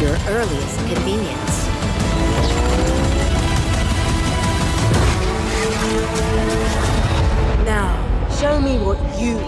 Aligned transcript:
your 0.00 0.14
earliest 0.28 0.78
convenience. 0.78 1.66
Now, 7.64 8.28
show 8.38 8.60
me 8.60 8.78
what 8.78 8.98
you 9.18 9.38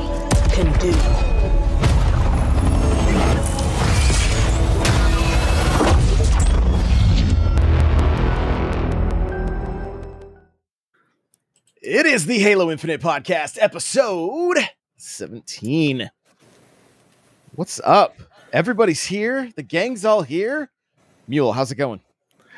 can 0.54 0.72
do. 0.78 0.94
It 11.82 12.06
is 12.06 12.24
the 12.24 12.38
Halo 12.38 12.70
Infinite 12.70 13.02
Podcast, 13.02 13.58
episode 13.60 14.56
17. 14.96 16.10
What's 17.54 17.80
up? 17.84 18.27
Everybody's 18.52 19.04
here. 19.04 19.50
The 19.56 19.62
gang's 19.62 20.04
all 20.04 20.22
here. 20.22 20.70
Mule, 21.26 21.52
how's 21.52 21.70
it 21.70 21.76
going? 21.76 22.00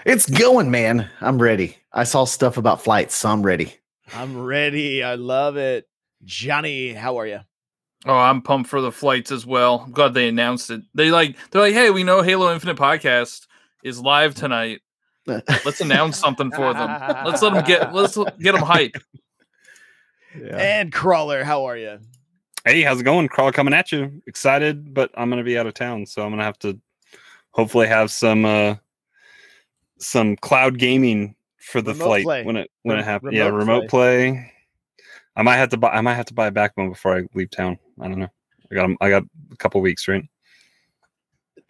It's 0.05 0.29
going, 0.29 0.71
man. 0.71 1.11
I'm 1.21 1.41
ready. 1.41 1.77
I 1.93 2.05
saw 2.05 2.25
stuff 2.25 2.57
about 2.57 2.83
flights, 2.83 3.16
so 3.16 3.29
I'm 3.29 3.43
ready. 3.43 3.75
I'm 4.15 4.41
ready. 4.41 5.03
I 5.03 5.16
love 5.16 5.57
it. 5.57 5.89
Johnny, 6.25 6.93
how 6.93 7.19
are 7.19 7.27
you? 7.27 7.41
Oh, 8.07 8.16
I'm 8.16 8.41
pumped 8.41 8.71
for 8.71 8.80
the 8.80 8.93
flights 8.93 9.30
as 9.30 9.45
well. 9.45 9.83
I'm 9.85 9.93
glad 9.93 10.15
they 10.15 10.29
announced 10.29 10.71
it. 10.71 10.83
They 10.95 11.11
like 11.11 11.37
they're 11.51 11.61
like, 11.61 11.75
hey, 11.75 11.91
we 11.91 12.05
know 12.05 12.23
Halo 12.23 12.52
Infinite 12.52 12.79
podcast 12.79 13.47
is 13.85 14.01
live 14.01 14.35
tonight. 14.35 14.80
Let's 15.27 15.80
announce 15.80 16.16
something 16.19 16.51
for 16.51 16.73
them. 16.73 16.88
Let's 17.27 17.43
let 17.43 17.52
them 17.52 17.65
get 17.65 17.93
let's 17.95 18.16
get 18.41 18.52
them 18.52 18.63
hype. 18.63 18.97
Yeah. 20.38 20.57
And 20.57 20.93
Crawler, 20.93 21.45
how 21.45 21.66
are 21.66 21.77
you? 21.77 21.99
Hey, 22.65 22.83
how's 22.83 23.01
it 23.01 23.05
going? 23.05 23.29
Crawler 23.29 23.53
coming 23.53 23.73
at 23.75 23.91
you. 23.91 24.23
Excited, 24.27 24.93
but 24.93 25.11
I'm 25.15 25.31
gonna 25.31 25.43
be 25.45 25.59
out 25.59 25.67
of 25.67 25.75
town, 25.75 26.05
so 26.07 26.23
I'm 26.23 26.31
gonna 26.31 26.45
have 26.45 26.59
to 26.61 26.79
hopefully 27.52 27.87
have 27.87 28.11
some 28.11 28.45
uh 28.45 28.75
some 29.99 30.37
cloud 30.37 30.79
gaming 30.79 31.35
for 31.59 31.80
the 31.83 31.93
Remote 31.93 32.05
flight 32.05 32.25
play. 32.25 32.45
when 32.45 32.57
it 32.57 32.71
when 32.83 32.97
Re- 32.97 33.02
it 33.02 33.05
happens. 33.05 33.33
Yeah, 33.35 33.45
remote 33.47 33.59
remote 33.59 33.89
play. 33.89 34.52
I 35.37 35.43
might 35.43 35.57
have 35.57 35.71
to 35.71 35.77
buy 35.79 35.91
I 35.91 36.01
might 36.02 36.15
have 36.15 36.27
to 36.27 36.35
buy 36.35 36.49
a 36.49 36.51
backbone 36.51 36.91
before 36.91 37.17
I 37.17 37.23
leave 37.35 37.51
town. 37.51 37.79
I 38.01 38.09
don't 38.09 38.19
know. 38.19 38.29
I 38.71 38.74
got 38.74 38.91
I 39.01 39.09
got 39.11 39.23
a 39.52 39.57
couple 39.57 39.80
weeks, 39.80 40.07
right? 40.07 40.24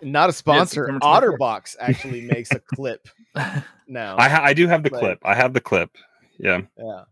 Not 0.02 0.30
a 0.30 0.32
sponsor. 0.32 0.86
September 0.86 1.04
24th. 1.06 1.38
Otterbox 1.38 1.76
actually 1.78 2.22
makes 2.22 2.50
a 2.52 2.58
clip 2.58 3.06
now. 3.86 4.16
I 4.18 4.28
ha- 4.28 4.42
I 4.42 4.54
do 4.54 4.66
have 4.66 4.82
the 4.82 4.90
Like- 4.90 5.00
clip. 5.00 5.18
I 5.24 5.34
have 5.34 5.52
the 5.52 5.60
clip. 5.60 5.90
Yeah. 6.38 6.62
Yeah. 6.76 7.02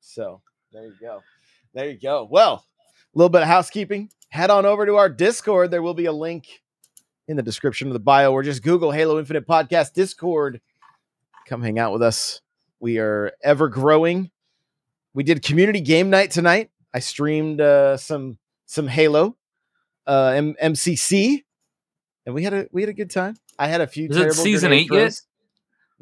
So 0.00 0.40
there 0.72 0.86
you 0.86 0.94
go. 1.00 1.22
There 1.74 1.88
you 1.90 1.98
go. 2.00 2.26
Well, 2.30 2.64
a 3.14 3.18
little 3.18 3.28
bit 3.30 3.42
of 3.42 3.48
housekeeping. 3.48 4.10
Head 4.28 4.50
on 4.50 4.64
over 4.66 4.86
to 4.86 4.96
our 4.96 5.08
Discord. 5.08 5.70
There 5.70 5.82
will 5.82 5.94
be 5.94 6.06
a 6.06 6.12
link 6.12 6.62
in 7.26 7.36
the 7.36 7.42
description 7.42 7.88
of 7.88 7.92
the 7.94 8.00
bio, 8.00 8.32
or 8.32 8.42
just 8.42 8.62
Google 8.62 8.90
Halo 8.92 9.18
Infinite 9.18 9.46
Podcast 9.46 9.92
Discord. 9.92 10.60
Come 11.46 11.62
hang 11.62 11.78
out 11.78 11.92
with 11.92 12.02
us. 12.02 12.40
We 12.78 12.98
are 12.98 13.32
ever 13.42 13.68
growing. 13.68 14.30
We 15.14 15.24
did 15.24 15.42
community 15.42 15.80
game 15.80 16.10
night 16.10 16.30
tonight. 16.30 16.70
I 16.94 17.00
streamed 17.00 17.60
uh, 17.60 17.96
some 17.96 18.38
some 18.66 18.86
Halo, 18.86 19.36
uh, 20.06 20.32
M- 20.36 20.54
MCC, 20.62 21.42
and 22.26 22.34
we 22.34 22.44
had 22.44 22.54
a 22.54 22.68
we 22.72 22.82
had 22.82 22.88
a 22.88 22.92
good 22.94 23.10
time. 23.10 23.36
I 23.58 23.66
had 23.66 23.80
a 23.80 23.86
few. 23.86 24.08
Is 24.08 24.16
it 24.16 24.32
season 24.34 24.70
grenade 24.70 24.88
eight 24.92 24.96
yet? 24.96 25.20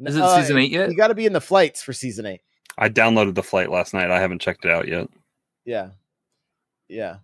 Is 0.07 0.15
it 0.15 0.21
Uh, 0.21 0.39
season 0.39 0.57
eight 0.57 0.71
yet? 0.71 0.89
You 0.89 0.95
got 0.95 1.07
to 1.07 1.15
be 1.15 1.25
in 1.25 1.33
the 1.33 1.41
flights 1.41 1.81
for 1.81 1.91
season 1.93 2.25
eight. 2.27 2.41
I 2.77 2.87
downloaded 2.89 3.35
the 3.35 3.43
flight 3.43 3.69
last 3.71 3.93
night. 3.93 4.09
I 4.11 4.19
haven't 4.21 4.39
checked 4.41 4.63
it 4.65 4.71
out 4.71 4.87
yet. 4.87 5.09
Yeah. 5.65 5.89
Yeah. 6.89 7.17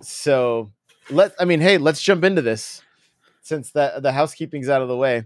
So 0.00 0.72
let 1.10 1.34
I 1.40 1.44
mean, 1.44 1.60
hey, 1.60 1.78
let's 1.78 2.02
jump 2.02 2.24
into 2.24 2.42
this 2.42 2.82
since 3.42 3.70
that 3.72 4.02
the 4.02 4.12
housekeeping's 4.12 4.68
out 4.68 4.82
of 4.82 4.88
the 4.88 4.96
way. 4.96 5.24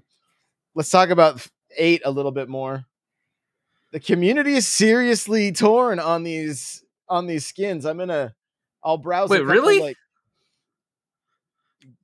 Let's 0.75 0.91
talk 0.91 1.09
about 1.11 1.47
eight 1.77 2.03
a 2.05 2.11
little 2.11 2.33
bit 2.33 2.49
more. 2.49 2.85
The 3.93 4.01
community 4.01 4.55
is 4.55 4.67
seriously 4.69 5.53
torn 5.53 5.99
on 5.99 6.23
these 6.23 6.85
on 7.09 7.27
these 7.27 7.47
skins. 7.47 7.87
I'm 7.87 7.97
gonna 7.99 8.35
I'll 8.85 8.99
browse. 8.99 9.31
a 9.31 9.33
Wait, 9.33 9.39
couple, 9.39 9.53
really? 9.55 9.81
Like, 9.81 9.97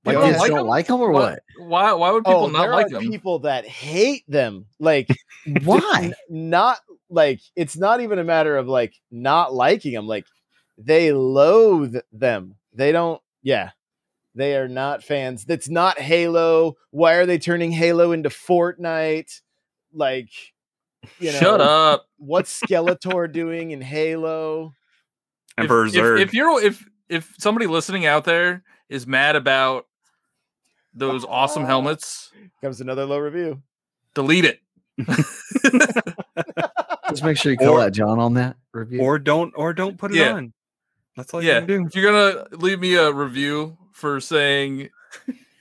Like, 0.05 0.15
don't 0.17 0.33
like 0.38 0.49
don't 0.49 0.56
them? 0.59 0.67
like 0.67 0.87
them 0.87 1.00
or 1.00 1.11
Why, 1.12 1.21
what? 1.21 1.41
why 1.59 1.93
why 1.93 2.11
would 2.11 2.25
people 2.25 2.44
oh, 2.44 2.49
not 2.49 2.62
there 2.62 2.72
like 2.72 2.87
are 2.87 2.91
them? 2.91 3.11
people 3.11 3.38
that 3.41 3.67
hate 3.67 4.25
them. 4.28 4.67
Like 4.81 5.09
Why? 5.65 6.12
not 6.28 6.78
like 7.11 7.41
it's 7.56 7.77
not 7.77 8.00
even 8.00 8.19
a 8.19 8.25
matter 8.25 8.56
of 8.56 8.67
like 8.69 8.94
not 9.11 9.53
liking 9.55 9.93
them 9.93 10.06
like 10.06 10.25
they 10.78 11.12
loathe 11.12 11.97
them 12.12 12.55
they 12.72 12.93
don't 12.93 13.21
yeah 13.43 13.71
they 14.34 14.56
are 14.56 14.69
not 14.69 15.03
fans 15.03 15.44
that's 15.44 15.69
not 15.69 15.99
halo 15.99 16.75
why 16.91 17.15
are 17.15 17.27
they 17.27 17.38
turning 17.38 17.71
halo 17.72 18.12
into 18.12 18.28
fortnite 18.31 19.41
like 19.93 20.31
you 21.19 21.31
know 21.32 21.38
Shut 21.38 21.61
up. 21.61 22.06
what's 22.16 22.61
skeletor 22.66 23.31
doing 23.31 23.71
in 23.72 23.81
halo 23.81 24.72
Emperor 25.59 25.87
if, 25.87 25.94
if, 25.94 26.21
if 26.28 26.34
you're 26.34 26.62
if 26.62 26.84
if 27.11 27.34
somebody 27.38 27.66
listening 27.66 28.06
out 28.06 28.25
there 28.25 28.62
is 28.88 29.06
mad 29.06 29.37
about 29.37 29.87
those 30.94 31.25
awesome 31.27 31.65
helmets, 31.66 32.31
comes 32.62 32.81
another 32.81 33.05
low 33.05 33.19
review 33.19 33.61
delete 34.15 34.44
it. 34.47 34.61
Just 37.11 37.25
make 37.25 37.37
sure 37.37 37.53
you 37.53 37.59
call 37.59 37.78
Or- 37.78 37.82
out 37.82 37.93
John 37.93 38.19
on 38.19 38.34
that 38.34 38.56
review. 38.72 39.00
or 39.00 39.19
don't 39.19 39.53
or 39.56 39.72
don't 39.75 39.99
put 39.99 40.12
it 40.12 40.19
Yeah. 40.19 40.32
on. 40.34 40.53
That's 41.17 41.33
all 41.34 41.43
you 41.43 41.49
yeah, 41.49 41.59
can 41.61 41.67
do. 41.69 41.87
if 41.87 41.95
you're 41.95 42.11
gonna 42.11 42.47
leave 42.56 42.81
me 42.81 42.95
a 42.95 43.12
review 43.12 43.77
for 43.93 44.21
saying 44.21 44.89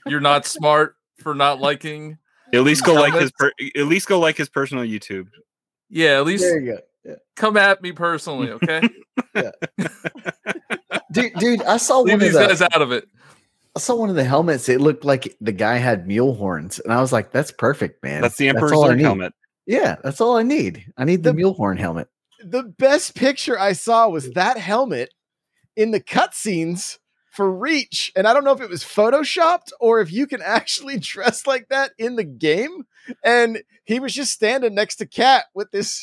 you're 0.06 0.20
not 0.20 0.46
smart 0.46 0.96
for 1.18 1.34
not 1.34 1.60
liking, 1.60 2.18
At 2.52 2.62
least 2.62 2.84
go 2.84 2.94
like 2.94 3.14
his 3.14 3.30
per- 3.32 3.52
at 3.76 3.86
least 3.86 4.08
go 4.08 4.18
like 4.18 4.36
his 4.36 4.48
personal 4.48 4.84
YouTube. 4.84 5.28
yeah, 5.90 6.16
at 6.18 6.24
least 6.24 6.42
there 6.44 6.58
you 6.60 6.72
go. 6.72 6.78
Yeah. 7.04 7.14
come 7.36 7.56
at 7.56 7.82
me 7.82 7.92
personally, 7.92 8.50
okay? 8.62 8.80
Dude, 11.12 11.34
dude, 11.34 11.62
I 11.64 11.76
saw 11.76 11.98
leave 12.00 12.12
one 12.14 12.14
of 12.14 12.20
these 12.20 12.32
the 12.32 12.46
guys 12.46 12.62
out 12.62 12.80
of 12.80 12.90
it. 12.92 13.06
I 13.76 13.80
saw 13.80 13.94
one 13.96 14.08
of 14.10 14.16
the 14.16 14.24
helmets. 14.24 14.68
It 14.68 14.80
looked 14.80 15.04
like 15.04 15.36
the 15.40 15.52
guy 15.52 15.76
had 15.76 16.06
mule 16.06 16.34
horns, 16.34 16.78
and 16.80 16.92
I 16.92 17.00
was 17.00 17.12
like, 17.12 17.32
"That's 17.32 17.50
perfect, 17.52 18.02
man. 18.02 18.22
That's 18.22 18.36
the 18.36 18.48
Emperor 18.48 18.72
all 18.74 18.84
I 18.84 18.90
Zurg 18.90 18.96
need. 18.96 19.02
helmet. 19.02 19.32
Yeah, 19.66 19.96
that's 20.02 20.20
all 20.20 20.36
I 20.36 20.42
need. 20.42 20.84
I 20.96 21.04
need 21.04 21.22
the, 21.22 21.30
The- 21.30 21.34
mule 21.36 21.52
horn 21.54 21.76
helmet. 21.76 22.08
the 22.44 22.64
best 22.64 23.14
picture 23.14 23.56
i 23.58 23.72
saw 23.72 24.08
was 24.08 24.30
that 24.32 24.58
helmet 24.58 25.10
in 25.76 25.90
the 25.90 26.00
cutscenes 26.00 26.98
for 27.30 27.50
reach 27.50 28.12
and 28.14 28.26
i 28.26 28.34
don't 28.34 28.44
know 28.44 28.52
if 28.52 28.60
it 28.60 28.68
was 28.68 28.84
photoshopped 28.84 29.72
or 29.80 30.00
if 30.00 30.12
you 30.12 30.26
can 30.26 30.42
actually 30.44 30.98
dress 30.98 31.46
like 31.46 31.68
that 31.68 31.92
in 31.98 32.16
the 32.16 32.24
game 32.24 32.84
and 33.24 33.62
he 33.84 33.98
was 34.00 34.14
just 34.14 34.32
standing 34.32 34.74
next 34.74 34.96
to 34.96 35.06
cat 35.06 35.46
with 35.54 35.70
this 35.70 36.02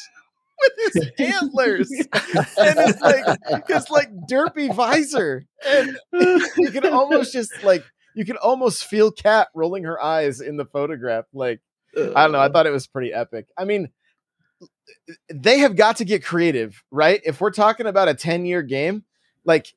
with 0.60 0.94
his 0.94 1.12
antlers 1.20 1.90
and 1.92 2.78
it's 2.78 3.00
like 3.02 3.68
his 3.68 3.90
like 3.90 4.10
derpy 4.30 4.74
visor 4.76 5.46
and 5.66 5.98
you 6.58 6.70
can 6.72 6.86
almost 6.88 7.32
just 7.32 7.64
like 7.64 7.84
you 8.14 8.26
can 8.26 8.36
almost 8.38 8.86
feel 8.86 9.10
cat 9.10 9.48
rolling 9.56 9.86
her 9.86 10.02
eyes 10.04 10.42
in 10.42 10.58
the 10.58 10.66
photograph 10.66 11.24
like 11.32 11.62
I 11.98 12.24
don't 12.24 12.32
know. 12.32 12.40
I 12.40 12.48
uh. 12.48 12.50
thought 12.50 12.68
it 12.68 12.72
was 12.72 12.88
pretty 12.88 13.14
epic. 13.14 13.48
I 13.58 13.66
mean, 13.66 13.90
they 15.34 15.60
have 15.60 15.76
got 15.76 15.98
to 15.98 16.06
get 16.06 16.24
creative, 16.24 16.84
right? 16.92 17.22
If 17.26 17.42
we're 17.42 17.52
talking 17.52 17.88
about 17.88 18.08
a 18.08 18.14
10 18.14 18.46
year 18.46 18.62
game, 18.62 19.04
like 19.46 19.74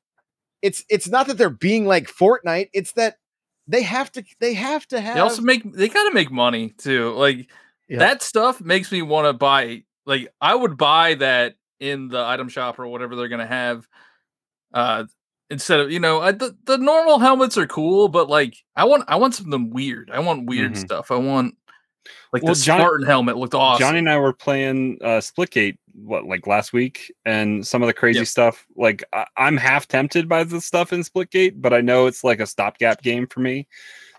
it's 0.63 0.85
it's 0.91 1.09
not 1.09 1.27
that 1.29 1.39
they're 1.39 1.51
being 1.51 1.87
like 1.87 2.07
Fortnite, 2.09 2.71
it's 2.73 2.93
that 2.93 3.17
they 3.69 3.83
have 3.83 4.13
to 4.13 4.25
they 4.41 4.55
have 4.55 4.87
to 4.89 5.01
have 5.01 5.15
They 5.15 5.21
also 5.21 5.43
make 5.43 5.63
they 5.75 5.89
gotta 5.89 6.15
make 6.15 6.31
money 6.31 6.71
too. 6.79 7.13
Like 7.13 7.49
Yeah. 7.89 7.99
that 8.01 8.23
stuff 8.23 8.61
makes 8.61 8.93
me 8.93 9.03
want 9.03 9.27
to 9.27 9.33
buy. 9.33 9.85
Like 10.07 10.33
I 10.41 10.55
would 10.55 10.77
buy 10.77 11.15
that 11.15 11.57
in 11.81 12.09
the 12.09 12.25
item 12.25 12.49
shop 12.49 12.79
or 12.79 12.87
whatever 12.89 13.17
they're 13.17 13.29
gonna 13.29 13.47
have. 13.47 13.87
Uh, 14.75 15.05
instead 15.51 15.81
of 15.81 15.91
you 15.93 16.01
know 16.01 16.21
I, 16.21 16.33
the 16.33 16.57
the 16.65 16.79
normal 16.79 17.19
helmets 17.19 17.59
are 17.59 17.67
cool, 17.67 18.09
but 18.09 18.29
like 18.29 18.57
I 18.77 18.85
want 18.85 19.05
I 19.09 19.17
want 19.17 19.35
something 19.35 19.71
weird. 19.71 20.11
I 20.13 20.21
want 20.21 20.47
weird 20.49 20.75
Mhm. 20.75 20.79
stuff. 20.79 21.11
I 21.11 21.17
want 21.17 21.57
like 22.33 22.43
Well, 22.43 22.55
the 22.55 22.61
Johnny- 22.61 22.83
Spartan 22.83 23.07
helmet 23.07 23.37
looked 23.37 23.55
awesome. 23.55 23.81
Johnny 23.87 23.99
and 23.99 24.11
I 24.11 24.19
were 24.19 24.33
playing 24.33 24.99
uh, 25.03 25.19
Splitgate 25.21 25.79
what 25.95 26.25
like 26.27 26.47
last 26.47 26.73
week, 26.73 27.13
and 27.27 27.67
some 27.67 27.83
of 27.83 27.87
the 27.87 27.93
crazy 27.93 28.21
Yep. 28.21 28.29
stuff. 28.29 28.67
Like 28.77 29.05
I- 29.13 29.27
I'm 29.37 29.57
half 29.57 29.87
tempted 29.89 30.29
by 30.29 30.45
the 30.45 30.61
stuff 30.61 30.93
in 30.93 31.01
Splitgate, 31.01 31.55
but 31.61 31.73
I 31.73 31.81
know 31.81 32.07
it's 32.07 32.25
like 32.25 32.41
a 32.41 32.47
stopgap 32.47 33.03
game 33.03 33.27
for 33.27 33.41
me 33.41 33.67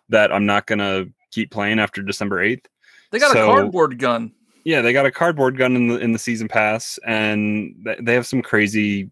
that 0.09 0.31
I'm 0.31 0.45
not 0.45 0.67
gonna 0.67 1.05
keep 1.31 1.49
playing 1.51 1.79
after 1.79 2.01
December 2.01 2.41
eighth. 2.41 2.67
they 3.11 3.19
got 3.19 3.31
so- 3.33 3.43
a 3.51 3.53
cardboard 3.53 3.97
gun. 3.99 4.31
Yeah, 4.65 4.81
they 4.81 4.93
got 4.93 5.05
a 5.05 5.11
cardboard 5.11 5.57
gun 5.57 5.75
in 5.75 5.87
the 5.87 5.97
in 5.97 6.13
the 6.13 6.19
season 6.19 6.47
pass, 6.47 6.97
and 7.05 7.75
th- 7.85 7.99
they 8.01 8.13
have 8.13 8.25
some 8.25 8.41
crazy 8.41 9.11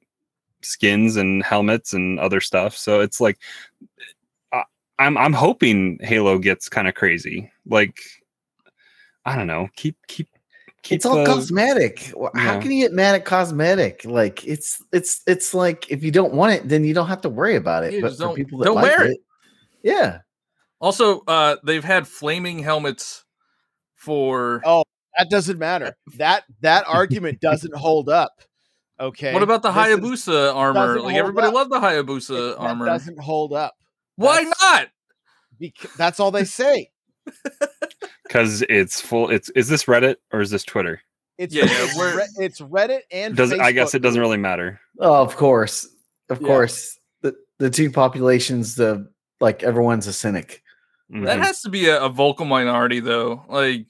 skins 0.62 1.18
and 1.18 1.44
helmets 1.44 1.94
and 1.94 2.20
other 2.20 2.40
stuff. 2.40 2.78
So 2.78 3.02
it's 3.02 3.20
like, 3.20 3.38
I, 4.54 4.64
I'm 5.00 5.18
I'm 5.18 5.34
hoping 5.34 5.98
Halo 6.02 6.38
gets 6.38 6.70
kind 6.70 6.88
of 6.88 6.94
crazy. 6.96 7.52
Like, 7.66 8.00
I 9.26 9.36
don't 9.36 9.48
know, 9.48 9.68
keep 9.76 9.96
keep 10.08 10.28
keep. 10.84 10.96
it's 10.96 11.06
all 11.06 11.18
the- 11.18 11.26
cosmetic. 11.26 12.12
Wh- 12.20 12.36
How 12.38 12.60
can 12.60 12.72
you 12.72 12.84
get 12.84 12.92
mad 12.94 13.16
at 13.16 13.26
cosmetic? 13.26 14.04
Like 14.06 14.46
it's 14.48 14.84
it's 14.92 15.22
it's 15.28 15.54
like 15.54 15.90
if 15.92 16.04
you 16.04 16.12
don't 16.12 16.34
want 16.34 16.54
it, 16.54 16.68
then 16.68 16.84
you 16.84 16.94
don't 16.94 17.08
have 17.08 17.22
to 17.22 17.30
worry 17.30 17.56
about 17.56 17.84
it. 17.84 17.94
Yeah, 17.94 18.02
but 18.02 18.08
just 18.10 18.20
for 18.20 18.28
don't- 18.28 18.36
people 18.36 18.60
that 18.60 18.66
don't 18.66 18.76
like 18.76 18.84
wear 18.84 19.04
it, 19.06 19.12
it. 19.12 19.18
yeah. 19.84 20.20
Also, 20.80 21.22
uh, 21.28 21.58
they've 21.64 21.84
had 21.84 22.08
flaming 22.08 22.58
helmets 22.60 23.24
for. 23.96 24.62
Oh, 24.66 24.84
That 25.20 25.30
doesn't 25.30 25.60
matter. 25.60 25.96
That 26.18 26.44
that 26.62 26.86
argument 26.88 27.40
doesn't 27.42 27.76
hold 27.76 28.10
up. 28.10 28.42
Okay. 29.00 29.34
what 29.34 29.44
about 29.44 29.62
the 29.64 29.72
This 29.72 29.88
is- 29.88 30.00
Hayabusa 30.00 30.56
armor? 30.56 31.00
Like 31.02 31.16
everybody 31.16 31.48
up. 31.48 31.54
loved 31.54 31.72
the 31.72 31.76
it- 31.78 31.82
Hayabusa 31.82 32.52
that 32.54 32.58
armor. 32.58 32.86
doesn't 32.86 33.20
hold 33.20 33.54
up. 33.54 33.76
Why 34.16 34.44
that's- 34.44 34.62
not? 34.62 34.88
Because 35.60 35.94
that's 35.96 36.20
all 36.20 36.32
they 36.32 36.44
say. 36.46 36.90
because 38.32 38.62
it's 38.70 39.02
full. 39.02 39.30
It's 39.30 39.50
is 39.50 39.68
this 39.68 39.86
Reddit 39.86 40.16
or 40.32 40.40
is 40.40 40.50
this 40.50 40.64
Twitter? 40.64 41.02
It's 41.38 41.54
Yeah, 41.54 41.64
it's, 41.68 41.98
we're- 41.98 42.16
Re- 42.16 42.46
it's 42.46 42.62
Reddit 42.62 43.02
and 43.12 43.36
Does 43.36 43.52
I 43.52 43.74
guess 43.74 43.94
it 43.94 44.00
doesn't 44.00 44.22
really 44.22 44.38
matter. 44.38 44.80
Oh, 45.00 45.22
of 45.22 45.36
course, 45.36 45.86
of 46.30 46.40
Yeah. 46.42 46.48
course. 46.48 46.98
The 47.22 47.36
the 47.58 47.70
two 47.70 47.92
populations, 47.92 48.76
the 48.76 49.10
like 49.42 49.64
everyone's 49.64 50.08
a 50.08 50.14
cynic. 50.14 50.64
That 51.10 51.40
Mhm. 51.40 51.44
has 51.44 51.62
to 51.64 51.70
be 51.70 51.88
a, 51.90 52.02
a 52.04 52.08
vocal 52.10 52.46
minority, 52.46 53.02
though. 53.02 53.44
Like, 53.50 53.86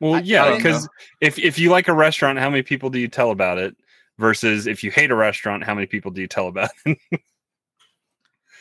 Well, 0.00 0.14
I- 0.14 0.18
I 0.18 0.20
yeah, 0.22 0.54
because 0.56 0.88
if 1.20 1.36
if 1.40 1.58
you 1.58 1.70
like 1.70 1.88
a 1.88 1.92
restaurant, 1.94 2.38
how 2.38 2.48
many 2.50 2.62
people 2.62 2.88
do 2.88 3.00
you 3.00 3.08
tell 3.08 3.30
about 3.32 3.58
it? 3.58 3.74
Versus 4.18 4.68
if 4.68 4.84
you 4.84 4.92
hate 4.92 5.10
a 5.10 5.14
restaurant, 5.16 5.64
how 5.64 5.74
many 5.74 5.88
people 5.88 6.12
do 6.12 6.20
you 6.20 6.28
tell 6.28 6.46
about 6.46 6.70
it? 6.86 6.98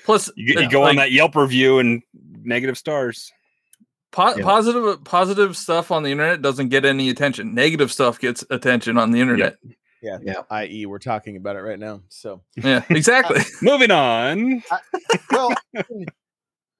plus 0.05 0.31
you, 0.35 0.47
get- 0.47 0.61
you 0.61 0.67
uh, 0.67 0.71
go 0.71 0.83
on 0.83 0.95
that 0.95 1.11
Yelp 1.11 1.35
review 1.35 1.77
and 1.77 2.01
negative 2.43 2.75
stars. 2.77 3.31
Po- 4.13 4.35
Yeah. 4.37 4.43
positive 4.45 5.03
positive 5.03 5.57
stuff 5.57 5.91
on 5.91 6.03
the 6.03 6.11
internet 6.11 6.41
doesn't 6.41 6.69
get 6.69 6.85
any 6.85 7.09
attention. 7.09 7.53
Negative 7.53 7.91
stuff 7.91 8.17
gets 8.19 8.45
attention 8.49 8.97
on 8.97 9.11
the 9.11 9.19
internet. 9.19 9.57
Yeah. 10.01 10.19
Yeah. 10.21 10.41
I.e., 10.49 10.85
we're 10.85 10.99
talking 10.99 11.35
about 11.37 11.55
it 11.57 11.59
right 11.59 11.79
now. 11.79 12.01
So 12.09 12.41
Yeah, 12.55 12.83
exactly. 12.89 13.39
Uh, 13.41 13.43
Moving 13.61 13.91
on. 13.91 14.63
well, 15.31 15.53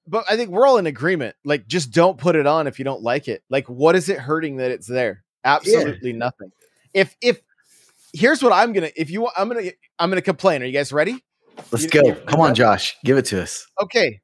but 0.08 0.26
I 0.30 0.36
think 0.36 0.50
we're 0.50 0.68
all 0.68 0.78
in 0.78 0.88
agreement. 0.88 1.36
Like, 1.46 1.68
just 1.68 1.92
don't 1.92 2.18
put 2.18 2.36
it 2.36 2.46
on 2.46 2.68
if 2.68 2.80
you 2.80 2.86
don't 2.86 3.02
like 3.02 3.28
it. 3.28 3.44
Like, 3.50 3.70
what 3.70 3.96
is 3.96 4.10
it 4.10 4.20
hurting 4.20 4.58
that 4.58 4.72
it's 4.72 4.88
there? 4.88 5.24
Absolutely 5.46 6.14
nothing. 6.14 6.52
If 6.94 7.16
if 7.22 7.40
here's 8.14 8.44
what 8.44 8.54
I'm 8.54 8.72
gonna 8.74 8.92
if 8.96 9.10
you 9.10 9.28
I'm 9.36 9.48
gonna 9.50 9.72
I'm 10.00 10.10
gonna 10.10 10.22
complain. 10.22 10.62
Are 10.62 10.66
you 10.66 10.72
guys 10.74 10.94
ready? 10.94 11.24
Let's 11.72 11.84
You- 11.86 11.90
go. 11.90 12.16
Come 12.26 12.40
on, 12.42 12.56
Josh. 12.56 12.96
Give 13.04 13.18
it 13.18 13.26
to 13.26 13.42
us. 13.42 13.66
Okay. 13.82 14.22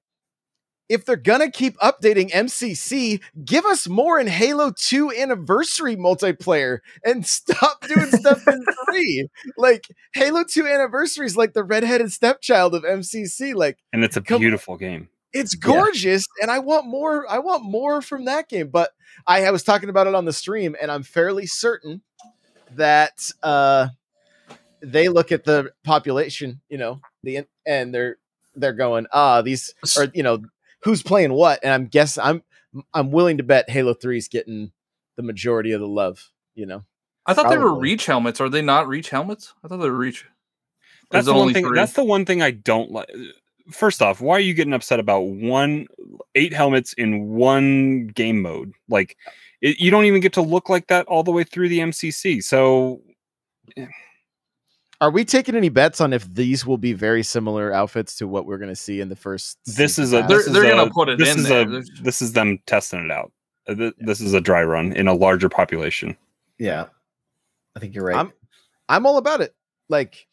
If 0.89 1.05
they're 1.05 1.15
gonna 1.15 1.51
keep 1.51 1.77
updating 1.77 2.31
MCC, 2.31 3.21
give 3.45 3.63
us 3.65 3.87
more 3.87 4.19
in 4.19 4.25
Halo 4.27 4.71
2 4.75 5.11
anniversary 5.11 5.95
multiplayer 5.95 6.79
and 7.05 7.25
stop 7.25 7.87
doing 7.87 8.07
stuff 8.07 8.47
in 8.47 8.65
three. 8.85 9.27
Like 9.55 9.85
Halo 10.15 10.43
2 10.43 10.65
anniversary 10.67 11.27
is 11.27 11.37
like 11.37 11.53
the 11.53 11.63
redheaded 11.63 12.11
stepchild 12.11 12.73
of 12.73 12.83
MCC. 12.83 13.53
Like 13.53 13.77
And 13.93 14.03
it's 14.03 14.17
a 14.17 14.21
Come- 14.21 14.41
beautiful 14.41 14.75
game. 14.77 15.09
it's 15.31 15.53
gorgeous 15.53 16.25
and 16.41 16.49
i 16.49 16.57
want 16.57 16.87
more 16.87 17.29
i 17.29 17.37
want 17.37 17.63
more 17.63 18.01
from 18.01 18.25
that 18.25 18.49
game 18.49 18.67
but 18.67 18.89
i, 19.27 19.45
I 19.45 19.51
was 19.51 19.61
talking 19.61 19.87
about 19.89 20.07
it 20.07 20.15
on 20.15 20.25
the 20.25 20.33
stream 20.33 20.75
and 20.81 20.89
i'm 20.91 21.03
fairly 21.03 21.45
certain 21.45 22.01
that 22.75 23.29
uh 23.43 23.89
they 24.81 25.07
look 25.09 25.31
at 25.31 25.43
the 25.43 25.71
population 25.83 26.61
you 26.67 26.79
know 26.79 26.99
the 27.21 27.45
and 27.67 27.93
they're 27.93 28.17
they're 28.55 28.73
going 28.73 29.05
ah 29.13 29.43
these 29.43 29.71
or 29.97 30.07
you 30.15 30.23
know 30.23 30.41
who's 30.83 31.03
playing 31.03 31.33
what 31.33 31.59
and 31.63 31.73
i'm 31.73 31.87
guess 31.87 32.17
i'm 32.17 32.43
i'm 32.93 33.11
willing 33.11 33.37
to 33.37 33.43
bet 33.43 33.69
halo 33.69 33.93
3 33.93 34.17
is 34.17 34.27
getting 34.27 34.71
the 35.15 35.23
majority 35.23 35.71
of 35.71 35.81
the 35.81 35.87
love 35.87 36.29
you 36.55 36.65
know 36.65 36.83
I 37.29 37.33
thought 37.35 37.49
they 37.49 37.57
were 37.57 37.77
reach 37.77 38.07
helmets. 38.07 38.41
Are 38.41 38.49
they 38.49 38.63
not 38.63 38.87
reach 38.87 39.11
helmets? 39.11 39.53
I 39.63 39.67
thought 39.67 39.77
they 39.77 39.89
were 39.89 39.95
reach. 39.95 40.25
That's 41.11 41.25
There's 41.25 41.35
the 41.35 41.39
one 41.39 41.53
thing. 41.53 41.63
three. 41.63 41.77
That's 41.77 41.93
the 41.93 42.03
one 42.03 42.25
thing 42.25 42.41
I 42.41 42.49
don't 42.49 42.91
like. 42.91 43.11
First 43.69 44.01
off, 44.01 44.19
why 44.19 44.37
are 44.37 44.39
you 44.39 44.55
getting 44.55 44.73
upset 44.73 44.99
about 44.99 45.21
one 45.21 45.85
eight 46.33 46.53
helmets 46.53 46.93
in 46.93 47.29
one 47.29 48.07
game 48.07 48.41
mode? 48.41 48.73
Like, 48.89 49.15
it, 49.61 49.79
you 49.79 49.91
don't 49.91 50.05
even 50.05 50.21
get 50.21 50.33
to 50.33 50.41
look 50.41 50.69
like 50.69 50.87
that 50.87 51.05
all 51.05 51.21
the 51.21 51.31
way 51.31 51.43
through 51.43 51.69
the 51.69 51.79
MCC. 51.79 52.43
So 52.43 53.01
eh. 53.77 53.85
Are 55.01 55.09
we 55.11 55.23
taking 55.25 55.55
any 55.55 55.69
bets 55.69 56.01
on 56.01 56.11
if 56.13 56.25
these 56.33 56.65
will 56.65 56.77
be 56.77 56.93
very 56.93 57.23
similar 57.23 57.73
outfits 57.73 58.15
to 58.17 58.27
what 58.27 58.45
we're 58.45 58.57
going 58.57 58.69
to 58.69 58.75
see 58.75 58.99
in 59.01 59.09
the 59.09 59.15
first 59.15 59.57
this 59.65 59.97
is 59.99 60.13
a 60.13 60.21
pass? 60.21 60.29
They're- 60.29 60.37
this 60.37 60.47
is 60.47 60.53
they're 60.53 60.75
gonna 60.75 60.91
put 60.91 61.09
it 61.09 61.17
this 61.17 61.33
in 61.33 61.39
is 61.39 61.47
there. 61.47 61.61
A, 61.69 61.81
this 62.01 62.21
is 62.21 62.33
them 62.33 62.59
testing 62.65 63.05
it 63.05 63.11
out. 63.11 63.31
Uh, 63.67 63.91
This 63.99 64.19
is 64.21 64.33
a 64.33 64.41
dry 64.41 64.63
run 64.63 64.93
in 64.93 65.07
a 65.07 65.13
larger 65.13 65.47
population. 65.49 66.17
Yeah. 66.57 66.85
I 67.75 67.79
think 67.79 67.95
you're 67.95 68.05
right. 68.05 68.15
I'm- 68.17 68.33
I'm 68.89 69.05
all 69.05 69.17
about 69.17 69.41
it. 69.41 69.53
Like, 69.89 70.27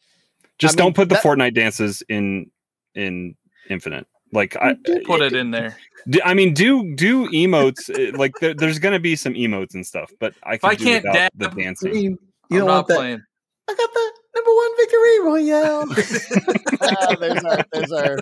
Just 0.59 0.73
I 0.75 0.81
mean, 0.81 0.85
don't 0.87 0.95
put 0.95 1.09
the 1.09 1.15
that- 1.15 1.23
Fortnite 1.23 1.53
dances 1.53 2.01
in 2.09 2.49
in 2.95 3.35
Infinite. 3.69 4.07
Like 4.33 4.55
I 4.57 4.75
Put 5.05 5.21
it 5.21 5.33
in 5.33 5.51
there. 5.51 5.77
I 6.25 6.33
mean, 6.33 6.53
do 6.53 6.93
do 6.95 7.29
emotes. 7.29 7.89
uh, 7.89 8.17
like 8.17 8.33
there, 8.41 8.53
there's 8.53 8.79
gonna 8.79 8.99
be 8.99 9.15
some 9.15 9.33
emotes 9.35 9.73
and 9.75 9.85
stuff, 9.85 10.11
but 10.19 10.33
I 10.43 10.55
If 10.55 10.61
can 10.61 10.69
I 10.71 10.75
do 10.75 10.83
can't 10.83 11.05
without 11.05 11.31
the 11.35 11.45
dab- 11.47 11.57
I 11.57 11.61
dancing. 11.63 11.91
mean, 11.93 12.03
you 12.03 12.17
I'm 12.51 12.57
don't 12.57 12.67
want 12.67 12.77
not 12.77 12.87
that. 12.87 12.97
playing. 12.97 13.21
I 13.69 13.73
got 13.75 13.93
the 13.93 14.11
number 14.37 14.55
one 14.55 14.77
victory 14.77 15.19
royale. 15.23 15.85
ah, 16.81 17.15
there's 17.19 17.43
our, 17.43 17.65
there's 17.73 17.91
our, 17.91 18.17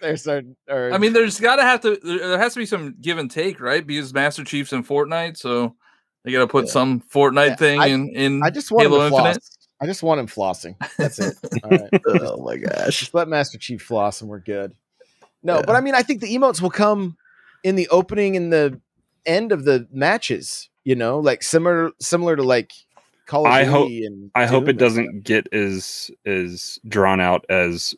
there's 0.00 0.26
our, 0.28 0.42
our 0.68 0.92
I 0.92 0.98
mean, 0.98 1.12
there's 1.12 1.38
got 1.40 1.56
to 1.56 1.62
have 1.62 1.80
to. 1.82 1.98
There 2.02 2.18
there 2.28 2.38
has 2.38 2.54
to 2.54 2.60
be 2.60 2.66
some 2.66 2.96
give 3.00 3.18
and 3.18 3.30
take, 3.30 3.60
right? 3.60 3.86
Because 3.86 4.12
Master 4.12 4.44
Chief's 4.44 4.72
in 4.72 4.84
Fortnite, 4.84 5.36
so 5.36 5.76
they 6.24 6.32
got 6.32 6.40
to 6.40 6.46
put 6.46 6.66
Yeah. 6.66 6.72
some 6.72 7.00
Fortnite 7.00 7.48
Yeah, 7.50 7.56
thing 7.56 7.80
I- 7.80 7.86
in 7.86 8.08
in 8.10 8.42
I 8.42 8.50
just 8.50 8.70
want 8.70 8.86
him 8.86 8.92
Halo 8.92 9.08
floss. 9.08 9.26
Infinite. 9.26 9.44
I 9.82 9.86
just 9.86 10.02
want 10.02 10.20
him 10.20 10.26
flossing. 10.26 10.76
That's 10.98 11.18
it. 11.18 11.36
All 11.64 11.70
right. 11.70 12.02
oh 12.06 12.44
my 12.44 12.56
gosh. 12.58 12.98
Just 13.00 13.14
let 13.14 13.28
Master 13.28 13.56
Chief 13.56 13.80
floss 13.80 14.20
and 14.20 14.28
we're 14.28 14.40
good. 14.40 14.74
No, 15.42 15.56
Yeah. 15.56 15.62
but 15.66 15.74
I 15.74 15.80
mean, 15.80 15.94
I 15.94 16.02
think 16.02 16.20
the 16.20 16.34
emotes 16.36 16.60
will 16.60 16.68
come 16.70 17.16
in 17.64 17.76
the 17.76 17.88
opening 17.88 18.36
and 18.36 18.52
the 18.52 18.78
end 19.24 19.52
of 19.52 19.64
the 19.64 19.88
matches. 19.90 20.68
You 20.84 20.96
know, 20.96 21.18
like 21.18 21.42
similar 21.42 21.92
similar 22.00 22.36
to 22.36 22.42
like 22.42 22.72
Call 23.30 23.46
of 23.46 23.52
I 23.52 23.60
Duty 23.60 23.70
hope- 23.70 23.88
and 24.06 24.30
I 24.34 24.46
hope 24.46 24.66
it 24.68 24.76
doesn't 24.76 25.22
get 25.22 25.52
as 25.54 26.10
as 26.26 26.80
drawn 26.88 27.20
out 27.20 27.46
as 27.48 27.94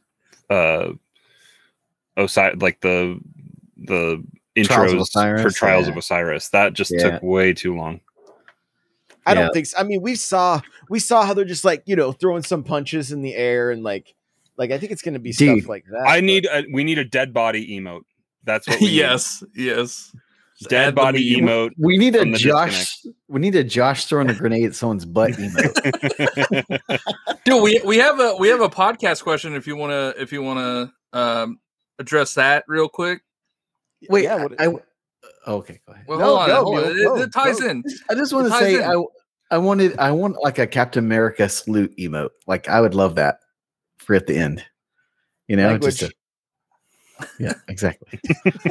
uh 0.51 0.91
Osiris 2.19 2.61
like 2.61 2.81
the 2.83 3.19
the 3.79 4.23
Trials 4.65 4.93
of 4.93 4.99
intros 4.99 5.43
for 5.43 5.51
Trials 5.51 5.87
yeah. 5.87 5.93
of 5.93 5.97
Osiris. 5.97 6.51
That 6.51 6.75
just 6.75 6.93
Yeah. 6.95 7.13
took 7.13 7.23
way 7.23 7.55
too 7.55 7.75
long. 7.75 8.01
I 9.25 9.33
Yeah. 9.33 9.41
don't 9.43 9.53
think 9.55 9.67
so. 9.67 9.79
I 9.79 9.85
mean, 9.85 10.03
we 10.03 10.15
saw 10.17 10.61
we 10.91 10.99
saw 10.99 11.25
how 11.25 11.33
they're 11.33 11.47
just 11.47 11.65
like 11.65 11.83
you 11.87 11.97
know 11.97 12.13
throwing 12.13 12.43
some 12.43 12.63
punches 12.63 13.11
in 13.13 13.23
the 13.23 13.35
air 13.35 13.71
and 13.71 13.83
like 13.83 14.15
like 14.59 14.71
I 14.71 14.77
think 14.77 14.93
it's 14.93 15.01
going 15.01 15.15
to 15.15 15.21
be 15.21 15.33
Dude, 15.33 15.61
stuff 15.61 15.69
like 15.71 15.87
that. 15.91 16.05
I 16.07 16.19
but- 16.19 16.25
need 16.25 16.47
a, 16.47 16.65
we 16.71 16.85
need 16.85 16.99
a 16.99 17.05
dead 17.07 17.33
body 17.33 17.81
emote. 17.81 18.03
That's 18.45 18.69
what 18.69 18.79
we 18.81 18.89
need. 18.89 18.93
yes, 18.97 19.43
yes. 19.55 20.15
Just 20.63 20.71
Dead 20.71 20.95
body 20.95 21.41
meme. 21.41 21.49
emote. 21.49 21.71
We 21.79 21.99
need 21.99 22.15
a 22.17 22.21
From 22.21 22.33
the 22.33 22.39
Josh. 22.39 22.97
We 23.29 23.41
need 23.41 23.55
a 23.57 23.65
Josh 23.65 24.05
throwing 24.07 24.31
a 24.31 24.35
grenade 24.35 24.67
at 24.67 24.75
someone's 24.75 25.05
butt 25.05 25.31
emote. 25.39 27.01
Dude, 27.45 27.63
we 27.63 27.81
we 27.85 27.97
have 27.99 28.19
a 28.21 28.37
we 28.39 28.49
have 28.49 28.61
a 28.61 28.69
podcast 28.69 29.23
question 29.23 29.55
if 29.55 29.67
you 29.67 29.77
want 29.77 29.91
to 29.91 30.15
if 30.21 30.33
you 30.33 30.43
want 30.43 30.59
to 31.13 31.19
um 31.19 31.59
address 31.99 32.35
that 32.35 32.65
real 32.69 32.89
quick. 32.89 33.23
Wait, 34.09 34.25
yeah, 34.25 34.43
what- 34.43 34.61
I- 34.61 35.51
okay, 35.51 35.81
go 35.87 35.93
ahead. 35.93 36.05
Well, 36.09 36.19
No, 36.19 36.25
hold 36.27 36.39
on, 36.41 36.49
go, 36.49 36.65
hold 36.65 36.79
on. 36.79 36.95
Mule, 36.97 37.15
It, 37.15 37.17
go, 37.19 37.23
it 37.23 37.33
ties 37.33 37.61
go. 37.61 37.69
in. 37.69 37.85
I 38.11 38.15
just 38.15 38.33
want 38.33 38.47
to 38.53 38.59
say 38.59 38.77
in. 38.77 38.83
I 38.83 39.03
I 39.51 39.59
wanted 39.59 39.99
I 39.99 40.13
want 40.13 40.37
like 40.43 40.59
a 40.59 40.67
Captain 40.67 41.05
America 41.05 41.49
salute 41.49 41.95
emote. 41.99 42.31
Like 42.47 42.69
I 42.69 42.81
would 42.81 42.95
love 42.95 43.17
that 43.17 43.39
for 43.99 44.15
at 44.15 44.27
the 44.27 44.37
end. 44.37 44.65
You 45.49 45.57
know, 45.57 45.69
Language. 45.69 45.99
just 45.99 46.13
a, 46.13 46.15
yeah, 47.39 47.55
exactly. 47.69 48.19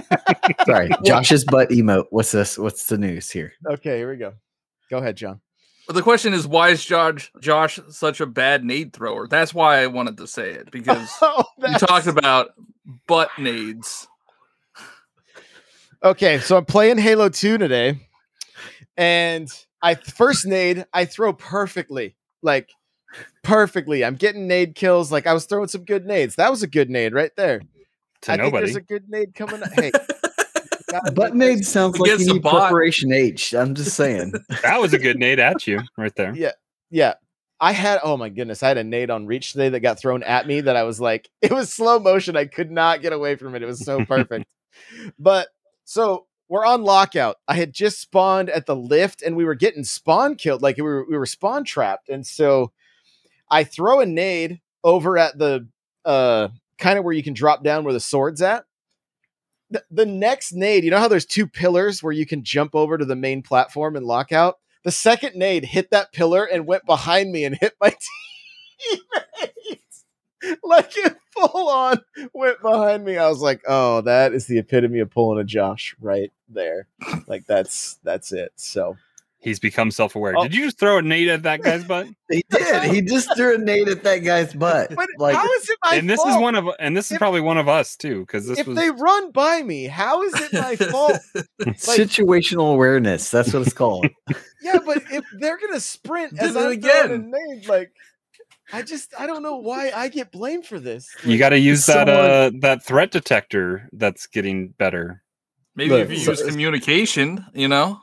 Sorry, 0.66 0.90
Josh's 1.06 1.46
butt 1.46 1.70
emote. 1.70 2.06
What's 2.10 2.32
this? 2.32 2.58
What's 2.58 2.86
the 2.86 2.98
news 2.98 3.30
here? 3.30 3.54
Okay, 3.68 3.98
here 3.98 4.10
we 4.10 4.18
go. 4.18 4.34
Go 4.90 4.98
ahead, 4.98 5.18
John. 5.18 5.42
But 5.88 5.96
the 5.96 6.02
question 6.04 6.34
is, 6.34 6.48
why 6.48 6.70
is 6.70 6.86
Josh 6.86 7.32
Josh 7.40 7.80
such 7.90 8.22
a 8.22 8.26
bad 8.26 8.64
nade 8.64 8.94
thrower? 8.94 9.28
That's 9.28 9.54
why 9.54 9.82
I 9.82 9.88
wanted 9.88 10.18
to 10.18 10.28
say 10.28 10.52
it 10.52 10.72
because 10.72 11.10
Oh, 11.22 11.44
you 11.68 11.78
talked 11.78 12.08
about 12.08 12.54
butt 13.08 13.30
nades. 13.38 14.08
Okay, 16.04 16.40
so 16.40 16.58
I'm 16.58 16.66
playing 16.66 16.98
Halo 16.98 17.30
2 17.30 17.60
today, 17.60 18.00
and 18.98 19.48
I 19.82 19.96
first 19.96 20.48
nade, 20.48 20.86
I 20.94 21.06
throw 21.06 21.34
perfectly. 21.34 22.16
Like 22.42 22.72
perfectly. 23.44 24.04
I'm 24.06 24.16
getting 24.16 24.48
nade 24.48 24.76
kills. 24.76 25.12
Like 25.12 25.28
I 25.28 25.34
was 25.34 25.46
throwing 25.46 25.68
some 25.68 25.84
good 25.84 26.06
nades. 26.06 26.36
That 26.36 26.52
was 26.52 26.64
a 26.64 26.68
good 26.68 26.90
nade 26.90 27.14
right 27.14 27.32
there. 27.36 27.62
To 28.24 28.32
I 28.32 28.36
think 28.36 28.46
nobody. 28.46 28.66
there's 28.66 28.76
a 28.76 28.82
good 28.82 29.10
nade 29.10 29.34
coming 29.34 29.64
up. 29.64 29.72
Hey, 29.74 29.92
Butt 31.14 31.36
nade 31.36 31.66
sounds 31.66 32.00
like 32.00 32.20
you 32.20 32.34
need 32.34 32.42
bot. 32.42 32.70
preparation 32.70 33.14
H. 33.14 33.54
I'm 33.54 33.76
just 33.76 33.96
saying. 33.96 34.34
that 34.64 34.80
was 34.82 34.94
a 34.94 35.00
good 35.00 35.18
nade 35.18 35.40
at 35.40 35.66
you 35.68 35.82
right 35.98 36.16
there. 36.16 36.34
Yeah. 36.36 36.52
Yeah. 36.90 37.14
I 37.60 37.74
had 37.74 38.00
oh 38.04 38.18
my 38.18 38.30
goodness, 38.30 38.64
I 38.64 38.70
had 38.70 38.78
a 38.78 38.84
nade 38.84 39.10
on 39.10 39.28
reach 39.28 39.52
today 39.52 39.70
that 39.70 39.80
got 39.82 40.00
thrown 40.00 40.24
at 40.24 40.48
me 40.48 40.62
that 40.62 40.76
I 40.76 40.84
was 40.84 41.00
like, 41.00 41.30
it 41.42 41.52
was 41.52 41.72
slow 41.72 42.00
motion. 42.00 42.36
I 42.36 42.46
could 42.46 42.72
not 42.72 43.02
get 43.02 43.14
away 43.14 43.36
from 43.36 43.56
it. 43.56 43.64
It 43.64 43.68
was 43.68 43.86
so 43.86 44.04
perfect. 44.06 44.46
but 45.20 45.48
so 45.86 46.26
we're 46.50 46.66
on 46.66 46.84
lockout. 46.84 47.38
I 47.48 47.56
had 47.56 47.74
just 47.74 48.02
spawned 48.02 48.50
at 48.50 48.66
the 48.66 48.76
lift 48.76 49.22
and 49.22 49.38
we 49.38 49.46
were 49.46 49.56
getting 49.56 49.84
spawn 49.84 50.36
killed. 50.36 50.62
Like 50.62 50.78
we 50.78 50.84
were 50.84 51.06
we 51.10 51.18
were 51.18 51.26
spawn 51.26 51.64
trapped. 51.64 52.10
And 52.10 52.26
so 52.26 52.72
I 53.50 53.64
throw 53.64 54.00
a 54.02 54.06
nade 54.06 54.60
over 54.84 55.18
at 55.18 55.38
the 55.38 55.68
uh 56.04 56.50
kind 56.82 57.00
of 57.00 57.06
where 57.06 57.14
you 57.14 57.24
can 57.24 57.34
drop 57.34 57.64
down 57.64 57.86
where 57.86 57.94
the 57.94 58.00
sword's 58.02 58.42
at. 58.42 58.66
the, 59.70 59.84
the 59.90 60.06
next 60.06 60.52
nade, 60.52 60.84
you 60.84 60.92
know 60.92 61.00
how 61.00 61.08
there's 61.08 61.26
two 61.26 61.48
pillars 61.48 62.04
where 62.04 62.12
you 62.12 62.26
can 62.26 62.44
jump 62.44 62.76
over 62.76 62.98
to 62.98 63.06
the 63.06 63.16
main 63.16 63.42
platform 63.42 63.96
and 63.96 64.06
lock 64.06 64.34
out? 64.34 64.58
The 64.84 64.92
second 64.92 65.36
nade 65.36 65.64
hit 65.64 65.92
that 65.92 66.12
pillar 66.12 66.44
and 66.44 66.68
went 66.68 66.86
behind 66.86 67.32
me 67.32 67.46
and 67.46 67.56
hit 67.56 67.76
my 67.80 67.96
teammates. 68.90 70.04
like 70.64 70.92
it 70.98 71.16
full 71.32 71.70
on 71.70 72.02
went 72.34 72.62
behind 72.62 73.06
me. 73.06 73.18
I 73.18 73.30
was 73.30 73.42
like, 73.42 73.62
oh, 73.68 74.02
that 74.02 74.34
is 74.34 74.48
the 74.48 74.58
epitome 74.58 75.00
of 75.00 75.12
pulling 75.12 75.40
a 75.40 75.44
Josh 75.44 75.96
right 76.02 76.32
there. 76.50 76.88
Like 77.28 77.46
that's 77.46 78.00
that's 78.04 78.32
it. 78.32 78.52
So 78.56 78.98
He's 79.44 79.60
become 79.60 79.90
self-aware. 79.90 80.36
Oh. 80.38 80.44
Did 80.44 80.54
you 80.54 80.66
just 80.66 80.78
throw 80.80 81.00
a 81.00 81.02
nade 81.02 81.28
at 81.28 81.42
that 81.44 81.62
guy's 81.64 81.84
butt? 81.84 82.08
He 82.30 82.44
did. 82.50 82.84
He 82.94 83.02
just 83.02 83.36
threw 83.36 83.56
a 83.56 83.58
nade 83.58 83.90
at 83.90 84.04
that 84.04 84.20
guy's 84.20 84.54
butt. 84.54 84.94
but 84.96 85.10
like 85.18 85.36
how 85.36 85.52
is 85.56 85.70
it 85.70 85.78
my 85.84 85.96
and 85.96 86.10
this 86.10 86.24
is 86.24 86.38
one 86.38 86.56
of 86.56 86.70
and 86.80 86.96
this 86.96 87.08
is 87.08 87.14
If- 87.14 87.18
probably 87.18 87.42
one 87.42 87.58
of 87.58 87.68
us 87.68 87.98
too 87.98 88.22
because 88.22 88.48
this 88.48 88.60
if 88.60 88.68
was 88.68 88.78
they 88.78 88.90
run 88.90 89.32
by 89.32 89.62
me, 89.64 89.86
how 89.88 90.22
is 90.24 90.34
it 90.40 90.54
my 90.54 90.76
fault? 90.92 91.18
situational 91.76 92.74
awareness. 92.74 93.30
That's 93.32 93.54
what 93.54 93.64
it's 93.64 93.74
called. 93.74 94.08
Yeah, 94.64 94.78
but 94.86 95.02
if 95.12 95.24
they're 95.40 95.58
gonna 95.58 95.80
sprint 95.80 96.34
as 96.40 96.54
Did 96.54 96.62
it 96.62 96.66
I'm 96.66 96.72
again. 96.72 97.12
a 97.12 97.18
nade, 97.18 97.68
like 97.68 97.92
I 98.72 98.84
just 98.84 99.12
I 99.18 99.26
don't 99.26 99.42
know 99.42 99.58
why 99.58 99.92
I 99.94 100.08
get 100.08 100.32
blamed 100.32 100.68
for 100.68 100.80
this. 100.80 101.10
you 101.24 101.40
got 101.40 101.50
to 101.50 101.58
use 101.58 101.88
that 101.88 102.08
someone- 102.08 102.26
uh 102.32 102.52
that 102.62 102.86
threat 102.86 103.10
detector 103.10 103.90
that's 103.92 104.28
getting 104.28 104.68
better. 104.70 105.24
Maybe 105.76 105.90
Look, 105.90 106.02
if 106.02 106.12
you 106.12 106.18
so- 106.18 106.32
use 106.32 106.44
communication, 106.44 107.44
you 107.56 107.68
know. 107.68 108.00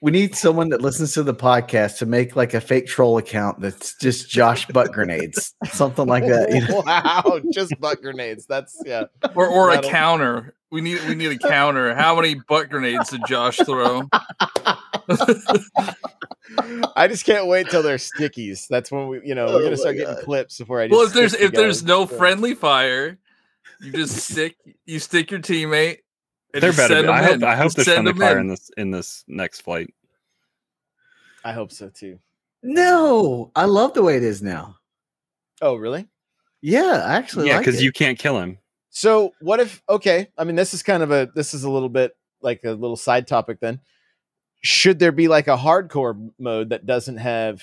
We 0.00 0.12
need 0.12 0.36
someone 0.36 0.68
that 0.68 0.80
listens 0.80 1.14
to 1.14 1.24
the 1.24 1.34
podcast 1.34 1.98
to 1.98 2.06
make 2.06 2.36
like 2.36 2.54
a 2.54 2.60
fake 2.60 2.86
troll 2.86 3.18
account 3.18 3.60
that's 3.60 3.96
just 3.96 4.30
Josh 4.30 4.64
butt 4.66 4.92
grenades, 4.92 5.54
something 5.72 6.06
like 6.06 6.24
that. 6.26 6.52
You 6.52 6.68
know? 6.68 6.82
Wow, 6.86 7.40
just 7.52 7.72
butt 7.80 8.00
grenades. 8.00 8.46
That's 8.46 8.80
yeah. 8.86 9.04
or 9.34 9.48
or 9.48 9.70
a 9.70 9.74
That'll- 9.74 9.90
counter. 9.90 10.54
We 10.70 10.82
need 10.82 11.00
we 11.08 11.14
need 11.14 11.32
a 11.32 11.38
counter. 11.38 11.94
How 11.94 12.14
many 12.14 12.34
butt 12.46 12.68
grenades 12.68 13.08
did 13.08 13.22
Josh 13.26 13.56
throw? 13.56 14.02
I 16.96 17.08
just 17.08 17.24
can't 17.24 17.46
wait 17.46 17.68
till 17.70 17.82
they're 17.82 17.96
stickies. 17.96 18.66
That's 18.68 18.90
when 18.90 19.08
we, 19.08 19.20
you 19.24 19.34
know, 19.34 19.46
we're 19.46 19.52
Oh 19.52 19.58
gonna 19.58 19.70
my 19.70 19.76
start 19.76 19.96
getting 19.96 20.14
God. 20.14 20.24
clips 20.24 20.58
before 20.58 20.80
I. 20.80 20.88
Just 20.88 20.96
well, 20.96 21.06
if 21.06 21.12
there's 21.12 21.34
if 21.34 21.52
there's 21.52 21.82
no 21.84 22.06
friendly 22.06 22.54
fire, 22.54 23.18
you 23.80 23.92
just 23.92 24.16
stick 24.30 24.56
you 24.86 24.98
stick 24.98 25.30
your 25.30 25.40
teammate. 25.40 25.98
And 26.54 26.62
There 26.62 26.70
just 26.70 26.78
better. 26.78 26.94
send 26.94 27.06
Be. 27.06 27.12
I 27.12 27.18
'em 27.18 27.24
hope. 27.24 27.34
in. 27.34 27.44
I 27.44 27.56
hope 27.56 27.64
Just 27.66 27.76
there's 27.76 27.86
send 27.86 27.94
friendly 28.06 28.10
'em 28.10 28.16
fire 28.18 28.38
in. 28.38 28.44
in 28.44 28.48
this 28.48 28.70
in 28.76 28.90
this 28.90 29.24
next 29.28 29.60
flight. 29.62 29.92
I 31.44 31.52
hope 31.52 31.72
so 31.72 31.88
too. 31.88 32.18
No, 32.62 33.50
I 33.54 33.64
love 33.66 33.94
the 33.94 34.02
way 34.02 34.16
it 34.16 34.22
is 34.24 34.42
now. 34.42 34.76
Oh, 35.62 35.76
really? 35.76 36.08
Yeah, 36.60 37.02
I 37.06 37.14
actually 37.16 37.46
Yeah, 37.48 37.58
because 37.58 37.76
it. 37.80 37.84
you 37.84 37.92
can't 37.92 38.18
kill 38.18 38.38
him. 38.40 38.58
So 38.90 39.32
what 39.40 39.60
if? 39.60 39.82
Okay, 39.88 40.28
I 40.36 40.44
mean, 40.44 40.56
this 40.56 40.74
is 40.74 40.82
kind 40.82 41.02
of 41.02 41.10
a 41.10 41.30
this 41.34 41.54
is 41.54 41.64
a 41.64 41.70
little 41.70 41.88
bit 41.88 42.16
like 42.40 42.64
a 42.64 42.72
little 42.72 42.96
side 42.96 43.26
topic. 43.28 43.60
Then, 43.60 43.80
should 44.62 44.98
there 44.98 45.12
be 45.12 45.28
like 45.28 45.46
a 45.46 45.56
hardcore 45.56 46.30
mode 46.38 46.70
that 46.70 46.86
doesn't 46.86 47.18
have 47.18 47.62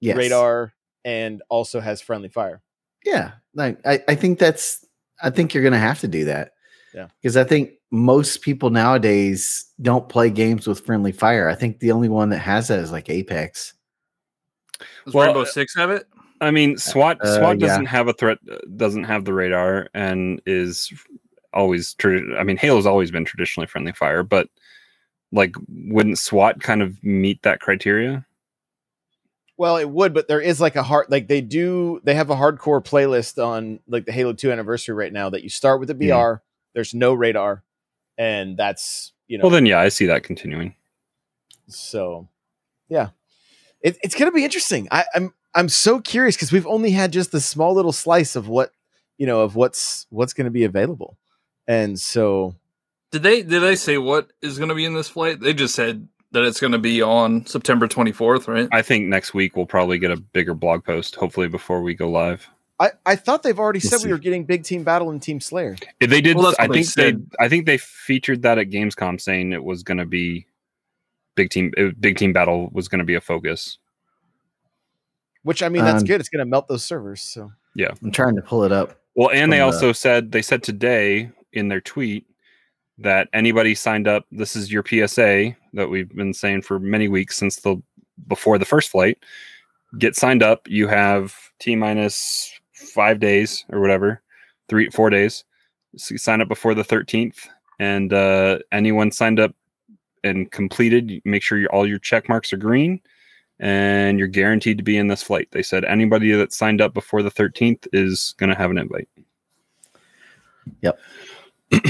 yes. 0.00 0.16
radar 0.16 0.72
and 1.04 1.42
also 1.50 1.80
has 1.80 2.00
friendly 2.00 2.28
fire? 2.30 2.62
Yeah, 3.04 3.32
like 3.54 3.78
I, 3.86 4.02
I 4.08 4.14
think 4.14 4.38
that's 4.38 4.86
I 5.22 5.28
think 5.30 5.52
you're 5.52 5.62
gonna 5.64 5.78
have 5.78 6.00
to 6.00 6.08
do 6.08 6.24
that. 6.26 6.52
Yeah. 6.94 7.08
Because 7.22 7.36
I 7.36 7.44
think 7.44 7.72
most 7.90 8.42
people 8.42 8.70
nowadays 8.70 9.66
don't 9.80 10.08
play 10.08 10.30
games 10.30 10.66
with 10.66 10.84
friendly 10.84 11.12
fire. 11.12 11.48
I 11.48 11.54
think 11.54 11.78
the 11.80 11.92
only 11.92 12.08
one 12.08 12.30
that 12.30 12.38
has 12.38 12.68
that 12.68 12.78
is 12.78 12.92
like 12.92 13.08
Apex. 13.08 13.74
Does 15.04 15.14
Well, 15.14 15.26
Rainbow 15.26 15.42
uh, 15.42 15.46
Six 15.46 15.74
have 15.76 15.90
it? 15.90 16.06
I 16.40 16.50
mean, 16.50 16.78
SWAT 16.78 17.20
Uh, 17.20 17.38
SWAT 17.38 17.60
yeah. 17.60 17.66
doesn't 17.66 17.86
have 17.86 18.08
a 18.08 18.12
threat, 18.12 18.38
uh, 18.50 18.58
doesn't 18.76 19.04
have 19.04 19.24
the 19.24 19.32
radar, 19.34 19.88
and 19.94 20.40
is 20.46 20.92
always. 21.52 21.94
tradi- 21.96 22.38
I 22.38 22.44
mean, 22.44 22.56
Halo's 22.56 22.86
always 22.86 23.10
been 23.10 23.24
traditionally 23.26 23.66
friendly 23.66 23.92
fire, 23.92 24.22
but 24.22 24.48
like, 25.32 25.54
wouldn't 25.68 26.18
SWAT 26.18 26.60
kind 26.60 26.80
of 26.82 27.02
meet 27.04 27.42
that 27.42 27.60
criteria? 27.60 28.24
Well, 29.58 29.76
it 29.76 29.90
would, 29.90 30.14
but 30.14 30.26
there 30.28 30.40
is 30.40 30.60
like 30.62 30.76
a 30.76 30.82
hard 30.82 31.10
like 31.10 31.28
they 31.28 31.42
do 31.42 32.00
they 32.04 32.14
have 32.14 32.30
a 32.30 32.34
hardcore 32.34 32.82
playlist 32.82 33.44
on 33.44 33.80
like 33.86 34.06
the 34.06 34.12
Halo 34.12 34.32
2 34.32 34.50
anniversary 34.50 34.94
right 34.94 35.12
now 35.12 35.28
that 35.28 35.42
you 35.42 35.50
start 35.50 35.78
with 35.80 35.88
the 35.88 35.94
BR, 35.94 36.06
Hmm. 36.32 36.49
There's 36.74 36.94
no 36.94 37.12
radar, 37.14 37.62
and 38.18 38.56
that's 38.56 39.12
you 39.28 39.38
know 39.38 39.42
Well, 39.42 39.50
then, 39.50 39.66
yeah, 39.66 39.80
I 39.80 39.88
see 39.88 40.06
that 40.06 40.22
continuing. 40.22 40.74
so 41.68 42.28
yeah. 42.88 43.10
It, 43.82 43.96
it's 44.02 44.14
gonna 44.14 44.32
be 44.32 44.44
interesting. 44.44 44.88
I, 44.90 45.04
I'm 45.14 45.32
I'm 45.54 45.68
so 45.68 46.00
curious 46.00 46.36
because 46.36 46.52
we've 46.52 46.66
only 46.66 46.90
had 46.90 47.12
just 47.12 47.32
a 47.34 47.40
small 47.40 47.74
little 47.74 47.92
slice 47.92 48.36
of 48.36 48.46
what 48.48 48.72
you 49.16 49.26
know 49.26 49.40
of 49.40 49.56
what's 49.56 50.06
what's 50.10 50.32
gonna 50.32 50.50
be 50.50 50.64
available. 50.64 51.16
And 51.66 51.98
so 51.98 52.56
Did 53.10 53.22
they 53.22 53.42
did 53.42 53.62
they 53.62 53.76
say 53.76 53.96
what 53.96 54.30
is 54.42 54.58
going 54.58 54.68
to 54.70 54.74
be 54.74 54.84
in 54.84 54.94
this 54.94 55.08
flight? 55.08 55.40
They 55.40 55.54
just 55.54 55.74
said 55.74 56.08
that 56.32 56.42
it's 56.44 56.60
going 56.60 56.72
to 56.72 56.78
be 56.78 57.00
on 57.00 57.46
September 57.46 57.86
24th, 57.88 58.48
right? 58.48 58.68
I 58.72 58.82
think 58.82 59.06
next 59.08 59.34
week 59.34 59.56
we'll 59.56 59.66
probably 59.66 59.98
get 59.98 60.10
a 60.10 60.16
bigger 60.16 60.54
blog 60.54 60.84
post, 60.84 61.14
hopefully 61.16 61.46
before 61.48 61.80
we 61.82 61.94
go 61.94 62.08
live. 62.10 62.48
I, 62.80 62.90
I 63.04 63.14
thought 63.16 63.42
they've 63.42 63.58
already 63.58 63.78
We'll 63.82 63.90
said 63.90 64.00
see. 64.00 64.06
we 64.06 64.12
were 64.12 64.18
getting 64.18 64.44
Big 64.44 64.64
Team 64.64 64.82
Battle 64.84 65.10
and 65.10 65.22
Team 65.22 65.38
Slayer. 65.40 65.76
If 66.00 66.08
they 66.10 66.20
did, 66.22 66.36
Well, 66.36 66.54
I 66.58 66.62
think 66.66 66.72
they, 66.74 66.82
said. 66.84 67.30
I 67.38 67.48
think 67.48 67.66
they 67.66 67.76
featured 67.78 68.40
that 68.42 68.56
at 68.58 68.70
Gamescom, 68.70 69.20
saying 69.20 69.52
it 69.52 69.62
was 69.62 69.82
going 69.82 69.98
to 69.98 70.06
be 70.06 70.46
big 71.34 71.50
team, 71.50 71.72
uh, 71.78 71.90
big 72.00 72.16
team 72.16 72.32
battle 72.32 72.70
was 72.72 72.88
going 72.88 73.00
to 73.00 73.04
be 73.04 73.14
a 73.14 73.20
focus. 73.20 73.78
Which 75.42 75.62
I 75.62 75.68
mean 75.70 75.84
that's 75.84 76.02
Um, 76.02 76.06
good. 76.06 76.20
It's 76.20 76.28
gonna 76.28 76.44
melt 76.44 76.68
those 76.68 76.84
servers. 76.84 77.22
So 77.22 77.50
yeah, 77.74 77.92
I'm 78.02 78.12
trying 78.12 78.36
to 78.36 78.42
pull 78.42 78.64
it 78.64 78.72
up. 78.72 79.00
Well, 79.14 79.30
and 79.30 79.50
they 79.50 79.58
From 79.58 79.70
the- 79.70 79.76
also 79.76 79.92
said 79.92 80.32
they 80.32 80.42
said 80.42 80.62
today 80.62 81.30
in 81.54 81.68
their 81.68 81.80
tweet 81.80 82.26
that 82.98 83.28
anybody 83.32 83.74
signed 83.74 84.06
up. 84.06 84.26
This 84.30 84.54
is 84.54 84.70
your 84.70 84.84
PSA 84.86 85.56
that 85.72 85.88
we've 85.88 86.10
been 86.14 86.34
saying 86.34 86.62
for 86.62 86.78
many 86.78 87.08
weeks 87.08 87.36
since 87.38 87.56
the 87.56 87.76
before 88.28 88.58
the 88.58 88.66
first 88.66 88.90
flight. 88.90 89.16
Get 89.98 90.14
signed 90.14 90.42
up. 90.42 90.68
You 90.68 90.88
have 90.88 91.34
t 91.58 91.74
minus 91.74 92.52
five 92.80 93.20
days 93.20 93.64
or 93.70 93.80
whatever, 93.80 94.22
three 94.68 94.90
four 94.90 95.10
days. 95.10 95.44
So 95.96 96.14
you 96.14 96.18
sign 96.18 96.40
up 96.40 96.48
before 96.48 96.74
the 96.74 96.84
thirteenth, 96.84 97.48
and 97.78 98.12
uh, 98.12 98.58
anyone 98.72 99.10
signed 99.10 99.40
up 99.40 99.54
and 100.22 100.50
completed, 100.50 101.20
make 101.24 101.42
sure 101.42 101.58
your, 101.58 101.70
all 101.70 101.86
your 101.86 101.98
check 101.98 102.28
marks 102.28 102.52
are 102.52 102.58
green. 102.58 103.00
And 103.62 104.18
you're 104.18 104.28
guaranteed 104.28 104.78
to 104.78 104.84
be 104.84 104.96
in 104.96 105.08
this 105.08 105.22
flight. 105.22 105.48
They 105.50 105.62
said 105.62 105.84
anybody 105.84 106.32
that 106.32 106.52
signed 106.52 106.80
up 106.80 106.94
before 106.94 107.22
the 107.22 107.30
13th 107.30 107.86
is 107.92 108.34
going 108.38 108.48
to 108.48 108.56
have 108.56 108.70
an 108.70 108.78
invite. 108.78 109.08
Yep. 110.80 110.98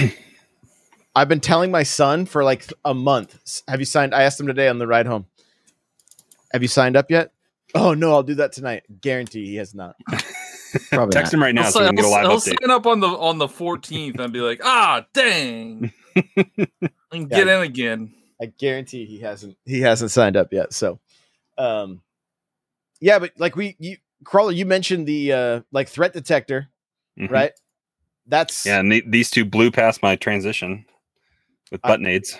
I've 1.15 1.29
been 1.29 1.41
telling 1.41 1.71
my 1.71 1.85
son 1.85 2.27
for 2.27 2.43
like 2.43 2.73
a 2.85 2.95
month. 2.95 3.63
Have 3.69 3.79
you 3.79 3.87
signed? 3.87 4.15
I 4.15 4.23
asked 4.23 4.41
him 4.41 4.49
today 4.49 4.69
on 4.69 4.79
the 4.79 4.87
ride 4.87 5.07
home. 5.07 5.27
Have 6.53 6.63
you 6.63 6.69
signed 6.69 6.97
up 6.97 7.11
yet? 7.11 7.33
Oh 7.75 7.95
no, 7.95 8.13
I'll 8.13 8.23
do 8.23 8.35
that 8.35 8.53
tonight. 8.53 8.83
Guarantee 9.01 9.47
he 9.47 9.57
has 9.57 9.75
not. 9.75 9.97
Probably 10.91 11.13
Text 11.13 11.33
not. 11.33 11.39
him 11.39 11.43
right 11.43 11.55
now 11.55 11.63
He'll, 11.63 11.73
so 11.73 11.81
we 11.81 11.87
can 11.87 11.95
get 11.97 12.05
a 12.05 12.09
live 12.09 12.23
he'll 12.27 12.37
update. 12.37 12.57
sign 12.61 12.71
up 12.71 12.87
on 12.87 13.01
the 13.01 13.09
on 13.09 13.39
the 13.39 13.47
14th 13.49 14.19
and 14.21 14.33
be 14.33 14.41
like, 14.41 14.61
ah, 14.65 15.05
dang, 15.13 15.93
and 17.13 17.29
get 17.31 17.49
in 17.49 17.61
again. 17.63 18.15
I 18.43 18.47
guarantee 18.47 19.05
he 19.07 19.21
hasn't. 19.21 19.57
He 19.67 19.81
hasn't 19.81 20.11
signed 20.11 20.37
up 20.37 20.53
yet. 20.53 20.73
So, 20.73 20.99
um, 21.59 22.01
yeah, 23.01 23.19
but 23.19 23.33
like 23.39 23.55
we, 23.57 23.77
you, 23.79 23.97
crawler, 24.25 24.53
you 24.53 24.65
mentioned 24.67 25.07
the 25.07 25.33
uh 25.33 25.61
like 25.73 25.89
threat 25.89 26.13
detector, 26.13 26.69
Mhm. 27.19 27.31
right? 27.31 27.53
That's 28.27 28.65
Yeah, 28.65 28.81
and 28.81 28.91
the, 28.93 29.03
these 29.07 29.31
two 29.31 29.45
blew 29.45 29.71
past 29.71 30.03
my 30.03 30.17
transition 30.17 30.87
with 31.71 31.81
I- 31.85 31.89
butt 31.89 32.01
nades. 32.01 32.39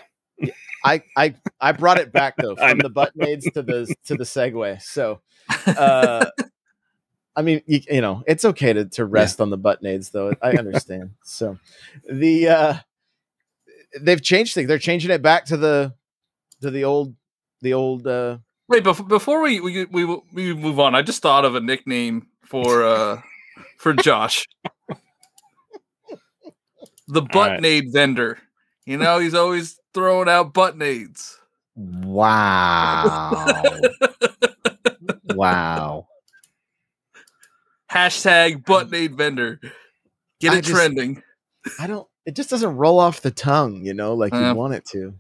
I 0.83 1.03
I 1.17 1.35
I 1.61 1.73
brought 1.73 1.99
it 1.99 2.11
back 2.13 2.35
though 2.39 2.57
from 2.69 2.79
the 2.79 2.89
button 2.89 3.23
aids 3.27 3.45
to 3.53 3.63
the 3.63 3.95
to 4.07 4.15
the 4.15 4.25
segue. 4.25 4.81
So, 4.81 5.21
uh, 5.67 6.25
I 7.37 7.43
mean, 7.43 7.63
you, 7.67 7.81
you 7.89 8.01
know, 8.01 8.23
it's 8.27 8.45
okay 8.45 8.73
to 8.73 8.85
to 8.87 9.05
rest 9.05 9.41
on 9.41 9.51
the 9.51 9.57
button 9.57 9.87
aids 9.87 10.11
though. 10.11 10.33
I 10.43 10.51
understand. 10.53 11.11
so, 11.25 11.59
the 12.11 12.49
uh, 12.49 12.75
they've 14.01 14.23
changed 14.23 14.55
things. 14.55 14.69
They're 14.69 14.79
changing 14.79 15.11
it 15.11 15.23
back 15.23 15.47
to 15.47 15.57
the 15.57 15.95
to 16.61 16.71
the 16.71 16.85
old 16.85 17.15
the 17.63 17.75
old. 17.75 18.07
uh 18.07 18.39
Wait, 18.69 18.85
before 18.85 19.07
before 19.07 19.43
we 19.43 19.61
we 19.61 19.85
we 19.87 20.05
we 20.33 20.55
move 20.55 20.79
on, 20.81 20.95
I 20.95 21.03
just 21.03 21.23
thought 21.23 21.45
of 21.45 21.55
a 21.55 21.61
nickname 21.61 22.29
for 22.45 22.85
uh 22.85 23.21
for 23.79 23.95
Josh. 23.95 24.47
The 27.09 27.23
right. 27.23 27.33
butt 27.33 27.61
nade 27.61 27.93
vendor. 27.93 28.39
You 28.87 28.97
know, 28.97 29.19
he's 29.19 29.35
always 29.35 29.81
throwing 29.93 30.29
out 30.29 30.55
butt 30.55 30.77
nades. 30.77 31.39
Wow. 31.75 33.65
wow. 35.35 36.07
Hashtag 37.93 38.65
butt 38.65 38.91
nade 38.91 39.17
vendor. 39.17 39.61
Get 40.41 40.53
I 40.53 40.59
it 40.59 40.63
just- 40.63 40.75
trending. 40.77 41.23
I 41.79 41.87
don't. 41.87 42.07
It 42.27 42.37
just 42.37 42.51
doesn't 42.51 42.77
roll 42.77 42.99
off 43.01 43.23
the 43.23 43.31
tongue, 43.31 43.85
you 43.85 43.95
know, 43.95 44.15
like 44.15 44.33
Uh. 44.33 44.39
you 44.39 44.55
want 44.55 44.75
it 44.75 44.85
to. 44.93 45.15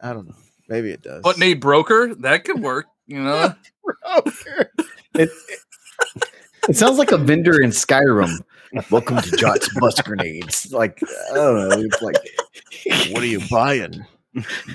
I 0.00 0.12
don't 0.12 0.26
know. 0.28 0.34
Maybe 0.68 0.90
it 0.90 1.02
does. 1.02 1.22
Butt 1.22 1.38
nade 1.38 1.60
broker, 1.60 2.14
that 2.16 2.44
could 2.44 2.60
work. 2.60 2.86
You 3.06 3.22
know, 3.22 3.54
broker. 3.84 4.70
It, 5.14 5.30
it 6.68 6.76
sounds 6.76 6.98
like 6.98 7.10
a 7.10 7.16
vendor 7.16 7.62
in 7.62 7.70
Skyrim. 7.70 8.38
Welcome 8.90 9.16
to 9.22 9.30
Jot's 9.38 9.66
Bus 9.78 9.98
Grenades. 10.02 10.70
Like, 10.72 11.00
I 11.30 11.34
don't 11.34 11.68
know. 11.70 11.80
It's 11.80 12.02
like, 12.02 12.16
What 13.12 13.22
are 13.22 13.26
you 13.26 13.40
buying? 13.50 14.04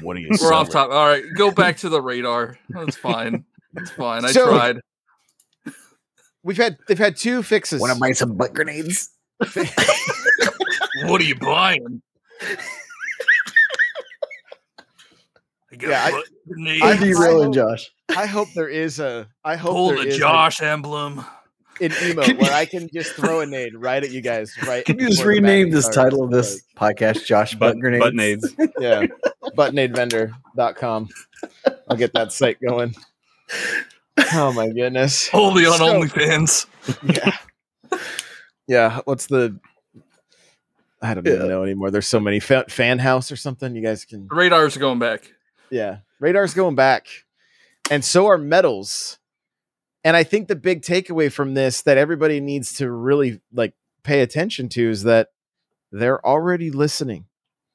What 0.01 0.17
are 0.17 0.19
you? 0.19 0.29
We're 0.41 0.51
off 0.53 0.69
top. 0.71 0.89
All 0.89 1.05
right, 1.05 1.23
go 1.35 1.51
back 1.51 1.77
to 1.77 1.89
the 1.89 2.01
radar. 2.01 2.57
That's 2.69 2.95
fine. 2.95 3.45
That's 3.73 3.91
fine. 3.91 4.25
I 4.25 4.31
So- 4.31 4.47
tried. 4.47 4.79
We've 6.43 6.57
had 6.57 6.77
they've 6.87 6.97
had 6.97 7.15
two 7.17 7.43
fixes. 7.43 7.79
want 7.81 7.93
to 7.93 7.99
buy 7.99 8.11
some 8.13 8.35
butt 8.37 8.53
grenades? 8.53 9.09
What 11.05 11.19
are 11.21 11.23
you 11.23 11.35
buying? 11.35 12.01
I 15.71 15.75
got 15.77 15.89
Yeah, 15.89 16.03
I- 16.03 16.11
butt 16.11 16.25
grenades. 16.47 16.83
I- 16.83 16.91
I'm 16.91 16.99
derailing 16.99 17.53
Josh. 17.53 17.89
I 18.15 18.25
hope 18.25 18.49
there 18.55 18.67
is 18.67 18.99
a. 18.99 19.27
I 19.43 19.55
hope 19.55 19.71
Pull 19.71 19.87
there 19.89 19.97
the 20.03 20.07
is 20.09 20.15
a- 20.15 20.19
Josh 20.19 20.61
emblem. 20.61 21.19
an 21.79 21.89
emote 21.89 22.39
where 22.39 22.53
I 22.53 22.65
can 22.65 22.89
just 22.93 23.13
throw 23.13 23.39
a 23.39 23.45
nade 23.45 23.75
right 23.75 24.03
at 24.03 24.11
you 24.11 24.21
guys. 24.21 24.53
Right. 24.67 24.83
Can 24.85 24.99
you 24.99 25.07
just 25.09 25.23
rename 25.23 25.69
this 25.71 25.87
title 25.89 26.23
of 26.23 26.29
this 26.31 26.61
podcast 26.75 27.25
Josh 27.25 27.55
Butt, 27.55 27.75
Butt, 27.75 27.79
Grenades? 27.81 28.03
butt 28.05 28.15
nades. 28.15 28.55
Like, 28.59 28.71
yeah. 28.79 29.05
Buttonadevendor.com. 29.57 31.09
I'll 31.89 31.97
get 31.97 32.13
that 32.13 32.31
site 32.33 32.57
going. 32.61 32.93
Oh 34.33 34.51
my 34.53 34.69
goodness. 34.69 35.29
Only 35.33 35.65
on 35.65 35.77
So- 35.77 35.85
OnlyFans. 36.01 36.65
Yeah. 37.03 37.37
Yeah. 38.67 38.99
What's 39.05 39.27
the? 39.27 39.59
I 41.01 41.13
don't 41.13 41.25
even 41.27 41.41
Yeah. 41.41 41.47
know 41.47 41.63
anymore. 41.63 41.89
There's 41.91 42.07
so 42.07 42.19
many 42.19 42.39
fa- 42.39 42.65
fan 42.69 42.99
house 42.99 43.31
or 43.31 43.35
something. 43.35 43.75
You 43.75 43.81
guys 43.81 44.05
can. 44.05 44.27
Radars 44.29 44.77
going 44.77 44.99
back. 44.99 45.31
Yeah. 45.69 45.97
Radar's 46.19 46.53
going 46.53 46.75
back. 46.75 47.07
And 47.89 48.05
so 48.05 48.27
are 48.27 48.37
medals. 48.37 49.17
And 50.03 50.15
I 50.15 50.23
think 50.23 50.47
the 50.47 50.55
big 50.55 50.81
takeaway 50.83 51.31
from 51.31 51.53
this 51.53 51.81
that 51.83 51.97
everybody 51.97 52.39
needs 52.39 52.73
to 52.75 52.89
really 52.91 53.41
like 53.53 53.73
pay 54.03 54.21
attention 54.21 54.69
to 54.69 54.89
is 54.89 55.03
that 55.03 55.29
they're 55.91 56.23
already 56.25 56.71
listening. 56.71 57.25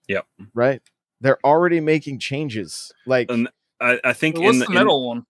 Yep. 0.08 0.26
Right? 0.54 0.80
They're 1.20 1.38
already 1.44 1.80
making 1.80 2.20
changes. 2.20 2.92
Like 3.06 3.30
And 3.30 3.48
I, 3.80 3.98
I 4.04 4.12
think 4.12 4.38
What's 4.38 4.54
in 4.54 4.58
the 4.60 4.66
the 4.66 4.72
medal 4.72 5.06
one? 5.06 5.26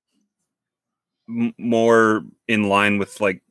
M- 1.28 1.54
more 1.58 2.24
in 2.48 2.68
line 2.68 2.98
with 2.98 3.20
like 3.20 3.42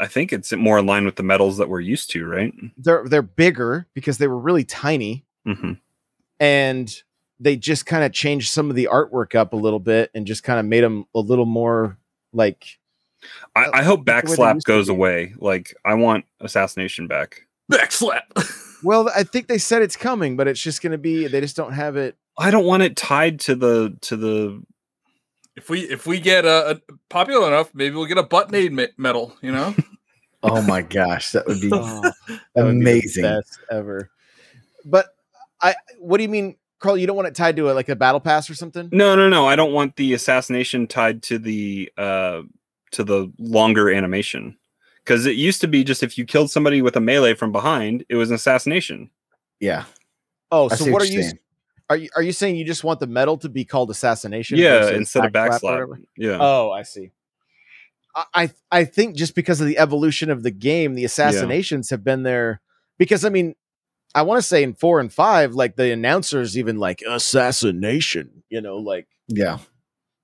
I 0.00 0.06
think 0.06 0.32
it's 0.32 0.52
more 0.52 0.78
in 0.78 0.86
line 0.86 1.04
with 1.04 1.16
the 1.16 1.22
medals 1.22 1.58
that 1.58 1.68
we're 1.68 1.80
used 1.80 2.10
to, 2.10 2.26
right? 2.26 2.52
they're 2.76 3.04
they're 3.08 3.22
bigger 3.22 3.86
because 3.94 4.18
they 4.18 4.26
were 4.28 4.38
really 4.38 4.64
tiny 4.64 5.24
hmm 5.46 5.72
and 6.40 7.02
they 7.38 7.56
just 7.56 7.86
kind 7.86 8.02
of 8.04 8.12
changed 8.12 8.50
some 8.50 8.70
of 8.70 8.76
the 8.76 8.88
artwork 8.90 9.34
up 9.34 9.52
a 9.52 9.56
little 9.56 9.78
bit 9.78 10.10
and 10.14 10.26
just 10.26 10.42
kind 10.42 10.58
of 10.58 10.66
made 10.66 10.82
them 10.82 11.04
a 11.14 11.20
little 11.20 11.46
more 11.46 11.96
like 12.32 12.78
I, 13.54 13.66
I 13.72 13.82
hope 13.82 14.04
That's 14.04 14.34
the 14.34 14.42
way 14.42 14.52
they 14.52 14.58
backslap 14.58 14.64
goes 14.64 14.88
away. 14.88 15.34
Like 15.38 15.74
I 15.84 15.94
want 15.94 16.24
assassination 16.40 17.06
back. 17.06 17.42
Backslap. 17.72 18.22
well 18.84 19.08
i 19.16 19.22
think 19.22 19.46
they 19.46 19.56
said 19.56 19.80
it's 19.80 19.96
coming 19.96 20.36
but 20.36 20.46
it's 20.46 20.60
just 20.60 20.82
going 20.82 20.92
to 20.92 20.98
be 20.98 21.26
they 21.26 21.40
just 21.40 21.56
don't 21.56 21.72
have 21.72 21.96
it 21.96 22.16
I 22.36 22.50
don't 22.50 22.64
want 22.64 22.82
it 22.82 22.96
tied 22.96 23.40
to 23.40 23.54
the 23.54 23.96
to 24.02 24.16
the 24.16 24.62
if 25.56 25.68
we 25.70 25.80
if 25.82 26.06
we 26.06 26.20
get 26.20 26.44
a 26.44 26.80
popular 27.08 27.46
enough, 27.48 27.70
maybe 27.74 27.94
we'll 27.96 28.06
get 28.06 28.18
a 28.18 28.22
butt 28.22 28.50
nade 28.50 28.72
me- 28.72 28.88
medal. 28.96 29.36
You 29.42 29.52
know, 29.52 29.74
Oh 30.42 30.60
my 30.62 30.82
gosh, 30.82 31.32
that 31.32 31.46
would 31.46 31.60
be 31.60 31.70
Oh, 31.72 32.00
that 32.54 32.64
would 32.64 32.78
be 32.78 32.84
the 32.84 32.90
amazing. 32.90 33.22
best 33.22 33.58
ever 33.70 34.10
but 34.86 35.06
i 35.62 35.74
what 35.98 36.18
do 36.18 36.22
you 36.24 36.28
mean 36.28 36.56
carl 36.78 36.94
you 36.98 37.06
don't 37.06 37.16
want 37.16 37.26
it 37.26 37.34
tied 37.34 37.56
to 37.56 37.70
a, 37.70 37.72
like 37.72 37.88
a 37.88 37.96
battle 37.96 38.20
pass 38.20 38.50
or 38.50 38.54
something 38.54 38.86
No, 38.92 39.16
no, 39.16 39.30
no. 39.30 39.46
I 39.48 39.56
don't 39.56 39.72
want 39.72 39.96
the 39.96 40.12
assassination 40.12 40.86
tied 40.86 41.22
to 41.24 41.38
the 41.38 41.90
uh 41.96 42.42
to 42.90 43.02
the 43.04 43.32
longer 43.38 43.90
animation. 43.90 44.58
Because 45.02 45.24
it 45.24 45.36
used 45.36 45.60
to 45.62 45.68
be 45.68 45.84
just 45.84 46.02
if 46.02 46.18
you 46.18 46.24
killed 46.26 46.50
somebody 46.50 46.82
with 46.82 46.96
a 46.96 47.00
melee 47.00 47.32
from 47.34 47.50
behind, 47.52 48.04
it 48.10 48.16
was 48.16 48.28
an 48.30 48.34
assassination. 48.36 49.08
Yeah. 49.60 49.84
oh 50.52 50.68
I 50.70 50.74
so 50.76 50.84
see 50.84 50.90
what 50.90 51.00
are 51.00 51.06
you're 51.06 51.14
you 51.16 51.22
saying. 51.22 51.38
Are 51.90 51.96
you 51.96 52.08
are 52.16 52.22
you 52.22 52.32
saying 52.32 52.56
you 52.56 52.64
just 52.64 52.84
want 52.84 53.00
the 53.00 53.06
medal 53.06 53.36
to 53.38 53.48
be 53.48 53.64
called 53.64 53.90
assassination 53.90 54.58
Yeah, 54.58 54.90
instead 54.90 55.24
of 55.24 55.32
backslap 55.32 55.46
or 55.46 55.50
backslap. 55.50 55.62
whatever? 55.62 56.00
Yeah. 56.16 56.38
Oh, 56.40 56.70
I 56.70 56.82
see. 56.82 57.10
I 58.14 58.24
I- 58.34 58.50
I 58.70 58.84
think 58.84 59.16
just 59.16 59.34
because 59.34 59.60
of 59.60 59.66
the 59.66 59.78
evolution 59.78 60.30
of 60.30 60.42
the 60.42 60.50
game, 60.50 60.94
the 60.94 61.04
assassinations 61.04 61.90
have 61.90 62.02
been 62.04 62.22
there. 62.22 62.60
Because 62.98 63.24
I 63.24 63.28
mean, 63.28 63.54
I 64.14 64.22
want 64.22 64.38
to 64.38 64.46
say 64.46 64.62
in 64.62 64.74
four 64.74 65.00
and 65.00 65.12
five, 65.12 65.54
like 65.54 65.76
the 65.76 65.90
announcers 65.92 66.56
even 66.56 66.78
like 66.78 67.02
assassination, 67.06 68.44
you 68.48 68.60
know, 68.60 68.76
like. 68.76 69.06
Yeah. 69.28 69.58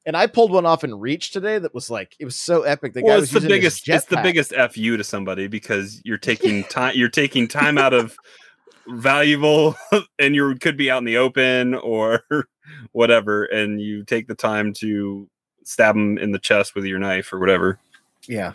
And 0.06 0.16
I 0.16 0.26
pulled 0.26 0.50
one 0.50 0.64
off 0.66 0.82
in 0.82 0.98
Reach 0.98 1.30
today 1.30 1.58
that 1.58 1.74
was 1.74 1.90
like 1.90 2.16
it 2.18 2.24
was 2.24 2.36
so 2.36 2.62
epic. 2.62 2.94
The 2.94 3.02
guy 3.02 3.08
well, 3.08 3.20
was 3.20 3.30
the 3.30 3.40
biggest. 3.40 3.88
It's 3.88 4.06
the 4.06 4.20
biggest 4.22 4.52
fu 4.72 4.96
to 4.96 5.04
somebody 5.04 5.46
because 5.46 6.00
you're 6.04 6.18
taking 6.30 6.64
time. 6.64 6.94
You're 6.96 7.10
taking 7.10 7.48
time 7.48 7.76
out 7.76 7.92
of 7.92 8.16
valuable, 8.92 9.76
and 10.18 10.34
you 10.34 10.54
could 10.56 10.76
be 10.76 10.90
out 10.90 10.98
in 10.98 11.04
the 11.04 11.16
open 11.16 11.74
or 11.74 12.22
whatever, 12.92 13.44
and 13.44 13.80
you 13.80 14.04
take 14.04 14.26
the 14.28 14.34
time 14.34 14.72
to 14.74 15.28
stab 15.64 15.94
them 15.94 16.18
in 16.18 16.32
the 16.32 16.38
chest 16.38 16.74
with 16.74 16.84
your 16.84 16.98
knife 16.98 17.32
or 17.32 17.38
whatever. 17.38 17.78
Yeah. 18.26 18.52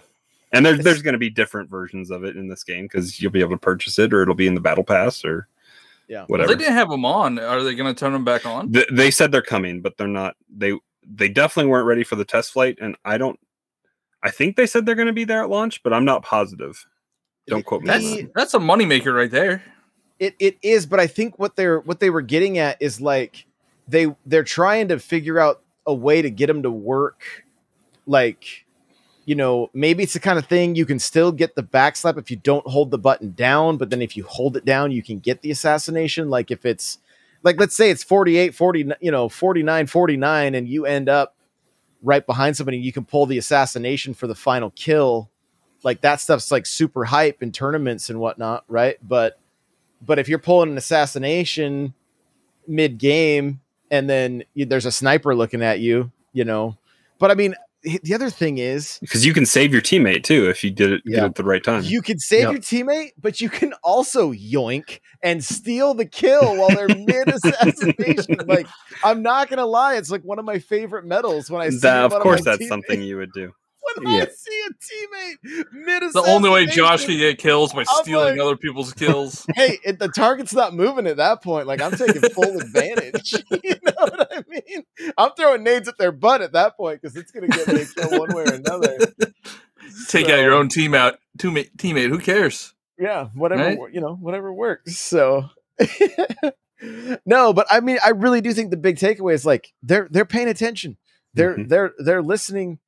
And 0.52 0.66
there's 0.66 0.84
there's 0.84 1.02
going 1.02 1.14
to 1.14 1.20
be 1.20 1.30
different 1.30 1.70
versions 1.70 2.12
of 2.12 2.24
it 2.24 2.38
in 2.38 2.48
this 2.48 2.64
game 2.64 2.86
because 2.86 3.22
you'll 3.22 3.32
be 3.32 3.42
able 3.42 3.52
to 3.52 3.58
purchase 3.58 4.00
it, 4.00 4.14
or 4.14 4.22
it'll 4.22 4.36
be 4.36 4.48
in 4.48 4.56
the 4.56 4.62
battle 4.62 4.84
pass, 4.84 5.26
or 5.26 5.48
Yeah. 6.08 6.20
well, 6.20 6.26
whatever. 6.28 6.54
they 6.54 6.60
didn't 6.64 6.76
have 6.76 6.90
them 6.90 7.04
on. 7.06 7.40
Are 7.40 7.62
they 7.64 7.76
going 7.76 7.94
to 7.94 8.00
turn 8.00 8.14
them 8.14 8.24
back 8.24 8.46
on? 8.46 8.72
Th- 8.72 8.88
they 8.92 9.12
said 9.12 9.32
they're 9.32 9.42
coming, 9.42 9.82
but 9.82 9.98
they're 9.98 10.08
not. 10.08 10.36
They 10.56 10.74
they 11.08 11.28
definitely 11.30 11.70
weren't 11.70 11.88
ready 11.88 12.04
for 12.04 12.16
the 12.16 12.26
test 12.26 12.52
flight, 12.52 12.78
and 12.82 12.96
I 13.04 13.18
don't. 13.18 13.40
I 14.24 14.32
think 14.32 14.56
they 14.56 14.66
said 14.66 14.86
they're 14.86 14.96
going 14.96 15.08
to 15.08 15.14
be 15.14 15.26
there 15.26 15.44
at 15.44 15.50
launch, 15.50 15.84
but 15.84 15.94
I'm 15.94 16.06
not 16.06 16.24
positive. 16.24 16.84
Don't 17.48 17.64
quote 17.66 17.84
me. 17.84 17.90
on 17.92 18.00
That's 18.02 18.16
that. 18.16 18.32
that's 18.34 18.54
a 18.56 18.60
moneymaker 18.60 19.14
right 19.16 19.30
there. 19.30 19.62
It 20.20 20.36
it 20.40 20.58
is 20.62 20.86
but 20.86 21.00
i 21.00 21.08
think 21.08 21.38
what 21.40 21.56
they're 21.56 21.80
what 21.82 22.00
they 22.00 22.10
were 22.10 22.22
getting 22.22 22.58
at 22.58 22.82
is 22.82 23.02
like 23.02 23.46
they 23.88 24.16
they're 24.26 24.44
trying 24.44 24.88
to 24.88 25.00
figure 25.00 25.40
out 25.40 25.62
a 25.86 25.94
way 25.94 26.22
to 26.22 26.30
get 26.30 26.48
them 26.48 26.64
to 26.64 26.72
work. 26.72 27.46
Like 28.08 28.66
you 29.26 29.36
know 29.36 29.70
maybe 29.74 30.04
it's 30.04 30.14
the 30.14 30.20
kind 30.20 30.38
of 30.38 30.46
thing 30.46 30.76
you 30.76 30.86
can 30.86 31.00
still 31.00 31.32
get 31.32 31.56
the 31.56 31.64
backslap 31.64 32.18
if 32.18 32.30
you 32.30 32.38
don't 32.38 32.68
hold 32.68 32.92
the 32.92 32.98
button 33.00 33.32
down 33.32 33.76
but 33.78 33.90
then 33.90 34.00
if 34.00 34.16
you 34.16 34.24
hold 34.24 34.56
it 34.56 34.64
down 34.64 34.92
you 34.92 35.02
can 35.02 35.20
get 35.20 35.42
the 35.42 35.52
assassination. 35.52 36.30
Like 36.30 36.52
if 36.52 36.66
it's 36.66 37.00
like 37.44 37.60
let's 37.60 37.76
say 37.76 37.90
it's 37.90 38.04
48 38.04 38.54
40 38.56 38.92
you 39.02 39.12
know 39.12 39.30
49 39.30 39.88
49 39.88 40.56
and 40.56 40.68
you 40.68 40.86
end 40.86 41.10
up 41.10 41.36
right 42.04 42.26
behind 42.26 42.56
somebody 42.56 42.78
you 42.78 42.92
can 42.92 43.06
pull 43.06 43.26
the 43.26 43.38
assassination 43.38 44.14
for 44.14 44.28
the 44.28 44.36
final 44.36 44.72
kill. 44.72 45.30
Like 45.84 46.02
that 46.02 46.20
stuff's 46.20 46.52
like 46.52 46.66
super 46.66 47.06
hype 47.06 47.44
in 47.44 47.52
tournaments 47.52 48.10
and 48.10 48.20
whatnot 48.20 48.64
right? 48.68 48.98
But 49.02 49.40
but 50.02 50.20
if 50.20 50.28
you're 50.30 50.40
pulling 50.40 50.72
an 50.72 50.78
assassination 50.78 51.94
mid 52.68 52.98
game 52.98 53.62
and 53.92 54.10
then 54.10 54.44
you, 54.54 54.66
there's 54.66 54.86
a 54.86 54.92
sniper 54.92 55.36
looking 55.36 55.62
at 55.62 55.80
you, 55.80 56.12
you 56.34 56.44
know. 56.46 56.78
But 57.20 57.32
I 57.32 57.36
mean, 57.36 57.56
the 58.04 58.16
other 58.16 58.32
thing 58.32 58.58
is 58.58 58.98
because 59.00 59.24
you 59.26 59.34
can 59.34 59.46
save 59.46 59.72
your 59.72 59.82
teammate 59.82 60.24
too 60.24 60.50
if 60.50 60.64
you 60.64 60.72
did 60.72 60.92
it, 60.92 61.04
did 61.06 61.14
Yeah. 61.14 61.26
at 61.26 61.36
the 61.36 61.44
right 61.44 61.64
time. 61.64 61.84
you 61.84 62.02
can 62.02 62.18
save 62.18 62.42
Yep. 62.44 62.52
your 62.52 62.62
teammate, 62.62 63.12
but 63.22 63.40
you 63.40 63.48
can 63.50 63.74
also 63.84 64.32
yoink 64.34 65.00
and 65.22 65.44
steal 65.44 65.94
the 65.94 66.06
kill 66.06 66.56
while 66.58 66.70
they're 66.70 66.88
mid 67.06 67.28
assassination. 67.30 68.38
like, 68.48 68.66
I'm 69.04 69.22
not 69.22 69.50
gonna 69.50 69.68
lie, 69.68 69.96
it's 69.98 70.10
like 70.10 70.24
one 70.24 70.40
of 70.40 70.46
my 70.46 70.58
favorite 70.58 71.06
medals 71.06 71.50
when 71.52 71.62
I 71.62 71.70
see 71.70 71.78
That, 71.80 72.06
of 72.06 72.12
one 72.14 72.22
course, 72.22 72.40
my 72.44 72.52
that's 72.52 72.58
teammates- 72.58 72.70
something 72.70 73.02
you 73.04 73.18
would 73.18 73.32
do. 73.34 73.54
When 74.04 74.22
I 74.22 74.26
see 74.28 74.62
a 74.68 74.70
teammate 75.50 75.66
mid 75.74 76.04
The 76.14 76.24
only 76.28 76.50
way 76.50 76.66
Josh 76.66 77.06
can 77.06 77.18
get 77.18 77.38
kills 77.38 77.74
by 77.74 77.82
I'm 77.82 77.86
stealing 78.04 78.34
like- 78.38 78.40
other 78.42 78.58
people's 78.58 78.94
kills. 78.94 79.46
hey, 79.56 79.78
it, 79.86 80.00
the 80.00 80.10
target's 80.10 80.54
not 80.54 80.74
moving 80.74 81.08
at 81.08 81.18
that 81.18 81.42
point. 81.44 81.66
Like 81.68 81.82
I'm 81.82 81.92
taking 81.94 82.22
full 82.32 82.44
advantage. 82.62 83.34
you 83.64 83.76
know 83.84 83.94
what 83.98 84.28
I 84.32 84.44
mean? 84.50 84.84
I'm 85.18 85.32
throwing 85.38 85.64
nades 85.64 85.88
at 85.88 85.98
their 85.98 86.12
butt 86.12 86.42
at 86.42 86.52
that 86.54 86.76
point 86.78 87.02
because 87.02 87.16
it's 87.16 87.32
gonna 87.32 87.48
get 87.48 87.68
me 87.68 87.82
a 87.82 87.86
kill 87.86 88.20
one 88.20 88.36
way 88.36 88.44
or 88.44 88.54
another. 88.54 88.98
Take 90.10 90.28
out 90.30 90.40
your 90.40 90.54
own 90.54 90.68
team 90.70 90.94
out 90.94 91.16
teammate. 91.38 91.76
Teammate, 91.78 92.10
who 92.10 92.20
cares? 92.20 92.74
Yeah, 92.98 93.28
whatever 93.34 93.64
Right? 93.64 93.94
you 93.94 94.02
know, 94.02 94.16
whatever 94.16 94.54
works. 94.54 94.98
So 94.98 95.50
no, 97.26 97.54
but 97.54 97.68
I 97.70 97.80
mean, 97.80 97.98
I 98.06 98.10
really 98.10 98.42
do 98.42 98.54
think 98.54 98.72
the 98.72 98.78
big 98.78 98.98
takeaway 98.98 99.34
is 99.34 99.46
like 99.46 99.74
they're 99.82 100.08
they're 100.12 100.26
paying 100.26 100.48
attention. 100.50 100.98
They're 101.34 101.58
Mhm. 101.58 101.70
they're 101.70 101.94
they're 101.98 102.22
listening, 102.24 102.80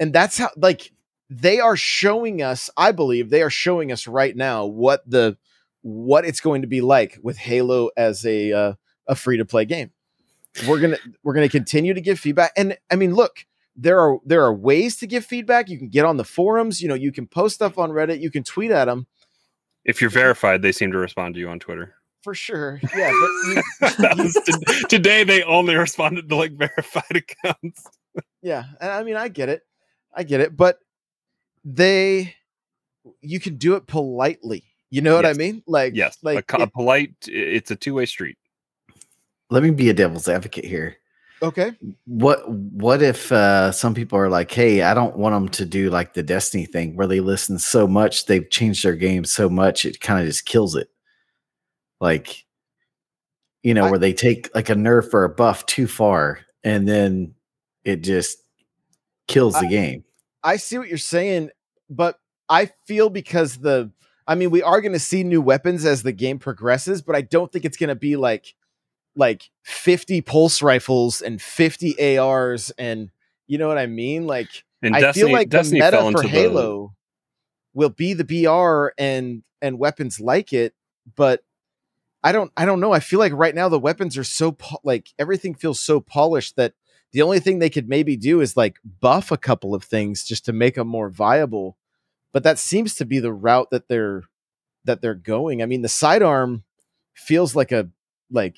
and 0.00 0.12
that's 0.12 0.38
how 0.38 0.50
like 0.56 0.92
they 1.30 1.60
are 1.60 1.76
showing 1.76 2.42
us. 2.42 2.68
I 2.76 2.92
believe 2.92 3.30
they 3.30 3.42
are 3.42 3.50
showing 3.50 3.90
us 3.92 4.06
right 4.06 4.36
now 4.36 4.66
what 4.66 5.02
the 5.08 5.36
what 5.82 6.24
it's 6.24 6.40
going 6.40 6.62
to 6.62 6.68
be 6.68 6.80
like 6.80 7.18
with 7.22 7.36
Halo 7.38 7.90
as 7.96 8.24
a 8.26 8.52
uh, 8.52 8.74
a 9.06 9.14
free 9.14 9.36
to 9.38 9.44
play 9.44 9.64
game. 9.64 9.90
We're 10.68 10.80
gonna 10.80 10.98
we're 11.22 11.34
gonna 11.34 11.48
continue 11.48 11.94
to 11.94 12.00
give 12.00 12.18
feedback, 12.18 12.52
and 12.56 12.76
I 12.90 12.96
mean, 12.96 13.14
look, 13.14 13.46
there 13.74 13.98
are 14.00 14.18
there 14.26 14.42
are 14.44 14.52
ways 14.54 14.96
to 14.98 15.06
give 15.06 15.24
feedback. 15.24 15.70
You 15.70 15.78
can 15.78 15.88
get 15.88 16.04
on 16.04 16.18
the 16.18 16.24
forums. 16.24 16.82
You 16.82 16.88
know, 16.88 16.94
you 16.94 17.10
can 17.12 17.26
post 17.26 17.54
stuff 17.54 17.78
on 17.78 17.90
Reddit. 17.90 18.20
You 18.20 18.30
can 18.30 18.44
tweet 18.44 18.70
at 18.70 18.84
them 18.84 19.06
If 19.86 20.00
you're 20.02 20.10
verified, 20.10 20.60
they 20.60 20.72
seem 20.72 20.92
to 20.92 20.98
respond 20.98 21.34
to 21.34 21.40
you 21.40 21.48
on 21.48 21.58
Twitter. 21.58 21.94
for 22.22 22.34
sure. 22.34 22.78
Yeah, 22.94 23.10
but 23.80 24.16
you, 24.18 24.30
to- 24.32 24.86
today, 24.90 25.24
they 25.24 25.42
only 25.44 25.74
responded 25.86 26.28
to 26.28 26.36
like 26.36 26.52
verified 26.52 27.16
accounts. 27.16 27.86
yeah, 28.42 28.64
and 28.78 28.90
I 28.92 29.02
mean, 29.04 29.16
I 29.16 29.28
get 29.28 29.48
it, 29.48 29.62
I 30.14 30.22
get 30.24 30.40
it, 30.40 30.56
but 30.56 30.78
they 31.64 32.34
you 33.20 33.40
can 33.40 33.56
do 33.56 33.74
it 33.74 33.86
politely. 33.86 34.64
You 34.90 35.00
know 35.00 35.16
what 35.16 35.26
I 35.26 35.32
mean? 35.32 35.62
Like 35.66 35.94
Yes, 35.94 36.18
like 36.22 36.46
co- 36.46 36.62
a 36.62 36.66
polite. 36.66 37.14
It's 37.26 37.70
a 37.70 37.76
two 37.76 37.94
way 37.94 38.06
street. 38.06 38.36
Let 39.50 39.62
me 39.62 39.70
be 39.70 39.88
a 39.90 39.94
devil's 39.94 40.28
advocate 40.28 40.64
here. 40.64 40.96
okay. 41.42 41.72
What 42.06 42.48
what 42.50 43.02
if 43.02 43.30
uh, 43.32 43.72
some 43.72 43.94
people 43.94 44.18
are 44.18 44.28
like, 44.28 44.50
hey, 44.50 44.82
I 44.82 44.94
don't 44.94 45.16
want 45.16 45.34
them 45.34 45.48
to 45.50 45.64
do 45.64 45.90
like 45.90 46.14
the 46.14 46.22
Destiny 46.22 46.66
thing 46.66 46.94
where 46.96 47.06
they 47.06 47.20
listen 47.20 47.58
so 47.58 47.86
much, 47.86 48.26
they've 48.26 48.48
changed 48.50 48.84
their 48.84 48.96
game 48.96 49.24
so 49.24 49.48
much, 49.48 49.84
it 49.84 50.00
kind 50.00 50.20
of 50.20 50.26
just 50.26 50.44
kills 50.46 50.74
it. 50.76 50.88
Like, 52.00 52.44
you 53.62 53.74
know, 53.74 53.86
I- 53.86 53.90
where 53.90 53.98
they 53.98 54.12
take 54.12 54.54
like 54.54 54.68
a 54.70 54.74
nerf 54.74 55.12
or 55.14 55.24
a 55.24 55.28
buff 55.28 55.64
too 55.66 55.86
far, 55.86 56.40
and 56.64 56.86
then 56.88 57.34
it 57.84 58.02
just 58.02 58.38
kills 59.28 59.54
the 59.54 59.66
I- 59.66 59.70
game. 59.70 60.04
I 60.44 60.56
see 60.56 60.76
what 60.78 60.88
you're 60.88 60.98
saying, 60.98 61.50
but 61.88 62.18
I 62.48 62.70
feel 62.86 63.08
because 63.10 63.58
the 63.58 63.92
I 64.26 64.34
mean, 64.36 64.50
we 64.50 64.62
are 64.62 64.80
going 64.80 64.92
to 64.92 64.98
see 65.00 65.24
new 65.24 65.40
weapons 65.42 65.84
as 65.84 66.02
the 66.04 66.12
game 66.12 66.38
progresses, 66.38 67.02
but 67.02 67.16
I 67.16 67.22
don't 67.22 67.50
think 67.50 67.64
it's 67.64 67.76
going 67.76 67.88
to 67.88 67.94
be 67.96 68.16
like 68.16 68.54
like 69.14 69.50
50 69.64 70.20
pulse 70.22 70.62
rifles 70.62 71.20
and 71.20 71.40
50 71.40 72.18
ARs 72.18 72.70
and 72.78 73.10
you 73.46 73.58
know 73.58 73.68
what 73.68 73.78
I 73.78 73.86
mean? 73.86 74.26
Like 74.26 74.48
And 74.80 74.96
I 74.96 75.00
Destiny, 75.00 75.26
feel 75.28 75.32
like 75.36 75.48
Destiny 75.50 75.80
the 75.80 75.86
meta 75.86 75.96
fell 75.98 76.08
into 76.08 76.18
for 76.18 76.22
the- 76.24 76.28
Halo 76.30 76.94
will 77.74 77.90
be 77.90 78.14
the 78.14 78.24
BR 78.24 78.88
and 78.98 79.42
and 79.60 79.78
weapons 79.78 80.18
like 80.20 80.52
it, 80.52 80.74
but 81.14 81.44
I 82.24 82.32
don't 82.32 82.50
I 82.56 82.64
don't 82.64 82.80
know. 82.80 82.92
I 82.92 83.00
feel 83.00 83.18
like 83.18 83.32
right 83.32 83.54
now 83.54 83.68
the 83.68 83.78
weapons 83.78 84.16
are 84.18 84.24
so 84.24 84.52
po- 84.52 84.78
like 84.84 85.08
everything 85.18 85.54
feels 85.54 85.78
so 85.80 86.00
polished 86.00 86.56
that 86.56 86.72
the 87.12 87.22
only 87.22 87.40
thing 87.40 87.58
they 87.58 87.70
could 87.70 87.88
maybe 87.88 88.16
do 88.16 88.40
is 88.40 88.56
like 88.56 88.78
buff 89.00 89.30
a 89.30 89.36
couple 89.36 89.74
of 89.74 89.84
things 89.84 90.24
just 90.24 90.44
to 90.46 90.52
make 90.52 90.74
them 90.76 90.88
more 90.88 91.08
viable. 91.10 91.76
But 92.32 92.42
that 92.44 92.58
seems 92.58 92.94
to 92.96 93.04
be 93.04 93.18
the 93.18 93.32
route 93.32 93.70
that 93.70 93.88
they're 93.88 94.22
that 94.84 95.00
they're 95.02 95.14
going. 95.14 95.62
I 95.62 95.66
mean, 95.66 95.82
the 95.82 95.88
sidearm 95.88 96.64
feels 97.14 97.54
like 97.54 97.70
a 97.72 97.88
like 98.30 98.56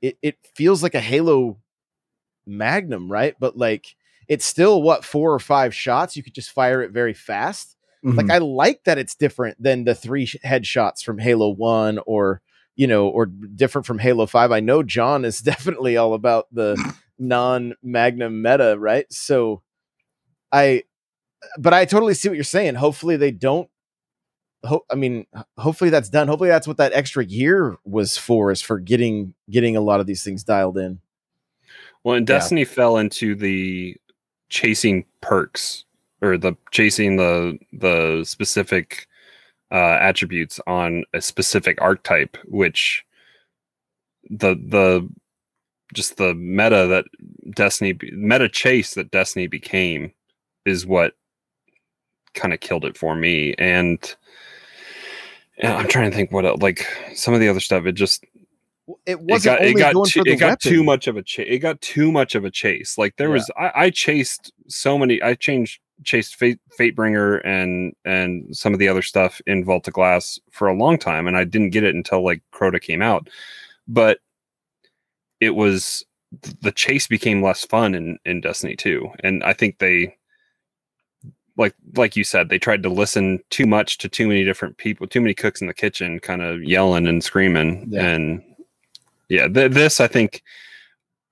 it, 0.00 0.16
it 0.22 0.38
feels 0.54 0.82
like 0.82 0.94
a 0.94 1.00
Halo 1.00 1.58
Magnum, 2.46 3.10
right? 3.10 3.34
But 3.38 3.56
like 3.56 3.94
it's 4.28 4.44
still 4.46 4.80
what 4.82 5.04
four 5.04 5.32
or 5.32 5.38
five 5.38 5.74
shots. 5.74 6.16
You 6.16 6.22
could 6.22 6.34
just 6.34 6.50
fire 6.50 6.82
it 6.82 6.90
very 6.92 7.14
fast. 7.14 7.76
Like 8.02 8.26
Mhm. 8.26 8.32
I 8.32 8.38
like 8.38 8.84
that 8.84 8.96
it's 8.96 9.14
different 9.14 9.62
than 9.62 9.84
the 9.84 9.94
three 9.94 10.26
headshots 10.26 11.02
from 11.04 11.18
Halo 11.18 11.50
One, 11.50 11.98
or 12.06 12.40
you 12.74 12.86
know, 12.86 13.08
or 13.08 13.26
different 13.26 13.86
from 13.86 13.98
Halo 13.98 14.24
Five. 14.24 14.52
I 14.52 14.60
know 14.60 14.82
John 14.82 15.26
is 15.26 15.40
definitely 15.42 15.98
all 15.98 16.14
about 16.14 16.46
the 16.50 16.76
non-Magnum 17.20 18.42
meta, 18.42 18.76
right? 18.78 19.06
So, 19.12 19.62
I, 20.50 20.82
but 21.58 21.72
I 21.72 21.84
totally 21.84 22.14
see 22.14 22.28
what 22.28 22.34
you're 22.34 22.44
saying. 22.44 22.74
Hopefully 22.74 23.16
they 23.16 23.30
don't. 23.30 23.68
Ho- 24.64 24.84
I 24.90 24.94
mean, 24.94 25.26
hopefully 25.56 25.90
that's 25.90 26.08
done. 26.10 26.28
Hopefully 26.28 26.50
that's 26.50 26.66
what 26.66 26.76
that 26.78 26.92
extra 26.92 27.24
year 27.24 27.76
was 27.84 28.18
for, 28.18 28.50
is 28.50 28.60
for 28.60 28.78
getting 28.78 29.34
getting 29.48 29.76
a 29.76 29.80
lot 29.80 30.00
of 30.00 30.06
these 30.06 30.22
things 30.24 30.44
dialed 30.44 30.76
in. 30.76 31.00
Well, 32.04 32.16
and 32.16 32.28
Yeah. 32.28 32.36
Destiny 32.36 32.64
fell 32.64 32.96
into 32.98 33.34
the 33.34 33.96
chasing 34.48 35.04
perks 35.22 35.84
or 36.20 36.36
the 36.36 36.56
chasing 36.72 37.16
the 37.16 37.58
the 37.72 38.24
specific 38.26 39.06
uh, 39.72 39.96
attributes 40.00 40.60
on 40.66 41.04
a 41.14 41.20
specific 41.22 41.80
archetype, 41.80 42.36
which 42.46 43.04
the 44.28 44.54
the 44.56 45.08
just 45.94 46.16
the 46.16 46.34
meta 46.34 46.86
that 46.86 47.04
Destiny 47.54 47.98
meta 48.12 48.48
chase 48.48 48.94
that 48.94 49.10
Destiny 49.10 49.46
became 49.46 50.12
is 50.66 50.86
what 50.86 51.14
kind 52.34 52.54
of 52.54 52.60
killed 52.60 52.84
it 52.84 52.96
for 52.96 53.14
me. 53.16 53.54
And, 53.58 53.98
and 55.58 55.72
I'm 55.72 55.88
trying 55.88 56.10
to 56.10 56.16
think 56.16 56.32
what 56.32 56.46
else, 56.46 56.62
like 56.62 56.86
some 57.14 57.34
of 57.34 57.40
the 57.40 57.48
other 57.48 57.60
stuff. 57.60 57.86
It 57.86 57.92
just 57.92 58.24
It 59.06 59.12
it 59.12 59.20
wasn't 59.20 59.58
got 59.58 59.66
it 59.66 59.74
got 59.78 60.04
too, 60.06 60.22
it 60.26 60.36
got 60.36 60.60
too 60.60 60.84
much 60.84 61.06
of 61.06 61.16
a 61.16 61.22
chase. 61.22 61.46
It 61.48 61.58
got 61.58 61.80
too 61.80 62.12
much 62.12 62.34
of 62.34 62.44
a 62.44 62.50
chase. 62.50 62.96
Like 62.98 63.16
there 63.16 63.28
Yeah. 63.28 63.34
was, 63.34 63.50
I, 63.58 63.72
I 63.74 63.90
chased 63.90 64.52
so 64.68 64.96
many. 64.98 65.22
I 65.22 65.34
changed 65.34 65.80
chased 66.04 66.36
Fate 66.36 66.58
Fatebringer 66.78 67.40
and 67.44 67.92
and 68.04 68.56
some 68.56 68.72
of 68.72 68.78
the 68.78 68.88
other 68.88 69.02
stuff 69.02 69.40
in 69.46 69.64
Vault 69.64 69.86
of 69.86 69.94
Glass 69.94 70.38
for 70.50 70.66
a 70.68 70.74
long 70.76 70.98
time, 70.98 71.26
and 71.26 71.36
I 71.36 71.44
didn't 71.44 71.70
get 71.70 71.84
it 71.84 71.94
until 71.94 72.24
like 72.24 72.42
Crota 72.52 72.80
came 72.80 73.02
out. 73.02 73.28
But 73.86 74.18
it 75.40 75.50
was 75.50 76.04
the 76.62 76.72
chase 76.72 77.06
became 77.06 77.42
less 77.42 77.64
fun 77.64 77.94
in 77.94 78.18
in 78.24 78.40
Destiny 78.40 78.76
2, 78.76 79.08
and 79.24 79.42
I 79.44 79.52
think 79.52 79.78
they 79.78 80.16
like 81.56 81.74
like 81.96 82.16
you 82.16 82.24
said 82.24 82.48
they 82.48 82.58
tried 82.58 82.82
to 82.82 82.88
listen 82.88 83.38
too 83.50 83.66
much 83.66 83.98
to 83.98 84.08
too 84.08 84.26
many 84.26 84.44
different 84.44 84.76
people 84.78 85.06
too 85.06 85.20
many 85.20 85.34
cooks 85.34 85.60
in 85.60 85.66
the 85.66 85.74
kitchen 85.74 86.18
kind 86.18 86.42
of 86.42 86.62
yelling 86.62 87.06
and 87.06 87.22
screaming. 87.22 87.86
Yeah. 87.90 88.02
and 88.06 88.42
yeah 89.28 89.46
th- 89.46 89.72
this 89.72 90.00
i 90.00 90.06
think 90.06 90.42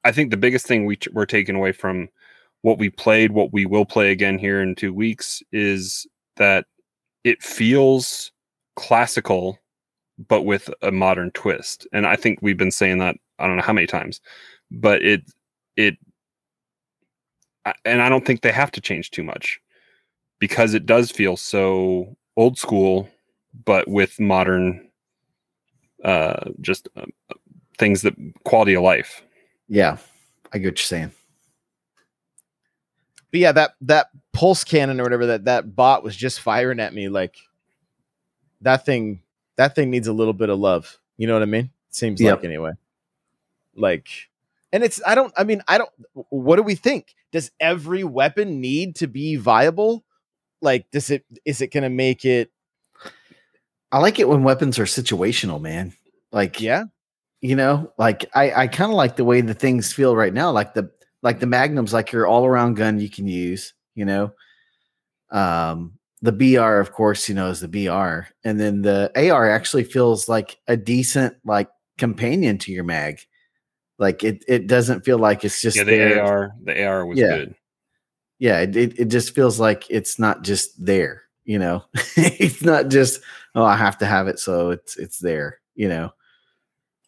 i 0.05 0.12
think 0.12 0.31
the 0.31 0.37
biggest 0.37 0.66
thing 0.66 0.85
we 0.85 0.97
t- 0.97 1.11
we're 1.12 1.27
taking 1.27 1.57
away 1.57 1.73
from 1.73 2.09
what 2.62 2.79
we 2.79 2.90
played 2.90 3.33
what 3.33 3.53
we 3.53 3.64
will 3.64 3.87
play 3.87 4.11
again 4.11 4.38
here 4.38 4.61
in 4.62 4.75
two 4.75 4.92
weeks 4.92 5.42
is 5.53 6.07
that 6.37 6.66
it 7.25 7.42
feels 7.42 8.31
classical 8.77 9.59
but 10.29 10.42
with 10.42 10.68
a 10.83 10.90
modern 10.90 11.31
twist. 11.33 11.87
And 11.92 12.07
i 12.07 12.16
think 12.16 12.38
we've 12.42 12.59
been 12.59 12.71
saying 12.71 12.99
that 12.99 13.16
i 13.38 13.46
don't 13.46 13.57
know 13.57 13.62
how 13.62 13.72
many 13.72 13.87
times 13.87 14.20
but 14.70 15.03
it 15.03 15.22
it 15.77 15.96
and 17.85 18.01
i 18.03 18.09
don't 18.09 18.24
think 18.27 18.40
they 18.42 18.53
have 18.53 18.70
to 18.72 18.81
change 18.81 19.11
too 19.11 19.22
much 19.22 19.61
because 20.38 20.74
it 20.74 20.87
does 20.87 21.11
feel 21.11 21.37
so 21.37 22.16
old 22.37 22.59
school 22.59 23.09
but 23.64 23.88
with 23.88 24.18
modern 24.20 24.88
uh 26.05 26.51
just 26.61 26.88
uh, 26.96 27.05
things 27.79 28.03
that 28.03 28.14
quality 28.44 28.74
of 28.74 28.83
life 28.83 29.22
yeah, 29.68 29.98
I 30.53 30.59
get 30.59 30.68
what 30.68 30.79
you're 30.79 30.85
saying. 30.85 31.12
but 33.31 33.40
yeah, 33.40 33.53
that 33.53 33.74
that 33.83 34.07
pulse 34.33 34.64
cannon 34.64 34.98
or 34.98 35.03
whatever 35.03 35.27
that 35.27 35.44
that 35.44 35.77
bot 35.77 36.03
was 36.03 36.16
just 36.16 36.40
firing 36.40 36.81
at 36.81 36.94
me 36.94 37.09
like 37.11 37.37
that 38.62 38.87
thing 38.87 39.20
that 39.57 39.74
thing 39.74 39.90
needs 39.90 40.09
a 40.09 40.12
little 40.12 40.33
bit 40.33 40.48
of 40.48 40.59
love. 40.59 40.98
You 41.18 41.27
know 41.27 41.35
what 41.35 41.42
I 41.42 41.46
mean? 41.46 41.70
Seems 41.90 42.20
Yep. 42.20 42.38
like 42.38 42.44
anyway. 42.46 42.72
Like 43.79 44.09
and 44.73 44.83
it's 44.85 45.01
I 45.07 45.14
don't 45.14 45.33
I 45.37 45.45
mean 45.45 45.62
I 45.69 45.79
don't 45.79 45.91
what 46.31 46.57
do 46.57 46.62
we 46.62 46.75
think? 46.75 47.14
Does 47.33 47.51
every 47.61 48.05
weapon 48.05 48.61
need 48.61 48.97
to 48.97 49.07
be 49.07 49.37
viable? 49.37 50.05
Like 50.61 50.91
does 50.91 51.11
it 51.11 51.25
is 51.45 51.61
it 51.61 51.69
going 51.69 51.85
to 51.85 51.91
make 51.91 52.25
it 52.25 52.51
I 53.91 53.99
like 53.99 54.19
it 54.19 54.29
when 54.29 54.43
weapons 54.43 54.79
are 54.79 54.85
situational, 54.85 55.61
man. 55.61 55.95
Like 56.31 56.61
yeah? 56.61 56.85
you 57.41 57.55
know 57.55 57.93
like 57.99 58.29
i 58.35 58.53
i 58.62 58.67
kind 58.67 58.91
of 58.91 58.97
like 58.97 59.17
the 59.17 59.25
way 59.25 59.41
the 59.41 59.55
things 59.55 59.93
feel 59.93 60.17
right 60.17 60.35
now 60.35 60.51
like 60.51 60.75
the 60.75 60.91
like 61.23 61.41
the 61.41 61.47
magnums 61.47 61.93
like 61.93 62.12
your 62.12 62.27
all 62.27 62.45
around 62.45 62.75
gun 62.75 62.99
you 62.99 63.09
can 63.09 63.27
use 63.27 63.75
you 63.95 64.05
know 64.05 64.33
um 65.31 65.93
the 66.21 66.33
br 66.33 66.79
of 66.79 66.93
course 66.93 67.29
you 67.29 67.35
know 67.35 67.49
is 67.49 67.61
the 67.61 67.69
br 67.69 68.27
and 68.45 68.59
then 68.59 68.83
the 68.83 69.11
ar 69.31 69.49
actually 69.49 69.85
feels 69.85 70.29
like 70.29 70.59
a 70.67 70.77
decent 70.77 71.37
like 71.45 71.69
companion 71.97 72.59
to 72.59 72.73
your 72.73 72.85
mag 72.85 73.21
like 73.99 74.23
it 74.25 74.45
it 74.49 74.67
doesn't 74.67 75.05
feel 75.05 75.19
like 75.19 75.45
it's 75.45 75.61
just 75.61 75.77
yeah 75.77 75.85
the 75.85 75.91
there. 75.97 76.25
ar 76.25 76.53
the 76.65 76.85
ar 76.87 77.05
was 77.07 77.19
Yeah. 77.19 77.29
good 77.29 77.55
yeah 78.39 78.61
it, 78.61 78.77
it, 78.77 78.99
it 79.01 79.05
just 79.07 79.35
feels 79.35 79.59
like 79.59 79.85
it's 79.91 80.19
not 80.19 80.43
just 80.43 80.71
there 80.85 81.23
you 81.45 81.59
know 81.59 81.85
it's 82.17 82.63
not 82.63 82.89
just 82.89 83.21
oh 83.55 83.65
i 83.65 83.77
have 83.77 83.99
to 83.99 84.07
have 84.07 84.29
it 84.29 84.39
so 84.39 84.71
it's 84.71 84.97
it's 84.97 85.19
there 85.19 85.59
you 85.75 85.89
know 85.89 86.13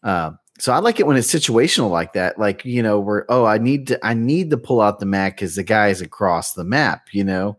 um 0.03 0.39
so 0.59 0.73
i 0.73 0.79
like 0.79 0.99
it 0.99 1.07
when 1.07 1.17
it's 1.17 1.33
situational 1.33 1.91
like 1.91 2.13
that 2.15 2.39
like 2.39 2.65
you 2.65 2.83
know 2.83 2.99
where 2.99 3.25
oh 3.31 3.45
i 3.45 3.59
need 3.59 3.87
to 3.87 3.99
i 4.07 4.13
need 4.15 4.51
to 4.51 4.57
pull 4.57 4.81
out 4.81 4.99
the 4.99 5.07
mac 5.07 5.37
because 5.37 5.55
the 5.55 5.63
guy 5.63 5.89
is 5.89 6.01
across 6.01 6.55
the 6.55 6.65
map 6.65 7.07
you 7.13 7.23
know 7.25 7.57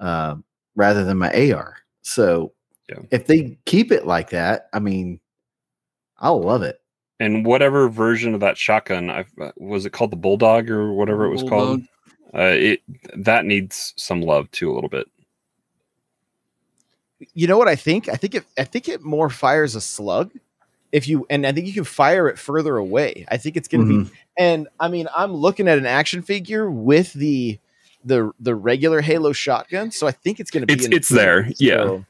um 0.00 0.42
rather 0.74 1.04
than 1.04 1.18
my 1.18 1.52
ar 1.52 1.76
so 2.02 2.52
Yeah. 2.88 2.98
if 3.12 3.26
they 3.28 3.58
keep 3.66 3.92
it 3.92 4.06
like 4.06 4.30
that 4.30 4.66
i 4.72 4.78
mean 4.80 5.20
i'll 6.18 6.42
love 6.42 6.62
it 6.62 6.80
and 7.22 7.44
whatever 7.46 7.88
version 7.88 8.34
of 8.34 8.40
that 8.40 8.56
shotgun 8.58 9.10
i 9.10 9.24
was 9.56 9.86
it 9.86 9.90
called 9.92 10.10
the 10.10 10.16
bulldog 10.16 10.70
or 10.70 10.92
whatever 10.92 11.24
it 11.24 11.30
was 11.30 11.42
called 11.42 11.80
uh 12.34 12.54
it 12.54 12.80
that 13.16 13.44
needs 13.44 13.94
some 13.96 14.20
love 14.22 14.50
too 14.50 14.70
a 14.70 14.74
little 14.74 14.90
bit 14.90 15.06
You 17.34 17.46
know 17.46 17.56
what 17.56 17.68
I 17.68 17.76
think? 17.76 18.08
I 18.08 18.16
think 18.16 18.34
it 18.34 18.44
I 18.58 18.64
think 18.64 18.88
it 18.88 19.02
more 19.02 19.30
fires 19.30 19.74
a 19.76 19.80
slug 19.80 20.32
if 20.90 21.06
you 21.06 21.24
and 21.30 21.46
I 21.46 21.52
think 21.52 21.66
you 21.66 21.72
can 21.72 21.84
fire 21.84 22.28
it 22.28 22.38
further 22.38 22.76
away. 22.76 23.24
I 23.30 23.36
think 23.36 23.56
it's 23.56 23.68
going 23.68 23.86
to 23.86 24.04
be 24.04 24.10
And 24.36 24.68
I 24.80 24.88
mean, 24.88 25.06
I'm 25.16 25.32
looking 25.32 25.68
at 25.68 25.78
an 25.78 25.86
action 25.86 26.22
figure 26.22 26.68
with 26.70 27.12
the 27.12 27.58
the 28.04 28.32
the 28.40 28.54
regular 28.54 29.00
Halo 29.00 29.32
shotgun, 29.32 29.92
so 29.92 30.06
I 30.08 30.10
think 30.10 30.40
it's 30.40 30.50
going 30.50 30.62
to 30.62 30.66
be. 30.66 30.72
It's- 30.72 30.86
in 30.86 30.90
the 30.90 30.96
it's 30.96 31.08
there, 31.08 31.44
team. 31.44 31.54
yeah. 31.58 31.84
So, 31.84 32.04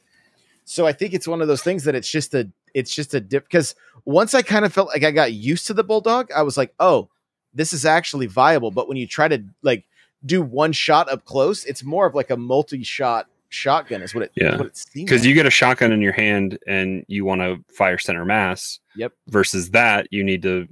so 0.64 0.86
I 0.86 0.92
think 0.92 1.12
it's 1.12 1.28
one 1.28 1.42
of 1.42 1.48
those 1.48 1.62
things 1.62 1.84
that 1.84 1.94
it's 1.94 2.10
just 2.10 2.32
a 2.34 2.48
it's 2.72 2.94
just 2.94 3.12
a 3.12 3.20
dip 3.20 3.44
because 3.44 3.74
once 4.04 4.34
I 4.34 4.42
kind 4.42 4.64
of 4.64 4.72
felt 4.72 4.88
like 4.88 5.04
I 5.04 5.10
got 5.10 5.32
used 5.32 5.66
to 5.68 5.74
the 5.74 5.84
bulldog, 5.84 6.30
I 6.32 6.42
was 6.42 6.56
like, 6.56 6.74
oh, 6.80 7.08
this 7.54 7.72
is 7.72 7.84
actually 7.84 8.26
viable. 8.26 8.70
But 8.70 8.88
when 8.88 8.96
you 8.96 9.06
try 9.06 9.28
to 9.28 9.42
like 9.62 9.84
do 10.24 10.40
one 10.42 10.72
shot 10.72 11.10
up 11.10 11.24
close, 11.24 11.64
it's 11.64 11.82
more 11.84 12.06
of 12.06 12.14
like 12.14 12.30
a 12.30 12.36
multi 12.36 12.82
shot 12.82 13.28
shotgun 13.50 14.00
is 14.00 14.14
what 14.14 14.24
it 14.24 14.32
Yeah. 14.34 14.56
what 14.56 14.66
it 14.66 14.76
seems 14.78 15.04
because 15.10 15.20
like. 15.20 15.28
you 15.28 15.34
get 15.34 15.44
a 15.44 15.50
shotgun 15.50 15.92
in 15.92 16.00
your 16.00 16.12
hand 16.14 16.58
and 16.66 17.04
you 17.08 17.24
want 17.26 17.42
to 17.42 17.62
fire 17.74 17.98
center 17.98 18.24
mass. 18.24 18.78
Yep. 18.96 19.12
Versus 19.28 19.70
that, 19.70 20.06
you 20.10 20.24
need 20.24 20.40
to 20.42 20.66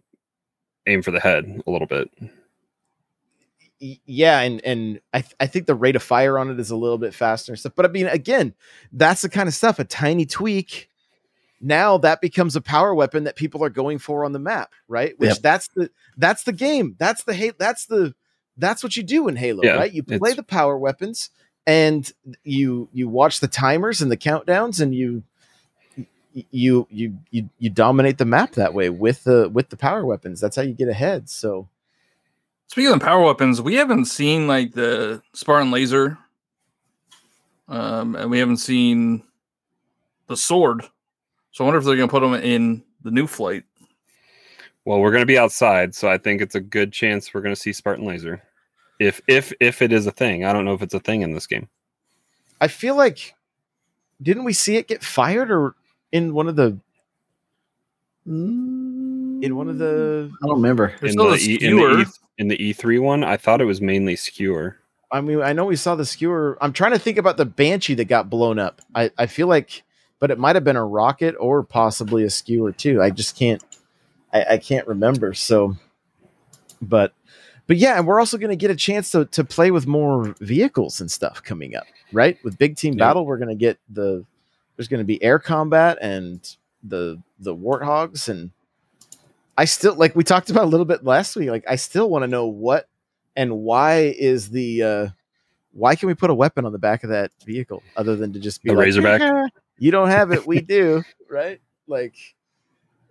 aim 0.87 1.03
for 1.03 1.11
the 1.11 1.21
head 1.21 1.45
a 1.67 1.71
little 1.71 1.87
bit. 1.87 2.11
Yeah 3.79 4.41
and 4.41 4.63
and 4.63 5.01
I, 5.15 5.23
th- 5.23 5.35
I 5.41 5.47
think 5.47 5.67
the 5.67 5.75
rate 5.75 5.97
of 5.97 6.03
fire 6.03 6.39
on 6.39 6.51
it 6.51 6.61
is 6.61 6.71
a 6.71 6.77
little 6.77 6.99
bit 6.99 7.15
faster 7.15 7.51
and 7.53 7.59
stuff 7.59 7.73
but 7.75 7.87
i 7.87 7.89
mean 7.89 8.07
again 8.09 8.53
that's 8.93 9.23
the 9.23 9.31
kind 9.31 9.49
of 9.49 9.55
stuff 9.55 9.79
a 9.79 9.85
tiny 9.85 10.27
tweak 10.27 10.90
now 11.61 11.99
that 11.99 12.21
becomes 12.21 12.57
a 12.57 12.61
power 12.61 12.95
weapon 12.95 13.25
that 13.25 13.37
people 13.37 13.63
are 13.63 13.71
going 13.71 13.99
for 13.99 14.25
on 14.25 14.33
the 14.33 14.39
map 14.39 14.73
right? 14.89 15.19
Which 15.19 15.31
Yep. 15.31 15.39
that's 15.39 15.69
the 15.69 15.91
that's 16.17 16.43
the 16.45 16.53
game. 16.53 16.97
That's 16.99 17.25
the 17.25 17.35
hate 17.35 17.59
that's 17.59 17.87
the 17.87 18.15
that's 18.57 18.83
what 18.83 18.97
you 18.97 19.03
do 19.03 19.29
in 19.29 19.37
halo 19.37 19.65
Yeah, 19.65 19.77
right? 19.77 19.93
You 19.93 20.03
play 20.03 20.33
the 20.35 20.43
power 20.43 20.77
weapons 20.79 21.31
and 21.67 22.11
you 22.45 22.89
you 22.93 23.09
watch 23.09 23.41
the 23.41 23.49
timers 23.49 24.03
and 24.03 24.11
the 24.11 24.17
countdowns 24.17 24.81
and 24.81 24.95
you 24.95 25.23
you 26.51 26.87
you 26.91 27.19
you 27.31 27.49
you 27.59 27.71
dominate 27.71 28.19
the 28.19 28.25
map 28.25 28.53
that 28.53 28.75
way 28.75 28.89
with 28.89 29.25
the 29.25 29.49
with 29.49 29.69
the 29.71 29.77
power 29.77 30.05
weapons. 30.05 30.41
That's 30.41 30.57
how 30.57 30.63
you 30.63 30.75
get 30.75 30.89
ahead 30.89 31.29
so. 31.29 31.69
Speaking 32.69 32.93
of 32.93 33.01
power 33.01 33.25
weapons, 33.25 33.61
we 33.61 33.75
haven't 33.75 34.05
seen 34.05 34.47
like 34.47 34.75
the 34.75 35.23
Spartan 35.35 35.73
laser, 35.73 36.19
um, 37.69 38.15
and 38.15 38.31
we 38.31 38.39
haven't 38.39 38.59
seen 38.59 39.25
the 40.29 40.37
sword. 40.37 40.85
So 41.53 41.65
I 41.65 41.67
wonder 41.67 41.79
if 41.79 41.85
they're 41.85 41.97
going 41.97 42.09
to 42.09 42.13
put 42.13 42.21
them 42.21 42.35
in 42.35 42.83
the 43.03 43.11
new 43.11 43.27
flight. 43.27 43.65
Well, 44.85 45.01
we're 45.01 45.11
going 45.11 45.23
to 45.23 45.27
be 45.27 45.39
outside, 45.39 45.95
so 45.95 46.09
I 46.09 46.19
think 46.19 46.41
it's 46.41 46.55
a 46.55 46.61
good 46.61 46.93
chance 46.93 47.33
we're 47.33 47.43
going 47.43 47.55
to 47.55 47.61
see 47.61 47.73
Spartan 47.73 48.07
laser. 48.07 48.43
If 48.99 49.21
if 49.27 49.53
if 49.61 49.83
it 49.83 49.93
is 49.93 50.07
a 50.07 50.11
thing, 50.11 50.45
I 50.45 50.53
don't 50.53 50.65
know 50.65 50.75
if 50.75 50.83
it's 50.83 50.95
a 50.95 51.01
thing 51.01 51.23
in 51.23 51.33
this 51.33 51.47
game. 51.47 51.69
I 52.61 52.69
feel 52.69 52.97
like 52.97 53.35
didn't 54.21 54.45
we 54.45 54.53
see 54.53 54.77
it 54.77 54.89
get 54.89 55.03
fired 55.03 55.51
or 55.51 55.75
in 56.13 56.35
one 56.35 56.49
of 56.49 56.57
the 56.57 56.79
mm, 58.27 59.43
in 59.43 59.57
one 59.57 59.69
of 59.69 59.79
the 59.79 60.31
I 60.43 60.47
don't 60.47 60.57
remember. 60.57 60.95
In 61.03 61.17
the, 61.17 61.25
a 61.25 61.37
e, 61.37 61.59
in 61.61 61.77
the. 61.77 62.01
E 62.01 62.05
in 62.39 62.49
the 62.49 62.57
E3 62.57 63.03
one, 63.03 63.23
I 63.23 63.37
thought 63.37 63.61
it 63.61 63.67
was 63.67 63.83
mainly 63.83 64.17
skewer. 64.17 64.79
I 65.13 65.21
mean 65.21 65.43
I 65.43 65.53
know 65.53 65.67
we 65.67 65.77
saw 65.77 65.95
the 65.95 66.07
skewer. 66.07 66.57
I'm 66.61 66.73
trying 66.73 66.93
to 66.93 66.99
think 66.99 67.19
about 67.19 67.37
the 67.37 67.47
banshee 67.47 67.95
that 67.95 68.07
got 68.07 68.31
blown 68.31 68.59
up. 68.59 68.81
I, 68.95 69.11
I 69.19 69.27
feel 69.27 69.47
like 69.47 69.83
but 70.21 70.31
it 70.31 70.39
might 70.39 70.55
have 70.55 70.65
been 70.65 70.77
a 70.77 70.85
rocket 70.85 71.35
or 71.41 71.63
possibly 71.65 72.23
a 72.23 72.31
skewer 72.31 72.71
too. 72.73 73.03
I 73.03 73.11
just 73.11 73.37
can't 73.37 73.63
I, 74.33 74.45
I 74.51 74.59
can't 74.59 74.87
remember. 74.87 75.35
So 75.35 75.77
but 76.81 77.13
but 77.67 77.77
yeah, 77.77 77.99
and 77.99 78.07
we're 78.07 78.19
also 78.19 78.37
going 78.39 78.51
to 78.51 78.57
get 78.57 78.71
a 78.71 78.77
chance 78.77 79.11
to 79.11 79.25
to 79.27 79.45
play 79.45 79.71
with 79.71 79.87
more 79.87 80.35
vehicles 80.41 81.01
and 81.01 81.11
stuff 81.11 81.43
coming 81.43 81.75
up, 81.77 81.87
right? 82.13 82.39
With 82.45 82.59
big 82.59 82.77
team 82.77 82.95
Yeah. 82.95 83.09
battle, 83.09 83.27
we're 83.27 83.39
going 83.39 83.49
to 83.49 83.55
get 83.55 83.79
the 83.89 84.25
there's 84.77 84.89
going 84.89 85.01
to 85.01 85.05
be 85.05 85.23
air 85.23 85.39
combat 85.39 85.99
and 86.01 86.41
the 86.83 87.21
the 87.39 87.55
warthogs 87.55 88.29
and 88.29 88.51
I 89.59 89.67
still 89.67 89.95
like 89.95 90.17
we 90.17 90.25
talked 90.25 90.49
about 90.51 90.65
a 90.65 90.69
little 90.69 90.87
bit 90.87 91.05
last 91.05 91.37
week. 91.37 91.51
Like 91.51 91.65
I 91.69 91.77
still 91.77 92.09
want 92.09 92.23
to 92.23 92.29
know 92.29 92.47
what 92.47 92.89
and 93.37 93.59
why 93.59 94.15
is 94.19 94.51
the 94.51 94.83
uh 94.83 95.09
why 95.73 95.95
can 95.95 96.09
we 96.09 96.15
put 96.15 96.31
a 96.31 96.35
weapon 96.35 96.65
on 96.65 96.73
the 96.73 96.79
back 96.79 97.05
of 97.05 97.11
that 97.11 97.31
vehicle 97.45 97.83
other 97.97 98.17
than 98.17 98.33
to 98.33 98.41
just 98.41 98.63
be 98.63 98.71
The 98.71 98.77
like, 98.77 98.85
Razorback? 98.87 99.53
You 99.81 99.91
don't 99.91 100.11
have 100.11 100.31
it, 100.31 100.47
we 100.47 100.61
do, 100.61 101.03
right? 101.29 101.61
Like 101.89 102.15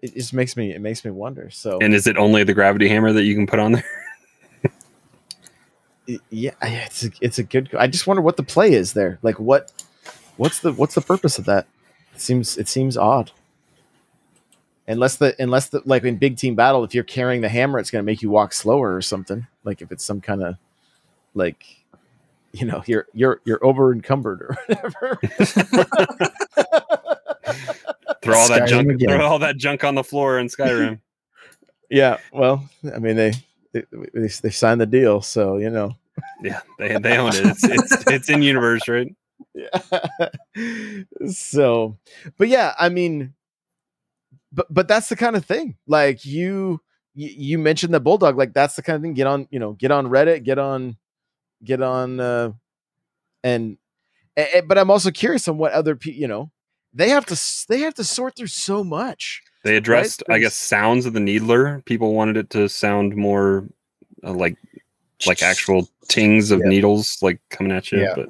it 0.02 0.14
just 0.14 0.34
makes 0.34 0.56
me 0.56 0.72
it 0.72 0.80
makes 0.80 1.04
me 1.04 1.12
wonder. 1.12 1.50
So 1.50 1.80
And 1.82 1.94
is 1.94 2.08
it 2.08 2.18
only 2.18 2.46
the 2.46 2.54
gravity 2.54 2.88
hammer 2.88 3.12
that 3.12 3.24
you 3.24 3.36
can 3.36 3.48
put 3.48 3.60
on 3.60 3.74
there? 3.74 3.86
yeah, 6.30 6.52
it's 6.62 7.04
a, 7.04 7.12
it's 7.22 7.40
a 7.40 7.44
good. 7.44 7.70
I 7.78 7.88
just 7.88 8.08
wonder 8.08 8.22
what 8.22 8.38
the 8.38 8.44
play 8.44 8.72
is 8.74 8.94
there. 8.94 9.20
Like 9.22 9.40
what 9.40 9.72
what's 10.38 10.60
the 10.60 10.72
what's 10.74 10.96
the 10.96 11.02
purpose 11.02 11.38
of 11.38 11.46
that? 11.46 11.68
It 12.16 12.22
seems 12.22 12.58
it 12.58 12.68
seems 12.68 12.98
odd. 12.98 13.32
Unless 14.88 15.18
the 15.18 15.36
unless 15.40 15.70
the 15.70 15.82
like 15.86 16.04
in 16.04 16.18
big 16.18 16.38
team 16.38 16.56
battle, 16.56 16.84
if 16.84 16.96
you're 16.96 17.04
carrying 17.04 17.42
the 17.42 17.50
hammer, 17.50 17.78
it's 17.78 17.92
going 17.92 18.02
to 18.04 18.06
make 18.06 18.22
you 18.22 18.30
walk 18.30 18.54
slower 18.54 18.96
or 18.96 19.02
something. 19.02 19.46
Like 19.64 19.82
if 19.82 19.92
it's 19.92 20.04
some 20.04 20.22
kind 20.22 20.44
of 20.44 20.56
like 21.36 21.64
you 22.54 22.66
know 22.66 22.84
you're 22.86 23.08
you're 23.14 23.42
you're 23.46 23.64
over 23.64 23.94
encumbered 23.94 24.42
or 24.42 24.58
whatever. 24.68 25.20
Throw 28.22 28.38
all 28.38 28.48
that 28.50 28.64
Skyrim 28.64 28.70
junk, 28.70 28.90
again. 28.92 29.10
throw 29.10 29.26
all 29.26 29.40
that 29.40 29.58
junk 29.58 29.84
on 29.84 29.96
the 29.96 30.04
floor 30.04 30.40
in 30.40 30.48
Skyrim. 30.48 31.00
yeah, 31.90 32.18
well, 32.34 32.70
I 32.94 33.00
mean 33.00 33.16
they 33.16 33.34
they, 33.72 33.84
they 34.14 34.28
they 34.28 34.50
signed 34.50 34.82
the 34.82 34.86
deal, 34.86 35.22
so 35.22 35.58
you 35.58 35.70
know. 35.70 35.96
yeah, 36.42 36.60
they 36.78 36.98
they 36.98 37.18
own 37.18 37.30
it. 37.30 37.46
It's 37.46 37.64
it's 37.64 38.04
it's 38.08 38.30
in 38.30 38.42
universe, 38.42 38.88
right? 38.88 39.16
Yeah. 39.54 40.30
so, 41.32 41.98
but 42.38 42.50
yeah, 42.50 42.74
I 42.78 42.90
mean, 42.90 43.34
but 44.52 44.68
but 44.70 44.88
that's 44.88 45.10
the 45.10 45.16
kind 45.16 45.36
of 45.36 45.46
thing. 45.46 45.78
Like 45.88 46.26
you, 46.26 46.82
you 47.14 47.30
you 47.30 47.58
mentioned 47.58 47.94
the 47.94 48.02
bulldog. 48.02 48.38
Like 48.38 48.54
that's 48.54 48.76
the 48.76 48.82
kind 48.82 48.98
of 48.98 49.02
thing. 49.02 49.14
Get 49.14 49.28
on, 49.28 49.48
you 49.50 49.60
know, 49.60 49.74
get 49.74 49.92
on 49.92 50.08
Reddit. 50.08 50.44
Get 50.44 50.60
on, 50.60 50.98
get 51.64 51.82
on, 51.82 52.20
uh, 52.20 52.52
and, 53.44 53.78
a- 54.38 54.58
a- 54.60 54.62
but 54.62 54.78
I'm 54.78 54.92
also 54.92 55.12
curious 55.12 55.48
on 55.48 55.58
what 55.58 55.72
other 55.74 55.96
people. 55.96 56.20
You 56.22 56.28
know, 56.28 56.52
they 56.94 57.10
have 57.10 57.26
to 57.28 57.40
they 57.68 57.80
have 57.82 57.94
to 57.96 58.04
sort 58.04 58.36
through 58.36 58.48
so 58.48 58.84
much. 58.84 59.42
They 59.64 59.76
addressed, 59.76 60.24
I 60.30 60.40
guess, 60.40 60.56
sounds 60.56 61.06
of 61.06 61.14
the 61.14 61.20
needler. 61.20 61.82
People 61.86 62.14
wanted 62.14 62.38
it 62.38 62.50
to 62.52 62.70
sound 62.70 63.16
more 63.16 63.68
uh, 64.24 64.32
like 64.34 64.56
like 65.28 65.42
actual 65.44 65.90
tings 66.08 66.50
of 66.52 66.60
Yeah. 66.62 66.70
needles 66.70 67.18
like 67.22 67.40
coming 67.50 67.72
at 67.74 67.92
you. 67.92 68.00
Yeah. 68.02 68.14
But 68.16 68.30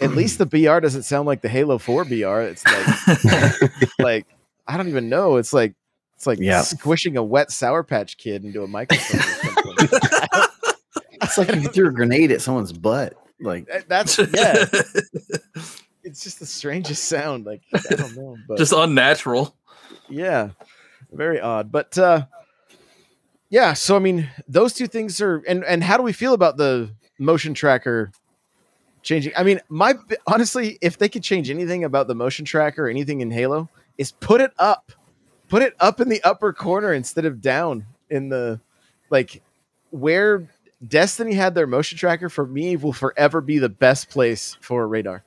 At 0.00 0.12
least 0.12 0.38
the 0.38 0.46
BR 0.46 0.78
doesn't 0.78 1.02
sound 1.02 1.26
like 1.26 1.40
the 1.42 1.48
Halo 1.48 1.78
Four 1.78 2.04
BR. 2.04 2.40
It's 2.42 2.64
like 2.64 3.90
like 3.98 4.26
I 4.68 4.76
don't 4.76 4.88
even 4.88 5.08
know. 5.08 5.36
It's 5.38 5.52
like 5.52 5.74
it's 6.14 6.26
like 6.26 6.38
Yeah. 6.38 6.62
squishing 6.62 7.16
a 7.16 7.22
wet 7.22 7.50
Sour 7.50 7.82
Patch 7.82 8.16
Kid 8.16 8.44
into 8.44 8.62
a 8.62 8.68
microphone. 8.68 9.20
Or 11.20 11.26
something. 11.26 11.28
It's 11.28 11.38
like 11.38 11.48
if 11.58 11.62
you 11.62 11.68
threw 11.70 11.88
a 11.88 11.92
grenade 11.92 12.30
at 12.32 12.40
someone's 12.42 12.72
butt. 12.72 13.14
Like 13.40 13.66
That- 13.66 13.88
That's 13.88 14.18
yeah. 14.34 14.64
It's 16.02 16.22
just 16.24 16.38
the 16.40 16.46
strangest 16.46 17.04
sound. 17.04 17.44
Like 17.46 17.62
I 17.74 17.94
don't 17.94 18.16
know, 18.16 18.36
but 18.48 18.58
Just 18.58 18.72
unnatural. 18.72 19.54
yeah, 20.08 20.50
very 21.12 21.40
odd. 21.40 21.70
But 21.70 21.96
uh 21.98 22.26
yeah, 23.50 23.72
so 23.72 23.96
I 23.96 23.98
mean, 23.98 24.28
those 24.46 24.74
two 24.74 24.86
things 24.86 25.20
are 25.20 25.42
and 25.48 25.64
and 25.64 25.82
how 25.84 25.96
do 25.96 26.02
we 26.02 26.12
feel 26.12 26.34
about 26.34 26.56
the 26.56 26.90
motion 27.18 27.54
tracker 27.54 28.10
changing? 29.02 29.32
I 29.36 29.42
mean, 29.42 29.60
my 29.68 29.94
honestly, 30.26 30.78
if 30.80 30.98
they 30.98 31.08
could 31.08 31.22
change 31.22 31.48
anything 31.50 31.84
about 31.84 32.08
the 32.08 32.14
motion 32.14 32.44
tracker 32.44 32.86
or 32.86 32.88
anything 32.88 33.20
in 33.20 33.30
Halo, 33.30 33.68
is 33.96 34.12
put 34.12 34.40
it 34.40 34.52
up, 34.58 34.92
put 35.48 35.62
it 35.62 35.74
up 35.80 36.00
in 36.00 36.08
the 36.08 36.22
upper 36.24 36.52
corner 36.52 36.92
instead 36.92 37.24
of 37.24 37.40
down 37.40 37.86
in 38.10 38.28
the 38.28 38.60
like 39.10 39.42
where 39.90 40.46
Destiny 40.86 41.34
had 41.34 41.54
their 41.54 41.66
motion 41.66 41.98
tracker. 41.98 42.28
For 42.28 42.46
me, 42.46 42.76
will 42.76 42.92
forever 42.92 43.40
be 43.40 43.58
the 43.58 43.68
best 43.68 44.10
place 44.10 44.56
for 44.60 44.82
a 44.82 44.86
radar. 44.86 45.24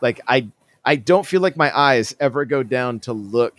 Like 0.00 0.20
I, 0.28 0.48
I 0.84 0.96
don't 0.96 1.26
feel 1.26 1.40
like 1.40 1.56
my 1.56 1.76
eyes 1.76 2.14
ever 2.20 2.44
go 2.44 2.62
down 2.62 3.00
to 3.00 3.12
look 3.12 3.54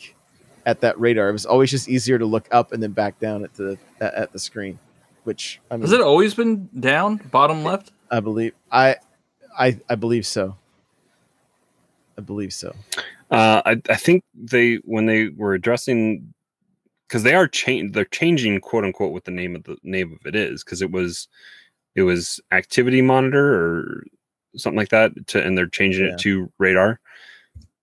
at 0.65 0.81
that 0.81 0.99
radar. 0.99 1.29
It 1.29 1.33
was 1.33 1.45
always 1.45 1.71
just 1.71 1.89
easier 1.89 2.17
to 2.17 2.25
look 2.25 2.47
up 2.51 2.71
and 2.71 2.81
then 2.81 2.91
back 2.91 3.19
down 3.19 3.43
at 3.43 3.53
the 3.55 3.77
at, 3.99 4.13
at 4.13 4.31
the 4.33 4.39
screen, 4.39 4.79
which 5.23 5.59
I 5.69 5.75
mean, 5.75 5.81
Has 5.81 5.91
it 5.91 6.01
always 6.01 6.33
been 6.33 6.69
down, 6.79 7.17
bottom 7.31 7.63
left? 7.63 7.91
I 8.09 8.19
believe 8.21 8.53
I, 8.71 8.95
I 9.57 9.79
I 9.89 9.95
believe 9.95 10.25
so. 10.25 10.55
I 12.17 12.21
believe 12.21 12.53
so. 12.53 12.73
uh, 13.29 13.61
I 13.65 13.81
I 13.89 13.95
think 13.95 14.23
they 14.33 14.75
when 14.85 15.05
they 15.05 15.27
were 15.27 15.53
addressing 15.53 16.33
because 17.07 17.23
they 17.23 17.35
are 17.35 17.47
change 17.47 17.93
they're 17.93 18.05
changing 18.05 18.59
quote 18.59 18.83
unquote 18.83 19.11
what 19.13 19.25
the 19.25 19.31
name 19.31 19.55
of 19.55 19.63
the 19.63 19.77
name 19.83 20.11
of 20.13 20.25
it 20.25 20.35
is 20.35 20.63
because 20.63 20.81
it 20.81 20.91
was 20.91 21.27
it 21.95 22.01
was 22.03 22.39
activity 22.51 23.01
monitor 23.01 23.53
or 23.55 24.03
something 24.55 24.77
like 24.77 24.89
that 24.89 25.11
to 25.27 25.41
and 25.43 25.57
they're 25.57 25.67
changing 25.67 26.05
Yeah. 26.07 26.13
it 26.13 26.19
to 26.19 26.51
radar. 26.59 26.99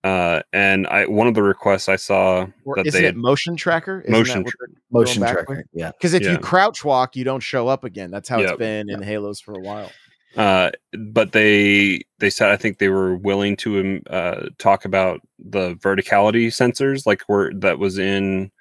Uh, 0.03 0.41
and 0.51 0.85
I 0.87 1.05
one 1.05 1.27
of 1.27 1.33
the 1.33 1.41
requests 1.43 1.87
I 1.87 1.95
saw 1.95 2.45
Or 2.65 2.75
that 2.75 2.87
isn't 2.87 3.01
they 3.01 3.07
it 3.07 3.15
motion 3.15 3.55
tracker? 3.55 4.01
Isn't 4.01 4.11
Motion 4.11 4.43
tra- 4.43 4.67
motion 4.91 5.21
back 5.21 5.37
with? 5.37 5.45
tracker. 5.47 5.63
Yeah. 5.71 5.91
Because 5.91 6.13
if 6.13 6.23
Yeah. 6.23 6.31
you 6.33 6.37
crouch 6.39 6.83
walk, 6.83 7.15
you 7.15 7.23
don't 7.23 7.39
show 7.39 7.69
up 7.69 7.85
again. 7.85 8.11
That's 8.11 8.27
how 8.27 8.39
Yep. 8.39 8.49
it's 8.49 8.57
been 8.59 8.89
in 8.89 9.01
Halos 9.01 9.39
for 9.39 9.53
a 9.53 9.61
while. 9.61 9.89
uh 10.35 10.71
but 10.97 11.31
they 11.31 12.01
they 12.17 12.31
said 12.31 12.49
i 12.49 12.57
think 12.57 12.79
they 12.79 12.89
were 12.89 13.15
willing 13.17 13.55
to 13.55 13.79
um, 13.79 14.01
uh 14.09 14.47
talk 14.57 14.83
about 14.83 15.21
the 15.37 15.75
verticality 15.75 16.47
sensors 16.47 17.05
like 17.05 17.21
where 17.27 17.51
that 17.53 17.77
was 17.77 17.99
in 17.99 18.45
i 18.45 18.51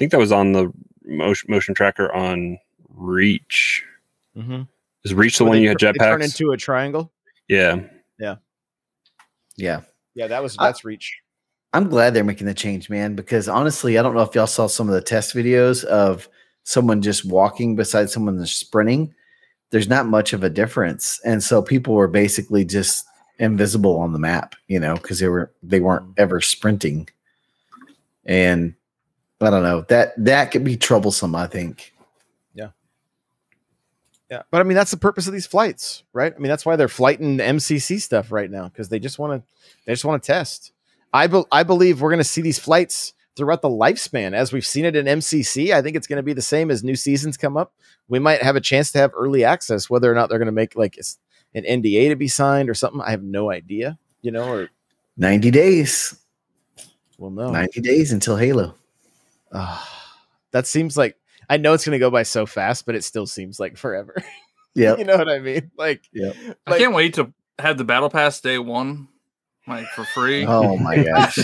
think 0.00 0.10
that 0.12 0.18
was 0.18 0.32
on 0.32 0.52
the 0.52 0.72
motion, 1.04 1.50
motion 1.50 1.74
tracker 1.74 2.10
on 2.12 2.58
reach 2.88 3.84
Mm-hmm. 4.36 4.62
is 5.04 5.12
reach 5.14 5.38
the 5.38 5.44
one 5.44 5.60
you 5.60 5.68
had 5.68 5.78
Turn 5.78 5.94
jetpacks 5.94 6.24
into 6.24 6.52
a 6.52 6.56
triangle. 6.56 7.12
yeah 7.48 7.80
Yeah. 8.18 8.36
Yeah, 9.56 9.80
Yeah. 10.14 10.26
that 10.28 10.42
was 10.42 10.56
I- 10.58 10.66
that's 10.66 10.84
reach. 10.84 11.20
I'm 11.72 11.88
glad 11.88 12.14
they're 12.14 12.24
making 12.24 12.46
the 12.48 12.54
change, 12.54 12.90
man, 12.90 13.14
because 13.14 13.48
honestly, 13.48 13.96
I 13.98 14.02
don't 14.02 14.14
know 14.14 14.22
if 14.22 14.34
y'all 14.34 14.46
saw 14.48 14.66
some 14.66 14.88
of 14.88 14.94
the 14.94 15.00
test 15.02 15.34
videos 15.36 15.84
of 15.84 16.28
someone 16.64 17.00
just 17.02 17.24
walking 17.24 17.76
beside 17.76 18.10
someone 18.10 18.38
that's 18.38 18.50
sprinting. 18.52 19.14
There's 19.70 19.86
not 19.88 20.06
much 20.06 20.32
of 20.32 20.42
a 20.42 20.50
difference. 20.50 21.20
And 21.24 21.42
so 21.44 21.62
people 21.62 21.94
were 21.94 22.08
basically 22.08 22.64
just 22.64 23.04
invisible 23.38 23.98
on 24.00 24.12
the 24.12 24.18
map, 24.18 24.56
you 24.66 24.80
know, 24.80 24.94
because 24.94 25.18
they 25.20 25.28
were 25.28 25.52
they 25.62 25.78
weren't 25.80 26.06
ever 26.18 26.40
sprinting. 26.40 27.08
And 28.24 28.74
I 29.40 29.50
don't 29.50 29.62
know 29.62 29.82
that 29.88 30.12
that 30.18 30.50
could 30.50 30.64
be 30.64 30.76
troublesome. 30.76 31.34
I 31.34 31.46
think. 31.46 31.94
Yeah, 32.54 32.68
Yeah, 34.30 34.42
but 34.50 34.60
I 34.60 34.64
mean 34.64 34.76
that's 34.76 34.90
the 34.90 34.96
purpose 34.96 35.26
of 35.26 35.32
these 35.32 35.46
flights, 35.46 36.02
right? 36.12 36.32
I 36.34 36.38
mean 36.38 36.48
that's 36.48 36.66
why 36.66 36.76
they're 36.76 36.88
flighting 36.88 37.38
MCC 37.38 38.00
stuff 38.00 38.32
right 38.32 38.50
now 38.50 38.68
because 38.68 38.88
they 38.88 38.98
just 38.98 39.18
want 39.18 39.40
to 39.42 39.48
they 39.86 39.92
just 39.92 40.04
want 40.04 40.22
to 40.22 40.26
test. 40.26 40.72
I 41.12 41.26
be- 41.26 41.44
I 41.50 41.62
believe 41.62 42.00
we're 42.00 42.10
going 42.10 42.18
to 42.18 42.24
see 42.24 42.42
these 42.42 42.58
flights 42.58 43.14
throughout 43.36 43.62
the 43.62 43.68
lifespan 43.68 44.32
as 44.32 44.52
we've 44.52 44.66
seen 44.66 44.84
it 44.84 44.94
in 44.94 45.06
MCC. 45.06 45.72
I 45.72 45.82
think 45.82 45.96
it's 45.96 46.06
going 46.06 46.18
to 46.18 46.22
be 46.22 46.32
the 46.32 46.42
same 46.42 46.70
as 46.70 46.84
new 46.84 46.96
seasons 46.96 47.36
come 47.36 47.56
up. 47.56 47.72
We 48.08 48.18
might 48.18 48.42
have 48.42 48.56
a 48.56 48.60
chance 48.60 48.92
to 48.92 48.98
have 48.98 49.12
early 49.16 49.44
access, 49.44 49.88
whether 49.88 50.10
or 50.10 50.14
not 50.14 50.28
they're 50.28 50.38
going 50.38 50.46
to 50.46 50.52
make 50.52 50.76
like 50.76 50.98
an 51.54 51.64
NDA 51.64 52.10
to 52.10 52.16
be 52.16 52.28
signed 52.28 52.68
or 52.68 52.74
something. 52.74 53.00
I 53.00 53.10
have 53.10 53.22
no 53.22 53.50
idea, 53.50 53.98
you 54.22 54.30
know, 54.30 54.52
or 54.52 54.70
Ninety 55.20 55.50
days. 55.50 56.18
Well, 57.18 57.30
no. 57.30 57.50
Ninety 57.50 57.82
days 57.82 58.10
until 58.10 58.36
Halo. 58.36 58.74
Ah, 59.52 60.16
that 60.52 60.66
seems 60.66 60.96
like 60.96 61.16
I 61.48 61.56
know 61.56 61.72
it's 61.72 61.84
going 61.84 61.92
to 61.94 61.98
go 61.98 62.10
by 62.10 62.22
so 62.22 62.46
fast, 62.46 62.86
but 62.86 62.94
it 62.94 63.04
still 63.04 63.26
seems 63.26 63.58
like 63.60 63.76
forever. 63.76 64.16
Yeah, 64.72 64.96
you 64.96 65.04
know 65.04 65.16
what 65.16 65.28
I 65.28 65.40
mean? 65.40 65.72
Like, 65.76 66.04
Yep. 66.12 66.36
I 66.64 66.78
can't 66.78 66.94
wait 66.94 67.14
to 67.14 67.32
have 67.58 67.76
the 67.76 67.82
battle 67.82 68.08
pass 68.08 68.40
day 68.40 68.56
one, 68.56 69.08
like 69.66 69.84
for 69.96 70.04
free. 70.04 70.46
Oh 70.46 70.76
my 70.76 70.96
gosh. 71.02 71.38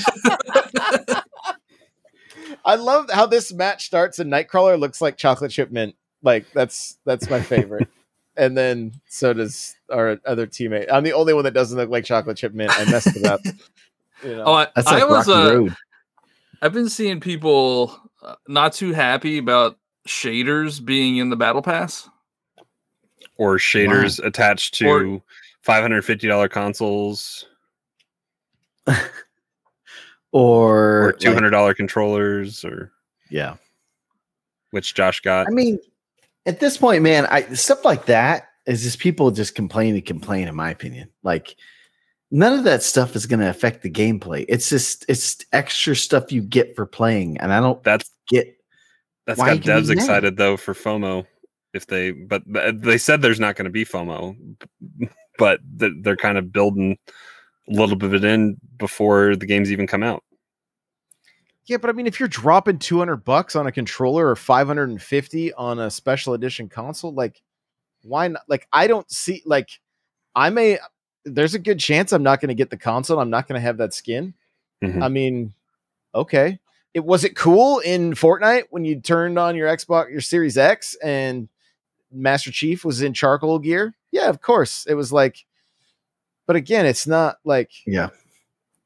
I 2.64 2.76
love 2.76 3.10
how 3.10 3.26
this 3.26 3.52
match 3.52 3.86
starts 3.86 4.18
and 4.18 4.32
Nightcrawler 4.32 4.78
looks 4.78 5.00
like 5.00 5.16
chocolate 5.16 5.50
chip 5.50 5.70
mint. 5.70 5.94
Like 6.22 6.46
that's 6.52 6.98
that's 7.04 7.28
my 7.30 7.40
favorite. 7.40 7.88
and 8.36 8.56
then 8.56 8.92
so 9.08 9.32
does 9.32 9.74
our 9.90 10.18
other 10.24 10.46
teammate. 10.46 10.86
I'm 10.90 11.04
the 11.04 11.12
only 11.12 11.34
one 11.34 11.44
that 11.44 11.54
doesn't 11.54 11.76
look 11.76 11.90
like 11.90 12.04
chocolate 12.04 12.36
chip 12.36 12.54
mint. 12.54 12.70
I 12.78 12.84
messed 12.90 13.16
it 13.16 13.24
up. 13.26 13.40
You 14.24 14.36
know? 14.36 14.44
Oh, 14.46 14.52
I, 14.54 14.68
That's 14.74 14.86
I 14.88 15.00
like 15.00 15.08
was. 15.10 15.28
Rocky 15.28 15.40
Uh, 15.40 15.52
Road. 15.54 15.76
I've 16.62 16.72
been 16.72 16.88
seeing 16.88 17.20
people 17.20 17.96
uh, 18.22 18.34
not 18.48 18.72
too 18.72 18.92
happy 18.92 19.38
about 19.38 19.78
shaders 20.08 20.84
being 20.84 21.16
in 21.18 21.30
the 21.30 21.36
battle 21.36 21.62
pass. 21.62 22.08
or 23.36 23.58
shaders 23.58 24.24
attached 24.24 24.74
to 24.74 24.88
Or- 24.88 25.22
five 25.62 25.82
hundred 25.82 26.02
fifty 26.04 26.26
dollar 26.28 26.48
consoles 26.48 27.46
Or, 30.32 31.08
or 31.08 31.12
two 31.12 31.32
hundred 31.32 31.50
dollar 31.50 31.72
controllers, 31.72 32.64
or 32.64 32.92
yeah. 33.30 33.56
which 34.70 34.94
Josh 34.94 35.20
got. 35.20 35.46
I 35.46 35.50
mean, 35.50 35.78
at 36.44 36.60
this 36.60 36.76
point, 36.76 37.02
man, 37.02 37.26
I 37.26 37.42
stuff 37.54 37.84
like 37.84 38.06
that 38.06 38.48
is 38.66 38.82
just 38.82 38.98
people 38.98 39.30
just 39.30 39.54
complain 39.54 39.94
and 39.94 40.04
complain, 40.04 40.46
in 40.48 40.54
my 40.54 40.70
opinion. 40.70 41.08
Like 41.22 41.56
none 42.30 42.52
of 42.58 42.64
that 42.64 42.82
stuff 42.82 43.16
is 43.16 43.26
going 43.26 43.40
to 43.40 43.48
affect 43.48 43.82
the 43.82 43.90
gameplay. 43.90 44.44
It's 44.48 44.68
just 44.68 45.04
it's 45.08 45.44
extra 45.52 45.96
stuff 45.96 46.32
you 46.32 46.42
get 46.42 46.74
for 46.76 46.86
playing, 46.86 47.38
and 47.38 47.52
I 47.52 47.60
don't 47.60 47.82
That's 47.84 48.10
get. 48.28 48.56
that's 49.26 49.42
got 49.42 49.56
you 49.56 49.60
can 49.62 49.72
be 49.74 49.82
devs 49.82 49.88
mad? 49.94 49.96
excited 49.98 50.36
though 50.36 50.56
for 50.56 50.74
FOMO. 50.74 51.26
If 51.74 51.86
they, 51.88 52.12
but 52.12 52.42
they 52.46 52.96
said 52.96 53.20
there's 53.20 53.40
not 53.40 53.54
going 53.56 53.66
to 53.66 53.70
be 53.70 53.84
FOMO, 53.84 54.34
but 55.38 55.60
they're 55.64 56.16
kind 56.16 56.38
of 56.38 56.50
building 56.50 56.96
a 57.68 57.72
little 57.72 57.96
bit 57.96 58.06
of 58.06 58.14
it 58.14 58.24
in 58.24 58.56
before 58.78 59.36
the 59.36 59.44
games 59.46 59.70
even 59.70 59.86
come 59.86 60.02
out. 60.02 60.22
yeah, 61.66 61.76
but 61.76 61.90
I 61.90 61.92
mean, 61.92 62.06
if 62.06 62.18
you're 62.20 62.28
dropping 62.28 62.78
200 62.78 63.18
bucks 63.24 63.56
on 63.56 63.66
a 63.66 63.72
controller 63.72 64.28
or 64.28 64.36
550 64.36 65.52
on 65.54 65.78
a 65.80 65.90
special 65.90 66.32
edition 66.34 66.68
console, 66.68 67.12
like, 67.12 67.42
why 68.02 68.28
not? 68.28 68.42
Like, 68.48 68.66
I 68.72 68.86
don't 68.86 69.10
see 69.10 69.42
like 69.44 69.68
I 70.34 70.48
may. 70.50 70.78
There's 71.26 71.54
a 71.54 71.58
good 71.58 71.78
chance 71.80 72.12
I'm 72.12 72.22
not 72.22 72.40
going 72.40 72.48
to 72.48 72.54
get 72.54 72.70
the 72.70 72.76
console. 72.76 73.18
I'm 73.18 73.30
not 73.30 73.48
going 73.48 73.58
to 73.60 73.64
have 73.64 73.76
that 73.78 73.92
skin. 73.92 74.32
Mhm. 74.82 75.02
I 75.02 75.08
mean, 75.08 75.52
okay. 76.14 76.58
It 76.94 77.04
was 77.04 77.24
it 77.24 77.36
cool 77.36 77.80
in 77.80 78.12
Fortnite 78.14 78.64
when 78.70 78.84
you 78.86 79.00
turned 79.00 79.38
on 79.38 79.54
your 79.56 79.68
Xbox, 79.68 80.10
your 80.10 80.20
Series 80.22 80.56
X, 80.56 80.94
and 81.02 81.48
Master 82.10 82.50
Chief 82.50 82.84
was 82.84 83.02
in 83.02 83.12
charcoal 83.12 83.58
gear? 83.58 83.94
Yeah, 84.12 84.28
of 84.30 84.40
course. 84.40 84.86
It 84.88 84.94
was 84.94 85.12
like, 85.12 85.44
but 86.46 86.56
again, 86.56 86.86
it's 86.86 87.06
not 87.06 87.36
like 87.44 87.70
Yeah, 87.86 88.08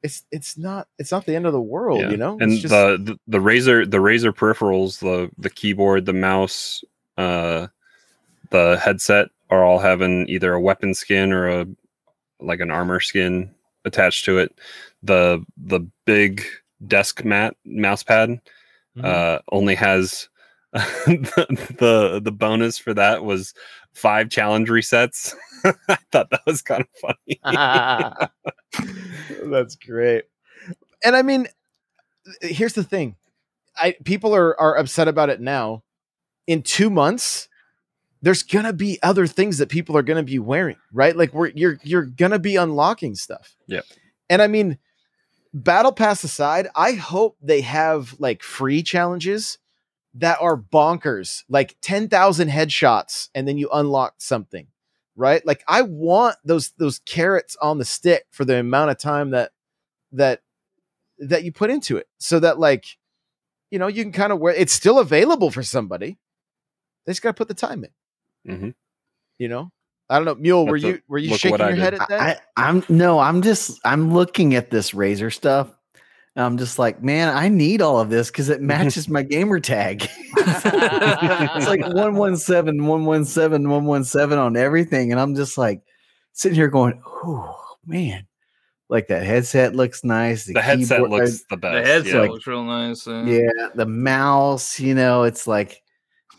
it's 0.03 0.23
it's 0.31 0.57
not 0.57 0.87
it's 0.97 1.11
not 1.11 1.25
the 1.25 1.35
end 1.35 1.45
of 1.45 1.53
the 1.53 1.61
world, 1.61 2.01
Yeah. 2.01 2.09
you 2.09 2.17
know. 2.17 2.37
and 2.41 2.51
It's 2.51 2.63
just- 2.63 2.71
the, 2.73 2.97
the 2.97 3.19
the 3.27 3.37
Razer 3.37 3.89
the 3.89 3.99
Razer 3.99 4.33
peripherals 4.33 4.99
the 4.99 5.29
the 5.37 5.49
keyboard 5.49 6.05
the 6.05 6.13
mouse 6.13 6.83
uh 7.17 7.67
the 8.49 8.77
headset 8.83 9.29
are 9.49 9.63
all 9.63 9.79
having 9.79 10.27
either 10.27 10.53
a 10.53 10.59
weapon 10.59 10.93
skin 10.93 11.31
or 11.31 11.47
a 11.47 11.67
like 12.41 12.59
an 12.59 12.71
armor 12.71 12.99
skin 12.99 13.53
attached 13.85 14.25
to 14.25 14.37
it 14.37 14.53
the 15.03 15.43
the 15.57 15.79
big 16.05 16.43
desk 16.87 17.23
mat 17.25 17.55
mouse 17.65 18.03
pad 18.03 18.39
Mhm. 18.97 19.05
uh 19.05 19.39
only 19.51 19.75
has 19.75 20.27
the, 20.73 21.45
the 21.79 22.19
the 22.21 22.31
bonus 22.31 22.77
for 22.77 22.93
that 22.93 23.23
was 23.23 23.53
five 23.93 24.29
challenge 24.29 24.67
resets 24.69 25.33
i 25.87 25.97
thought 26.11 26.29
that 26.29 26.41
was 26.45 26.61
kind 26.61 26.81
of 26.83 26.89
funny 26.99 27.39
That's 29.51 29.75
great. 29.75 30.25
And 31.03 31.15
I 31.15 31.21
mean, 31.23 31.47
here's 32.41 32.73
the 32.73 32.83
thing. 32.83 33.15
I 33.75 33.95
people 34.03 34.35
are 34.35 34.59
are 34.59 34.77
upset 34.77 35.07
about 35.07 35.29
it 35.29 35.41
now. 35.41 35.83
In 36.47 36.63
2 36.63 36.89
months, 36.89 37.47
there's 38.21 38.43
going 38.43 38.65
to 38.65 38.73
be 38.73 38.99
other 39.01 39.27
things 39.27 39.57
that 39.57 39.69
people 39.69 39.97
are 39.97 40.03
going 40.03 40.23
to 40.23 40.29
be 40.31 40.39
wearing, 40.39 40.77
right? 40.93 41.15
Like 41.15 41.33
we're 41.33 41.49
you're 41.49 41.77
you're 41.83 42.05
going 42.05 42.31
to 42.31 42.39
be 42.39 42.55
unlocking 42.55 43.15
stuff. 43.15 43.55
Yep. 43.67 43.85
And 44.29 44.41
I 44.41 44.47
mean, 44.47 44.77
battle 45.53 45.91
pass 45.91 46.23
aside, 46.23 46.67
I 46.75 46.93
hope 46.93 47.37
they 47.41 47.61
have 47.61 48.15
like 48.19 48.43
free 48.43 48.83
challenges 48.83 49.57
that 50.15 50.37
are 50.41 50.57
bonkers, 50.57 51.43
like 51.49 51.77
10,000 51.81 52.49
headshots 52.49 53.29
and 53.33 53.47
then 53.47 53.57
you 53.57 53.69
unlock 53.71 54.15
something 54.17 54.67
right? 55.15 55.45
Like 55.45 55.63
I 55.67 55.83
want 55.83 56.37
those 56.43 56.71
those 56.77 56.99
carrots 56.99 57.55
on 57.61 57.77
the 57.77 57.85
stick 57.85 58.25
for 58.31 58.45
the 58.45 58.59
amount 58.59 58.91
of 58.91 58.97
time 58.97 59.31
that 59.31 59.51
that 60.13 60.41
that 61.19 61.43
you 61.43 61.51
put 61.51 61.69
into 61.69 61.97
it, 61.97 62.07
so 62.17 62.39
that 62.39 62.59
like 62.59 62.85
you 63.69 63.79
know 63.79 63.87
you 63.87 64.03
can 64.03 64.11
kind 64.11 64.31
of 64.31 64.39
wear. 64.39 64.53
It's 64.53 64.73
still 64.73 64.99
available 64.99 65.51
for 65.51 65.63
somebody. 65.63 66.17
They 67.05 67.11
just 67.11 67.21
got 67.21 67.29
to 67.29 67.33
put 67.33 67.47
the 67.47 67.53
time 67.53 67.83
in. 67.83 67.91
Mhm. 68.47 68.73
You 69.37 69.47
know, 69.47 69.71
I 70.09 70.15
don't 70.17 70.25
know, 70.25 70.35
Mule. 70.35 70.67
Were 70.67 70.79
That's 70.79 70.97
you 70.97 71.01
were 71.07 71.17
you 71.17 71.37
shaking 71.37 71.59
your 71.59 71.69
I 71.69 71.75
head 71.75 71.93
at 71.93 72.09
that? 72.09 72.43
I, 72.57 72.69
I'm 72.69 72.83
no, 72.89 73.19
I'm 73.19 73.41
just 73.41 73.79
I'm 73.85 74.13
looking 74.13 74.55
at 74.55 74.69
this 74.69 74.91
Razer 74.91 75.33
stuff. 75.33 75.71
and 76.35 76.43
I'm 76.43 76.57
just 76.57 76.77
like, 76.77 77.01
man, 77.01 77.35
I 77.35 77.47
need 77.47 77.81
all 77.81 77.99
of 77.99 78.09
this 78.09 78.29
because 78.29 78.49
it 78.49 78.61
matches 78.61 79.07
my 79.07 79.23
gamer 79.23 79.59
tag. 79.59 80.09
it's 80.37 81.67
like 81.67 81.81
117, 81.93 82.85
117, 82.85 83.69
117 83.69 84.37
on 84.37 84.57
everything. 84.57 85.11
And 85.11 85.19
I'm 85.19 85.33
just 85.33 85.57
like 85.57 85.81
sitting 86.33 86.55
here 86.55 86.67
going, 86.67 87.01
oh 87.05 87.55
man, 87.85 88.27
like 88.89 89.07
that 89.07 89.23
headset 89.23 89.75
looks 89.75 90.03
nice. 90.03 90.45
the 90.45 90.61
headset 90.61 91.09
looks 91.09 91.45
the 91.49 91.55
best 91.55 91.85
the 91.85 91.89
headset 91.89 92.13
yeah. 92.13 92.29
looks 92.29 92.45
real 92.45 92.65
nice. 92.65 93.07
uh, 93.07 93.23
yeah, 93.25 93.69
the 93.75 93.85
mouse, 93.85 94.77
you 94.77 94.93
know, 94.93 95.23
it's 95.23 95.47
like 95.47 95.81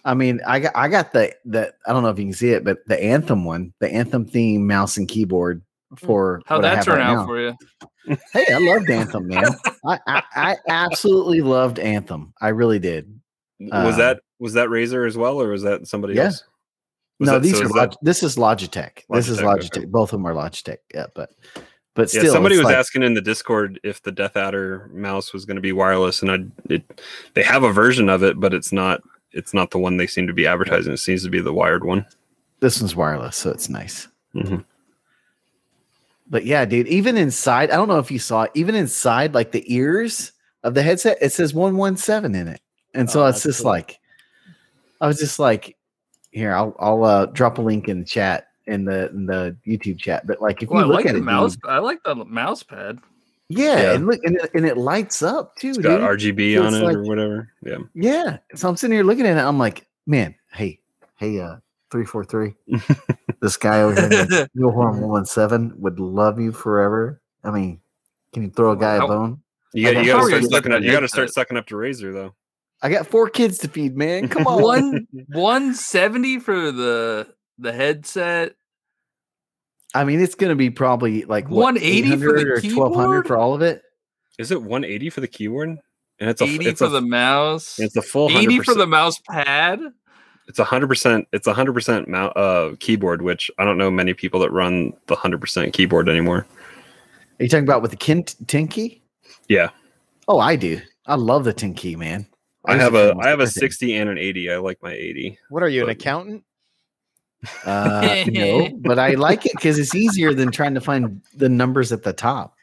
I 0.04 0.14
mean, 0.14 0.40
I 0.46 0.60
got 0.60 0.72
I 0.74 0.88
got 0.88 1.12
the 1.12 1.32
the 1.44 1.72
I 1.86 1.92
don't 1.92 2.02
know 2.02 2.08
if 2.10 2.18
you 2.18 2.24
can 2.24 2.32
see 2.32 2.50
it, 2.50 2.64
but 2.64 2.78
the 2.86 3.02
anthem 3.02 3.44
one, 3.44 3.72
the 3.80 3.90
anthem 3.92 4.24
theme 4.26 4.66
mouse 4.66 4.96
and 4.96 5.06
keyboard 5.08 5.62
for 5.96 6.40
How'd 6.46 6.62
what 6.62 6.64
I 6.64 6.68
that 6.70 6.76
have 6.76 6.84
turn 6.84 6.98
right 6.98 7.06
out 7.06 7.14
now. 7.16 7.26
for 7.26 7.40
you? 7.40 7.56
Hey, 8.32 8.46
I 8.52 8.58
loved 8.58 8.90
Anthem, 8.90 9.28
man. 9.28 9.44
I, 9.86 10.00
I, 10.08 10.22
I 10.34 10.56
absolutely 10.68 11.40
loved 11.40 11.78
Anthem. 11.78 12.34
I 12.40 12.48
really 12.48 12.80
did. 12.80 13.20
was 13.60 13.94
Uh, 13.94 13.96
that 13.98 14.20
was 14.40 14.54
that 14.54 14.70
Razer 14.70 15.06
as 15.06 15.16
well, 15.16 15.40
or 15.40 15.50
was 15.50 15.62
that 15.62 15.86
somebody 15.86 16.14
Yeah. 16.14 16.24
else? 16.24 16.42
Was 17.20 17.26
no, 17.28 17.32
that- 17.34 17.42
these 17.44 17.56
so 17.58 17.62
are 17.62 17.66
is 17.66 17.70
Log- 17.70 17.90
that- 17.92 17.98
this 18.02 18.22
is 18.24 18.34
Logitech. 18.36 19.02
This 19.08 19.28
is 19.28 19.38
Logitech, 19.38 19.44
Logitech. 19.44 19.76
okay. 19.78 19.84
Both 19.86 20.12
of 20.12 20.18
them 20.18 20.26
are 20.26 20.34
Logitech. 20.34 20.78
Yeah, 20.92 21.06
but 21.14 21.30
but 21.94 22.10
still, 22.10 22.24
yeah, 22.24 22.30
somebody 22.30 22.56
was 22.56 22.64
like- 22.64 22.74
asking 22.74 23.04
in 23.04 23.14
the 23.14 23.20
Discord 23.20 23.78
if 23.84 24.02
the 24.02 24.10
DeathAdder 24.10 24.90
mouse 24.92 25.32
was 25.32 25.44
going 25.44 25.54
to 25.54 25.60
be 25.62 25.70
wireless, 25.72 26.22
and 26.22 26.30
I 26.32 26.38
it 26.74 27.02
they 27.34 27.44
have 27.44 27.62
a 27.62 27.72
version 27.72 28.08
of 28.08 28.24
it, 28.24 28.40
but 28.40 28.52
it's 28.52 28.72
not 28.72 29.00
it's 29.32 29.54
not 29.54 29.70
the 29.70 29.78
one 29.78 29.96
they 29.96 30.06
seem 30.06 30.26
to 30.26 30.32
be 30.32 30.46
advertising. 30.46 30.92
It 30.92 30.98
seems 30.98 31.22
to 31.24 31.30
be 31.30 31.40
the 31.40 31.52
wired 31.52 31.84
one. 31.84 32.06
This 32.60 32.80
one's 32.80 32.94
wireless, 32.96 33.36
so 33.36 33.50
it's 33.50 33.68
nice. 33.68 34.08
Mhm. 34.34 34.64
But 36.28 36.44
yeah, 36.46 36.64
dude, 36.64 36.88
even 36.88 37.16
inside, 37.16 37.70
I 37.70 37.76
don't 37.76 37.88
know 37.88 37.98
if 37.98 38.10
you 38.10 38.18
saw 38.18 38.42
it, 38.44 38.52
even 38.54 38.74
inside 38.74 39.34
like 39.34 39.52
the 39.52 39.64
ears 39.72 40.32
of 40.62 40.74
the 40.74 40.82
headset, 40.82 41.18
it 41.20 41.32
says 41.32 41.52
117 41.52 42.34
in 42.34 42.48
it. 42.48 42.60
And 42.94 43.10
so 43.10 43.24
Oh, 43.24 43.26
it's 43.26 43.42
just 43.42 43.62
cool. 43.62 43.70
like 43.72 43.98
I 45.00 45.06
was 45.06 45.18
just 45.18 45.38
like, 45.38 45.76
here, 46.30 46.54
I'll 46.54 46.74
I'll 46.78 47.04
uh, 47.04 47.26
drop 47.26 47.58
a 47.58 47.62
link 47.62 47.88
in 47.88 48.00
the 48.00 48.04
chat 48.06 48.48
in 48.66 48.84
the 48.84 49.10
in 49.10 49.26
the 49.26 49.56
YouTube 49.66 49.98
chat. 49.98 50.26
But 50.26 50.40
like 50.40 50.62
if 50.62 50.70
Well, 50.70 50.78
I 50.78 50.82
you 50.82 50.88
look 50.88 50.96
like 50.96 51.06
at 51.06 51.12
the 51.12 51.18
it, 51.18 51.22
mouse. 51.24 51.56
dude, 51.56 51.68
I 51.70 51.78
like 51.78 52.02
the 52.04 52.14
mouse 52.14 52.62
pad. 52.62 52.98
Yeah, 53.56 53.80
Yeah. 53.82 53.92
and 53.94 54.06
look 54.06 54.20
and 54.24 54.36
it, 54.36 54.50
and 54.54 54.64
it 54.66 54.76
lights 54.76 55.22
up 55.22 55.56
too, 55.56 55.68
It's 55.70 55.78
dude. 55.78 55.86
got 55.86 56.00
RGB 56.00 56.58
on 56.60 56.66
It's 56.68 56.76
it 56.76 56.82
like- 56.82 56.96
or 56.96 57.02
whatever. 57.02 57.48
Yeah, 57.64 57.78
Yeah. 57.94 58.38
So 58.54 58.68
I'm 58.68 58.76
sitting 58.76 58.94
here 58.94 59.04
looking 59.04 59.26
at 59.26 59.36
it. 59.36 59.40
I'm 59.40 59.58
like, 59.58 59.86
man, 60.06 60.34
hey, 60.52 60.78
hey, 61.16 61.40
uh, 61.40 61.56
three 61.90 62.04
four 62.04 62.24
three. 62.24 62.54
This 63.40 63.56
guy 63.56 63.80
over 63.82 64.00
here, 64.00 64.20
in 64.22 64.28
the 64.28 64.48
Horn 64.70 65.00
One 65.00 65.08
One 65.10 65.26
Seven, 65.26 65.72
would 65.78 65.98
love 65.98 66.38
you 66.38 66.52
forever. 66.52 67.20
I 67.42 67.50
mean, 67.50 67.80
can 68.32 68.44
you 68.44 68.50
throw 68.50 68.70
a 68.70 68.76
guy 68.76 68.94
a 68.94 69.00
How- 69.00 69.08
bone? 69.08 69.42
You, 69.74 69.86
got, 69.86 69.96
I'm 69.96 70.04
you 70.04 70.12
got 70.12 70.20
to 70.20 70.28
start 70.28 70.44
sucking 70.52 70.72
up. 70.72 70.82
You 70.82 70.92
got 70.92 71.00
to 71.00 71.08
start 71.08 71.30
sucking 71.32 71.56
up 71.56 71.66
to 71.68 71.74
Razer 71.74 72.12
though. 72.12 72.34
I 72.82 72.88
got 72.90 73.06
four 73.08 73.28
kids 73.30 73.58
to 73.58 73.68
feed, 73.68 73.96
man. 73.96 74.28
Come 74.28 74.46
on. 74.46 74.62
one 74.62 75.06
one 75.32 75.74
seventy 75.74 76.38
for 76.38 76.70
the 76.70 77.26
the 77.58 77.72
headset. 77.72 78.54
I 79.94 80.04
mean, 80.04 80.20
it's 80.20 80.34
gonna 80.34 80.54
be 80.56 80.70
probably 80.70 81.24
like 81.24 81.48
what, 81.48 81.74
180 81.74 82.10
for 82.12 82.16
the 82.16 82.24
800 82.40 82.48
or 82.48 82.60
twelve 82.60 82.94
hundred 82.94 83.26
for 83.26 83.36
all 83.36 83.54
of 83.54 83.62
it. 83.62 83.82
Is 84.38 84.50
it 84.50 84.60
180 84.62 85.10
for 85.10 85.20
the 85.20 85.28
keyboard? 85.28 85.78
And 86.18 86.30
it's 86.30 86.40
a 86.40 86.44
Eighty 86.44 86.66
it's 86.68 86.78
for 86.78 86.86
a, 86.86 86.90
the 86.90 87.00
mouse. 87.00 87.78
It's 87.78 87.96
a 87.96 88.02
full 88.02 88.30
80 88.30 88.60
for 88.60 88.74
100%. 88.74 88.76
the 88.78 88.86
mouse 88.86 89.18
pad. 89.28 89.80
It's 90.48 90.58
a 90.58 90.64
hundred 90.64 90.88
percent. 90.88 91.26
It's 91.32 91.46
a 91.46 91.54
hundred 91.54 91.72
percent 91.72 92.08
mount 92.08 92.36
uh 92.36 92.72
keyboard, 92.80 93.22
which 93.22 93.50
I 93.58 93.64
don't 93.64 93.78
know 93.78 93.90
many 93.90 94.12
people 94.14 94.40
that 94.40 94.50
run 94.50 94.92
the 95.06 95.14
hundred 95.16 95.40
percent 95.40 95.72
keyboard 95.72 96.08
anymore. 96.08 96.46
Are 97.38 97.42
you 97.44 97.48
talking 97.48 97.64
about 97.64 97.82
with 97.82 97.90
the 97.90 97.96
kin- 97.96 98.24
Tinky? 98.46 99.02
Yeah, 99.48 99.70
Oh, 100.28 100.38
I 100.38 100.56
do. 100.56 100.80
I 101.06 101.14
love 101.16 101.44
the 101.44 101.52
Tinky, 101.52 101.96
man. 101.96 102.26
I 102.64 102.74
use 102.74 102.82
have 102.82 102.94
a 102.94 103.10
I 103.10 103.12
for 103.14 103.20
a 103.20 103.28
have 103.28 103.40
a 103.40 103.46
sixty 103.46 103.94
and 103.96 104.08
an 104.08 104.18
eighty. 104.18 104.52
I 104.52 104.56
like 104.58 104.78
my 104.82 104.92
eighty. 104.92 105.38
What 105.48 105.62
are 105.62 105.68
you, 105.68 105.82
an 105.84 105.90
accountant? 105.90 106.44
Uh, 107.64 108.24
no, 108.28 108.68
but 108.82 108.98
I 108.98 109.14
like 109.14 109.46
it 109.46 109.52
because 109.56 109.78
it's 109.78 109.94
easier 109.94 110.32
than 110.32 110.50
trying 110.50 110.74
to 110.74 110.80
find 110.80 111.20
the 111.34 111.48
numbers 111.48 111.90
at 111.92 112.02
the 112.02 112.12
top. 112.12 112.54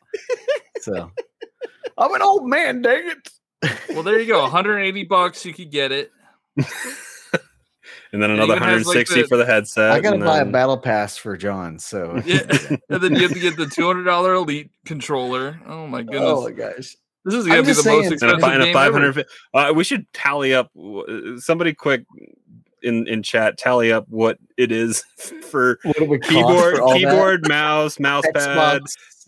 So 0.81 1.11
I'm 1.97 2.13
an 2.13 2.21
old 2.21 2.47
man, 2.47 2.81
dang 2.81 3.09
it. 3.09 3.29
Well, 3.89 4.03
there 4.03 4.19
you 4.19 4.27
go. 4.27 4.41
180 4.43 5.03
bucks. 5.03 5.45
You 5.45 5.53
could 5.53 5.71
get 5.71 5.91
it. 5.91 6.11
And 8.11 8.23
then 8.23 8.31
another 8.31 8.55
even 8.55 8.63
has, 8.63 8.87
like, 8.87 8.95
160 9.07 9.21
the- 9.21 9.27
for 9.27 9.37
the 9.37 9.45
headset. 9.45 9.91
I 9.91 9.99
gotta 9.99 10.15
and 10.15 10.25
buy 10.25 10.39
a 10.39 10.45
battle 10.45 10.77
pass 10.79 11.15
for 11.15 11.37
John. 11.37 11.77
So 11.77 12.19
Yeah. 12.25 12.39
and 12.89 13.01
then 13.03 13.13
you 13.13 13.21
have 13.21 13.33
to 13.33 13.39
get 13.39 13.55
the 13.55 13.65
$200 13.65 14.35
Elite 14.35 14.71
controller. 14.85 15.59
Oh 15.67 15.85
my 15.85 16.01
goodness. 16.01 16.21
oh 16.23 16.43
my 16.43 16.49
gosh. 16.51 16.95
this 17.23 17.35
is 17.35 17.45
I'm 17.45 17.51
going 17.51 17.57
to 17.57 17.61
be 17.61 17.67
the 17.67 17.73
just 17.73 17.85
most 17.85 17.85
saying- 17.85 18.03
and 18.05 18.11
a, 18.11 18.13
expensive 18.15 18.41
fi- 18.41 18.53
and 18.53 18.63
a 18.63 18.65
game 18.65 18.73
500 18.73 19.25
uh, 19.53 19.73
we 19.75 19.83
should 19.83 20.11
tally 20.11 20.55
up 20.55 20.71
somebody 21.37 21.75
quick 21.75 22.03
in 22.83 23.07
in 23.07 23.21
chat 23.23 23.57
tally 23.57 23.91
up 23.91 24.05
what 24.09 24.37
it 24.57 24.71
is 24.71 25.01
for 25.49 25.79
What 25.83 25.97
do 25.97 26.19
keyboard 26.19 26.75
for 26.77 26.81
all 26.81 26.89
that? 26.93 26.97
keyboard 26.99 27.47
mouse 27.47 27.99
mouse 27.99 28.25
pad 28.33 28.81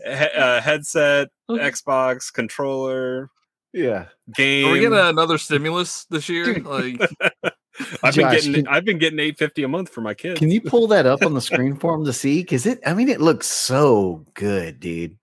he- 0.06 0.12
uh, 0.12 0.62
headset 0.62 1.30
ever. 1.50 1.60
xbox 1.60 2.32
controller 2.34 3.30
Yeah. 3.74 4.06
game 4.36 4.68
Are 4.68 4.72
we 4.72 4.80
getting 4.80 4.98
another 4.98 5.38
stimulus 5.38 6.06
this 6.06 6.28
year? 6.30 6.60
Like, 6.60 7.00
i've 8.04 8.16
been 8.16 8.30
getting 8.32 8.54
can- 8.54 8.68
i've 8.68 8.86
been 8.86 8.98
getting 8.98 9.20
850 9.20 9.64
a 9.64 9.68
month 9.68 9.90
for 9.90 10.02
my 10.02 10.14
kids 10.14 10.40
Can 10.40 10.52
you 10.52 10.62
pull 10.62 10.88
that 10.88 11.06
up 11.06 11.24
on 11.24 11.34
the 11.34 11.42
screen 11.42 11.76
for 11.78 11.92
them 11.94 12.06
to 12.06 12.14
see? 12.14 12.40
Because 12.42 12.66
it, 12.66 12.80
I 12.86 12.94
mean, 12.94 13.10
it 13.10 13.22
looks 13.22 13.48
so 13.48 14.26
good, 14.34 14.80
dude. 14.80 15.18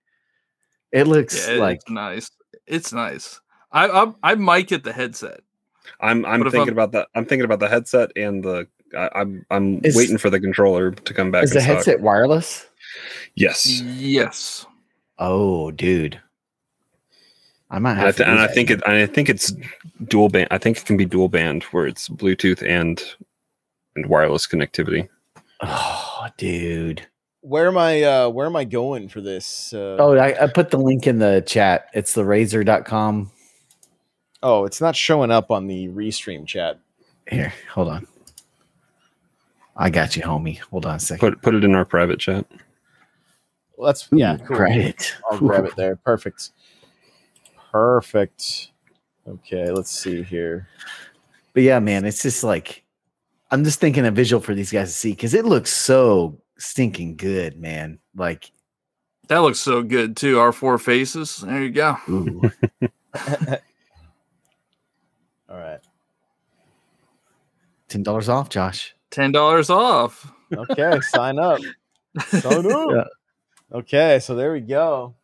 It 0.91 1.07
looks 1.07 1.47
yeah, 1.47 1.55
like 1.55 1.75
it's 1.77 1.89
nice. 1.91 2.31
It's 2.65 2.91
nice. 2.93 3.39
I, 3.71 3.87
I 3.87 4.13
I 4.23 4.35
might 4.35 4.67
get 4.67 4.83
the 4.83 4.91
headset. 4.93 5.41
I'm 6.01 6.25
i'm 6.25 6.41
thinking 6.43 6.59
I'm- 6.61 6.69
about 6.69 6.91
that 6.93 7.07
i'm 7.15 7.25
thinking 7.25 7.45
about 7.45 7.59
the 7.59 7.67
headset 7.69 8.11
and 8.15 8.43
the 8.43 8.67
I, 8.97 9.09
i'm 9.15 9.45
i'm 9.51 9.81
Is- 9.83 9.95
waiting 9.95 10.17
for 10.17 10.29
the 10.29 10.39
controller 10.39 10.91
to 10.91 11.13
come 11.13 11.31
back 11.31 11.43
is 11.43 11.51
in 11.51 11.55
the 11.57 11.61
stock. 11.61 11.75
headset 11.77 12.01
wireless? 12.01 12.67
yes 13.35 13.65
Yes. 13.81 14.65
Oh, 15.19 15.69
dude. 15.71 16.19
I 17.69 17.77
might 17.77 17.91
and 17.91 18.01
I, 18.01 18.05
have 18.05 18.15
th- 18.17 18.27
and 18.29 18.39
I 18.39 18.47
think 18.47 18.69
it. 18.71 18.81
I 18.87 19.05
think 19.05 19.29
it's 19.29 19.53
dual 20.07 20.29
band. 20.29 20.47
I 20.49 20.57
think 20.57 20.77
it 20.77 20.85
can 20.85 20.97
be 20.97 21.05
dual 21.05 21.27
band, 21.29 21.63
where 21.65 21.85
it's 21.85 22.07
Bluetooth 22.09 22.65
and 22.67 22.99
and 23.95 24.05
wireless 24.07 24.47
connectivity. 24.47 25.07
Oh, 25.61 26.27
dude. 26.37 27.05
Where 27.41 27.67
am 27.67 27.77
I? 27.77 28.01
Uh, 28.01 28.29
where 28.29 28.45
am 28.47 28.55
I 28.55 28.63
going 28.63 29.07
for 29.09 29.21
this? 29.21 29.71
Uh, 29.73 29.97
Oh, 29.99 30.15
I, 30.15 30.43
I 30.43 30.47
put 30.47 30.71
the 30.71 30.77
link 30.79 31.05
in 31.05 31.19
the 31.19 31.43
chat. 31.45 31.89
It's 31.93 32.13
the 32.13 32.23
razer.com. 32.23 33.29
oh, 34.43 34.65
it's 34.65 34.81
not 34.81 34.95
showing 34.95 35.31
up 35.31 35.51
on 35.51 35.67
the 35.67 35.87
restream 35.89 36.45
chat. 36.45 36.79
Here, 37.29 37.53
hold 37.71 37.89
on. 37.89 38.07
I 39.75 39.89
got 39.89 40.15
you, 40.15 40.23
homie. 40.23 40.59
Hold 40.59 40.85
on 40.85 40.95
a 40.95 40.99
second. 40.99 41.19
Put 41.19 41.41
put 41.41 41.55
it 41.55 41.63
in 41.63 41.75
our 41.75 41.85
private 41.85 42.19
chat. 42.19 42.45
Well, 43.77 43.87
that's 43.87 44.07
yeah, 44.11 44.35
Ooh, 44.35 44.45
cool. 44.45 44.57
Right. 44.57 45.15
I'll 45.31 45.37
grab 45.37 45.65
it 45.65 45.75
there. 45.75 45.95
Perfect. 45.95 46.51
Perfect. 47.71 48.71
Okay, 49.27 49.69
let's 49.71 49.91
see 49.91 50.23
here. 50.23 50.67
But 51.53 51.63
yeah, 51.63 51.79
man, 51.79 52.03
it's 52.05 52.21
just 52.21 52.43
like 52.43 52.83
I'm 53.51 53.63
just 53.63 53.79
thinking 53.79 54.05
a 54.05 54.11
visual 54.11 54.41
for 54.41 54.53
these 54.53 54.71
guys 54.71 54.91
to 54.91 54.97
see 54.97 55.11
because 55.11 55.33
it 55.33 55.45
looks 55.45 55.71
so 55.71 56.39
stinking 56.57 57.15
good, 57.15 57.57
man. 57.59 57.99
Like, 58.15 58.51
That 59.27 59.39
looks 59.39 59.59
so 59.59 59.81
good 59.81 60.17
too. 60.17 60.39
Our 60.39 60.51
four 60.51 60.77
faces. 60.77 61.37
There 61.37 61.63
you 61.63 61.71
go. 61.71 61.97
ooh, 65.49 65.53
All 65.53 65.59
right. 65.59 65.79
ten 67.87 68.03
dollars 68.03 68.29
off, 68.29 68.49
Josh. 68.49 68.95
Ten 69.11 69.31
dollars 69.31 69.69
off. 69.69 70.31
Okay, 70.55 70.99
sign 71.01 71.39
up. 71.39 71.59
Sign 72.27 72.71
up. 72.71 72.89
Yeah. 72.91 73.03
Okay, 73.77 74.19
so 74.19 74.35
there 74.35 74.51
we 74.53 74.61
go. 74.61 75.15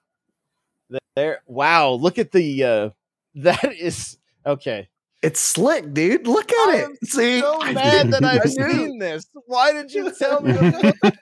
There. 1.15 1.39
Wow, 1.47 1.91
look 1.93 2.17
at 2.19 2.31
the. 2.31 2.63
uh 2.63 2.89
That 3.35 3.73
is 3.73 4.17
okay. 4.45 4.89
It's 5.21 5.39
slick, 5.39 5.93
dude. 5.93 6.27
Look 6.27 6.51
at 6.51 6.69
I 6.69 6.75
it. 6.77 6.83
am 6.83 6.95
See, 7.03 7.39
So 7.39 7.59
I 7.61 7.73
mad 7.73 8.11
that 8.11 8.23
I've 8.23 8.41
I 8.41 8.45
seen 8.45 8.99
this. 8.99 9.25
Why 9.47 9.71
did 9.73 9.91
you 9.91 10.11
tell 10.11 10.41
me? 10.41 10.53
to 10.53 10.61
look 10.61 10.95
at 11.03 11.15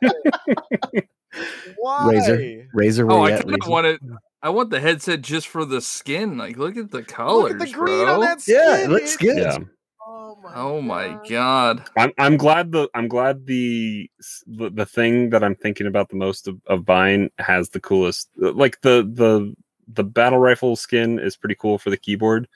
it? 0.94 1.10
Why? 1.78 2.14
Razer, 2.14 2.68
Razer. 2.76 3.12
Oh, 3.12 3.26
you 3.26 3.34
I 3.34 3.38
at, 3.38 3.44
kind 3.44 3.54
of 3.54 3.60
Razer? 3.62 4.18
Want 4.44 4.46
it. 4.46 4.48
I 4.48 4.50
want 4.50 4.70
the 4.70 4.80
headset 4.80 5.22
just 5.22 5.48
for 5.48 5.66
the 5.66 5.82
skin. 5.82 6.38
Like, 6.38 6.58
look 6.58 6.78
at 6.78 6.92
the 6.92 7.04
colors, 7.04 7.52
Look 7.52 7.52
colors, 7.60 7.62
at 7.62 7.68
the 7.68 7.74
green 7.74 8.06
bro. 8.06 8.14
on 8.16 8.22
that 8.22 8.42
skin. 8.42 8.56
Yeah, 8.56 8.78
it 8.84 8.90
looks 8.90 9.18
good. 9.18 9.38
Yeah, 9.38 9.58
Oh 10.06 10.38
my. 10.42 10.52
Oh 10.56 10.82
my 10.82 11.20
god. 11.30 11.90
I'm 11.98 12.12
I'm 12.18 12.38
glad 12.38 12.72
the 12.72 12.90
I'm 12.94 13.08
glad 13.08 13.46
the 13.46 14.10
the, 14.48 14.70
the 14.70 14.86
thing 14.86 15.30
that 15.30 15.44
I'm 15.44 15.56
thinking 15.56 15.88
about 15.88 16.10
the 16.10 16.16
most 16.16 16.48
of, 16.48 16.60
of 16.68 16.86
buying 16.86 17.30
has 17.40 17.70
the 17.70 17.80
coolest. 17.80 18.30
Uh, 18.42 18.52
like 18.52 18.82
the 18.82 19.10
the 19.14 19.54
the 19.88 20.04
battle 20.04 20.40
rifle 20.40 20.76
skin 20.76 21.20
is 21.20 21.36
pretty 21.38 21.56
cool 21.56 21.78
for 21.78 21.90
the 21.90 21.98
keyboard, 21.98 22.48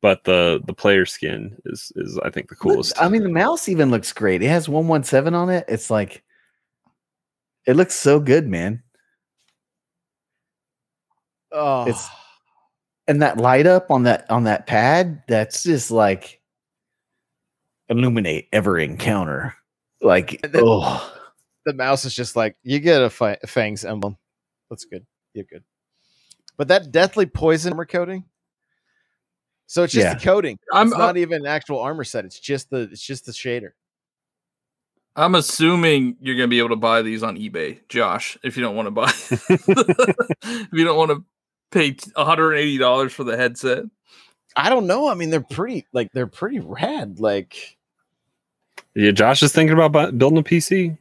but 0.00 0.24
the 0.24 0.60
the 0.66 0.74
player 0.74 1.04
skin 1.06 1.56
is 1.66 1.92
is 1.96 2.18
I 2.24 2.30
think 2.30 2.48
the 2.48 2.54
Look, 2.54 2.74
coolest. 2.74 3.00
I 3.00 3.08
mean, 3.08 3.22
the 3.22 3.28
mouse 3.28 3.68
even 3.68 3.90
looks 3.90 4.12
great. 4.12 4.42
It 4.42 4.48
has 4.48 4.68
one 4.68 4.88
one 4.88 5.04
seven 5.04 5.34
on 5.34 5.50
it. 5.50 5.64
It's 5.68 5.90
like, 5.90 6.22
it 7.66 7.76
looks 7.76 7.94
so 7.94 8.20
good, 8.20 8.46
man. 8.46 8.82
Oh, 11.52 11.82
It's- 11.82 12.08
and 13.08 13.20
that 13.22 13.36
light 13.38 13.66
up 13.66 13.90
on 13.90 14.04
that 14.04 14.30
on 14.30 14.44
that 14.44 14.66
pad 14.66 15.22
that's 15.28 15.62
just 15.64 15.90
like 15.90 16.40
illuminate 17.88 18.48
every 18.52 18.84
encounter 18.84 19.54
like 20.00 20.40
And 20.44 20.54
oh 20.56 21.12
the 21.66 21.74
mouse 21.74 22.04
is 22.04 22.14
just 22.14 22.36
like 22.36 22.56
you 22.62 22.78
get 22.80 23.02
a 23.02 23.10
fi- 23.10 23.38
fangs 23.46 23.84
emblem. 23.84 24.16
That's 24.70 24.84
good. 24.84 25.06
You're 25.34 25.44
good. 25.44 25.62
But 26.56 26.68
that 26.68 26.90
deathly 26.90 27.26
poison 27.26 27.72
armor 27.72 27.84
coating. 27.86 28.24
So 29.66 29.82
it's 29.84 29.92
just 29.92 30.04
Yeah. 30.04 30.14
the 30.14 30.20
coating. 30.20 30.58
I'm 30.72 30.88
it's 30.88 30.96
not 30.96 31.16
even 31.16 31.42
an 31.42 31.46
actual 31.46 31.80
armor 31.80 32.04
set. 32.04 32.24
It's 32.24 32.38
just 32.40 32.70
the 32.70 32.88
it's 32.92 33.02
just 33.04 33.26
the 33.26 33.32
shader. 33.32 33.70
I'm 35.14 35.34
assuming 35.34 36.16
you're 36.20 36.36
gonna 36.36 36.48
be 36.48 36.58
able 36.58 36.70
to 36.70 36.76
buy 36.76 37.02
these 37.02 37.22
on 37.22 37.36
eBay, 37.36 37.80
Josh. 37.88 38.38
If 38.42 38.56
you 38.56 38.62
don't 38.62 38.74
want 38.76 38.86
to 38.86 38.90
buy, 38.90 39.10
if 39.40 40.68
you 40.72 40.84
don't 40.84 40.96
want 40.96 41.10
to 41.10 41.24
pay 41.72 41.96
180 42.14 42.78
dollars 42.78 43.12
for 43.12 43.24
the 43.24 43.36
headset. 43.36 43.84
I 44.54 44.68
don't 44.68 44.86
know. 44.86 45.08
I 45.08 45.14
mean, 45.14 45.30
they're 45.30 45.40
pretty 45.40 45.86
like 45.92 46.12
they're 46.12 46.26
pretty 46.26 46.60
rad. 46.60 47.18
Like 47.20 47.76
yeah, 48.94 49.10
Josh 49.10 49.42
is 49.42 49.52
thinking 49.52 49.72
about 49.78 49.92
bu- 49.92 50.16
building 50.16 50.38
a 50.38 50.42
PC. 50.42 50.96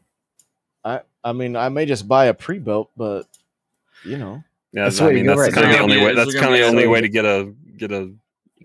I 0.83 1.01
I 1.23 1.33
mean, 1.33 1.55
I 1.55 1.69
may 1.69 1.85
just 1.85 2.07
buy 2.07 2.25
a 2.25 2.33
pre-built, 2.33 2.89
but 2.97 3.27
you 4.05 4.17
know, 4.17 4.43
Yeah, 4.71 4.85
That's 4.85 4.99
I 5.01 5.05
the 5.05 5.09
way 5.09 5.11
to 5.11 5.17
mean 5.17 5.25
that's 5.27 5.39
right 5.39 5.53
kind 5.53 5.65
of 5.67 5.73
the 5.73 5.79
only 5.79 5.97
way. 5.97 6.15
That's 6.15 6.33
kind 6.33 6.53
of 6.53 6.59
the 6.59 6.65
only 6.65 6.87
way 6.87 7.01
to 7.01 7.09
get 7.09 7.25
a 7.25 7.53
get 7.77 7.91
a. 7.91 8.11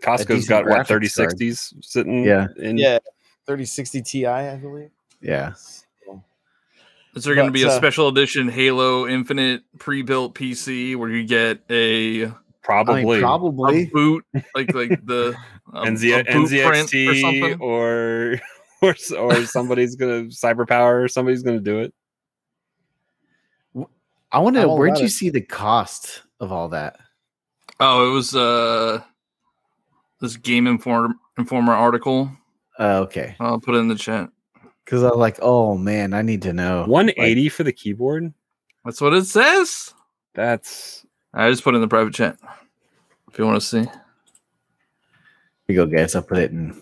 Costco's 0.01 0.27
decent 0.47 0.49
got 0.49 0.67
what 0.67 0.87
3060s 0.87 1.73
card. 1.73 1.85
sitting. 1.85 2.23
Yeah. 2.23 2.49
in, 2.59 2.77
yeah, 2.77 2.99
3060 3.47 4.03
Ti, 4.03 4.27
I 4.27 4.57
believe. 4.57 4.91
yeah 5.23 5.55
So, 5.55 5.86
Is 7.17 7.25
there 7.25 7.35
going 7.35 7.47
to 7.47 7.53
be 7.53 7.63
a 7.63 7.69
uh, 7.69 7.77
special 7.77 8.09
edition 8.09 8.49
Halo 8.49 9.09
Infinite 9.09 9.63
pre-built 9.79 10.35
PC 10.35 10.97
where 10.97 11.09
you 11.09 11.25
get 11.27 11.61
a, 11.71 12.25
a 12.25 12.37
probably. 12.63 13.01
I 13.01 13.05
mean, 13.05 13.21
probably 13.21 13.87
boot 13.87 14.25
like 14.55 14.75
like 14.75 15.05
the 15.07 15.35
um, 15.73 15.97
NZ, 15.97 16.21
a 16.21 16.25
boot 16.25 16.49
print 16.49 16.93
or 16.93 16.95
NZXT 16.95 17.21
something? 17.23 17.61
or 17.61 18.41
or 18.83 18.95
or 19.19 19.45
somebody's 19.47 19.97
gonna 19.97 20.25
cyberpower 20.25 21.03
or 21.05 21.09
somebody's 21.09 21.43
gonna 21.43 21.61
do 21.61 21.81
it. 21.81 21.95
i 24.31 24.39
want 24.39 24.57
to 24.57 24.63
I'm 24.63 24.79
where'd 24.79 24.99
you 24.99 25.07
it. 25.07 25.11
see 25.11 25.31
the 25.31 25.41
cost 25.41 26.23
of 26.41 26.53
all 26.53 26.69
that 26.69 26.99
Oh, 27.81 28.09
it 28.09 28.13
was 28.13 28.35
uh 28.35 29.03
this 30.21 30.37
Game 30.37 30.67
Inform 30.67 31.19
Informer 31.39 31.73
article. 31.73 32.31
uh, 32.79 32.99
okay 33.01 33.37
I'll 33.41 33.61
put 33.61 33.75
it 33.75 33.79
in 33.79 33.89
the 33.89 33.95
chat. 33.95 34.29
Because 34.87 35.03
I'm 35.03 35.19
like, 35.19 35.39
oh 35.43 35.77
man, 35.77 36.15
I 36.15 36.23
need 36.23 36.43
to 36.43 36.53
know. 36.53 36.87
180 36.87 37.49
for 37.49 37.65
the 37.65 37.73
keyboard. 37.73 38.33
That's 38.85 39.01
what 39.01 39.13
it 39.13 39.27
says. 39.27 39.93
That's 40.35 41.05
I 41.35 41.51
just 41.51 41.65
put 41.65 41.75
it 41.75 41.77
in 41.77 41.83
the 41.83 41.89
private 41.89 42.15
chat. 42.15 42.39
If 43.31 43.39
you 43.39 43.45
want 43.45 43.61
to 43.61 43.67
see. 43.67 43.83
Here 43.83 43.91
you 45.67 45.75
go, 45.75 45.87
guys. 45.87 46.15
I'll 46.15 46.23
put 46.23 46.39
it 46.39 46.53
in 46.53 46.81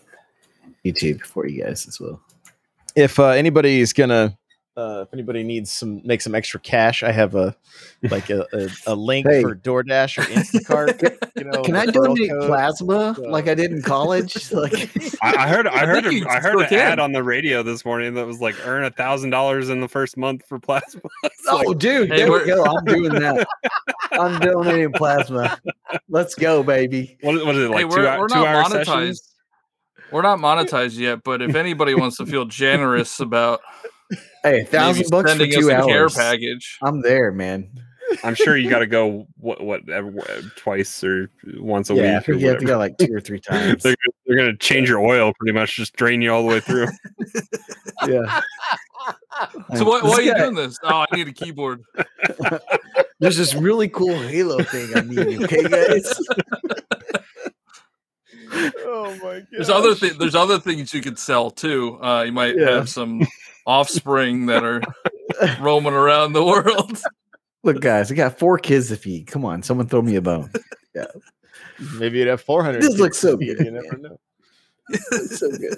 YouTube 0.85 1.23
for 1.23 1.47
you 1.49 1.65
guys 1.65 1.89
as 1.89 1.99
well. 1.99 2.21
if 2.95 3.19
uh, 3.19 3.29
anybody 3.29 3.81
is 3.81 3.93
gonna 3.95 4.37
uh, 4.77 5.03
if 5.07 5.13
anybody 5.15 5.43
needs 5.45 5.71
some 5.71 6.01
make 6.05 6.21
some 6.21 6.35
extra 6.35 6.59
cash, 6.59 7.03
I 7.05 7.13
have 7.13 7.35
a 7.37 7.55
like 8.11 8.29
a, 8.31 8.45
a, 8.53 8.69
a 8.89 8.95
link 8.95 9.27
Hey. 9.29 9.43
for 9.43 9.55
DoorDash 9.55 10.19
or 10.19 10.23
Instacart. 10.23 11.17
you 11.37 11.45
know, 11.45 11.63
Can 11.63 11.77
I 11.77 11.87
donate 11.87 12.29
code. 12.31 12.47
plasma 12.49 13.15
so- 13.15 13.23
like 13.23 13.47
I 13.49 13.55
did 13.55 13.71
in 13.73 13.83
college? 13.83 14.51
like, 14.53 14.91
I, 15.23 15.45
I 15.45 15.49
heard 15.49 15.67
I 15.69 15.87
heard 15.87 16.05
think 16.05 16.27
a, 16.27 16.29
I 16.31 16.41
heard 16.41 16.59
an 16.61 16.67
can. 16.69 16.79
ad 16.81 16.99
on 16.99 17.13
the 17.13 17.23
radio 17.23 17.63
this 17.63 17.85
morning 17.85 18.15
that 18.15 18.27
was 18.27 18.41
like 18.41 18.57
earn 18.67 18.85
a 18.85 18.91
thousand 18.91 19.31
dollars 19.31 19.69
in 19.71 19.81
the 19.81 19.89
first 19.89 20.17
month 20.17 20.45
for 20.49 20.59
plasma. 20.59 21.01
It's 21.25 21.45
oh, 21.49 21.57
like, 21.59 21.79
dude, 21.79 22.11
Hey, 22.11 22.17
there 22.19 22.33
we 22.33 22.45
go. 22.47 22.65
I'm 22.65 22.85
doing 22.85 23.13
that. 23.13 23.47
I'm 24.13 24.41
donating 24.41 24.93
plasma. 24.93 25.61
Let's 26.09 26.35
go, 26.35 26.63
baby. 26.63 27.17
what, 27.21 27.35
what 27.47 27.55
is 27.55 27.65
it 27.65 27.71
like 27.71 27.77
hey, 27.77 27.83
two, 27.83 27.89
we're, 28.03 28.11
hou- 28.11 28.19
we're 28.21 28.29
two 28.29 28.35
not 28.37 28.47
hour 28.47 28.65
monetized. 28.65 28.85
sessions? 28.87 29.31
We're 30.11 30.23
not 30.23 30.39
monetized 30.39 30.99
yet, 30.99 31.23
but 31.23 31.43
if 31.43 31.55
anybody 31.55 31.95
wants 31.95 32.17
to 32.19 32.27
feel 32.27 32.45
generous 32.45 33.21
about 33.21 33.61
Hey, 34.43 34.61
a 34.61 34.65
thousand 34.65 35.07
bucks 35.11 35.33
for 35.33 35.39
sending 35.39 35.59
two 35.61 35.69
a 35.71 35.85
care 35.85 36.03
hours. 36.03 36.15
package, 36.15 36.79
I'm 36.83 37.01
there, 37.03 37.33
man. 37.33 37.71
I'm 38.23 38.35
sure 38.35 38.57
you 38.57 38.69
got 38.71 38.81
to 38.81 38.87
go 38.87 39.27
what 39.39 39.63
what 39.65 39.81
twice 40.57 41.03
or 41.03 41.31
once 41.57 41.91
a 41.91 41.95
yeah, 41.95 42.03
I 42.03 42.05
week. 42.05 42.29
Or 42.29 42.33
think 42.33 42.41
you 42.43 42.49
have 42.49 42.59
to 42.59 42.65
go 42.67 42.79
like 42.79 42.97
two 42.99 43.13
or 43.13 43.21
three 43.21 43.41
times. 43.51 43.83
They're, 43.83 43.97
they're 44.27 44.37
gonna 44.37 44.57
change 44.57 44.89
your 44.89 45.01
oil 45.01 45.33
pretty 45.39 45.53
much, 45.53 45.77
just 45.77 45.97
drain 45.97 46.21
you 46.23 46.33
all 46.33 46.43
the 46.43 46.49
way 46.49 46.61
through. 46.61 46.87
yeah. 48.07 48.41
so 49.77 49.85
why, 49.85 50.01
why 50.03 50.11
are 50.13 50.23
you 50.23 50.33
guy- 50.33 50.41
doing 50.41 50.55
this? 50.55 50.79
Oh, 50.83 51.05
I 51.11 51.17
need 51.17 51.29
a 51.29 51.33
keyboard. 51.33 51.83
There's 53.21 53.37
this 53.39 53.55
really 53.55 53.89
cool 53.89 54.15
Halo 54.21 54.63
thing 54.63 54.91
I 54.95 55.01
need. 55.01 55.43
Okay, 55.45 55.63
guys. 55.63 56.13
Oh 58.87 59.17
my 59.23 59.41
god! 59.41 59.47
There's 59.51 59.71
other 59.71 59.95
things. 59.95 60.17
There's 60.19 60.35
other 60.35 60.61
things 60.61 60.95
you 60.95 61.01
could 61.01 61.19
sell 61.19 61.51
too. 61.51 61.99
Uh, 62.03 62.23
you 62.23 62.33
might 62.33 62.57
Yeah. 62.57 62.71
have 62.73 62.89
some 62.89 63.27
offspring 63.67 64.47
that 64.47 64.65
are 64.65 64.83
roaming 65.61 65.93
around 65.95 66.33
the 66.33 66.45
world. 66.45 67.01
Look, 67.63 67.81
guys, 67.81 68.13
I 68.13 68.15
got 68.15 68.39
four 68.39 68.59
kids 68.59 68.89
to 68.89 68.97
feed. 68.97 69.27
Come 69.27 69.45
on, 69.45 69.63
someone 69.63 69.87
throw 69.87 70.03
me 70.03 70.17
a 70.17 70.21
bone. 70.21 70.51
Yeah. 70.95 71.07
Maybe 71.99 72.19
you'd 72.19 72.29
have 72.29 72.43
400. 72.43 72.83
This 72.83 72.99
looks 72.99 73.19
so 73.19 73.39
You 73.41 73.57
never 73.59 73.97
know. 73.99 74.19
so 75.27 75.51
good. 75.51 75.77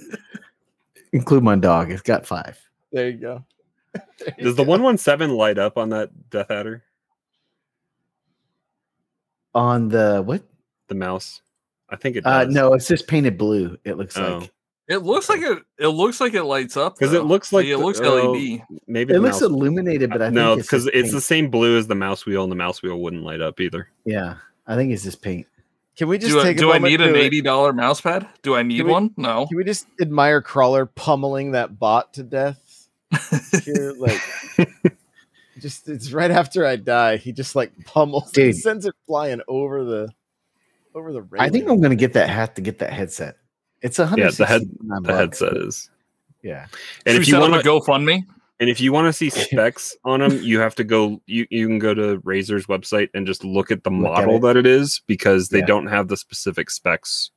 Include 1.13 1.43
my 1.45 1.55
dog. 1.57 1.91
It's 1.91 2.03
got 2.03 2.27
five. 2.27 2.59
There 2.93 3.09
you 3.09 3.17
go. 3.19 3.45
There 4.19 4.35
you 4.37 4.45
Does 4.45 4.57
the 4.57 4.65
go. 4.65 4.71
117 4.73 5.35
light 5.35 5.59
up 5.59 5.79
on 5.79 5.89
that 5.91 6.11
DeathAdder? 6.31 6.83
On 9.55 9.89
the 9.89 10.23
what? 10.25 10.43
The 10.89 10.95
mouse? 10.95 11.41
I 11.89 11.97
think 11.97 12.17
it 12.17 12.27
Uh, 12.27 12.45
no, 12.45 12.75
it's 12.75 12.89
just 12.89 13.07
painted 13.07 13.39
blue. 13.39 13.79
It 13.85 13.97
looks 13.97 14.17
Oh. 14.19 14.39
like 14.39 14.53
It 14.89 14.99
looks 14.99 15.29
like 15.29 15.41
it. 15.41 15.59
It 15.79 15.89
looks 15.89 16.21
like 16.21 16.35
it 16.35 16.45
lights 16.45 16.77
up 16.77 16.97
because 16.97 17.13
it 17.13 17.25
looks 17.25 17.53
like 17.53 17.67
it 17.67 17.71
the- 17.77 17.85
looks 17.85 18.01
oh, 18.01 18.33
LED. 18.33 18.63
maybe 18.87 19.15
it 19.15 19.19
looks 19.21 19.41
mouse- 19.41 19.43
illuminated, 19.43 20.11
but 20.11 20.23
I 20.23 20.29
no, 20.31 20.55
because 20.57 20.85
just 20.85 20.95
it's 20.97 21.13
the 21.13 21.21
same 21.21 21.51
blue 21.51 21.77
as 21.77 21.89
the 21.89 21.95
mouse 21.97 22.25
wheel, 22.25 22.43
and 22.45 22.53
the 22.53 22.57
mouse 22.57 22.83
wheel 22.83 23.01
wouldn't 23.01 23.23
light 23.25 23.41
up 23.41 23.61
either. 23.61 23.89
yeah. 24.05 24.37
I 24.69 24.75
think 24.75 24.93
it's 24.93 25.05
just 25.05 25.23
paint. 25.23 25.47
Can 25.97 26.09
we 26.09 26.19
just 26.19 26.33
Do 26.33 26.41
I, 26.41 26.43
take 26.43 26.57
a 26.57 26.61
do 26.61 26.73
I 26.73 26.79
need 26.79 27.01
an 27.01 27.15
eighty 27.17 27.41
dollar 27.41 27.73
mouse 27.73 28.01
pad? 28.01 28.29
Do 28.43 28.55
I 28.57 28.63
need 28.63 28.83
we- 28.83 28.91
one? 28.91 29.13
No. 29.17 29.47
Can 29.47 29.57
we 29.57 29.65
just 29.65 29.87
admire 30.01 30.43
Crawler 30.43 30.87
pummeling 30.87 31.53
that 31.53 31.79
bot 31.79 32.13
to 32.15 32.23
death? 32.23 32.89
Here, 33.65 33.93
like, 33.97 34.21
just 35.61 35.89
it's 35.89 36.13
right 36.13 36.31
after 36.31 36.67
I 36.67 36.77
die. 36.77 37.17
He 37.17 37.33
just 37.33 37.55
like 37.57 37.73
pummels, 37.85 38.31
he 38.35 38.47
Dude. 38.53 38.57
sends 38.57 38.87
it 38.87 38.95
flying 39.07 39.41
over 39.49 39.85
the 39.85 40.09
over 40.95 41.13
the. 41.13 41.25
I 41.39 41.49
think 41.49 41.69
I'm 41.69 41.81
gonna 41.81 41.95
get 41.95 42.13
that 42.15 42.29
hat 42.29 42.57
to 42.57 42.61
get 42.63 42.79
that 42.81 42.93
headset. 42.93 43.37
It's 43.83 43.99
a 43.99 44.07
hundred. 44.07 44.25
Yeah, 44.25 44.31
the 44.31 44.47
head- 44.47 44.71
The 44.81 45.01
bucks, 45.03 45.09
headset 45.41 45.57
is. 45.59 45.91
Yeah. 46.43 46.67
And 47.05 47.15
Should 47.15 47.23
if 47.23 47.29
you 47.29 47.39
want 47.39 47.55
up 47.55 47.61
a 47.61 47.63
to, 47.63 47.69
GoFundMe? 47.69 48.25
and 48.61 48.71
if 48.71 48.81
you 48.81 48.93
want 48.93 49.07
to 49.07 49.13
see 49.13 49.31
specs 49.45 49.97
on 50.05 50.21
them, 50.21 50.41
you 50.43 50.59
have 50.61 50.75
to 50.77 50.85
go. 50.85 51.21
You 51.27 51.47
you 51.51 51.67
can 51.67 51.79
go 51.79 51.93
to 51.95 52.19
Razer's 52.21 52.67
website 52.67 53.11
and 53.15 53.27
just 53.27 53.45
look 53.45 53.71
at 53.71 53.85
the 53.85 53.91
Look 53.91 54.07
at 54.17 54.27
model 54.27 54.37
it. 54.37 54.41
that 54.43 54.57
it 54.57 54.67
is 54.67 55.03
because 55.07 55.49
they 55.51 55.59
Yeah. 55.61 55.67
don't 55.67 55.87
have 55.89 56.09
the 56.09 56.17
specific 56.17 56.71
specs 56.71 57.31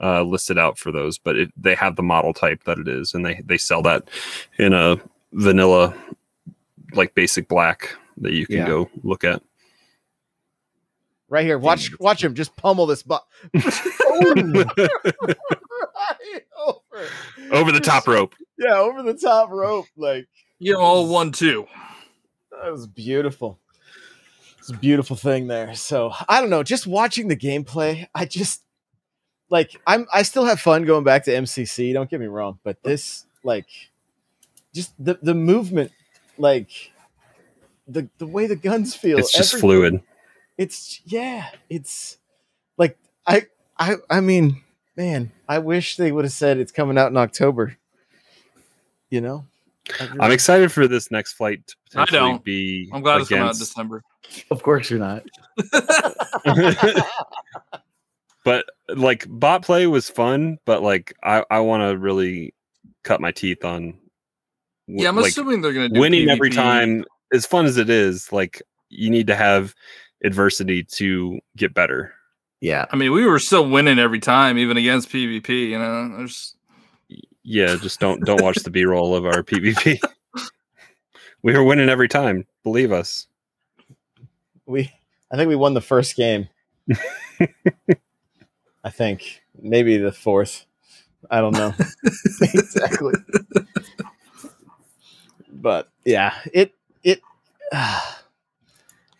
uh, 0.00 0.22
listed 0.22 0.58
out 0.58 0.78
for 0.78 0.90
those, 0.92 1.16
but 1.18 1.36
it, 1.36 1.50
they 1.56 1.74
have 1.74 1.96
the 1.96 2.02
model 2.02 2.32
type 2.34 2.64
that 2.64 2.78
it 2.78 2.88
is, 2.88 3.14
and 3.14 3.24
they 3.24 3.40
they 3.44 3.58
sell 3.58 3.82
that 3.82 4.08
in 4.58 4.72
a 4.72 4.96
vanilla, 5.32 5.94
like 6.94 7.14
basic 7.14 7.48
black 7.48 7.96
that 8.18 8.32
you 8.32 8.46
can 8.46 8.56
Yeah. 8.58 8.66
go 8.66 8.90
look 9.02 9.24
at. 9.24 9.42
right 11.28 11.44
here. 11.46 11.58
Watch 11.58 11.98
watch 11.98 12.22
him 12.22 12.34
just 12.34 12.54
pummel 12.56 12.84
this 12.86 13.02
bot. 13.04 13.26
Right 16.32 16.42
over 16.66 17.08
Over 17.52 17.72
the 17.72 17.80
top 17.80 18.06
rope. 18.06 18.34
Yeah, 18.58 18.78
over 18.78 19.02
the 19.02 19.14
top 19.14 19.50
rope. 19.50 19.86
Like 19.96 20.26
You 20.58 20.74
know, 20.74 20.80
all 20.80 21.08
one 21.08 21.32
two. 21.32 21.66
that 22.50 22.70
was 22.70 22.86
beautiful. 22.86 23.58
It's 24.58 24.70
a 24.70 24.74
beautiful 24.76 25.16
thing 25.16 25.48
there. 25.48 25.74
So 25.74 26.12
I 26.28 26.40
don't 26.40 26.50
know. 26.50 26.62
Just 26.62 26.86
watching 26.86 27.26
the 27.28 27.36
gameplay, 27.36 28.06
I 28.14 28.26
just 28.26 28.62
like 29.50 29.72
I'm. 29.86 30.06
I 30.12 30.22
still 30.22 30.44
have 30.44 30.60
fun 30.60 30.84
going 30.84 31.04
back 31.04 31.24
to 31.24 31.32
MCC. 31.32 31.92
Don't 31.92 32.08
get 32.08 32.20
me 32.20 32.26
wrong, 32.26 32.58
but 32.62 32.80
this 32.84 33.26
like 33.42 33.66
just 34.72 34.92
the 35.04 35.18
the 35.20 35.34
movement, 35.34 35.90
like 36.38 36.70
the 37.88 38.08
the 38.18 38.26
way 38.26 38.46
the 38.46 38.54
guns 38.56 38.94
feel. 38.94 39.18
It's 39.18 39.32
just 39.32 39.58
fluid. 39.58 40.00
It's 40.56 41.00
yeah. 41.04 41.48
It's 41.68 42.18
like 42.78 42.96
I 43.26 43.46
I 43.78 43.96
I 44.08 44.20
mean, 44.20 44.62
man, 44.96 45.32
I 45.48 45.58
wish 45.58 45.96
they 45.96 46.12
would 46.12 46.24
have 46.24 46.32
said 46.32 46.58
it's 46.58 46.72
coming 46.72 46.98
out 46.98 47.10
in 47.10 47.16
October. 47.16 47.76
You 49.10 49.20
know, 49.20 49.44
I 50.00 50.08
I'm 50.20 50.32
excited 50.32 50.72
for 50.72 50.88
this 50.88 51.10
next 51.10 51.34
flight 51.34 51.66
to 51.66 51.74
I 51.74 52.04
potentially 52.04 52.18
don't. 52.32 52.44
be. 52.44 52.90
I'm 52.92 53.02
glad 53.02 53.20
it's 53.20 53.28
coming 53.28 53.44
out 53.44 53.54
in 53.54 53.58
December. 53.58 54.02
Of 54.50 54.62
course 54.62 54.88
you're 54.88 54.98
not. 54.98 55.24
but 58.44 58.64
like 58.88 59.26
bot 59.28 59.62
play 59.62 59.86
was 59.86 60.08
fun, 60.08 60.58
but 60.64 60.82
like 60.82 61.14
I 61.22 61.44
I 61.50 61.60
want 61.60 61.82
to 61.82 61.98
really 61.98 62.54
cut 63.04 63.20
my 63.20 63.32
teeth 63.32 63.64
on. 63.64 63.98
w- 64.88 65.02
Yeah, 65.02 65.08
I'm 65.08 65.16
like, 65.16 65.26
assuming 65.26 65.60
they're 65.60 65.72
gonna 65.72 65.88
do 65.88 66.00
winning 66.00 66.30
every 66.30 66.50
time. 66.50 67.04
As 67.32 67.46
fun 67.46 67.64
as 67.66 67.78
it 67.78 67.88
is, 67.88 68.30
like 68.32 68.62
you 68.88 69.10
need 69.10 69.26
to 69.28 69.34
have 69.34 69.74
adversity 70.22 70.84
to 70.84 71.40
get 71.56 71.74
better. 71.74 72.14
Yeah. 72.62 72.86
I 72.92 72.96
mean, 72.96 73.10
we 73.10 73.26
were 73.26 73.40
still 73.40 73.68
winning 73.68 73.98
every 73.98 74.20
time, 74.20 74.56
even 74.56 74.76
against 74.76 75.08
PvP. 75.08 75.70
You 75.70 75.78
know, 75.80 76.16
there's 76.16 76.54
Yeah, 77.42 77.74
just 77.74 77.98
don't 77.98 78.24
don't 78.24 78.40
watch 78.40 78.58
the 78.58 78.70
B 78.70 78.84
roll 78.84 79.16
of 79.16 79.26
our 79.26 79.42
PvP. 79.42 79.98
we 81.42 81.52
were 81.54 81.64
winning 81.64 81.88
every 81.88 82.06
time. 82.06 82.46
Believe 82.62 82.92
us. 82.92 83.26
we 84.64 84.92
I 85.32 85.36
think 85.36 85.48
we 85.48 85.56
won 85.56 85.74
the 85.74 85.80
first 85.80 86.14
game. 86.14 86.48
I 88.84 88.90
think 88.90 89.42
maybe 89.60 89.98
the 89.98 90.12
fourth. 90.12 90.64
I 91.30 91.40
don't 91.40 91.54
know 91.54 91.74
exactly. 92.42 93.14
But 95.52 95.90
yeah, 96.04 96.34
it 96.52 96.74
it 97.02 97.22
ah. 97.72 98.21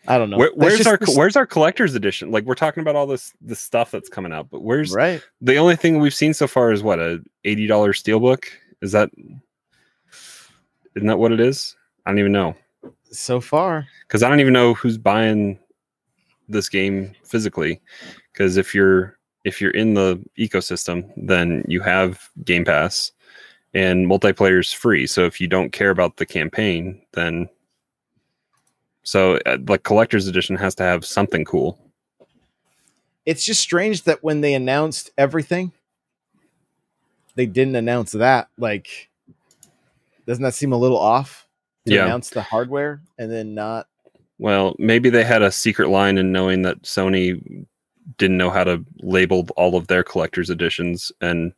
I 0.07 0.17
don't 0.17 0.29
know. 0.29 0.37
Where, 0.37 0.51
where's 0.55 0.77
just 0.77 0.87
our 0.89 0.99
where's 1.15 1.35
our 1.35 1.45
collector's 1.45 1.95
edition? 1.95 2.31
Like 2.31 2.43
we're 2.45 2.55
talking 2.55 2.81
about 2.81 2.95
all 2.95 3.07
this 3.07 3.33
this 3.41 3.59
stuff 3.59 3.91
that's 3.91 4.09
coming 4.09 4.33
out, 4.33 4.49
but 4.49 4.61
where's 4.61 4.91
right? 4.93 5.21
the 5.41 5.55
only 5.57 5.75
thing 5.75 5.99
we've 5.99 6.13
seen 6.13 6.33
so 6.33 6.47
far 6.47 6.71
is 6.71 6.83
what 6.83 6.99
a 6.99 7.21
eighty 7.45 7.67
dollar 7.67 7.93
steelbook. 7.93 8.45
Is 8.81 8.91
that 8.91 9.09
isn't 10.95 11.07
that 11.07 11.19
what 11.19 11.31
it 11.31 11.39
is? 11.39 11.75
I 12.05 12.11
don't 12.11 12.19
even 12.19 12.31
know 12.33 12.55
So 13.11 13.39
far. 13.39 13.87
because 14.07 14.23
I 14.23 14.29
don't 14.29 14.39
even 14.41 14.53
know 14.53 14.73
who's 14.73 14.97
buying 14.97 15.57
this 16.49 16.69
game 16.69 17.13
physically. 17.23 17.81
Because 18.31 18.57
if 18.57 18.75
you're 18.75 19.17
if 19.45 19.61
you're 19.61 19.71
in 19.71 19.93
the 19.93 20.21
ecosystem, 20.37 21.09
then 21.17 21.63
you 21.67 21.79
have 21.81 22.29
Game 22.43 22.65
Pass 22.65 23.11
and 23.73 24.05
multiplayer 24.07 24.59
is 24.59 24.71
free. 24.71 25.07
So 25.07 25.25
if 25.25 25.39
you 25.41 25.47
don't 25.47 25.71
care 25.71 25.89
about 25.89 26.17
the 26.17 26.25
campaign, 26.25 27.01
then 27.13 27.47
so 29.03 29.37
uh, 29.45 29.57
like 29.67 29.83
collector's 29.83 30.27
edition 30.27 30.55
has 30.55 30.75
to 30.75 30.83
have 30.83 31.05
something 31.05 31.45
cool. 31.45 31.79
It's 33.25 33.45
just 33.45 33.61
strange 33.61 34.03
that 34.03 34.23
when 34.23 34.41
they 34.41 34.53
announced 34.53 35.11
everything, 35.17 35.71
they 37.35 37.45
didn't 37.45 37.75
announce 37.75 38.11
that. 38.13 38.49
Like, 38.57 39.09
doesn't 40.27 40.43
that 40.43 40.53
seem 40.53 40.73
a 40.73 40.77
little 40.77 40.97
off? 40.99 41.47
To 41.85 41.93
Yeah. 41.93 42.05
announce 42.05 42.29
the 42.29 42.41
hardware 42.41 43.01
and 43.17 43.29
then 43.31 43.53
not. 43.53 43.87
Well, 44.39 44.75
maybe 44.79 45.09
they 45.09 45.23
had 45.23 45.41
a 45.41 45.51
secret 45.51 45.89
line 45.89 46.17
in 46.17 46.31
knowing 46.31 46.61
that 46.63 46.81
Sony 46.83 47.65
didn't 48.17 48.37
know 48.37 48.49
how 48.49 48.63
to 48.63 48.83
label 49.01 49.47
all 49.57 49.75
of 49.75 49.87
their 49.87 50.03
collector's 50.03 50.49
editions, 50.49 51.11
and 51.21 51.53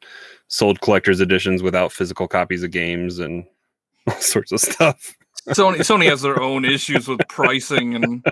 sold 0.47 0.81
collector's 0.81 1.19
editions 1.19 1.61
without 1.63 1.91
physical 1.91 2.27
copies 2.27 2.63
of 2.63 2.71
games 2.71 3.17
and 3.19 3.45
all 4.07 4.15
sorts 4.15 4.51
of 4.51 4.59
stuff. 4.61 5.15
Sony 5.49 5.77
Sony 5.79 6.09
has 6.09 6.21
their 6.21 6.41
own 6.41 6.65
issues 6.65 7.07
with 7.07 7.19
pricing 7.27 7.95
and 7.95 8.25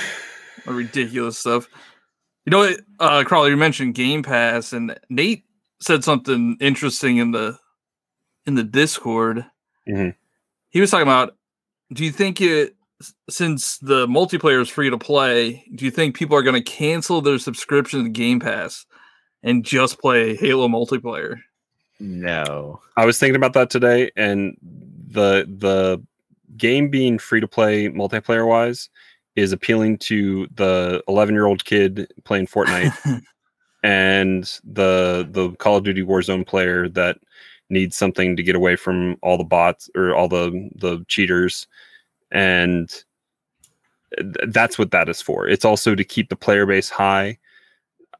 ridiculous 0.66 1.38
stuff. 1.38 1.68
You 2.46 2.50
know, 2.50 2.58
what, 2.58 2.80
uh, 3.00 3.24
Crawley, 3.24 3.50
you 3.50 3.56
mentioned 3.56 3.94
Game 3.94 4.22
Pass, 4.22 4.72
and 4.72 4.98
Nate 5.08 5.44
said 5.80 6.04
something 6.04 6.56
interesting 6.60 7.16
in 7.16 7.32
the 7.32 7.58
in 8.46 8.54
the 8.54 8.62
Discord. 8.62 9.44
Mhm. 9.88 10.14
He 10.70 10.80
was 10.80 10.90
talking 10.90 11.02
about, 11.06 11.36
do 11.92 12.04
you 12.04 12.12
think 12.12 12.40
it 12.40 12.76
since 13.28 13.78
the 13.78 14.06
multiplayer 14.06 14.60
is 14.62 14.68
free 14.68 14.90
to 14.90 14.98
play, 14.98 15.64
do 15.74 15.84
you 15.84 15.90
think 15.90 16.16
people 16.16 16.36
are 16.36 16.42
going 16.42 16.60
to 16.62 16.70
cancel 16.70 17.20
their 17.20 17.38
subscription 17.38 18.04
to 18.04 18.10
Game 18.10 18.40
Pass 18.40 18.86
and 19.42 19.64
just 19.64 19.98
play 20.00 20.36
Halo 20.36 20.68
multiplayer? 20.68 21.38
No. 22.00 22.80
I 22.96 23.04
was 23.04 23.18
thinking 23.18 23.36
about 23.36 23.52
that 23.54 23.70
today, 23.70 24.10
and 24.16 24.56
the 24.62 25.46
the 25.48 26.02
game 26.56 26.88
being 26.88 27.18
free 27.18 27.40
to 27.40 27.48
play 27.48 27.88
multiplayer 27.88 28.46
wise 28.46 28.88
is 29.36 29.52
appealing 29.52 29.98
to 29.98 30.46
the 30.54 31.02
11 31.08 31.34
year 31.34 31.46
old 31.46 31.64
kid 31.64 32.12
playing 32.24 32.46
Fortnite 32.46 33.22
and 33.82 34.44
the 34.64 35.28
the 35.30 35.50
Call 35.58 35.76
of 35.76 35.84
Duty 35.84 36.02
Warzone 36.02 36.46
player 36.46 36.88
that 36.90 37.18
needs 37.70 37.96
something 37.96 38.36
to 38.36 38.42
get 38.42 38.54
away 38.54 38.76
from 38.76 39.16
all 39.22 39.36
the 39.36 39.44
bots 39.44 39.90
or 39.94 40.14
all 40.14 40.28
the 40.28 40.70
the 40.76 41.04
cheaters. 41.08 41.66
And 42.30 42.88
th- 44.16 44.34
that's 44.48 44.78
what 44.78 44.90
that 44.92 45.08
is 45.08 45.20
for. 45.20 45.48
It's 45.48 45.64
also 45.64 45.94
to 45.94 46.04
keep 46.04 46.28
the 46.28 46.36
player 46.36 46.66
base 46.66 46.88
high. 46.88 47.38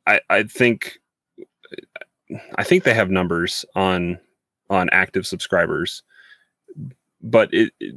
I 0.07 0.21
i 0.29 0.43
think 0.43 0.99
i 2.57 2.65
think 2.65 2.85
they 2.85 2.95
have 2.95 3.11
numbers 3.11 3.65
on 3.75 4.19
on 4.71 4.89
active 4.91 5.27
subscribers 5.27 6.03
but 7.25 7.53
it, 7.53 7.73
it 7.81 7.97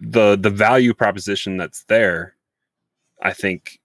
the 0.00 0.36
the 0.36 0.50
value 0.50 0.92
proposition 0.94 1.56
that's 1.56 1.84
there 1.84 2.34
i 3.22 3.32
think 3.32 3.78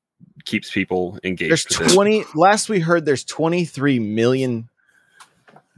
keeps 0.45 0.71
people 0.71 1.19
engaged 1.23 1.69
There's 1.69 1.79
with 1.79 1.91
it. 1.91 1.93
20 1.93 2.23
last 2.35 2.69
we 2.69 2.79
heard 2.79 3.05
there's 3.05 3.23
23 3.23 3.99
million 3.99 4.69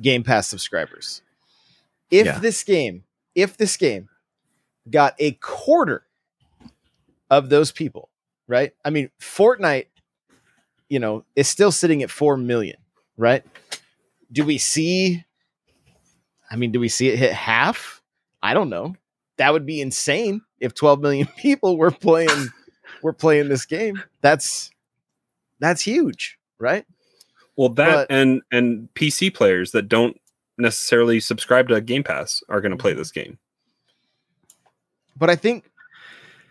Game 0.01 0.23
Pass 0.23 0.47
subscribers. 0.47 1.21
If 2.11 2.25
Yeah. 2.25 2.39
this 2.39 2.63
game, 2.63 3.03
if 3.35 3.57
this 3.57 3.75
game 3.77 4.09
got 4.89 5.15
a 5.19 5.31
quarter 5.33 6.03
of 7.29 7.49
those 7.49 7.71
people, 7.71 8.09
right? 8.47 8.73
I 8.85 8.91
mean, 8.91 9.09
Fortnite, 9.19 9.87
you 10.87 10.99
know, 10.99 11.25
is 11.35 11.47
still 11.49 11.71
sitting 11.71 12.01
at 12.01 12.09
4 12.09 12.37
million, 12.37 12.77
right? 13.17 13.43
Do 14.31 14.45
we 14.45 14.57
see 14.57 15.25
I 16.51 16.55
mean, 16.55 16.71
do 16.71 16.79
we 16.79 16.89
see 16.89 17.09
it 17.09 17.19
hit 17.19 17.33
half? 17.33 17.98
I 18.41 18.53
don't 18.53 18.69
know. 18.69 18.95
That 19.37 19.53
would 19.53 19.65
be 19.65 19.81
insane 19.81 20.41
if 20.59 20.73
12 20.73 20.99
million 21.01 21.27
people 21.37 21.77
were 21.77 21.91
playing 21.91 22.47
were 23.03 23.13
playing 23.13 23.49
this 23.49 23.65
game. 23.65 24.01
That's 24.21 24.71
that's 25.59 25.81
huge, 25.81 26.37
right? 26.59 26.85
Well, 27.55 27.69
that 27.69 28.07
But- 28.07 28.15
and 28.15 28.41
and 28.51 28.89
PC 28.95 29.33
players 29.33 29.71
that 29.71 29.89
don't 29.89 30.19
necessarily 30.57 31.19
subscribe 31.21 31.69
to 31.69 31.79
Game 31.81 32.03
Pass 32.03 32.43
are 32.49 32.59
going 32.61 32.71
to 32.71 32.75
Mm-hmm. 32.77 32.81
play 32.81 32.93
this 32.93 33.11
game. 33.11 33.37
But 35.17 35.29
I 35.29 35.35
think, 35.37 35.69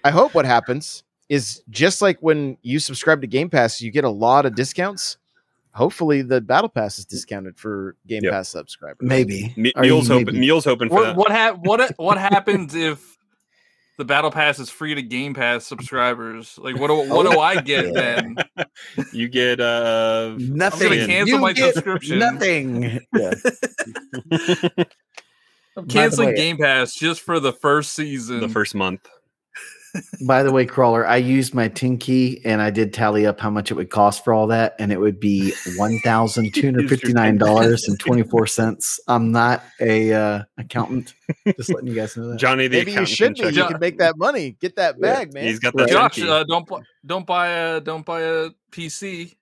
I 0.05 0.11
hope 0.11 0.35
what 0.35 0.45
happens 0.47 1.03
is 1.29 1.63
just 1.69 2.01
like 2.01 2.19
when 2.21 2.57
you 2.63 2.79
subscribe 2.79 3.21
to 3.21 3.27
Game 3.27 3.51
Pass, 3.51 3.81
you 3.83 3.91
get 3.91 4.05
a 4.05 4.09
lot 4.11 4.47
of 4.47 4.55
discounts. 4.55 5.18
Hopefully, 5.79 6.23
the 6.23 6.41
Battle 6.41 6.69
Pass 6.69 6.99
is 6.99 7.05
discounted 7.05 7.57
for 7.57 7.97
Game 8.07 8.25
Yep. 8.25 8.33
Pass 8.33 8.49
subscribers. 8.51 8.99
Maybe. 9.09 9.55
Me- 9.57 9.73
Are 9.77 9.83
Mule's 9.83 10.09
hoping. 10.09 10.27
maybe- 10.27 10.39
Mule's 10.41 10.65
hoping 10.65 10.89
for 10.89 10.97
What 10.97 11.05
that. 11.05 11.17
what 11.17 11.31
hap- 11.31 11.59
what 11.61 11.91
what 11.99 12.19
happens 12.19 12.75
if 12.75 13.17
the 13.97 14.05
battle 14.05 14.31
pass 14.31 14.59
is 14.61 14.71
free 14.71 14.95
to 14.95 15.03
Game 15.03 15.35
Pass 15.35 15.65
subscribers? 15.67 16.59
Like 16.61 16.77
what 16.79 16.89
do 16.89 16.95
what 17.15 17.31
do 17.31 17.39
I 17.41 17.61
get 17.61 17.95
then? 17.95 18.37
You 19.13 19.29
get 19.29 19.61
uh, 19.61 20.35
Nothing. 20.39 20.89
gonna 20.91 21.07
cancel 21.07 21.37
You 21.37 21.41
my 21.41 21.53
get 21.53 21.75
subscription. 21.75 22.19
Nothing. 22.19 23.01
Yeah. 23.17 23.35
I'm 25.77 25.87
canceling 25.89 26.35
Game 26.35 26.57
Pass 26.59 26.95
just 26.95 27.21
for 27.21 27.39
the 27.39 27.53
first 27.53 27.93
season. 27.93 28.41
the 28.41 28.49
first 28.49 28.75
month. 28.75 29.09
By 30.27 30.43
the 30.43 30.53
way, 30.53 30.67
crawler, 30.67 31.07
I 31.07 31.17
used 31.17 31.55
my 31.55 31.69
tin 31.69 31.99
key 31.99 32.41
and 32.45 32.61
I 32.63 32.71
did 32.71 32.93
tally 32.93 33.27
up 33.27 33.41
how 33.41 33.51
much 33.51 33.71
it 33.71 33.75
would 33.75 33.91
cost 33.91 34.25
for 34.25 34.33
all 34.33 34.47
that, 34.49 34.75
and 34.79 34.93
it 34.93 34.99
would 35.01 35.19
be 35.21 35.53
one 35.77 35.99
thousand 36.01 36.53
two 36.55 36.67
hundred 36.67 36.89
fifty 36.89 37.13
nine 37.13 37.39
dollars 37.39 37.89
and 37.89 37.99
twenty 37.99 38.23
four 38.23 38.47
cents. 38.47 39.01
I'm 39.09 39.33
not 39.33 39.63
a 39.81 40.13
uh, 40.13 40.43
accountant. 40.59 41.15
Just 41.57 41.73
letting 41.73 41.89
you 41.89 41.95
guys 41.95 42.17
know 42.17 42.29
that. 42.29 42.39
Johnny 42.39 42.69
the 42.69 42.79
Maybe 42.79 42.93
you 42.93 43.07
should 43.07 43.35
be. 43.35 43.47
You 43.49 43.65
can 43.67 43.79
make 43.81 43.99
that 43.99 44.17
money. 44.19 44.57
Get 44.61 44.77
that 44.77 44.97
Yeah. 44.99 45.15
bag, 45.15 45.35
man. 45.35 45.45
He's 45.45 45.59
got 45.59 45.75
that 45.77 45.89
Josh, 45.89 46.17
junkie. 46.17 46.29
uh, 46.31 46.45
don't 46.45 46.67
bu- 46.67 46.83
don't 47.07 47.27
buy 47.27 47.49
a 47.49 47.81
don't 47.81 48.05
buy 48.05 48.21
a 48.23 48.51
PC. 48.73 49.35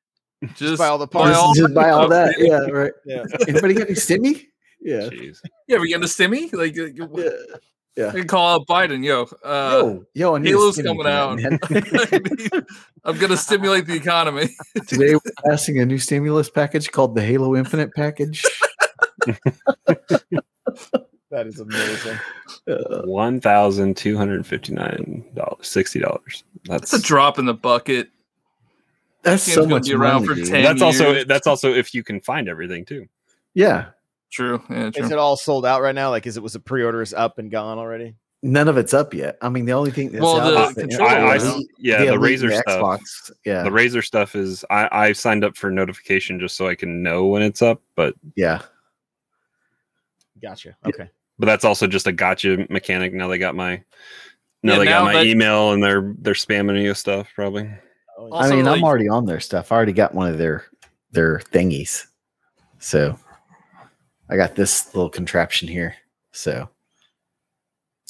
Just, 0.55 0.79
buy 0.79 0.89
all 0.89 0.99
the 0.99 1.07
buy 1.07 1.23
parts. 1.23 1.39
all- 1.39 1.55
just, 1.55 1.67
just 1.67 1.75
buy 1.75 1.91
all 1.91 2.09
that. 2.09 2.35
Yeah. 2.39 2.61
Yeah, 2.67 2.71
right. 2.71 2.93
Yeah. 3.07 3.25
Anybody 3.49 3.75
got 3.75 3.87
any 3.87 3.95
stimmy? 3.97 4.47
Yeah. 4.81 5.09
Jeez. 5.09 5.39
Yeah, 5.67 5.79
we 5.79 5.89
getting 5.89 6.05
a 6.05 6.07
stimmy? 6.07 6.53
Like, 6.53 6.79
uh, 6.79 7.57
Yeah. 7.97 8.09
I 8.09 8.13
can 8.13 8.27
call 8.27 8.55
out 8.61 8.67
Biden, 8.67 9.03
yo. 9.03 9.23
Uh, 9.43 9.81
yo, 9.83 10.07
yo, 10.13 10.37
I 10.37 10.41
Halo's 10.41 10.77
coming 10.77 11.07
out. 11.07 11.39
man. 11.39 11.59
I'm 13.05 13.17
gonna 13.19 13.39
stimulate 13.39 13.87
the 13.87 13.95
economy. 13.95 14.49
Today 14.87 15.15
we're 15.15 15.21
passing 15.47 15.79
a 15.81 15.87
new 15.87 15.99
stimulus 15.99 16.51
package 16.51 16.93
called 16.93 17.15
the 17.15 17.23
Halo 17.23 17.57
Infinite 17.57 17.95
package. 17.95 18.45
That 21.31 21.49
is 21.49 21.59
amazing. 21.59 22.19
One 23.05 23.41
thousand 23.41 23.97
two 23.97 24.17
hundred 24.17 24.47
fifty 24.47 24.73
nine 24.73 25.25
dollars, 25.35 25.67
sixty 25.67 25.99
dollars. 25.99 26.45
That's 26.65 26.93
That's 26.93 27.03
a 27.03 27.07
drop 27.07 27.39
in 27.39 27.47
the 27.47 27.53
bucket. 27.53 28.09
that's 29.23 29.43
so 29.43 29.67
much 29.67 29.87
be 29.87 29.95
around 29.95 30.25
money, 30.25 30.29
for 30.29 30.35
dude. 30.37 30.47
10 30.47 30.63
That's 30.63 30.83
also 30.83 31.25
that's 31.25 31.47
also 31.49 31.75
if 31.75 31.93
you 31.93 32.05
can 32.05 32.21
find 32.21 32.49
everything 32.49 32.85
too. 32.85 33.07
Yeah, 33.55 33.87
True. 34.33 34.63
Yeah, 34.69 34.91
Is 34.95 35.11
it 35.11 35.19
all 35.19 35.37
sold 35.37 35.65
out 35.65 35.83
right 35.83 35.95
now? 35.95 36.11
Like, 36.11 36.27
is 36.27 36.37
it 36.37 36.43
was 36.43 36.53
the 36.55 36.61
pre-order 36.61 37.01
is 37.03 37.15
up 37.15 37.39
and 37.39 37.51
gone 37.51 37.79
already? 37.79 38.15
none 38.43 38.69
of 38.69 38.77
it's 38.77 38.95
up 38.95 39.13
yet. 39.13 39.37
I 39.43 39.49
mean, 39.49 39.65
the 39.65 39.73
only 39.73 39.91
thing 39.91 40.11
that's 40.13 40.23
Well, 40.23 40.39
out 40.41 40.75
the 40.75 40.83
is 40.83 40.87
controller 40.89 41.11
I, 41.11 41.33
I, 41.33 41.35
was- 41.35 41.67
yeah, 41.79 41.99
the, 42.05 42.13
Elite 42.13 42.43
and 42.43 42.51
Razer 42.53 42.61
stuff. 42.61 42.81
Xbox. 42.81 43.31
Yeah, 43.45 43.63
The 43.65 43.71
Razer 43.71 44.05
stuff 44.05 44.37
is 44.37 44.65
I 44.71 44.89
I 44.93 45.13
signed 45.13 45.43
up 45.43 45.57
for 45.57 45.69
notification 45.71 46.39
just 46.39 46.57
so 46.57 46.69
I 46.69 46.77
can 46.77 47.03
know 47.03 47.27
when 47.27 47.43
it's 47.43 47.61
up, 47.63 47.81
but 47.97 48.15
yeah. 48.37 48.63
Gotcha. 50.41 50.77
Okay. 50.87 51.09
but 51.39 51.47
that's 51.47 51.65
also 51.65 51.87
just 51.87 52.07
a 52.07 52.13
gotcha 52.13 52.67
mechanic. 52.71 53.13
Now 53.15 53.27
they 53.29 53.39
got 53.39 53.55
my 53.57 53.83
now 54.63 54.75
Yeah, 54.75 54.79
they 54.81 54.85
now 54.85 54.91
got 55.01 55.05
my 55.07 55.13
that- 55.15 55.27
email 55.27 55.73
and 55.73 55.83
they're 55.83 56.15
they're 56.19 56.35
spamming 56.35 56.75
me 56.75 56.89
with 56.89 56.99
stuff 56.99 57.29
probably. 57.35 57.69
Oh, 58.19 58.31
Also, 58.31 58.53
I 58.53 58.57
mean, 58.57 58.69
I'm 58.69 58.85
already 58.85 59.09
on 59.09 59.25
their 59.27 59.41
stuff. 59.41 59.73
I 59.73 59.77
already 59.77 59.93
got 59.93 60.15
one 60.15 60.31
of 60.31 60.39
their 60.39 60.67
their 61.11 61.39
thingies, 61.53 62.05
so 62.79 63.19
I 64.29 64.37
got 64.37 64.55
this 64.57 64.95
little 64.95 65.11
contraption 65.11 65.69
here. 65.69 65.95
So 66.33 66.69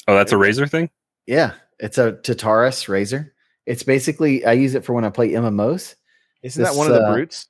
Oh, 0.07 0.15
that's 0.15 0.31
a 0.31 0.35
Razer 0.35 0.69
thing. 0.69 0.89
yeah, 1.25 1.53
it's 1.79 1.97
a 1.97 2.13
Tartarus 2.13 2.85
Razer. 2.85 3.31
It's 3.65 3.83
basically 3.83 4.45
I 4.45 4.53
use 4.53 4.73
it 4.75 4.85
for 4.85 4.93
when 4.93 5.03
I 5.05 5.09
play 5.09 5.29
MMOs. 5.31 5.95
Isn't 6.43 6.63
that 6.63 6.75
one 6.75 6.87
of 6.87 6.93
the 6.93 7.01
uh, 7.01 7.11
brutes? 7.13 7.47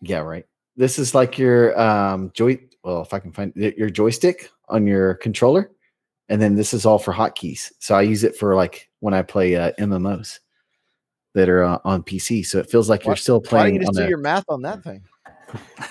Yeah, 0.00 0.18
right. 0.18 0.46
This 0.76 0.98
is 0.98 1.14
like 1.14 1.38
your 1.38 1.78
um 1.80 2.30
joy. 2.34 2.58
Well, 2.84 3.02
if 3.02 3.12
I 3.14 3.18
can 3.20 3.32
find 3.32 3.52
your 3.56 3.90
joystick 3.90 4.50
on 4.68 4.86
your 4.86 5.14
controller, 5.14 5.70
and 6.28 6.40
then 6.40 6.54
this 6.54 6.72
is 6.74 6.86
all 6.86 6.98
for 6.98 7.12
hotkeys. 7.12 7.72
So 7.80 7.94
I 7.94 8.02
use 8.02 8.24
it 8.24 8.36
for 8.36 8.54
like 8.54 8.88
when 9.00 9.14
I 9.14 9.22
play 9.22 9.54
uh, 9.56 9.72
MMOs 9.78 10.38
that 11.34 11.48
are 11.48 11.62
uh, 11.64 11.78
on 11.84 12.02
PC. 12.02 12.44
So 12.46 12.58
it 12.58 12.70
feels 12.70 12.88
like 12.88 13.04
you're 13.04 13.12
Why- 13.12 13.16
still 13.16 13.36
Why 13.40 13.42
don't 13.42 13.48
playing. 13.48 13.74
you 13.74 13.80
just 13.80 13.88
on 13.90 13.94
do 13.96 14.02
a- 14.02 14.08
your 14.08 14.18
math 14.18 14.44
on 14.48 14.62
that 14.62 14.82
thing? 14.84 15.02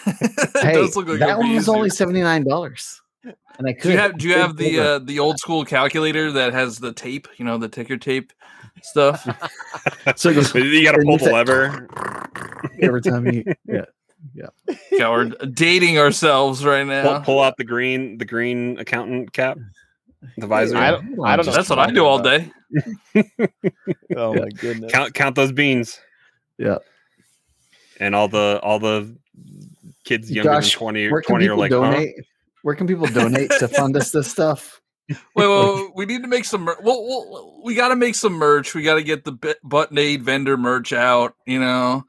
It 0.08 0.50
hey, 0.62 0.74
does 0.74 0.96
look 0.96 1.08
like 1.08 1.20
that 1.20 1.38
one 1.38 1.50
was 1.54 1.64
easier. 1.64 1.76
only 1.76 1.90
seventy 1.90 2.22
nine 2.22 2.44
dollars, 2.44 3.02
and 3.24 3.68
I 3.68 3.74
could. 3.74 3.84
Do 3.84 3.90
you 3.92 3.98
have 3.98 4.18
do 4.18 4.28
you 4.28 4.34
have 4.36 4.58
the 4.58 4.80
uh, 4.80 5.00
the 5.00 5.20
old 5.20 5.40
school 5.40 5.64
calculator 5.66 6.32
that 6.32 6.54
has 6.54 6.80
the 6.80 6.92
tape? 6.94 7.28
You 7.38 7.46
know 7.46 7.58
the 7.58 7.70
ticker 7.70 7.98
tape 7.98 8.32
stuff. 8.84 9.28
So 10.16 10.34
goes- 10.34 10.54
you 10.56 10.84
got 10.84 10.94
to 10.94 11.04
pull 11.04 11.18
the 11.18 11.32
lever. 11.32 11.88
every 12.82 13.02
time 13.02 13.28
you? 13.28 13.44
Yeah. 13.68 13.86
Yeah. 14.36 14.76
Coward, 14.98 15.36
dating 15.56 15.98
ourselves 15.98 16.64
right 16.64 16.86
Pull, 16.86 17.12
now. 17.14 17.20
pull 17.22 17.42
out 17.42 17.58
the 17.58 17.64
green 17.64 18.18
the 18.18 18.26
green 18.26 18.78
accountant 18.80 19.34
cap, 19.34 19.58
the 20.38 20.48
visor. 20.48 20.78
I 20.78 20.92
don't- 20.92 21.20
I 21.26 21.36
don't 21.36 21.46
know. 21.48 21.52
That's 21.54 21.70
what 21.70 21.80
I 21.80 21.92
do 21.92 22.06
all 22.06 22.20
day. 22.20 22.52
Oh 24.16 24.34
my 24.34 24.50
goodness. 24.50 24.92
count 24.92 25.14
count 25.14 25.36
those 25.36 25.52
beans. 25.52 26.00
Yeah. 26.58 26.78
and 28.00 28.14
all 28.16 28.28
the 28.28 28.60
all 28.64 28.80
the 28.80 29.16
kids 30.12 30.32
younger 30.32 30.52
Josh, 30.52 30.72
than 30.74 30.80
20, 30.80 31.12
Where 31.12 31.22
can 31.22 31.30
20 31.34 31.46
are 31.46 31.48
people 31.50 31.58
like, 31.60 31.72
huh? 31.72 31.92
donate? 31.92 32.16
Where 32.64 32.76
can 32.76 32.88
people 32.88 33.08
donate 33.08 33.52
to 33.60 33.68
fund 33.68 33.96
us 33.98 34.12
this 34.12 34.30
stuff? 34.30 34.80
Wait, 35.10 35.20
wait, 35.36 35.76
wait, 35.76 35.90
we 35.96 36.06
need 36.06 36.22
to 36.22 36.28
make 36.30 36.46
some. 36.46 36.62
Mer- 36.62 36.78
well, 36.82 37.06
well, 37.06 37.62
we 37.66 37.76
got 37.76 37.90
to 37.90 37.98
make 37.98 38.16
some 38.16 38.32
merch. 38.34 38.74
We 38.74 38.82
got 38.84 38.96
to 38.96 39.04
get 39.04 39.26
the 39.26 39.34
bit- 39.34 39.58
button 39.62 39.98
aid 39.98 40.24
vendor 40.24 40.56
merch 40.56 40.94
out. 40.94 41.36
You 41.46 41.60
know, 41.60 42.06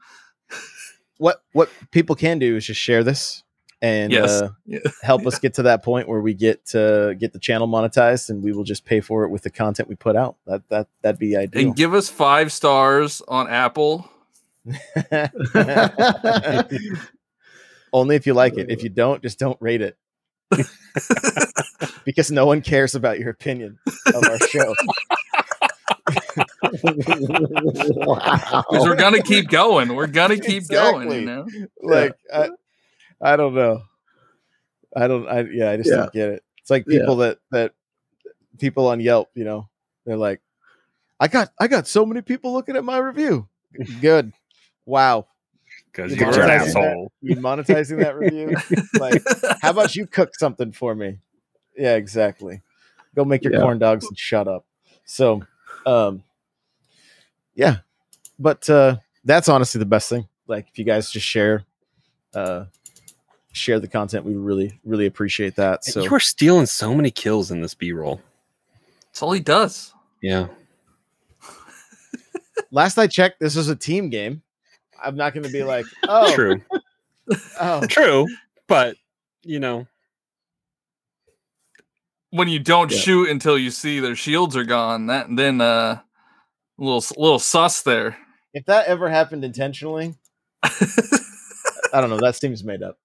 what 1.17 1.43
what 1.51 1.69
people 1.91 2.15
can 2.15 2.39
do 2.39 2.55
is 2.55 2.65
just 2.65 2.79
share 2.79 3.03
this 3.03 3.43
and 3.81 4.13
Yes. 4.13 4.29
uh, 4.41 4.49
Yeah. 4.65 4.79
help 5.01 5.25
us 5.27 5.37
get 5.41 5.55
to 5.55 5.63
that 5.63 5.83
point 5.83 6.07
where 6.07 6.21
we 6.21 6.33
get 6.33 6.65
to 6.67 7.15
get 7.19 7.33
the 7.33 7.39
channel 7.39 7.67
monetized, 7.67 8.29
and 8.29 8.41
we 8.41 8.53
will 8.53 8.63
just 8.63 8.85
pay 8.85 9.01
for 9.01 9.25
it 9.25 9.29
with 9.29 9.41
the 9.41 9.49
content 9.49 9.89
we 9.89 9.95
put 9.95 10.15
out. 10.15 10.37
That 10.47 10.61
that 10.69 10.87
that'd 11.01 11.19
be 11.19 11.35
ideal. 11.35 11.61
And 11.61 11.75
give 11.75 11.93
us 11.93 12.07
five 12.09 12.53
stars 12.53 13.21
on 13.27 13.49
Apple. 13.49 14.09
Only 17.93 18.15
if 18.15 18.25
you 18.27 18.33
like 18.33 18.57
it. 18.57 18.69
If 18.69 18.83
you 18.83 18.89
don't, 18.89 19.21
just 19.21 19.39
don't 19.39 19.57
rate 19.61 19.81
it. 19.81 19.97
because 22.05 22.29
no 22.31 22.45
one 22.45 22.61
cares 22.61 22.95
about 22.95 23.19
your 23.19 23.29
opinion 23.29 23.77
of 24.13 24.23
our 24.23 24.39
show. 24.39 24.73
wow. 27.95 28.63
Because 28.69 28.85
we're 28.85 28.95
gonna 28.95 29.21
keep 29.21 29.49
going. 29.49 29.95
We're 29.95 30.07
gonna 30.07 30.37
keep 30.37 30.67
going. 30.67 31.11
You 31.11 31.21
know. 31.21 31.47
Like 31.81 32.15
I, 32.33 32.49
I 33.21 33.35
don't 33.35 33.53
know. 33.55 33.83
I 34.95 35.07
don't 35.07 35.27
I 35.27 35.41
yeah, 35.51 35.71
I 35.71 35.77
just 35.77 35.89
Yeah. 35.89 35.95
don't 35.97 36.13
get 36.13 36.29
it. 36.29 36.43
It's 36.59 36.69
like 36.69 36.85
Yeah. 36.87 36.99
people 36.99 37.17
that 37.17 37.39
that 37.51 37.73
people 38.59 38.87
on 38.87 38.99
Yelp, 38.99 39.29
you 39.35 39.43
know, 39.43 39.69
they're 40.05 40.17
like, 40.17 40.41
I 41.19 41.27
got 41.27 41.51
I 41.59 41.67
got 41.67 41.87
so 41.87 42.05
many 42.05 42.21
people 42.21 42.53
looking 42.53 42.75
at 42.75 42.83
my 42.83 42.97
review. 42.97 43.47
Good. 44.01 44.33
Wow. 44.85 45.27
Because 45.93 46.11
You 46.11 46.17
you're 46.17 46.29
an 46.29 46.33
monetizing 46.33 46.47
that? 46.47 46.67
asshole. 46.67 47.11
You 47.21 47.35
monetizing 47.37 47.99
that 47.99 48.17
review? 48.17 48.55
like, 48.99 49.21
how 49.61 49.69
about 49.69 49.95
you 49.95 50.07
cook 50.07 50.35
something 50.37 50.71
for 50.71 50.95
me? 50.95 51.19
Yeah, 51.77 51.95
exactly. 51.95 52.61
Go 53.15 53.23
make 53.25 53.43
your 53.43 53.53
Yeah. 53.53 53.59
corn 53.61 53.77
dogs 53.79 54.05
and 54.07 54.17
shut 54.17 54.47
up. 54.47 54.65
So, 55.05 55.43
um, 55.85 56.23
yeah, 57.55 57.77
but 58.39 58.67
uh, 58.69 58.97
that's 59.23 59.47
honestly 59.49 59.79
the 59.79 59.85
best 59.85 60.09
thing. 60.09 60.27
Like, 60.47 60.67
if 60.71 60.79
you 60.79 60.85
guys 60.85 61.11
just 61.11 61.25
share, 61.27 61.63
uh, 62.33 62.65
share 63.51 63.79
the 63.79 63.87
content, 63.87 64.25
we 64.25 64.33
really, 64.35 64.79
really 64.83 65.05
appreciate 65.05 65.55
that. 65.57 65.83
So, 65.85 66.01
you 66.03 66.13
are 66.13 66.19
stealing 66.19 66.65
so 66.65 66.95
many 66.95 67.11
kills 67.11 67.51
in 67.51 67.61
this 67.61 67.75
B-roll. 67.75 68.19
That's 69.05 69.21
all 69.21 69.31
he 69.31 69.39
does. 69.41 69.93
Yeah. 70.21 70.47
last 72.71 72.97
I 72.97 73.07
checked, 73.07 73.39
this 73.39 73.55
was 73.55 73.69
a 73.69 73.75
team 73.75 74.09
game. 74.09 74.41
I'm 75.03 75.15
not 75.15 75.33
going 75.33 75.43
to 75.43 75.49
be 75.51 75.63
like, 75.63 75.85
oh, 76.07 76.33
True. 76.35 76.61
oh, 77.59 77.85
True. 77.87 78.27
But 78.67 78.95
you 79.43 79.59
know, 79.59 79.87
When 82.31 82.47
you 82.47 82.59
don't 82.59 82.91
Yeah. 82.91 82.97
shoot 82.97 83.29
until 83.29 83.57
you 83.57 83.69
see 83.71 83.99
their 83.99 84.15
shields 84.15 84.55
are 84.55 84.63
gone, 84.63 85.07
that 85.07 85.27
then 85.29 85.61
uh, 85.61 85.99
a 85.99 86.03
little 86.83 87.03
little 87.17 87.39
sus 87.39 87.81
there. 87.83 88.17
if 88.53 88.65
that 88.65 88.87
ever 88.87 89.09
happened 89.09 89.43
intentionally, 89.45 90.15
I 90.63 92.01
don't 92.01 92.09
know. 92.09 92.19
That 92.19 92.35
seems 92.35 92.63
made 92.63 92.81
up. 92.83 92.97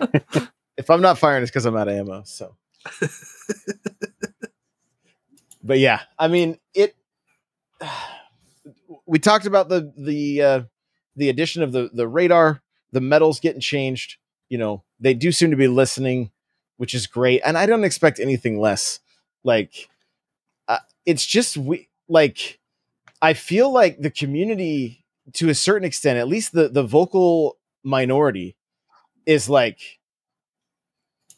if 0.76 0.90
I'm 0.90 1.00
not 1.00 1.18
firing, 1.18 1.42
it's 1.42 1.50
because 1.50 1.66
I'm 1.66 1.76
out 1.76 1.88
of 1.88 1.94
ammo. 1.94 2.22
So, 2.24 2.56
but 5.62 5.78
yeah, 5.78 6.00
I 6.18 6.28
mean 6.28 6.58
it. 6.74 6.94
We 9.06 9.18
talked 9.18 9.46
about 9.46 9.68
the 9.68 9.92
the 9.96 10.42
uh, 10.42 10.62
the 11.20 11.30
addition 11.30 11.62
of 11.62 11.72
the 11.72 11.90
the 11.94 12.08
radar, 12.08 12.62
the 12.92 13.02
medals 13.02 13.40
getting 13.40 13.62
changed. 13.62 14.18
You 14.50 14.58
know, 14.58 14.84
they 15.00 15.14
do 15.14 15.32
seem 15.32 15.52
to 15.52 15.58
be 15.58 15.68
listening, 15.68 16.32
which 16.78 16.94
is 16.94 17.06
great, 17.06 17.42
and 17.44 17.58
I 17.58 17.66
don't 17.66 17.84
expect 17.84 18.20
anything 18.20 18.60
less. 18.60 19.00
Like, 19.44 19.88
uh, 20.68 20.78
it's 21.06 21.26
just 21.26 21.56
we 21.56 21.88
like. 22.08 22.60
I 23.22 23.34
feel 23.34 23.72
like 23.72 24.00
the 24.00 24.10
community, 24.10 25.04
to 25.34 25.50
a 25.50 25.54
certain 25.54 25.86
extent, 25.86 26.18
at 26.18 26.28
least 26.28 26.52
the 26.52 26.68
the 26.68 26.84
vocal 26.84 27.58
minority, 27.84 28.56
is 29.26 29.48
like. 29.50 29.80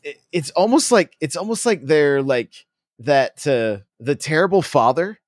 it- 0.03 0.21
It's 0.33 0.51
almost 0.53 0.93
like 0.93 1.17
it's 1.21 1.37
almost 1.37 1.67
like 1.67 1.87
they're 1.87 2.23
like 2.23 2.67
that 3.01 3.47
uh, 3.47 3.79
the 4.01 4.15
terrible 4.17 4.63
father 4.63 5.19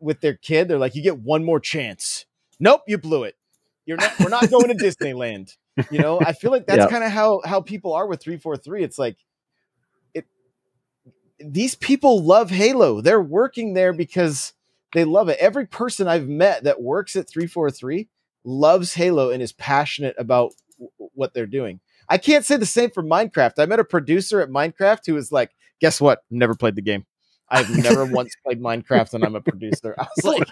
with 0.00 0.22
their 0.22 0.34
kid. 0.36 0.68
They're 0.68 0.78
like, 0.78 0.96
you 0.96 1.02
get 1.02 1.20
one 1.20 1.44
more 1.44 1.60
chance. 1.60 2.26
Nope, 2.60 2.82
you 2.88 2.98
blew 2.98 3.24
it. 3.24 3.36
You're 3.88 3.96
not. 3.96 4.12
We're 4.20 4.28
not 4.28 4.50
going 4.50 4.68
to 4.68 4.74
Disneyland. 4.84 5.56
You 5.90 5.98
know, 5.98 6.20
I 6.20 6.32
feel 6.34 6.50
like 6.50 6.66
that's 6.66 6.78
Yeah. 6.84 6.88
kind 6.88 7.02
of 7.02 7.10
how 7.10 7.40
how 7.44 7.60
people 7.62 7.94
are 7.94 8.06
with 8.06 8.20
three 8.20 8.36
four 8.36 8.56
three. 8.56 8.84
It's 8.84 8.98
like 8.98 9.16
it. 10.12 10.26
These 11.40 11.74
people 11.76 12.22
love 12.22 12.50
Halo. 12.50 13.00
They're 13.00 13.20
working 13.22 13.74
there 13.74 13.92
because 13.92 14.52
they 14.92 15.04
love 15.04 15.28
it. 15.28 15.38
Every 15.40 15.66
person 15.66 16.06
I've 16.08 16.28
met 16.28 16.64
that 16.64 16.80
works 16.82 17.14
at 17.16 17.28
343 17.28 18.08
loves 18.44 18.94
Halo 18.94 19.30
and 19.30 19.42
is 19.42 19.52
passionate 19.52 20.14
about 20.18 20.52
w- 20.78 20.90
what 21.14 21.34
they're 21.34 21.46
doing. 21.46 21.80
I 22.08 22.18
can't 22.18 22.44
say 22.44 22.56
the 22.56 22.66
same 22.66 22.90
for 22.90 23.02
Minecraft. 23.02 23.52
I 23.58 23.66
met 23.66 23.78
a 23.80 23.84
producer 23.84 24.40
at 24.40 24.48
Minecraft 24.48 25.00
who 25.06 25.14
was 25.14 25.30
like, 25.30 25.50
guess 25.80 26.00
what? 26.00 26.22
Never 26.30 26.54
played 26.54 26.74
the 26.74 26.82
game. 26.82 27.04
I've 27.50 27.70
never 27.70 28.04
once 28.12 28.34
played 28.44 28.60
Minecraft 28.60 29.14
and 29.14 29.24
I'm 29.24 29.34
a 29.34 29.40
producer. 29.40 29.94
I 29.98 30.06
was 30.16 30.24
like, 30.24 30.48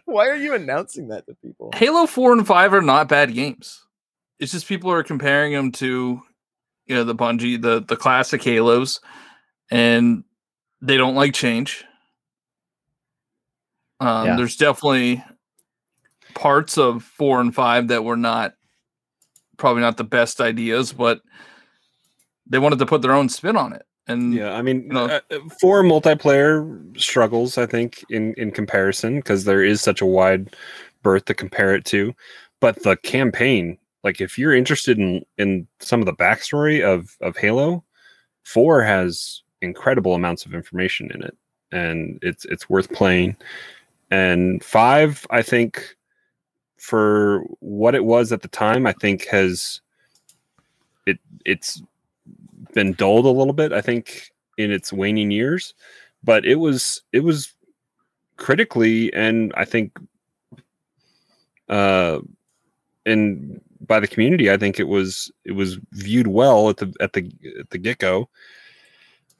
why 0.06 0.28
are 0.28 0.36
you 0.36 0.54
announcing 0.54 1.08
that 1.08 1.26
to 1.26 1.34
people? 1.34 1.70
Halo 1.74 2.06
4 2.06 2.32
and 2.32 2.46
5 2.46 2.74
are 2.74 2.82
not 2.82 3.08
bad 3.08 3.34
games. 3.34 3.84
It's 4.38 4.52
just 4.52 4.66
people 4.66 4.90
are 4.90 5.02
comparing 5.02 5.52
them 5.52 5.72
to 5.72 6.20
you 6.86 6.94
know 6.96 7.04
the 7.04 7.14
Bungie, 7.14 7.60
the 7.60 7.80
the 7.80 7.96
classic 7.96 8.42
Halos, 8.42 9.00
and 9.70 10.24
they 10.80 10.96
don't 10.96 11.14
like 11.14 11.32
change. 11.32 11.84
Um, 14.00 14.26
Yeah. 14.26 14.36
There's 14.36 14.56
definitely 14.56 15.22
parts 16.34 16.76
of 16.76 17.04
four 17.04 17.40
and 17.40 17.54
five 17.54 17.88
that 17.88 18.04
were 18.04 18.16
not 18.16 18.54
probably 19.58 19.82
not 19.82 19.96
the 19.96 20.04
best 20.04 20.40
ideas, 20.40 20.92
but 20.92 21.20
they 22.46 22.58
wanted 22.58 22.80
to 22.80 22.86
put 22.86 23.00
their 23.00 23.12
own 23.12 23.28
spin 23.28 23.56
on 23.56 23.72
it. 23.72 23.86
And 24.08 24.34
Yeah, 24.34 24.52
I 24.54 24.62
mean, 24.62 24.88
No. 24.88 25.06
uh, 25.06 25.20
uh, 25.30 25.38
for 25.60 25.82
multiplayer 25.82 26.98
struggles, 27.00 27.56
I 27.58 27.66
think 27.66 28.04
in 28.10 28.34
in 28.34 28.50
comparison 28.50 29.16
because 29.16 29.44
there 29.44 29.62
is 29.62 29.80
such 29.80 30.00
a 30.00 30.06
wide 30.06 30.56
berth 31.02 31.24
to 31.26 31.34
compare 31.34 31.74
it 31.74 31.84
to, 31.86 32.14
but 32.60 32.82
the 32.82 32.96
campaign, 32.96 33.78
like 34.04 34.20
if 34.20 34.38
you're 34.38 34.54
interested 34.54 34.98
in 34.98 35.22
in 35.38 35.66
some 35.80 36.00
of 36.00 36.06
the 36.06 36.14
backstory 36.14 36.82
of 36.82 37.16
of 37.20 37.36
Halo, 37.36 37.84
four 38.44 38.82
has 38.82 39.42
incredible 39.60 40.14
amounts 40.14 40.44
of 40.46 40.54
information 40.54 41.10
in 41.14 41.22
it, 41.22 41.36
and 41.70 42.18
it's 42.22 42.44
it's 42.46 42.68
worth 42.68 42.90
playing. 42.92 43.36
And 44.10 44.62
five, 44.64 45.26
I 45.30 45.42
think, 45.42 45.96
for 46.78 47.44
what 47.60 47.94
it 47.94 48.04
was 48.04 48.32
at 48.32 48.42
the 48.42 48.48
time, 48.48 48.86
I 48.86 48.92
think 48.92 49.26
has 49.26 49.80
it 51.06 51.18
it's 51.44 51.82
been 52.72 52.92
dulled 52.92 53.26
a 53.26 53.30
little 53.30 53.52
bit. 53.52 53.72
I 53.72 53.80
think 53.80 54.30
in 54.58 54.70
its 54.70 54.92
waning 54.92 55.30
years, 55.30 55.74
but 56.22 56.44
it 56.44 56.56
was 56.56 57.02
it 57.12 57.20
was 57.20 57.52
critically 58.36 59.12
and 59.14 59.52
I 59.56 59.64
think 59.64 59.98
uh 61.68 62.20
and 63.06 63.60
by 63.86 64.00
the 64.00 64.06
community, 64.06 64.50
I 64.50 64.56
think 64.56 64.78
it 64.78 64.88
was 64.88 65.30
it 65.44 65.52
was 65.52 65.78
viewed 65.92 66.28
well 66.28 66.68
at 66.70 66.78
the 66.78 66.92
at 67.00 67.12
the 67.12 67.30
at 67.58 67.70
the 67.70 67.78
get 67.78 67.98
go. 67.98 68.28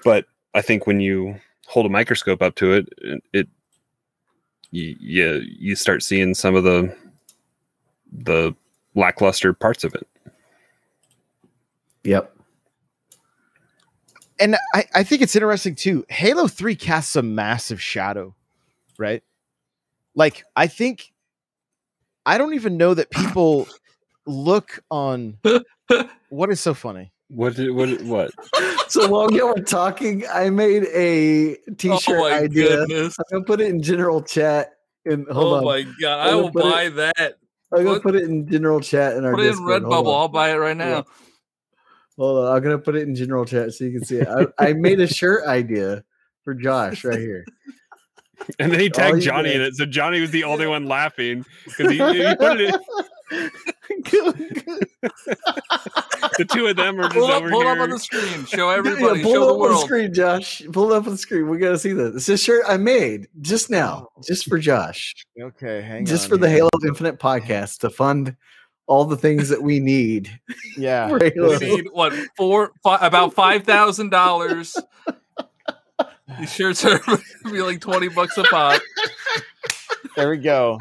But 0.05 0.27
I 0.55 0.63
think 0.63 0.87
when 0.87 1.01
you 1.01 1.37
hold 1.67 1.87
a 1.87 1.89
microscope 1.89 2.43
up 2.43 2.55
to 2.57 2.73
it, 2.73 2.89
it, 3.33 3.49
you, 4.71 4.97
you 4.99 5.43
you 5.47 5.77
start 5.77 6.03
seeing 6.03 6.35
some 6.35 6.55
of 6.55 6.65
the 6.65 6.95
the 8.13 8.55
lackluster 8.95 9.53
parts 9.53 9.85
of 9.85 9.95
it. 9.95 10.07
Yep. 12.05 12.37
And 14.43 14.57
I, 14.75 14.85
I 14.95 15.03
think 15.05 15.23
it's 15.23 15.37
interesting 15.37 15.75
too. 15.75 16.05
Halo 16.09 16.49
3 16.49 16.75
casts 16.77 17.17
a 17.17 17.23
massive 17.23 17.81
shadow, 17.81 18.35
right? 18.99 19.23
Like, 20.15 20.45
I 20.57 20.67
think 20.67 21.13
I 22.27 22.39
don't 22.39 22.55
even 22.55 22.77
know 22.77 22.95
that 22.95 23.11
people 23.11 23.69
look 24.27 24.83
on 24.91 25.39
what 26.29 26.51
is 26.51 26.61
so 26.61 26.75
funny. 26.75 27.13
What 27.29 27.57
did 27.57 27.71
what 27.71 28.03
what? 28.03 28.31
So 28.89 29.09
while 29.09 29.33
you 29.33 29.47
were 29.47 29.61
talking, 29.63 30.25
I 30.31 30.51
made 30.51 30.85
a 30.93 31.57
t-shirt 31.79 32.19
oh 32.21 32.29
my 32.29 32.41
idea. 32.41 32.87
goodness. 32.87 33.17
I'm 33.19 33.25
gonna 33.39 33.45
put 33.45 33.61
it 33.61 33.69
in 33.69 33.81
general 33.83 34.23
chat. 34.23 34.73
And 35.07 35.27
hold 35.29 35.55
oh 35.55 35.57
on, 35.57 35.65
my 35.65 35.87
god, 36.01 36.29
I 36.29 36.35
will 36.35 36.51
gonna 36.51 36.53
put 36.53 36.63
buy 36.63 36.89
that. 36.91 37.39
I'm 37.73 37.85
gonna 37.85 37.95
put- 37.95 38.03
put 38.03 38.15
it 38.17 38.25
in 38.25 38.49
general 38.51 38.81
chat 38.81 39.17
in 39.17 39.25
our 39.25 39.35
Put 39.35 39.45
it 39.45 39.49
in 39.49 39.59
Redbubble. 39.61 40.15
I'll 40.15 40.29
buy 40.29 40.51
it 40.51 40.57
right 40.57 40.77
now. 40.77 40.97
Yeah. 40.97 41.03
Hold 42.19 42.47
on, 42.47 42.57
I'm 42.57 42.63
gonna 42.63 42.79
put 42.79 42.95
it 42.97 43.09
in 43.09 43.15
general 43.15 43.45
chat 43.45 43.73
so 43.73 43.85
you 43.85 43.93
can 43.99 44.05
see 44.05 44.19
it. 44.19 44.29
I, 44.29 44.47
I 44.69 44.73
made 44.75 45.01
a 45.01 45.07
shirt 45.07 45.45
idea 45.47 46.05
for 46.45 46.55
Josh 46.55 47.05
right 47.05 47.19
here. 47.19 47.45
And 48.59 48.73
then 48.73 48.81
he 48.81 48.91
tagged 48.91 49.17
you 49.17 49.23
Johnny 49.23 49.55
in 49.55 49.61
it, 49.61 49.75
so 49.77 49.87
Johnny 49.87 50.21
was 50.21 50.31
the 50.33 50.45
only 50.53 50.67
one 50.67 50.87
laughing 50.87 51.45
because 51.65 51.91
he, 51.93 51.99
he 51.99 52.35
put 52.37 52.61
it. 52.61 52.75
In, 52.75 52.81
the 56.39 56.45
two 56.51 56.67
of 56.67 56.77
them 56.77 56.99
are 57.01 57.05
just 57.05 57.15
Pull 57.15 57.27
up, 57.27 57.43
over 57.43 57.51
pull 57.51 57.61
here. 57.63 57.71
up 57.71 57.79
on 57.79 57.91
the 57.91 57.99
screen. 57.99 58.45
Show 58.47 58.71
Yeah, 58.71 58.77
everybody. 58.77 59.23
pull 59.23 59.33
show 59.33 59.43
it 59.43 59.47
the 59.47 59.55
up 59.55 59.61
on 59.61 59.71
the 59.71 59.79
screen, 59.79 60.15
Josh. 60.15 60.63
Pull 60.73 60.93
it 60.93 60.97
up 60.97 61.05
on 61.07 61.13
the 61.13 61.19
screen. 61.19 61.49
We 61.49 61.59
gotta 61.59 61.79
see 61.79 61.93
this. 61.93 62.15
It's 62.17 62.29
a 62.29 62.37
shirt 62.37 62.65
I 62.69 62.77
made 62.77 63.29
just 63.41 63.71
now, 63.71 64.09
just 64.27 64.49
for 64.49 64.59
Josh, 64.59 65.15
Okay, 65.41 65.81
hang 65.83 66.05
just 66.05 66.25
on 66.25 66.31
for 66.31 66.37
the. 66.37 66.49
Halo 66.51 66.69
Infinite 66.87 67.19
podcast 67.19 67.79
to 67.81 67.91
fund 67.91 68.37
all 68.87 69.05
the 69.05 69.17
things 69.17 69.49
that 69.49 69.63
we 69.63 69.81
need. 69.81 70.31
Yeah. 70.77 71.09
We 71.19 71.59
need 71.59 71.89
what 71.93 72.15
four 72.35 72.73
fi- 72.83 73.07
about 73.07 73.35
five 73.35 73.65
thousand 73.65 74.09
dollars. 74.09 74.75
These 76.39 76.51
shirts 76.53 76.83
are 76.87 76.99
gonna 76.99 77.19
be 77.45 77.61
like 77.61 77.81
twenty 77.83 78.09
bucks 78.09 78.39
a 78.39 78.45
pop. 78.45 78.81
There 80.17 80.31
we 80.31 80.39
go. 80.39 80.81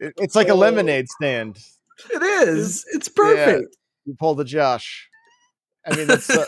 It's 0.00 0.34
like 0.34 0.48
a 0.48 0.54
lemonade 0.54 1.08
stand. 1.08 1.58
It 2.10 2.22
is. 2.48 2.84
It's 2.92 3.08
perfect. 3.08 3.76
You 4.04 4.14
pull 4.18 4.34
the 4.34 4.44
Josh. 4.44 5.08
I 5.86 5.94
mean, 5.96 6.10
it's, 6.10 6.30
uh, 6.30 6.46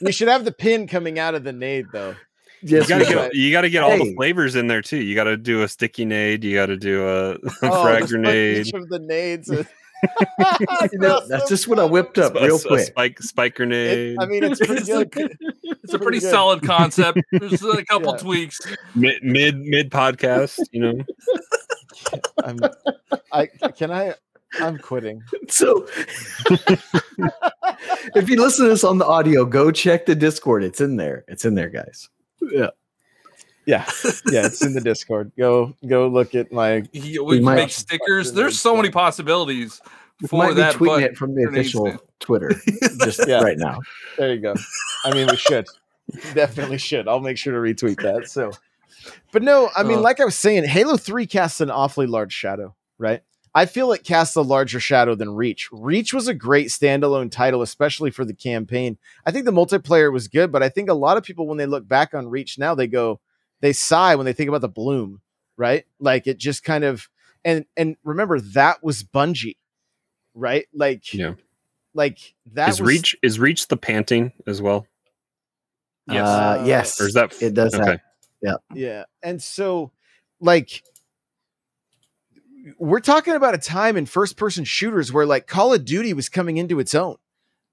you 0.00 0.12
should 0.12 0.28
have 0.28 0.44
the 0.44 0.52
pin 0.52 0.86
coming 0.88 1.18
out 1.18 1.34
of 1.34 1.44
the 1.44 1.52
nade, 1.52 1.86
though. 1.92 2.16
Yes, 2.62 2.88
you 2.88 2.88
gotta 2.88 3.04
get 3.04 3.16
right. 3.16 3.32
you 3.32 3.50
gotta 3.52 3.68
get 3.70 3.82
all 3.82 3.96
the 3.98 4.14
flavors 4.14 4.54
in 4.56 4.66
there 4.68 4.82
too. 4.82 4.98
You 4.98 5.14
gotta 5.14 5.36
do 5.36 5.62
a 5.62 5.68
sticky 5.68 6.04
nade. 6.04 6.44
You 6.44 6.54
gotta 6.54 6.76
do 6.76 7.06
a, 7.06 7.30
a 7.34 7.38
Oh, 7.62 7.82
frag 7.82 8.06
grenade. 8.08 8.66
Each 8.68 8.72
of 8.74 8.88
the 8.88 8.98
nades. 9.00 9.50
is- 9.50 9.66
You 10.92 10.98
know, 10.98 11.24
that's 11.28 11.48
just 11.48 11.68
what 11.68 11.78
I 11.78 11.84
whipped 11.84 12.18
up 12.18 12.34
a- 12.34 12.40
real 12.44 12.56
a 12.56 12.60
quick. 12.60 12.86
spike 12.86 13.22
spike 13.22 13.54
grenade. 13.54 14.10
It, 14.14 14.16
I 14.20 14.26
mean, 14.26 14.42
it's 14.42 14.58
pretty 14.58 14.84
good. 14.84 15.36
It's 15.62 15.94
a 15.94 15.98
pretty 15.98 16.18
Pretty 16.18 16.20
solid 16.20 16.62
concept. 16.62 17.20
There's 17.30 17.62
a 17.64 17.84
couple 17.84 18.12
Yeah. 18.12 18.18
tweaks. 18.18 18.60
mid 18.96 19.22
mid 19.22 19.58
mid 19.60 19.90
podcast. 19.90 20.58
You 20.72 20.80
know, 20.80 21.04
I'm, 22.44 22.58
I 23.32 23.46
can 23.46 23.90
I. 23.92 24.14
I'm 24.60 24.76
quitting. 24.78 25.22
So, 25.48 25.86
if 28.16 28.28
you 28.28 28.36
listen 28.40 28.64
to 28.66 28.70
this 28.70 28.84
on 28.84 28.98
the 28.98 29.06
audio, 29.06 29.44
go 29.44 29.70
check 29.70 30.06
the 30.06 30.14
Discord. 30.14 30.64
It's 30.64 30.80
in 30.80 30.96
there. 30.96 31.24
It's 31.28 31.44
in 31.44 31.54
there, 31.54 31.70
guys. 31.70 32.08
Yeah. 32.50 32.70
Yeah, 33.64 33.88
yeah, 34.28 34.46
it's 34.46 34.60
in 34.64 34.74
the 34.74 34.80
Discord. 34.80 35.30
Go, 35.38 35.76
go 35.86 36.08
look 36.08 36.34
at 36.34 36.50
my. 36.50 36.82
He, 36.92 37.16
we 37.20 37.36
can 37.36 37.44
might- 37.44 37.54
make 37.54 37.70
stickers. 37.70 38.32
There's 38.32 38.60
so 38.60 38.74
many 38.74 38.90
possibilities 38.90 39.80
We 40.20 40.26
for 40.26 40.36
might 40.38 40.48
be 40.48 40.54
that. 40.54 40.74
tweeting 40.74 40.86
But 40.86 41.02
it 41.04 41.16
from 41.16 41.36
the 41.36 41.44
official 41.48 41.84
man. 41.86 41.98
Twitter 42.18 42.50
just 43.04 43.20
Yeah. 43.28 43.40
right 43.40 43.56
now. 43.56 43.78
There 44.18 44.34
you 44.34 44.40
go. 44.40 44.54
I 45.04 45.14
mean, 45.14 45.28
we 45.30 45.36
should 45.36 45.66
definitely 46.34 46.78
should. 46.78 47.06
I'll 47.06 47.20
make 47.20 47.38
sure 47.38 47.52
to 47.52 47.58
retweet 47.60 48.02
that. 48.02 48.28
So, 48.28 48.50
but 49.30 49.44
no, 49.44 49.70
I 49.76 49.84
mean, 49.84 49.98
Uh. 49.98 50.02
like 50.02 50.18
I 50.20 50.24
was 50.24 50.34
saying, 50.36 50.64
Halo 50.64 50.96
Three 50.96 51.26
casts 51.28 51.60
an 51.60 51.70
awfully 51.70 52.08
large 52.08 52.32
shadow, 52.32 52.74
right? 52.98 53.22
I 53.54 53.66
feel 53.66 53.92
it 53.92 54.02
casts 54.04 54.34
a 54.36 54.42
larger 54.42 54.80
shadow 54.80 55.14
than 55.14 55.34
Reach. 55.34 55.68
Reach 55.72 56.14
was 56.14 56.26
a 56.26 56.32
great 56.34 56.68
standalone 56.68 57.30
title, 57.30 57.60
especially 57.60 58.10
for 58.10 58.24
the 58.24 58.32
campaign. 58.34 58.96
I 59.26 59.30
think 59.30 59.44
the 59.44 59.52
multiplayer 59.52 60.10
was 60.12 60.28
good, 60.28 60.50
but 60.50 60.62
I 60.62 60.70
think 60.70 60.88
a 60.88 60.94
lot 60.94 61.18
of 61.18 61.22
people, 61.24 61.46
when 61.46 61.58
they 61.58 61.66
look 61.66 61.86
back 61.86 62.14
on 62.14 62.28
Reach 62.28 62.58
now, 62.58 62.74
they 62.74 62.86
go, 62.86 63.20
they 63.60 63.72
sigh 63.74 64.14
when 64.14 64.24
they 64.24 64.32
think 64.32 64.48
about 64.48 64.62
the 64.62 64.68
bloom, 64.68 65.20
right? 65.58 65.84
Like 66.00 66.26
it 66.26 66.38
just 66.38 66.64
kind 66.64 66.82
of, 66.84 67.08
and 67.44 67.66
and 67.76 67.96
remember 68.04 68.40
that 68.40 68.82
was 68.82 69.02
Bungie, 69.02 69.56
right? 70.34 70.66
Like, 70.72 71.12
Yeah. 71.12 71.34
like 71.92 72.34
that 72.54 72.70
is 72.70 72.80
was, 72.80 72.88
reach 72.88 73.16
is 73.22 73.38
reach 73.38 73.68
the 73.68 73.76
panting 73.76 74.32
as 74.46 74.62
well, 74.62 74.86
Yes. 76.08 76.26
Uh, 76.26 76.64
yes. 76.66 77.00
or 77.00 77.06
is 77.08 77.14
that 77.14 77.40
it 77.42 77.52
does 77.54 77.74
okay? 77.74 77.98
have 78.44 78.60
Yeah. 78.74 79.04
And 79.22 79.42
so, 79.42 79.92
like, 80.40 80.82
we're 82.78 83.00
talking 83.00 83.34
about 83.34 83.54
a 83.54 83.58
time 83.58 83.96
in 83.96 84.06
first 84.06 84.36
person 84.36 84.64
shooters 84.64 85.12
where, 85.12 85.26
like, 85.26 85.46
Call 85.46 85.72
of 85.74 85.84
Duty 85.84 86.12
was 86.14 86.28
coming 86.28 86.56
into 86.56 86.78
its 86.80 86.94
own, 86.94 87.16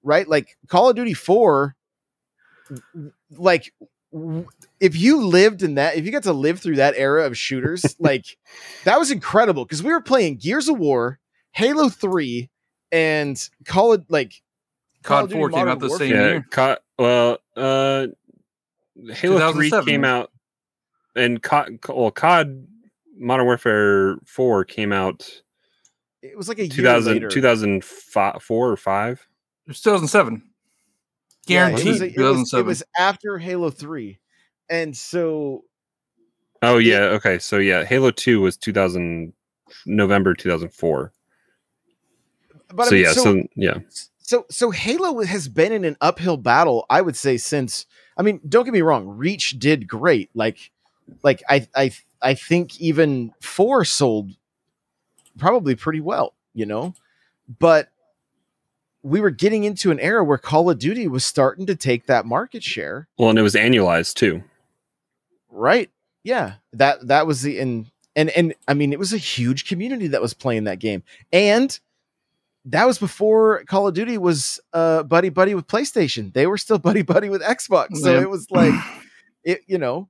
right? 0.04 0.28
Like, 0.28 0.58
Call 0.68 0.90
of 0.90 0.96
Duty 0.96 1.14
4, 1.14 1.76
like, 3.32 3.74
if 4.80 4.96
you 4.96 5.26
lived 5.26 5.62
in 5.62 5.76
that, 5.76 5.96
if 5.96 6.06
you 6.06 6.12
got 6.12 6.24
to 6.24 6.34
live 6.34 6.60
through 6.60 6.78
that 6.78 6.96
era 6.98 7.26
of 7.26 7.38
shooters, 7.38 7.96
like, 8.00 8.26
that 8.86 8.98
was 9.00 9.12
incredible 9.12 9.66
because 9.66 9.84
we 9.84 9.92
were 9.92 10.02
playing 10.02 10.38
Gears 10.38 10.68
of 10.70 10.80
War, 10.80 11.20
Halo 11.52 11.90
3, 11.90 12.50
and 12.92 13.50
Call 13.66 13.94
of, 13.94 14.06
like, 14.10 14.34
Call 15.04 15.26
of 15.26 15.30
COD 15.30 15.30
Duty 15.30 15.40
4 15.40 15.50
came 15.50 15.58
Modern 15.60 15.72
out 15.72 15.80
the 15.80 15.88
Warfare. 15.88 16.08
same 16.08 16.16
Yeah, 16.16 16.28
year. 16.28 16.46
Co- 16.50 16.78
well, 16.98 17.38
uh, 17.56 18.08
Halo 19.14 19.54
Three 19.54 19.72
came 19.86 20.04
out, 20.04 20.32
and 21.16 21.42
COD, 21.42 21.80
well, 21.88 22.12
COD 22.12 22.68
Modern 23.20 23.45
Warfare 23.45 24.17
Four 24.26 24.63
came 24.65 24.91
out 24.93 25.30
It 26.22 26.38
was 26.38 26.47
like 26.49 26.59
a 26.59 26.63
year 26.63 26.70
2000, 26.76 27.13
later. 27.13 27.28
2004 27.30 28.70
or 28.72 28.78
five. 28.78 29.28
It 29.65 29.70
was 29.70 29.82
2007. 29.82 30.43
Yeah, 31.47 31.70
it 31.70 31.74
was, 31.86 32.01
a- 32.01 32.05
it 32.07 32.17
was- 32.17 32.53
it 32.53 32.65
was 32.65 32.84
after 32.97 33.38
Halo 33.38 33.70
3. 33.70 34.20
And 34.70 34.95
so 34.95 35.63
Oh 36.61 36.78
yeah, 36.78 37.03
okay, 37.15 37.39
so 37.39 37.57
yeah, 37.57 37.84
Halo 37.86 38.11
Two 38.11 38.41
was 38.41 38.57
2000 38.57 39.32
November 39.86 40.34
2004. 40.34 41.13
but 42.76 42.86
so 42.86 42.89
I 42.89 42.91
mean, 42.91 43.03
yeah, 43.03 43.11
so, 43.13 43.24
so 43.24 43.43
yeah, 43.55 43.78
so 44.20 44.45
so 44.49 44.70
Halo 44.72 45.24
has 45.24 45.47
been 45.47 45.72
in 45.72 45.86
an 45.86 45.95
uphill 46.01 46.38
battle, 46.38 46.86
I 46.89 47.01
would 47.01 47.15
say, 47.15 47.38
since 47.38 47.86
I 48.17 48.22
mean, 48.24 48.41
don't 48.47 48.65
get 48.65 48.74
me 48.74 48.82
wrong, 48.82 49.07
Reach 49.07 49.57
did 49.57 49.88
great. 49.88 50.30
Like 50.36 50.72
like 51.24 51.41
I 51.49 51.67
I 51.76 51.91
I 52.22 52.34
think 52.34 52.80
even 52.82 53.34
four 53.41 53.86
sold 53.86 54.32
probably 55.38 55.76
pretty 55.76 56.01
well, 56.01 56.34
you 56.53 56.65
know, 56.65 56.93
but 57.59 57.89
we 59.01 59.22
were 59.22 59.30
getting 59.30 59.63
into 59.63 59.91
an 59.91 59.99
era 59.99 60.24
where 60.24 60.38
Call 60.38 60.70
of 60.70 60.78
Duty 60.80 61.07
was 61.07 61.24
starting 61.24 61.65
to 61.67 61.76
take 61.76 62.05
that 62.07 62.26
market 62.26 62.63
share. 62.63 63.07
well, 63.17 63.30
and 63.30 63.39
it 63.39 63.43
was 63.43 63.55
annualized 63.55 64.15
too. 64.15 64.43
Right. 65.49 65.89
Yeah. 66.24 66.55
That 66.74 67.07
that 67.07 67.26
was 67.26 67.41
the 67.41 67.59
and 67.59 67.89
and 68.15 68.30
and 68.32 68.53
I 68.67 68.74
mean 68.74 68.91
it 68.93 68.99
was 68.99 69.13
a 69.13 69.17
huge 69.17 69.65
community 69.67 70.07
that 70.07 70.22
was 70.22 70.34
playing 70.34 70.65
that 70.65 70.80
game. 70.80 71.03
And 71.32 71.78
that 72.65 72.86
was 72.86 72.99
before 72.99 73.63
Call 73.65 73.88
of 73.88 73.93
Duty 73.93 74.17
was 74.17 74.59
uh 74.74 75.03
buddy 75.03 75.30
buddy 75.30 75.55
with 75.55 75.67
PlayStation. 75.67 76.34
They 76.34 76.45
were 76.45 76.57
still 76.57 76.78
buddy 76.89 77.01
buddy 77.01 77.30
with 77.30 77.41
Xbox. 77.41 77.95
So 77.97 78.13
Yeah. 78.15 78.22
it 78.22 78.30
was 78.30 78.51
like 78.51 78.74
it 79.43 79.61
you 79.67 79.78
know, 79.78 80.09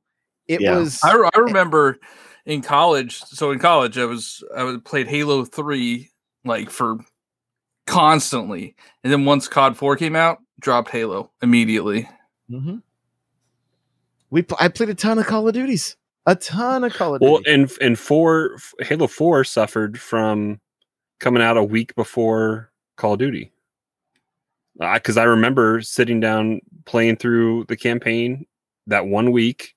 it 0.49 0.59
Yeah. 0.61 0.77
was 0.77 0.99
I, 1.03 1.29
I 1.33 1.39
remember 1.39 1.97
in 2.45 2.61
college. 2.61 3.19
So 3.21 3.51
in 3.51 3.59
college, 3.59 3.97
I 3.97 4.05
was 4.05 4.43
I 4.55 4.63
was 4.63 4.77
played 4.83 5.07
Halo 5.07 5.45
Three 5.45 6.09
like 6.43 6.69
for 6.69 6.97
constantly, 7.87 8.75
and 9.03 9.13
then 9.13 9.25
once 9.25 9.47
COD 9.47 9.77
Four 9.77 9.95
came 9.95 10.15
out, 10.15 10.39
dropped 10.59 10.89
Halo 10.89 11.31
immediately. 11.41 12.09
Mm-hmm. 12.51 12.77
we 14.31 14.45
I 14.59 14.67
played 14.67 14.89
a 14.89 14.95
ton 14.95 15.19
of 15.19 15.25
Call 15.27 15.47
of 15.47 15.53
Duties. 15.53 15.95
A 16.25 16.35
ton 16.35 16.83
of 16.83 16.93
Call 16.93 17.15
of 17.15 17.21
Duty. 17.21 17.31
Well, 17.31 17.41
and 17.47 17.71
and 17.81 17.97
four 17.97 18.57
Halo 18.81 19.07
Four 19.07 19.43
suffered 19.43 19.99
from 19.99 20.59
coming 21.19 21.41
out 21.43 21.57
a 21.57 21.63
week 21.63 21.95
before 21.95 22.71
Call 22.97 23.13
of 23.13 23.19
Duty. 23.19 23.51
Because 24.93 25.17
I 25.17 25.23
remember 25.23 25.81
sitting 25.81 26.19
down 26.21 26.61
playing 26.85 27.17
through 27.17 27.65
the 27.65 27.75
campaign 27.75 28.45
that 28.87 29.05
one 29.07 29.31
week, 29.33 29.75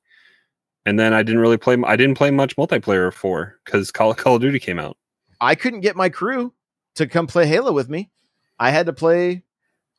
and 0.86 0.98
then 0.98 1.12
I 1.12 1.22
didn't 1.22 1.40
really 1.40 1.58
play. 1.58 1.76
I 1.86 1.96
didn't 1.96 2.16
play 2.16 2.30
much 2.30 2.56
multiplayer 2.56 3.08
of 3.08 3.14
four 3.14 3.58
because 3.64 3.90
Call 3.90 4.14
Call 4.14 4.36
of 4.36 4.42
Duty 4.42 4.58
came 4.58 4.78
out. 4.78 4.96
I 5.40 5.54
couldn't 5.54 5.80
get 5.80 5.96
my 5.96 6.08
crew 6.08 6.52
to 6.94 7.06
come 7.06 7.26
play 7.26 7.46
Halo 7.46 7.72
with 7.72 7.88
me. 7.88 8.10
I 8.58 8.70
had 8.70 8.86
to 8.86 8.92
play 8.92 9.42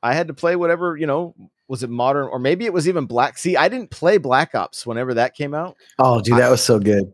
I 0.04 0.14
had 0.14 0.28
to 0.28 0.34
play 0.34 0.56
whatever, 0.56 0.98
you 0.98 1.08
know, 1.08 1.34
was 1.70 1.82
it 1.82 1.90
modern 1.90 2.28
or 2.28 2.38
maybe 2.38 2.66
it 2.66 2.74
was 2.74 2.88
even 2.88 3.06
Black 3.06 3.38
See, 3.38 3.56
I 3.56 3.70
didn't 3.70 3.90
play 3.90 4.18
Black 4.18 4.54
Ops 4.54 4.86
whenever 4.86 5.14
that 5.14 5.34
came 5.34 5.54
out. 5.54 5.78
Oh, 5.98 6.22
dude, 6.22 6.38
that 6.38 6.52
was 6.52 6.62
so 6.62 6.78
good. 6.78 7.12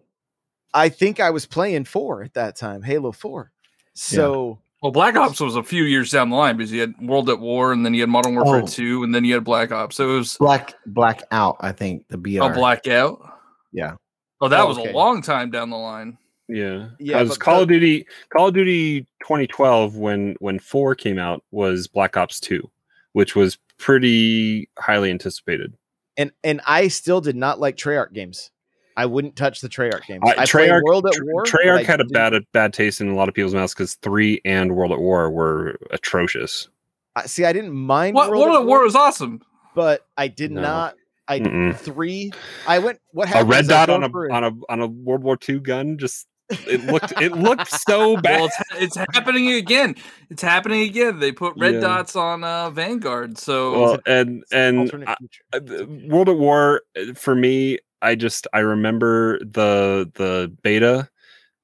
I 0.74 0.90
think 0.90 1.20
I 1.20 1.30
was 1.30 1.46
playing 1.46 1.86
4 1.86 2.24
at 2.24 2.34
that 2.34 2.56
time, 2.56 2.82
Halo 2.82 3.12
4. 3.12 3.52
So, 3.94 4.60
Well, 4.82 4.92
Black 4.92 5.16
Ops 5.16 5.40
was 5.40 5.56
a 5.56 5.64
few 5.64 5.84
years 5.84 6.12
down 6.12 6.30
the 6.30 6.36
line 6.36 6.58
because 6.58 6.72
you 6.72 6.82
had 6.82 6.94
World 7.02 7.30
at 7.30 7.40
War, 7.40 7.72
and 7.74 7.86
then 7.86 7.94
you 7.94 8.02
had 8.02 8.10
Modern 8.10 8.36
Warfare 8.36 8.64
Oh. 8.64 8.68
Two, 8.68 9.04
and 9.04 9.14
then 9.14 9.26
you 9.26 9.34
had 9.34 9.44
Black 9.44 9.72
Ops. 9.72 9.96
So 9.96 10.10
it 10.10 10.18
was 10.18 10.38
Black 10.38 10.74
Blackout, 10.86 11.58
I 11.60 11.72
think 11.72 12.08
the 12.10 12.18
BR. 12.18 12.38
a 12.38 12.46
oh, 12.46 12.54
blackout. 12.54 13.39
Yeah. 13.72 13.96
Oh, 14.42 14.48
that 14.48 14.62
Oh, 14.62 14.68
was 14.68 14.78
okay. 14.78 14.92
a 14.92 14.94
long 14.96 15.22
time 15.22 15.52
down 15.52 15.70
the 15.70 15.78
line. 15.78 16.18
Yeah, 16.48 16.90
Yeah, 17.00 17.20
Because 17.24 17.38
but 17.38 17.40
Call 17.44 17.56
the- 17.58 17.62
of 17.64 17.68
Duty, 17.70 18.08
Call 18.36 18.48
of 18.48 18.54
Duty 18.56 19.02
2012 19.22 19.96
when 19.98 20.36
when 20.40 20.58
four 20.60 20.96
came 20.96 21.20
out 21.20 21.44
was 21.52 21.88
Black 21.88 22.18
Ops 22.18 22.40
Two, 22.40 22.70
which 23.14 23.36
was 23.36 23.58
pretty 23.78 24.70
highly 24.80 25.10
anticipated. 25.12 25.74
and 26.18 26.32
and 26.44 26.60
I 26.66 26.88
still 26.88 27.22
did 27.22 27.36
not 27.36 27.60
like 27.60 27.78
Treyarch 27.78 28.14
games. 28.14 28.50
I 28.98 29.06
wouldn't 29.06 29.36
touch 29.38 29.62
the 29.62 29.70
Treyarch 29.70 30.06
games. 30.08 30.22
Uh, 30.26 30.34
I 30.38 30.44
Treyarch, 30.46 30.82
World 30.84 31.06
at 31.06 31.14
Tr- 31.14 31.24
War. 31.26 31.44
Treyarch 31.46 31.86
had 31.86 32.02
a 32.02 32.04
didn't- 32.04 32.14
bad 32.14 32.44
bad 32.52 32.74
taste 32.74 33.00
in 33.00 33.10
a 33.10 33.16
lot 33.16 33.30
of 33.30 33.36
people's 33.36 33.54
mouths 33.54 33.74
because 33.74 33.94
three 33.96 34.42
and 34.44 34.76
World 34.76 34.92
at 34.92 35.00
War 35.00 35.30
were 35.30 35.78
atrocious. 35.92 36.68
I- 37.16 37.26
See, 37.28 37.46
I 37.46 37.54
didn't 37.54 37.74
mind 37.74 38.16
What 38.16 38.30
World, 38.32 38.48
World 38.48 38.62
at 38.62 38.66
War 38.66 38.84
was 38.84 38.96
awesome. 38.96 39.42
but 39.76 40.06
I 40.18 40.28
did 40.28 40.52
No. 40.52 40.62
not 40.62 40.96
I 41.30 41.40
Mm-mm. 41.40 41.76
3 41.78 42.32
I 42.68 42.80
went 42.80 43.00
what 43.12 43.28
happened? 43.30 43.48
A 43.54 43.56
red 43.56 43.68
dot 43.68 43.90
on 43.90 44.04
a 44.04 44.10
for 44.10 44.26
an- 44.26 44.32
on 44.32 44.44
a 44.44 44.52
on 44.72 44.82
a 44.82 44.88
World 44.88 45.24
War 45.24 45.38
II 45.48 45.60
gun 45.60 45.98
just 45.98 46.28
it 46.68 46.84
looked 46.92 47.14
it 47.22 47.34
looked 47.34 47.68
so 47.70 48.18
bad. 48.18 48.40
Well, 48.40 48.46
it's, 48.76 48.96
it's 48.98 49.14
happening 49.14 49.52
again. 49.54 49.96
It's 50.32 50.42
happening 50.42 50.82
again. 50.82 51.20
They 51.20 51.32
put 51.32 51.54
red 51.58 51.76
Yeah. 51.76 51.80
dots 51.82 52.16
on 52.16 52.44
uh, 52.44 52.72
Vanguard. 52.72 53.38
So 53.38 53.80
well, 53.80 54.00
and 54.08 54.44
and 54.52 54.80
alternate 54.80 55.10
I- 55.10 55.16
future. 55.18 55.44
uh, 55.54 55.60
the 55.60 56.08
World 56.10 56.28
at 56.30 56.38
War 56.38 56.82
uh, 57.00 57.14
for 57.14 57.36
me, 57.36 57.78
I 58.02 58.16
just 58.16 58.48
I 58.52 58.60
remember 58.60 59.38
the 59.40 60.12
the 60.16 60.52
beta 60.64 61.08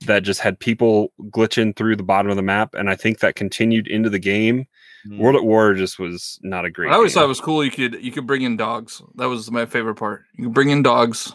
that 0.05 0.21
just 0.21 0.41
had 0.41 0.59
people 0.59 1.11
glitching 1.31 1.75
through 1.75 1.95
the 1.95 2.03
bottom 2.03 2.29
of 2.29 2.35
the 2.37 2.43
map, 2.43 2.75
and 2.75 2.87
I 2.89 2.95
think 2.95 3.19
that 3.19 3.33
continued 3.35 3.87
into 3.87 4.11
the 4.11 4.19
game. 4.19 4.67
Mm. 5.07 5.19
World 5.19 5.35
at 5.35 5.43
War 5.43 5.73
just 5.73 5.99
was 5.99 6.39
not 6.41 6.65
a 6.65 6.71
great. 6.71 6.91
I 6.91 6.95
always 6.95 7.11
game. 7.13 7.21
thought 7.21 7.25
it 7.25 7.29
was 7.29 7.41
cool. 7.41 7.63
You 7.63 7.71
could 7.71 8.03
you 8.03 8.11
could 8.11 8.25
bring 8.25 8.41
in 8.41 8.57
dogs. 8.57 9.01
That 9.15 9.25
was 9.29 9.51
my 9.51 9.65
favorite 9.65 9.95
part. 9.95 10.23
You 10.35 10.45
could 10.45 10.53
bring 10.53 10.69
in 10.69 10.81
dogs. 10.83 11.33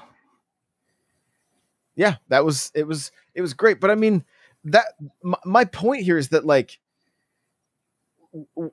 yeah 1.97 2.17
that 2.29 2.45
was 2.45 2.71
it 2.75 2.87
was 2.87 3.11
it 3.35 3.43
was 3.43 3.53
great 3.53 3.81
but 3.81 3.91
i 3.91 3.95
mean 3.95 4.25
that 4.65 4.87
my, 5.23 5.37
my 5.45 5.65
point 5.65 6.03
here 6.03 6.17
is 6.19 6.29
that 6.29 6.47
like 6.47 6.79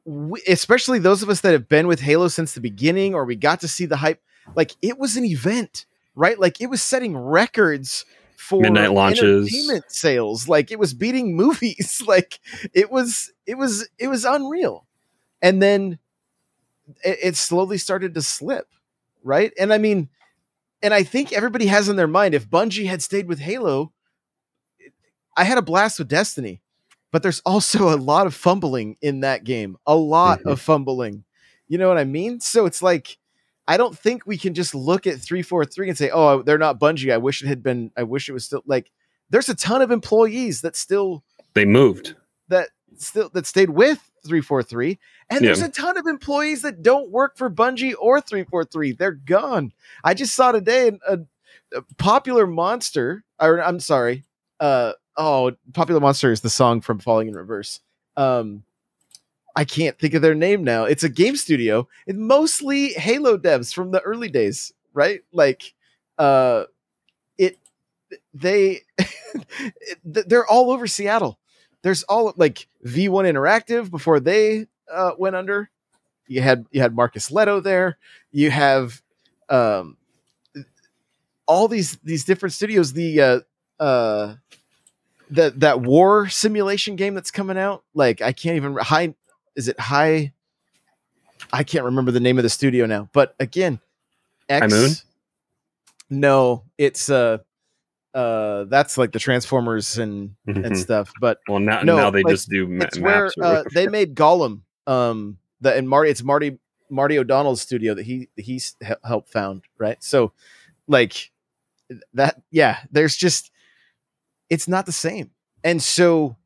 we, 0.05 0.41
especially 0.47 0.99
those 0.99 1.23
of 1.23 1.29
us 1.29 1.41
that 1.41 1.51
have 1.51 1.67
been 1.67 1.87
with 1.87 1.99
halo 1.99 2.27
since 2.27 2.53
the 2.53 2.61
beginning 2.61 3.13
or 3.15 3.25
we 3.25 3.35
got 3.35 3.59
to 3.59 3.67
see 3.67 3.85
the 3.85 3.97
hype 3.97 4.21
like 4.55 4.71
it 4.81 4.97
was 4.97 5.17
an 5.17 5.25
event 5.25 5.85
right 6.15 6.39
like 6.39 6.61
it 6.61 6.67
was 6.69 6.81
setting 6.81 7.17
records 7.17 8.05
for 8.37 8.61
Midnight 8.61 8.91
launches. 8.93 9.47
entertainment 9.51 9.85
sales 9.91 10.47
like 10.47 10.71
it 10.71 10.79
was 10.79 10.93
beating 10.93 11.35
movies 11.43 12.01
like 12.07 12.39
it 12.73 12.91
was 12.91 13.31
it 13.45 13.57
was 13.57 13.89
it 13.97 14.07
was 14.07 14.23
unreal 14.25 14.85
and 15.41 15.61
then 15.61 15.99
it, 17.03 17.17
it 17.21 17.35
slowly 17.35 17.77
started 17.77 18.13
to 18.13 18.21
slip 18.21 18.67
right 19.23 19.51
and 19.59 19.73
i 19.73 19.77
mean 19.77 20.09
and 20.81 20.93
I 20.93 21.03
think 21.03 21.33
everybody 21.33 21.67
has 21.67 21.89
in 21.89 21.95
their 21.95 22.07
mind 22.07 22.33
if 22.33 22.49
Bungie 22.49 22.87
had 22.87 23.01
stayed 23.01 23.27
with 23.27 23.39
Halo, 23.39 23.93
I 25.35 25.43
had 25.43 25.57
a 25.57 25.63
blast 25.63 25.99
with 25.99 26.07
Destiny, 26.07 26.61
but 27.11 27.23
there's 27.23 27.41
also 27.45 27.93
a 27.93 27.97
lot 27.97 28.27
of 28.27 28.35
fumbling 28.35 28.97
in 29.01 29.21
that 29.21 29.43
game, 29.43 29.77
a 29.85 29.95
lot 29.95 30.39
of 30.41 30.45
mm-hmm. 30.45 30.53
fumbling. 30.55 31.23
You 31.67 31.77
know 31.77 31.87
what 31.87 31.97
I 31.97 32.03
mean? 32.03 32.39
So 32.39 32.65
it's 32.65 32.81
like 32.81 33.17
I 33.67 33.75
don't 33.75 33.97
think 33.97 34.25
we 34.25 34.37
can 34.37 34.53
just 34.53 34.73
look 34.73 35.05
at 35.05 35.19
343 35.19 35.89
and 35.89 35.97
say, 35.97 36.09
"Oh, 36.09 36.41
they're 36.41 36.57
not 36.57 36.79
Bungie. 36.79 37.11
I 37.11 37.17
wish 37.17 37.43
it 37.43 37.47
had 37.47 37.61
been 37.61 37.91
I 37.97 38.03
wish 38.03 38.29
it 38.29 38.33
was 38.33 38.45
still 38.45 38.63
like 38.65 38.91
there's 39.29 39.49
a 39.49 39.55
ton 39.55 39.81
of 39.81 39.91
employees 39.91 40.61
that 40.61 40.75
still 40.75 41.23
they 41.53 41.65
moved. 41.65 42.15
that 42.47 42.69
still 42.97 43.29
that 43.33 43.45
stayed 43.45 43.69
with 43.69 43.99
343 44.25 44.97
and 45.29 45.43
there's 45.43 45.61
a 45.61 45.69
ton 45.69 45.97
of 45.97 46.07
employees 46.07 46.61
that 46.61 46.81
don't 46.81 47.09
work 47.09 47.37
for 47.37 47.49
Bungie 47.49 47.93
or 47.99 48.21
343 48.21 48.93
they're 48.93 49.11
gone. 49.11 49.71
I 50.03 50.13
just 50.13 50.35
saw 50.35 50.51
today 50.51 50.91
a, 51.07 51.19
a 51.75 51.81
popular 51.97 52.47
monster 52.47 53.23
or 53.39 53.61
i'm 53.61 53.79
sorry 53.79 54.23
uh 54.59 54.93
oh 55.17 55.51
popular 55.73 56.01
monster 56.01 56.31
is 56.31 56.41
the 56.41 56.49
song 56.49 56.81
from 56.81 56.99
falling 56.99 57.27
in 57.27 57.35
reverse. 57.35 57.81
Um 58.15 58.63
i 59.55 59.65
can't 59.65 59.97
think 59.99 60.13
of 60.13 60.21
their 60.21 60.35
name 60.35 60.63
now. 60.63 60.85
It's 60.85 61.03
a 61.03 61.09
game 61.09 61.35
studio. 61.35 61.87
It's 62.05 62.17
mostly 62.17 62.89
halo 62.93 63.37
devs 63.37 63.73
from 63.73 63.91
the 63.91 64.01
early 64.01 64.29
days 64.29 64.73
right? 64.97 65.21
Like 65.31 65.73
uh 66.17 66.63
it 67.37 67.57
they 68.33 68.81
they're 70.03 70.47
all 70.47 70.71
over 70.71 70.87
seattle 70.87 71.39
there's 71.87 72.03
all 72.03 72.33
like 72.35 72.67
V1 72.85 73.31
Interactive 73.31 73.89
before 73.89 74.19
they 74.19 74.67
uh, 74.91 75.11
went 75.17 75.37
under. 75.37 75.69
You 76.27 76.41
had 76.41 76.65
you 76.69 76.81
had 76.81 76.93
Marcus 76.93 77.29
Lehto 77.29 77.63
there. 77.63 77.97
You 78.29 78.51
have 78.51 79.01
um, 79.47 79.95
all 81.45 81.69
these 81.69 81.95
these 82.03 82.25
different 82.25 82.51
studios. 82.51 82.91
The 82.91 83.21
uh, 83.21 83.39
uh, 83.81 84.35
that 85.29 85.61
that 85.61 85.79
war 85.79 86.27
simulation 86.27 86.97
game 86.97 87.15
that's 87.15 87.31
coming 87.31 87.57
out. 87.57 87.85
Like 87.93 88.21
I 88.21 88.33
can't 88.33 88.57
even 88.57 88.75
high. 88.75 89.15
Is 89.55 89.69
it 89.69 89.79
high? 89.79 90.33
I 91.53 91.63
can't 91.63 91.85
remember 91.85 92.11
the 92.11 92.19
name 92.19 92.37
of 92.37 92.43
the 92.43 92.49
studio 92.49 92.85
now. 92.85 93.07
But 93.13 93.33
again, 93.39 93.79
X. 94.49 94.69
Moon? 94.73 94.91
No, 96.09 96.63
it's 96.77 97.09
uh, 97.09 97.37
uh, 98.17 98.63
that's 98.65 98.97
like 98.97 99.11
the 99.11 99.19
Transformers 99.19 99.97
and 99.99 100.35
and 100.47 100.65
Mhm. 100.65 100.77
stuff. 100.77 101.11
But 101.21 101.39
Well, 101.47 101.59
now 101.59 101.81
No, 101.83 101.97
now 101.97 102.09
they 102.09 102.23
like, 102.23 102.33
just 102.33 102.49
do 102.49 102.67
ma- 102.67 102.85
it's 102.85 102.97
where 102.99 103.31
uh, 103.41 103.63
they 103.73 103.87
made 103.97 104.15
Gollum. 104.15 104.61
Um, 104.87 105.37
the 105.61 105.75
and 105.75 105.87
Marty, 105.87 106.09
it's 106.09 106.23
Marty 106.23 106.57
Marty 106.89 107.19
O'Donnell's 107.19 107.61
studio 107.61 107.93
that 107.93 108.05
he 108.05 108.29
he's 108.35 108.75
he- 108.85 108.93
helped 109.03 109.29
found, 109.29 109.63
right? 109.77 110.01
So, 110.03 110.31
like 110.87 111.31
that, 112.13 112.41
yeah. 112.49 112.79
There's 112.91 113.15
just 113.15 113.51
it's 114.49 114.67
not 114.67 114.85
the 114.85 114.91
same, 114.91 115.29
and 115.63 115.81
so 115.83 116.37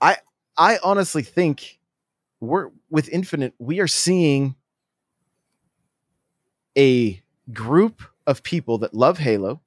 I 0.00 0.16
I 0.56 0.78
honestly 0.82 1.22
think 1.22 1.80
we're 2.40 2.70
with 2.90 3.08
Infinite, 3.10 3.54
we 3.58 3.78
are 3.80 3.86
seeing 3.88 4.54
a 6.78 7.22
group 7.52 8.02
of 8.26 8.42
people 8.42 8.78
that 8.78 8.94
love 8.94 9.18
Halo 9.18 9.60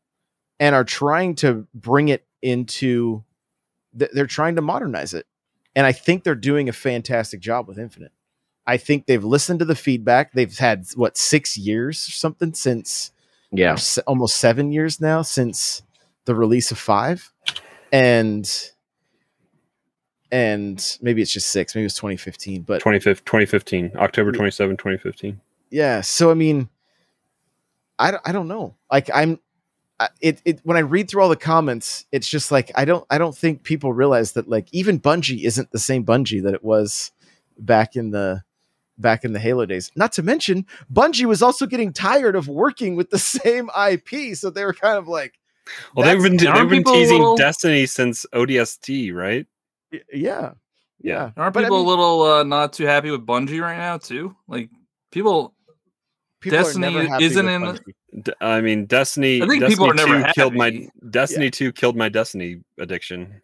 and 0.60 0.74
are 0.76 0.84
trying 0.84 1.36
to 1.36 1.68
bring 1.74 2.10
it 2.10 2.26
into 2.41 3.24
th- 3.97 4.12
they're 4.14 4.26
trying 4.28 4.56
to 4.56 4.62
modernize 4.62 5.14
it. 5.14 5.26
And 5.76 5.86
I 5.86 5.91
think 5.91 6.24
they're 6.24 6.36
doing 6.36 6.70
a 6.70 6.74
fantastic 6.74 7.39
job 7.41 7.68
with 7.68 7.78
Infinite. 7.78 8.12
I 8.68 8.78
think 8.78 9.06
they've 9.06 9.24
listened 9.24 9.60
to 9.60 9.66
the 9.66 9.76
feedback. 9.76 10.32
They've 10.34 10.58
had 10.58 10.86
what 10.95 11.18
six 11.18 11.58
years 11.58 12.08
or 12.08 12.12
something 12.12 12.53
since 12.53 13.12
Yeah. 13.51 13.74
or 13.74 13.78
se- 13.78 14.01
almost 14.08 14.38
seven 14.38 14.72
years 14.72 14.99
now 15.01 15.22
since 15.22 15.84
the 16.26 16.34
release 16.36 16.72
of 16.72 16.78
five, 16.80 17.32
and 17.91 18.49
and 20.32 20.97
maybe 21.01 21.22
it's 21.22 21.32
just 21.32 21.49
six. 21.49 21.76
Maybe 21.76 21.86
it's 21.86 21.95
2015, 21.95 22.64
but 22.64 22.82
25 22.82 23.24
2015, 23.26 23.91
October 23.95 24.32
Yeah. 24.32 24.38
27, 24.38 24.78
2015. 24.78 25.39
yeah. 25.70 26.01
So 26.01 26.32
I 26.32 26.34
mean, 26.34 26.70
I 27.99 28.12
don't, 28.12 28.22
I 28.26 28.32
don't 28.32 28.47
know. 28.47 28.76
Like 28.91 29.10
I'm, 29.14 29.34
I- 29.34 29.39
it 30.21 30.41
it 30.45 30.59
when 30.63 30.77
I 30.77 30.81
read 30.81 31.09
through 31.09 31.21
all 31.21 31.29
the 31.29 31.35
comments, 31.35 32.05
it's 32.11 32.27
just 32.27 32.51
like 32.51 32.71
I 32.75 32.85
don't 32.85 33.05
I 33.09 33.17
don't 33.17 33.35
think 33.37 33.63
people 33.63 33.93
realize 33.93 34.33
that 34.33 34.49
like 34.49 34.67
even 34.71 34.99
Bungie 34.99 35.43
isn't 35.45 35.71
the 35.71 35.79
same 35.79 36.05
Bungie 36.05 36.43
that 36.43 36.53
it 36.53 36.63
was 36.63 37.11
back 37.57 37.95
in 37.95 38.11
the 38.11 38.43
back 38.97 39.23
in 39.25 39.33
the 39.33 39.39
Halo 39.39 39.65
days. 39.65 39.91
Not 39.95 40.11
to 40.13 40.23
mention, 40.23 40.65
Bungie 40.93 41.25
was 41.25 41.41
also 41.41 41.65
getting 41.65 41.93
tired 41.93 42.35
of 42.35 42.47
working 42.47 42.95
with 42.95 43.09
the 43.09 43.19
same 43.37 43.69
IP, 43.89 44.35
so 44.35 44.49
they 44.49 44.65
were 44.65 44.73
kind 44.73 44.97
of 44.97 45.07
like, 45.07 45.33
Well, 45.95 46.05
they've 46.05 46.21
been 46.21 46.37
they've 46.37 46.69
been 46.69 46.83
teasing 46.83 47.19
little- 47.19 47.37
Destiny 47.37 47.85
since 47.85 48.25
ODST, 48.33 49.13
right? 49.13 49.45
y- 49.91 49.99
yeah, 50.13 50.51
yeah. 51.01 51.31
Aren't 51.37 51.53
But 51.53 51.59
I 51.63 51.67
people 51.67 51.77
mean, 51.77 51.85
a 51.85 51.89
little 51.89 52.21
uh, 52.21 52.43
not 52.43 52.73
too 52.73 52.85
happy 52.85 53.11
with 53.11 53.25
Bungie 53.25 53.61
right 53.61 53.77
now 53.77 53.97
too? 53.97 54.35
Like 54.47 54.69
people, 55.11 55.53
people 56.41 56.59
are 56.59 56.63
Destiny 56.63 56.93
never 56.93 57.07
happy 57.07 57.25
isn't 57.25 57.45
with 57.45 57.53
in- 57.55 57.61
Bungie. 57.61 57.93
D- 58.22 58.34
I 58.41 58.61
mean, 58.61 58.86
Destiny. 58.86 59.41
I 59.41 59.47
think 59.47 59.61
Destiny 59.61 59.70
people 59.76 59.89
are 59.89 59.93
never 59.93 60.24
2 60.24 60.32
killed 60.34 60.53
my 60.55 60.66
happy. 60.66 60.89
Destiny 61.09 61.51
Two 61.51 61.72
killed 61.72 61.95
my 61.95 62.09
Destiny 62.09 62.61
addiction. 62.80 63.41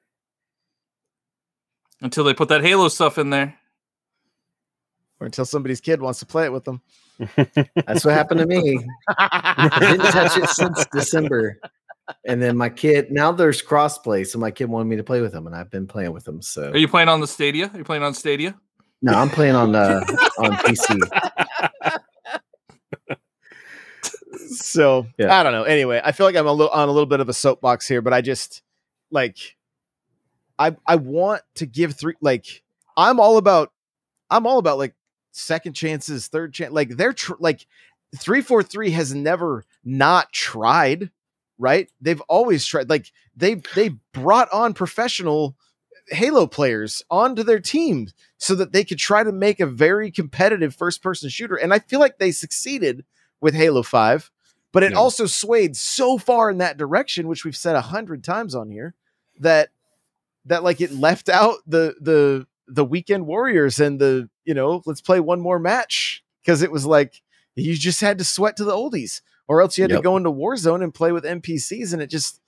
until 2.02 2.24
they 2.24 2.34
put 2.34 2.48
that 2.50 2.62
Halo 2.62 2.88
stuff 2.88 3.18
in 3.18 3.30
there. 3.30 3.56
or 5.20 5.26
until 5.26 5.46
somebody's 5.46 5.82
kid 5.82 6.02
wants 6.02 6.20
to 6.20 6.26
play 6.26 6.46
it 6.46 6.52
with 6.52 6.64
them. 6.64 6.82
That's 7.86 8.04
what 8.06 8.14
happened 8.16 8.40
to 8.40 8.48
me. 8.48 8.80
I 9.10 9.78
didn't 9.80 10.12
touch 10.12 10.38
it 10.38 10.50
since 10.50 10.86
December. 10.92 11.60
And 12.26 12.42
then 12.42 12.58
my 12.58 12.70
kid, 12.70 13.12
now 13.12 13.32
there's 13.32 13.62
crossplay. 13.62 14.26
So 14.26 14.40
my 14.40 14.50
kid 14.52 14.66
wanted 14.70 14.86
me 14.86 14.96
to 14.96 15.04
play 15.04 15.22
with 15.22 15.34
him, 15.34 15.46
and 15.48 15.56
I've 15.56 15.70
been 15.70 15.86
playing 15.86 16.12
with 16.14 16.28
him. 16.28 16.42
So 16.42 16.70
Are 16.72 16.78
you 16.78 16.88
playing 16.88 17.10
on 17.10 17.20
the 17.22 17.28
Stadia? 17.28 17.70
Are 17.74 17.78
you 17.78 17.84
playing 17.84 18.04
on 18.04 18.14
Stadia? 18.14 18.56
no, 19.04 19.14
I'm 19.14 19.30
playing 19.30 19.56
on 19.56 19.76
uh, 19.76 20.04
on 20.40 20.52
PC. 20.58 21.00
so 24.56 25.08
Yeah. 25.18 25.38
I 25.38 25.44
don't 25.44 25.54
know. 25.54 25.64
Anyway, 25.64 26.02
I 26.04 26.12
feel 26.12 26.26
like 26.26 26.36
I'm 26.36 26.48
a 26.48 26.52
little 26.52 26.72
on 26.72 26.90
a 26.90 26.92
little 26.92 27.08
bit 27.08 27.20
of 27.20 27.30
a 27.30 27.34
soapbox 27.34 27.88
here, 27.88 28.02
but 28.02 28.14
I 28.14 28.22
just 28.22 28.62
like 29.10 29.38
I 30.60 30.76
I 30.86 30.98
want 30.98 31.42
to 31.56 31.66
give 31.66 31.96
three 31.96 32.16
like 32.22 32.64
I'm 32.98 33.20
all 33.20 33.38
about 33.38 33.72
I'm 34.30 34.46
all 34.46 34.58
about 34.60 34.78
like 34.78 34.94
second 35.32 35.74
chances, 35.74 36.28
third 36.28 36.54
chance. 36.54 36.74
Like 36.74 36.90
they're 36.90 37.14
tr- 37.14 37.34
like 37.40 37.66
three 38.18 38.42
four 38.42 38.64
three 38.64 38.92
has 38.92 39.14
never 39.14 39.64
not 39.84 40.32
tried, 40.32 41.12
right? 41.58 41.90
They've 42.02 42.22
always 42.22 42.66
tried. 42.66 42.90
Like 42.90 43.12
they 43.36 43.56
they 43.76 43.90
brought 44.14 44.52
on 44.52 44.74
professional 44.74 45.56
Halo 46.10 46.46
players 46.46 47.04
onto 47.10 47.44
their 47.44 47.60
team 47.60 48.10
so 48.38 48.56
that 48.56 48.74
they 48.74 48.84
could 48.84 48.98
try 48.98 49.24
to 49.24 49.32
make 49.32 49.60
a 49.60 49.66
very 49.66 50.12
competitive 50.12 50.76
first 50.76 51.02
person 51.02 51.30
shooter, 51.30 51.56
and 51.56 51.74
I 51.74 51.80
feel 51.80 52.00
like 52.00 52.18
they 52.18 52.32
succeeded 52.32 53.06
with 53.40 53.56
Halo 53.56 53.82
5, 53.84 54.30
but 54.72 54.84
it 54.84 54.92
Yeah. 54.92 54.98
also 54.98 55.26
swayed 55.26 55.76
so 55.76 56.18
far 56.18 56.50
in 56.50 56.58
that 56.60 56.78
direction, 56.78 57.28
which 57.28 57.44
we've 57.46 57.56
said 57.58 57.76
a 57.76 57.82
hundred 57.82 58.24
times 58.24 58.56
on 58.56 58.70
here, 58.70 58.94
that 59.40 59.70
that 60.46 60.64
like 60.64 60.82
it 60.82 60.92
left 60.92 61.30
out 61.30 61.58
the 61.68 61.96
the 62.00 62.48
the 62.68 62.86
weekend 62.86 63.28
warriors 63.28 63.80
and 63.80 64.00
the 64.00 64.30
you 64.46 64.54
know 64.54 64.82
let's 64.86 65.02
play 65.02 65.20
one 65.20 65.40
more 65.42 65.60
match 65.60 66.24
because 66.42 66.62
it 66.62 66.72
was 66.72 66.86
like 66.86 67.22
you 67.56 67.76
just 67.76 68.02
had 68.02 68.18
to 68.18 68.24
sweat 68.24 68.56
to 68.58 68.64
the 68.64 68.72
oldies 68.72 69.22
or 69.48 69.62
else 69.62 69.78
you 69.78 69.84
had 69.84 69.92
to 69.92 70.02
go 70.02 70.16
into 70.18 70.32
Warzone 70.32 70.82
and 70.84 70.94
play 70.94 71.12
with 71.12 71.26
NPCs 71.26 71.92
and 71.94 72.02
it 72.02 72.08
just 72.08 72.40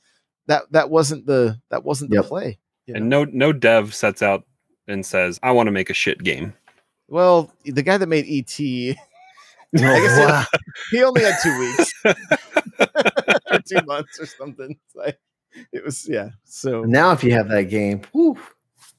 that 0.48 0.64
that 0.72 0.90
wasn't 0.90 1.26
the 1.26 1.60
that 1.70 1.84
wasn't 1.84 2.10
the 2.10 2.18
Yep. 2.18 2.26
play. 2.26 2.60
you 2.88 2.96
and 2.96 3.10
no 3.10 3.26
no 3.26 3.52
dev 3.54 3.94
sets 3.94 4.22
out 4.22 4.46
and 4.88 5.06
says, 5.06 5.40
"I 5.44 5.52
want 5.52 5.68
to 5.68 5.72
make 5.72 5.90
a 5.90 5.94
shit 5.94 6.24
game." 6.24 6.54
Well, 7.08 7.54
the 7.64 7.84
guy 7.84 7.98
that 7.98 8.08
made 8.08 8.26
ET, 8.28 8.98
he 9.76 9.84
Oh, 9.86 9.96
guess 9.96 10.48
it- 10.94 11.04
only 11.04 11.22
had 11.22 11.38
two 11.42 11.60
weeks 11.60 11.94
or 13.52 13.60
two 13.68 13.86
months 13.86 14.20
or 14.20 14.26
something. 14.26 14.78
Like 14.96 15.20
it 15.72 15.84
was 15.84 16.08
yeah. 16.08 16.30
So 16.44 16.84
Now, 16.84 17.12
if 17.12 17.24
you 17.24 17.32
have 17.34 17.50
that 17.50 17.64
game, 17.64 18.02
whew, 18.12 18.38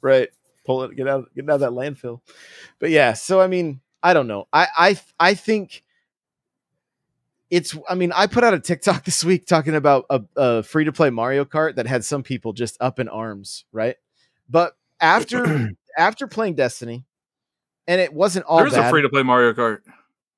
right, 0.00 0.28
pull 0.66 0.82
it, 0.84 0.96
get 0.96 1.08
out, 1.08 1.28
get 1.34 1.44
out 1.48 1.54
of 1.54 1.60
that 1.60 1.70
landfill. 1.70 2.20
But 2.78 2.90
yeah, 2.90 3.12
so 3.14 3.40
I 3.40 3.46
mean, 3.46 3.80
I 4.02 4.14
don't 4.14 4.26
know. 4.26 4.46
I 4.52 4.66
I 4.76 5.00
I 5.18 5.34
think 5.34 5.82
it's. 7.50 7.76
I 7.88 7.94
mean, 7.94 8.12
I 8.14 8.26
put 8.26 8.44
out 8.44 8.54
a 8.54 8.60
TikTok 8.60 9.04
this 9.06 9.24
week 9.24 9.46
talking 9.46 9.74
about 9.74 10.06
a, 10.10 10.22
a 10.36 10.62
free 10.62 10.84
to 10.84 10.92
play 10.92 11.10
Mario 11.10 11.44
Kart 11.44 11.76
that 11.76 11.86
had 11.86 12.04
some 12.04 12.22
people 12.22 12.52
just 12.52 12.76
up 12.80 12.98
in 12.98 13.08
arms, 13.08 13.64
right? 13.72 13.96
But 14.48 14.76
after 15.00 15.70
after 15.98 16.26
playing 16.26 16.54
Destiny, 16.54 17.04
and 17.86 18.00
it 18.00 18.12
wasn't 18.12 18.46
all 18.46 18.58
There's 18.58 18.72
bad. 18.74 18.86
a 18.86 18.90
free 18.90 19.02
to 19.02 19.08
play 19.08 19.22
Mario 19.22 19.52
Kart. 19.52 19.78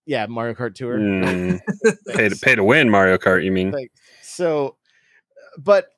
Yeah, 0.06 0.26
Mario 0.26 0.54
Kart 0.54 0.74
Tour. 0.74 0.98
Mm, 0.98 1.60
pay 2.14 2.28
to 2.28 2.36
pay 2.36 2.54
to 2.54 2.64
win 2.64 2.88
Mario 2.88 3.18
Kart. 3.18 3.44
You 3.44 3.52
mean? 3.52 3.70
like 3.72 3.92
so 4.22 4.76
but 5.56 5.88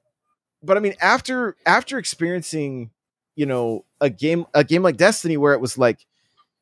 but 0.63 0.77
i 0.77 0.81
mean 0.81 0.95
after 1.01 1.57
after 1.67 1.99
experiencing 1.99 2.91
you 3.35 3.47
know 3.47 3.85
a 4.01 4.09
game 4.09 4.47
a 4.55 4.63
game 4.63 4.83
like 4.83 4.97
destiny 4.97 5.37
where 5.37 5.53
it 5.53 5.61
was 5.61 5.77
like 5.77 6.07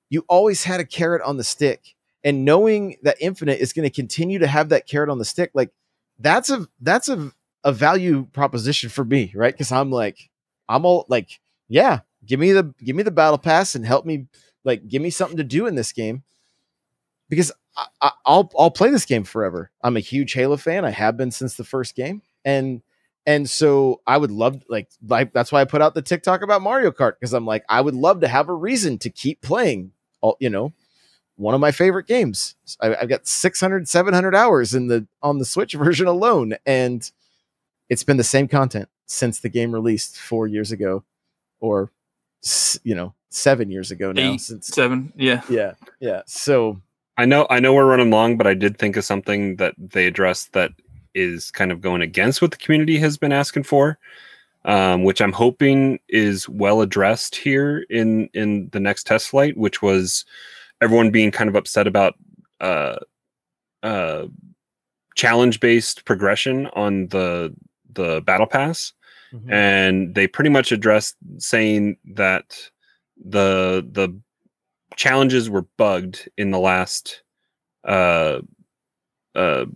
you 0.08 0.24
always 0.28 0.64
had 0.64 0.80
a 0.80 0.84
carrot 0.84 1.22
on 1.22 1.36
the 1.36 1.44
stick 1.44 1.94
and 2.24 2.44
knowing 2.44 2.96
that 3.02 3.16
infinite 3.20 3.60
is 3.60 3.72
going 3.72 3.88
to 3.88 3.94
continue 3.94 4.38
to 4.38 4.46
have 4.46 4.70
that 4.70 4.86
carrot 4.86 5.10
on 5.10 5.18
the 5.18 5.24
stick 5.24 5.50
like 5.54 5.70
that's 6.18 6.50
a 6.50 6.66
that's 6.80 7.08
a, 7.08 7.30
a 7.64 7.72
value 7.72 8.26
proposition 8.32 8.88
for 8.88 9.04
me 9.04 9.32
right 9.34 9.52
because 9.52 9.70
i'm 9.70 9.90
like 9.90 10.30
i'm 10.68 10.86
all 10.86 11.04
like 11.08 11.40
yeah 11.68 12.00
give 12.24 12.40
me 12.40 12.52
the 12.52 12.74
give 12.82 12.96
me 12.96 13.02
the 13.02 13.10
battle 13.10 13.38
pass 13.38 13.74
and 13.74 13.84
help 13.84 14.06
me 14.06 14.26
like 14.64 14.88
give 14.88 15.02
me 15.02 15.10
something 15.10 15.36
to 15.36 15.44
do 15.44 15.66
in 15.66 15.74
this 15.74 15.92
game 15.92 16.22
because 17.28 17.52
I, 17.76 17.86
I, 18.00 18.10
I'll 18.24 18.50
I'll 18.58 18.70
play 18.70 18.90
this 18.90 19.04
game 19.04 19.24
forever. 19.24 19.70
I'm 19.82 19.96
a 19.96 20.00
huge 20.00 20.32
Halo 20.32 20.56
fan. 20.56 20.84
I 20.84 20.90
have 20.90 21.16
been 21.16 21.30
since 21.30 21.54
the 21.54 21.64
first 21.64 21.94
game, 21.94 22.22
and 22.44 22.82
and 23.26 23.48
so 23.48 24.00
I 24.06 24.16
would 24.16 24.30
love 24.30 24.62
like 24.68 24.88
like 25.06 25.32
that's 25.32 25.52
why 25.52 25.60
I 25.60 25.64
put 25.64 25.82
out 25.82 25.94
the 25.94 26.02
TikTok 26.02 26.42
about 26.42 26.62
Mario 26.62 26.90
Kart 26.90 27.14
because 27.18 27.32
I'm 27.32 27.46
like 27.46 27.64
I 27.68 27.80
would 27.80 27.94
love 27.94 28.20
to 28.20 28.28
have 28.28 28.48
a 28.48 28.54
reason 28.54 28.98
to 28.98 29.10
keep 29.10 29.42
playing. 29.42 29.92
All 30.20 30.36
you 30.40 30.50
know, 30.50 30.72
one 31.36 31.54
of 31.54 31.60
my 31.60 31.72
favorite 31.72 32.06
games. 32.06 32.56
I, 32.80 32.96
I've 32.96 33.08
got 33.08 33.26
600 33.26 33.88
700 33.88 34.34
hours 34.34 34.74
in 34.74 34.88
the 34.88 35.06
on 35.22 35.38
the 35.38 35.44
Switch 35.44 35.72
version 35.74 36.06
alone, 36.06 36.54
and 36.64 37.10
it's 37.88 38.04
been 38.04 38.16
the 38.16 38.24
same 38.24 38.48
content 38.48 38.88
since 39.06 39.40
the 39.40 39.48
game 39.48 39.72
released 39.72 40.18
four 40.18 40.46
years 40.46 40.72
ago, 40.72 41.04
or 41.60 41.90
you 42.84 42.94
know 42.94 43.14
seven 43.28 43.70
years 43.70 43.90
ago 43.90 44.12
now. 44.12 44.32
Eight, 44.32 44.40
Since 44.40 44.68
seven. 44.68 45.12
Yeah. 45.16 45.42
yeah 45.48 45.74
yeah 46.00 46.22
so 46.26 46.80
I 47.18 47.24
know 47.24 47.46
I 47.50 47.60
know 47.60 47.72
we're 47.72 47.86
running 47.86 48.10
long, 48.10 48.36
but 48.36 48.46
I 48.46 48.54
did 48.54 48.78
think 48.78 48.96
of 48.96 49.04
something 49.04 49.56
that 49.56 49.74
they 49.78 50.06
addressed 50.06 50.52
that 50.52 50.72
is 51.14 51.50
kind 51.50 51.72
of 51.72 51.80
going 51.80 52.02
against 52.02 52.42
what 52.42 52.50
the 52.50 52.58
community 52.58 52.98
has 52.98 53.16
been 53.16 53.32
asking 53.32 53.62
for, 53.62 53.98
um, 54.66 55.02
which 55.02 55.20
I'm 55.22 55.32
hoping 55.32 55.98
is 56.08 56.48
well 56.48 56.82
addressed 56.82 57.36
here 57.36 57.86
in 57.88 58.28
in 58.34 58.68
the 58.72 58.80
next 58.80 59.06
test 59.06 59.28
flight, 59.28 59.56
which 59.56 59.80
was 59.80 60.24
everyone 60.82 61.10
being 61.10 61.30
kind 61.30 61.48
of 61.48 61.56
upset 61.56 61.86
about 61.86 62.14
uh, 62.60 62.96
uh, 63.82 64.26
challenge 65.14 65.60
based 65.60 66.04
progression 66.04 66.66
on 66.74 67.08
the 67.08 67.54
the 67.94 68.20
battle 68.26 68.46
pass 68.46 68.92
mhm. 69.32 69.50
and 69.50 70.14
they 70.14 70.26
pretty 70.26 70.50
much 70.50 70.70
addressed 70.70 71.16
saying 71.38 71.96
that 72.04 72.70
the 73.24 73.86
the 73.92 74.14
challenges 74.94 75.50
were 75.50 75.66
bugged 75.76 76.28
in 76.36 76.50
the 76.50 76.58
last 76.58 77.22
uh 77.84 78.40
uh 79.34 79.66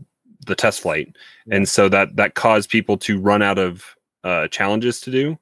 the 0.47 0.55
test 0.55 0.81
flight. 0.81 1.15
And 1.51 1.69
so 1.69 1.89
that 1.89 2.17
that 2.17 2.35
caused 2.35 2.71
people 2.71 2.97
to 2.99 3.21
run 3.21 3.43
out 3.43 3.59
of 3.59 3.97
uh 4.25 4.49
challenges 4.49 5.01
to 5.03 5.11
do. 5.11 5.39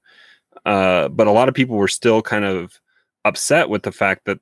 Uh 0.64 1.08
but 1.08 1.26
a 1.26 1.32
lot 1.32 1.48
of 1.48 1.54
people 1.54 1.76
were 1.76 1.88
still 1.88 2.22
kind 2.22 2.44
of 2.44 2.80
upset 3.24 3.68
with 3.68 3.82
the 3.82 3.92
fact 3.92 4.24
that 4.24 4.38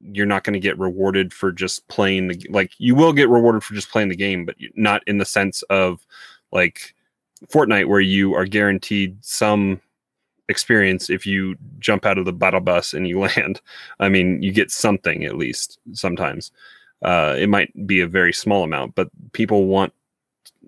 you're 0.00 0.26
not 0.26 0.44
going 0.44 0.54
to 0.54 0.60
get 0.60 0.78
rewarded 0.78 1.32
for 1.32 1.50
just 1.52 1.86
playing 1.88 2.28
the 2.28 2.46
like 2.50 2.72
you 2.78 2.94
will 2.94 3.12
get 3.12 3.28
rewarded 3.28 3.62
for 3.62 3.74
just 3.74 3.90
playing 3.90 4.08
the 4.08 4.16
game 4.16 4.44
but 4.44 4.56
not 4.76 5.02
in 5.06 5.18
the 5.18 5.24
sense 5.24 5.62
of 5.64 6.06
like 6.52 6.94
Fortnite 7.46 7.86
where 7.86 8.00
you 8.00 8.34
are 8.34 8.46
guaranteed 8.46 9.16
some 9.24 9.80
experience 10.48 11.10
if 11.10 11.26
you 11.26 11.56
jump 11.78 12.06
out 12.06 12.18
of 12.18 12.24
the 12.24 12.32
battle 12.32 12.60
bus 12.60 12.94
and 12.94 13.06
you 13.06 13.20
land. 13.36 13.60
I 14.00 14.08
mean, 14.08 14.42
you 14.42 14.52
get 14.52 14.70
something 14.70 15.24
at 15.24 15.36
least 15.36 15.78
sometimes. 15.92 16.50
Uh, 17.02 17.36
it 17.38 17.48
might 17.48 17.86
be 17.86 18.00
a 18.00 18.08
very 18.08 18.32
small 18.32 18.64
amount, 18.64 18.94
but 18.94 19.08
people 19.32 19.66
want. 19.66 19.92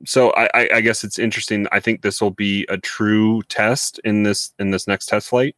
So 0.06 0.30
I, 0.30 0.48
I, 0.54 0.68
I 0.76 0.80
guess 0.80 1.04
it's 1.04 1.18
interesting. 1.18 1.66
I 1.72 1.80
think 1.80 2.02
this 2.02 2.20
will 2.20 2.30
be 2.30 2.64
a 2.68 2.78
true 2.78 3.42
test 3.44 4.00
in 4.04 4.22
this 4.22 4.52
in 4.58 4.70
this 4.70 4.86
next 4.86 5.06
test 5.06 5.28
flight 5.28 5.56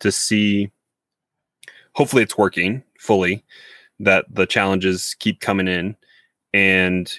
to 0.00 0.10
see. 0.10 0.70
Hopefully, 1.94 2.22
it's 2.22 2.36
working 2.36 2.82
fully. 2.98 3.44
That 4.00 4.26
the 4.28 4.46
challenges 4.46 5.16
keep 5.18 5.40
coming 5.40 5.68
in, 5.68 5.96
and 6.52 7.12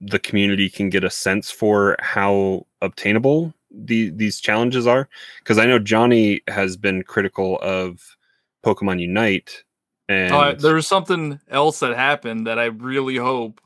the 0.00 0.18
community 0.18 0.68
can 0.68 0.90
get 0.90 1.04
a 1.04 1.10
sense 1.10 1.50
for 1.50 1.96
how 2.00 2.66
obtainable 2.82 3.52
the, 3.84 4.10
these 4.10 4.40
challenges 4.40 4.86
are 4.86 5.08
because 5.40 5.58
i 5.58 5.66
know 5.66 5.78
johnny 5.78 6.40
has 6.48 6.76
been 6.76 7.02
critical 7.02 7.58
of 7.60 8.16
pokemon 8.64 9.00
unite 9.00 9.64
and 10.08 10.32
Oh, 10.32 10.38
I- 10.38 10.54
there 10.54 10.74
was 10.74 10.86
something 10.86 11.38
else 11.50 11.80
that 11.80 11.96
happened 11.96 12.46
that 12.46 12.58
I 12.58 12.66
really 12.66 13.16
hope 13.16 13.60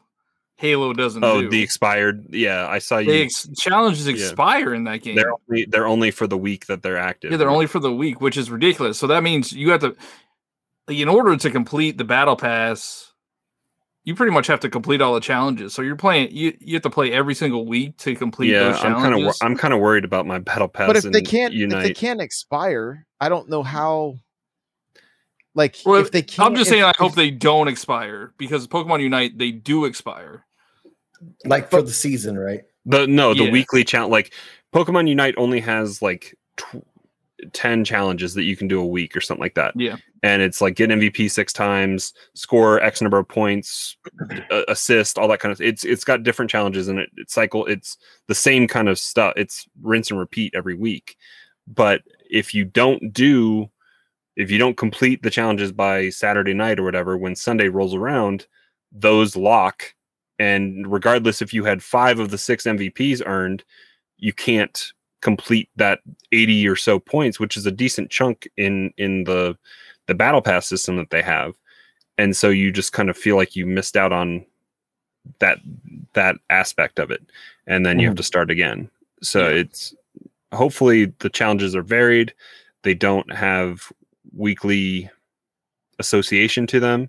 Halo 0.57 0.93
doesn't 0.93 1.23
oh 1.25 1.43
do. 1.43 1.49
the 1.51 1.63
expired 1.63 2.27
yeah 2.31 2.67
i 2.69 2.79
saw 2.79 2.99
you 2.99 3.13
ex- 3.25 3.49
challenges 3.59 4.07
Yeah. 4.07 4.13
expire 4.15 4.75
in 4.75 4.85
that 4.85 5.03
game. 5.03 5.17
they're 5.17 5.33
only 5.49 5.65
they're 5.67 5.87
only 5.87 6.11
for 6.11 6.27
the 6.27 6.37
week 6.39 6.67
that 6.67 6.83
they're 6.83 6.99
active 6.99 7.31
Yeah, 7.31 7.37
they're 7.39 7.49
only 7.51 7.67
for 7.67 7.79
the 7.79 7.93
week, 7.93 8.21
which 8.21 8.37
is 8.37 8.51
ridiculous. 8.51 8.99
So 8.99 9.07
that 9.07 9.23
means 9.23 9.53
you 9.53 9.71
have 9.71 9.81
to, 9.81 9.97
in 10.89 11.09
order 11.09 11.37
to 11.37 11.51
complete 11.51 11.97
the 11.99 12.05
battle 12.05 12.37
pass, 12.37 13.10
you 14.11 14.17
pretty 14.17 14.33
much 14.33 14.49
have 14.49 14.59
to 14.59 14.69
complete 14.69 15.01
all 15.01 15.15
the 15.15 15.21
challenges. 15.21 15.73
So 15.73 15.83
you're 15.83 15.95
playing, 15.95 16.31
you, 16.33 16.53
you 16.61 16.75
have 16.75 16.83
to 16.83 16.91
play 16.91 17.13
every 17.13 17.35
single 17.37 17.65
week 17.65 17.97
to 17.99 18.17
complete 18.17 18.51
yeah 18.51 18.65
those 18.73 18.77
i'm 18.83 18.95
kind 18.95 19.15
of 19.15 19.21
challenges. 19.21 19.39
i'm 19.41 19.57
kind 19.57 19.73
of 19.73 19.79
worried 19.79 20.05
about 20.05 20.27
my 20.27 20.39
battle 20.41 20.67
pass 20.67 20.89
but 20.89 20.97
if 20.97 21.05
they 21.05 21.23
can't 21.23 21.55
if 21.55 21.71
they 21.71 21.95
can't 21.95 22.21
expire 22.21 23.07
i 23.21 23.29
don't 23.29 23.49
know 23.49 23.63
how 23.63 24.17
like 25.55 25.77
Well, 25.87 26.01
if 26.01 26.11
they 26.11 26.23
can't 26.23 26.47
I'm 26.49 26.55
just 26.57 26.69
if- 26.69 26.75
saying, 26.75 26.83
I 26.85 26.93
hope 26.99 27.15
they 27.15 27.31
don't 27.31 27.69
expire 27.69 28.35
because 28.37 28.67
Pokemon 28.67 29.01
Unite 29.01 29.39
they 29.39 29.53
do 29.53 29.85
expire. 29.85 30.45
like 31.45 31.71
for 31.71 31.81
the 31.83 31.93
season, 31.93 32.37
right? 32.39 32.63
the 32.87 33.07
no 33.07 33.33
the 33.35 33.45
Yeah. 33.45 33.51
weekly 33.53 33.85
challenge 33.85 34.11
like 34.11 34.33
pokemon 34.75 35.07
unite 35.07 35.35
only 35.37 35.61
has 35.61 36.01
like 36.01 36.35
tw- 36.57 36.83
10 37.53 37.85
challenges 37.85 38.35
that 38.35 38.45
you 38.45 38.57
can 38.57 38.69
do 38.69 38.81
a 38.81 38.87
week 38.87 39.17
or 39.17 39.21
something 39.21 39.43
like 39.43 39.55
that. 39.55 39.73
Yeah. 39.77 39.97
and 40.23 40.43
it's 40.43 40.61
like 40.61 40.77
get 40.77 40.91
mvp 40.91 41.31
six 41.31 41.53
times 41.53 42.13
score 42.35 42.81
x 42.83 43.01
number 43.01 43.19
of 43.19 43.29
points 43.29 43.97
assist 44.69 45.19
all 45.19 45.29
that 45.29 45.41
kind 45.41 45.53
of 45.53 45.61
it's 45.61 45.85
it's 45.85 46.05
got 46.05 46.23
different 46.23 46.51
challenges 46.51 46.89
and 46.89 46.99
it, 46.99 47.11
it 47.17 47.31
cycle 47.31 47.65
it's 47.67 47.97
the 48.27 48.35
same 48.35 48.69
kind 48.69 48.89
of 48.89 48.99
stuff. 48.99 49.33
It's 49.37 49.67
rinse 49.83 50.11
and 50.11 50.21
repeat 50.21 50.55
every 50.55 50.75
week. 50.75 51.17
But 51.67 52.03
if 52.31 52.55
you 52.55 52.65
don't 52.65 53.13
do 53.13 53.71
if 54.37 54.51
you 54.51 54.59
don't 54.59 54.77
complete 54.77 55.23
the 55.23 55.31
challenges 55.31 55.73
by 55.73 56.11
saturday 56.11 56.55
night 56.55 56.79
or 56.79 56.85
whatever 56.85 57.17
when 57.17 57.35
sunday 57.35 57.69
rolls 57.69 57.95
around 57.95 58.47
those 58.93 59.37
lock. 59.37 59.95
And 60.39 60.91
regardless 60.91 61.43
if 61.43 61.53
you 61.53 61.65
had 61.65 61.83
five 61.83 62.19
of 62.19 62.31
the 62.31 62.39
six 62.39 62.65
mvps 62.65 63.23
earned 63.27 63.65
you 64.17 64.33
can't 64.33 64.93
complete 65.21 65.69
that 65.77 66.01
80 66.33 66.67
or 66.69 66.77
so 66.77 66.99
points 66.99 67.39
which 67.39 67.57
is 67.57 67.67
a 67.67 67.71
decent 67.71 68.11
chunk 68.11 68.49
in 68.57 68.93
in 68.97 69.25
the 69.25 69.57
the 70.07 70.15
battle 70.15 70.43
pass 70.43 70.67
system 70.67 70.97
that 70.97 71.11
they 71.11 71.23
have. 71.23 71.55
And 72.19 72.37
so 72.37 72.49
you 72.49 72.73
just 72.73 72.93
kind 72.93 73.09
of 73.09 73.17
feel 73.17 73.37
like 73.37 73.55
you 73.55 73.65
missed 73.65 73.97
out 73.97 74.13
on 74.13 74.45
that 75.39 75.59
that 76.15 76.37
aspect 76.51 76.99
of 76.99 77.11
it. 77.11 77.23
And 77.67 77.87
then 77.87 77.99
you 77.99 78.07
have 78.07 78.15
mm-hmm. 78.15 78.19
to 78.19 78.25
start 78.25 78.51
again. 78.51 78.91
So 79.23 79.49
Yeah. 79.49 79.61
it's 79.61 79.95
hopefully 80.53 81.13
the 81.21 81.31
challenges 81.31 81.77
are 81.77 81.83
varied. 81.83 82.35
They 82.83 82.95
don't 82.95 83.33
have 83.33 83.93
weekly 84.35 85.09
association 86.01 86.67
to 86.69 86.81
them. 86.81 87.09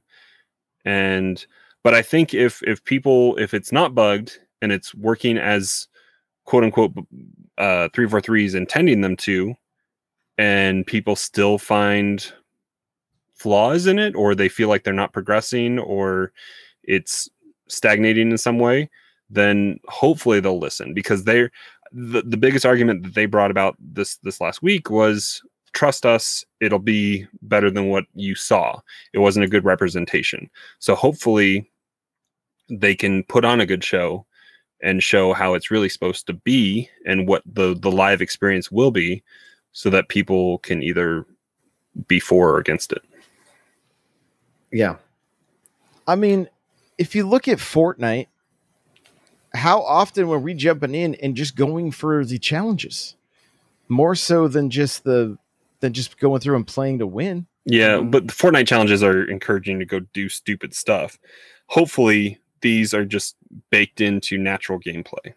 And 0.85 1.43
but 1.83 1.95
i 1.95 2.01
think 2.01 2.33
if 2.33 2.61
if 2.63 2.83
people 2.83 3.35
if 3.37 3.53
it's 3.53 3.71
not 3.71 3.95
bugged 3.95 4.39
and 4.61 4.71
it's 4.71 4.93
working 4.93 5.37
as 5.37 5.87
quote 6.45 6.63
unquote 6.63 6.93
uh 7.61 7.87
343 7.93 8.45
is 8.45 8.55
intending 8.55 9.01
them 9.01 9.15
to 9.15 9.53
and 10.37 10.85
people 10.85 11.15
still 11.15 11.57
find 11.57 12.33
flaws 13.35 13.87
in 13.87 13.99
it 13.99 14.15
or 14.15 14.35
they 14.35 14.49
feel 14.49 14.69
like 14.69 14.83
they're 14.83 14.93
not 14.93 15.13
progressing 15.13 15.79
or 15.79 16.31
it's 16.83 17.29
stagnating 17.67 18.31
in 18.31 18.37
some 18.37 18.59
way 18.59 18.89
then 19.29 19.79
hopefully 19.87 20.39
they'll 20.39 20.59
listen 20.59 20.93
because 20.93 21.23
they're 21.23 21.49
the, 21.93 22.21
the 22.21 22.37
biggest 22.37 22.65
argument 22.65 23.03
that 23.03 23.13
they 23.13 23.25
brought 23.25 23.51
about 23.51 23.75
this 23.79 24.17
this 24.17 24.41
last 24.41 24.61
week 24.61 24.89
was 24.89 25.41
trust 25.73 26.05
us 26.05 26.43
it'll 26.59 26.79
be 26.79 27.25
better 27.41 27.71
than 27.71 27.87
what 27.87 28.05
you 28.13 28.35
saw. 28.35 28.79
It 29.13 29.19
wasn't 29.19 29.45
a 29.45 29.49
good 29.49 29.65
representation. 29.65 30.49
So 30.79 30.95
hopefully 30.95 31.69
they 32.69 32.95
can 32.95 33.23
put 33.23 33.45
on 33.45 33.61
a 33.61 33.65
good 33.65 33.83
show 33.83 34.25
and 34.83 35.03
show 35.03 35.33
how 35.33 35.53
it's 35.53 35.71
really 35.71 35.89
supposed 35.89 36.27
to 36.27 36.33
be 36.33 36.89
and 37.05 37.27
what 37.27 37.43
the 37.45 37.75
the 37.75 37.91
live 37.91 38.21
experience 38.21 38.71
will 38.71 38.91
be 38.91 39.23
so 39.71 39.89
that 39.89 40.09
people 40.09 40.57
can 40.59 40.83
either 40.83 41.25
be 42.07 42.19
for 42.19 42.51
or 42.51 42.57
against 42.57 42.91
it. 42.91 43.01
Yeah. 44.71 44.95
I 46.07 46.15
mean, 46.15 46.49
if 46.97 47.15
you 47.15 47.27
look 47.27 47.47
at 47.47 47.57
Fortnite, 47.59 48.27
how 49.53 49.81
often 49.81 50.27
were 50.27 50.39
we 50.39 50.53
jumping 50.53 50.95
in 50.95 51.15
and 51.15 51.35
just 51.35 51.55
going 51.55 51.91
for 51.91 52.25
the 52.25 52.39
challenges? 52.39 53.15
More 53.89 54.15
so 54.15 54.47
than 54.47 54.69
just 54.69 55.03
the 55.03 55.37
than 55.81 55.93
just 55.93 56.19
going 56.19 56.39
through 56.39 56.55
and 56.55 56.67
playing 56.67 56.99
to 56.99 57.07
win. 57.07 57.47
Yeah, 57.65 58.01
but 58.01 58.27
the 58.27 58.33
Fortnite 58.33 58.67
challenges 58.67 59.03
are 59.03 59.23
encouraging 59.23 59.79
to 59.79 59.85
go 59.85 59.99
do 59.99 60.29
stupid 60.29 60.73
stuff. 60.73 61.19
Hopefully, 61.67 62.40
these 62.61 62.93
are 62.93 63.05
just 63.05 63.35
baked 63.69 64.01
into 64.01 64.37
natural 64.37 64.79
gameplay. 64.79 65.33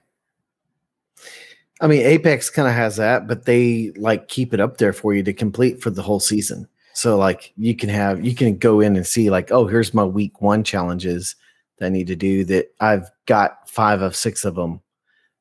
I 1.81 1.87
mean, 1.87 2.03
Apex 2.03 2.51
kind 2.51 2.69
of 2.69 2.75
has 2.75 2.97
that, 2.97 3.27
but 3.27 3.45
they 3.45 3.93
like 3.97 4.29
keep 4.29 4.55
it 4.55 4.61
up 4.61 4.79
there 4.79 4.93
for 4.93 5.15
you 5.15 5.23
to 5.25 5.33
complete 5.33 5.83
for 5.83 5.91
the 5.91 6.03
whole 6.03 6.21
season. 6.21 6.69
So 6.95 7.17
like 7.19 7.53
you 7.57 7.75
can 7.75 7.89
have 7.89 8.25
you 8.25 8.35
can 8.35 8.57
go 8.57 8.81
in 8.81 8.97
and 8.97 9.07
see 9.07 9.29
like, 9.29 9.51
oh, 9.51 9.67
here's 9.67 9.93
my 9.93 10.05
week 10.05 10.41
one 10.41 10.63
challenges 10.63 11.35
that 11.79 11.87
I 11.87 11.89
need 11.89 12.07
to 12.07 12.17
do 12.17 12.45
that 12.45 12.73
I've 12.81 13.11
got 13.27 13.69
five 13.69 14.01
of 14.01 14.15
six 14.15 14.45
of 14.45 14.55
them. 14.55 14.81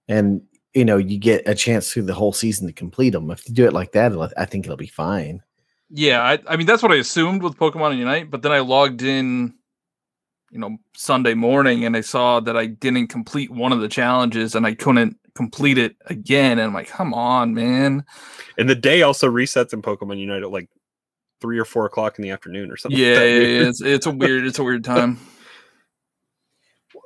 And 0.07 0.41
you 0.73 0.84
know, 0.84 0.97
you 0.97 1.19
get 1.19 1.47
a 1.47 1.53
chance 1.53 1.93
through 1.93 2.03
the 2.03 2.15
whole 2.15 2.34
season 2.34 2.65
to 2.65 2.73
complete 2.73 3.11
them. 3.11 3.30
If 3.30 3.47
you 3.47 3.53
do 3.53 3.68
it 3.68 3.73
like 3.73 3.91
that, 3.91 4.11
I 4.35 4.45
think 4.45 4.65
it'll 4.65 4.76
be 4.76 4.88
fine. 4.88 5.43
Yeah, 5.91 6.23
I, 6.23 6.39
I 6.47 6.57
mean 6.57 6.65
that's 6.65 6.81
what 6.81 6.91
I 6.91 6.95
assumed 6.95 7.43
with 7.43 7.55
Pokemon 7.55 7.97
Unite, 7.97 8.31
but 8.31 8.41
then 8.41 8.51
I 8.51 8.60
logged 8.60 9.03
in, 9.03 9.53
you 10.53 10.59
know, 10.59 10.77
Sunday 10.95 11.34
morning 11.34 11.84
and 11.84 11.97
I 11.97 12.01
saw 12.01 12.39
that 12.39 12.55
I 12.55 12.67
didn't 12.67 13.07
complete 13.07 13.49
one 13.49 13.71
of 13.73 13.81
the 13.81 13.88
challenges 13.89 14.53
and 14.53 14.67
I 14.67 14.75
couldn't 14.75 15.17
complete 15.34 15.80
it 15.80 15.95
again. 16.05 16.53
And 16.59 16.61
I'm 16.67 16.73
like, 16.75 16.88
come 16.88 17.11
on, 17.13 17.55
man. 17.55 18.05
And 18.57 18.69
the 18.69 18.75
day 18.75 19.01
also 19.01 19.27
resets 19.30 19.73
in 19.73 19.81
Pokemon 19.81 20.19
Unite 20.19 20.43
at 20.43 20.51
like 20.51 20.69
three 21.41 21.57
or 21.57 21.65
four 21.65 21.85
o'clock 21.88 22.19
in 22.19 22.23
the 22.23 22.30
afternoon 22.30 22.69
or 22.71 22.77
something. 22.77 22.99
like 22.99 23.07
Yeah, 23.07 23.15
that. 23.15 23.27
yeah, 23.30 23.39
yeah, 23.61 23.67
it's 23.67 23.81
it's 23.81 24.05
a 24.05 24.11
weird 24.11 24.45
it's 24.45 24.59
a 24.59 24.63
weird 24.63 24.84
time. 24.84 25.19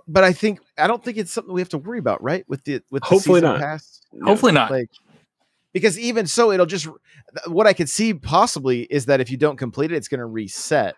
But 0.09 0.25
I 0.25 0.33
think 0.33 0.59
I 0.77 0.87
don't 0.87 1.03
think 1.03 1.17
it's 1.17 1.31
something 1.31 1.53
we 1.53 1.61
have 1.61 1.69
to 1.69 1.77
worry 1.77 1.99
about, 1.99 2.21
right? 2.21 2.43
With 2.49 2.65
the 2.65 2.81
with 2.91 3.03
the 3.03 3.07
Hopefully 3.07 3.39
season 3.39 3.53
not. 3.53 3.59
pass. 3.61 4.01
Hopefully 4.23 4.51
not. 4.51 4.71
like 4.71 4.89
because 5.73 5.97
even 5.97 6.27
so 6.27 6.51
it'll 6.51 6.65
just 6.65 6.87
what 7.47 7.67
i 7.67 7.73
could 7.73 7.89
see 7.89 8.13
possibly 8.13 8.83
is 8.83 9.05
that 9.05 9.19
if 9.19 9.29
you 9.29 9.37
don't 9.37 9.57
complete 9.57 9.91
it 9.91 9.95
it's 9.95 10.07
going 10.07 10.19
to 10.19 10.25
reset 10.25 10.95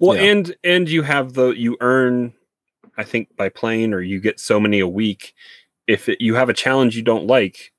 Well, 0.00 0.16
Yeah. 0.16 0.24
and 0.30 0.56
and 0.64 0.88
you 0.88 1.02
have 1.02 1.32
the 1.34 1.50
you 1.50 1.76
earn, 1.80 2.32
I 2.96 3.04
think 3.04 3.36
by 3.36 3.48
playing 3.48 3.92
or 3.94 4.00
you 4.00 4.20
get 4.20 4.38
so 4.40 4.58
many 4.60 4.80
a 4.80 4.88
week. 4.88 5.34
If 5.86 6.08
it, 6.08 6.20
you 6.20 6.34
have 6.34 6.48
a 6.48 6.54
challenge 6.54 6.96
you 6.96 7.02
don't 7.02 7.26
like, 7.26 7.72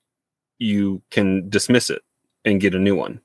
you 0.59 1.01
can 1.09 1.49
dismiss 1.49 1.89
it 1.89 2.01
and 2.43 2.61
get 2.61 2.75
a 2.75 2.79
new 2.79 2.95
one. 2.95 3.19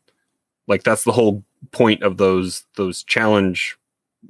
Like 0.66 0.82
that's 0.84 1.04
the 1.04 1.12
whole 1.12 1.44
point 1.72 2.02
of 2.02 2.16
those 2.16 2.64
those 2.76 3.02
challenge 3.04 3.76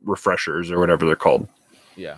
refreshers 0.05 0.71
or 0.71 0.79
whatever 0.81 1.07
they're 1.07 1.17
called. 1.17 1.47
yeah 1.97 2.17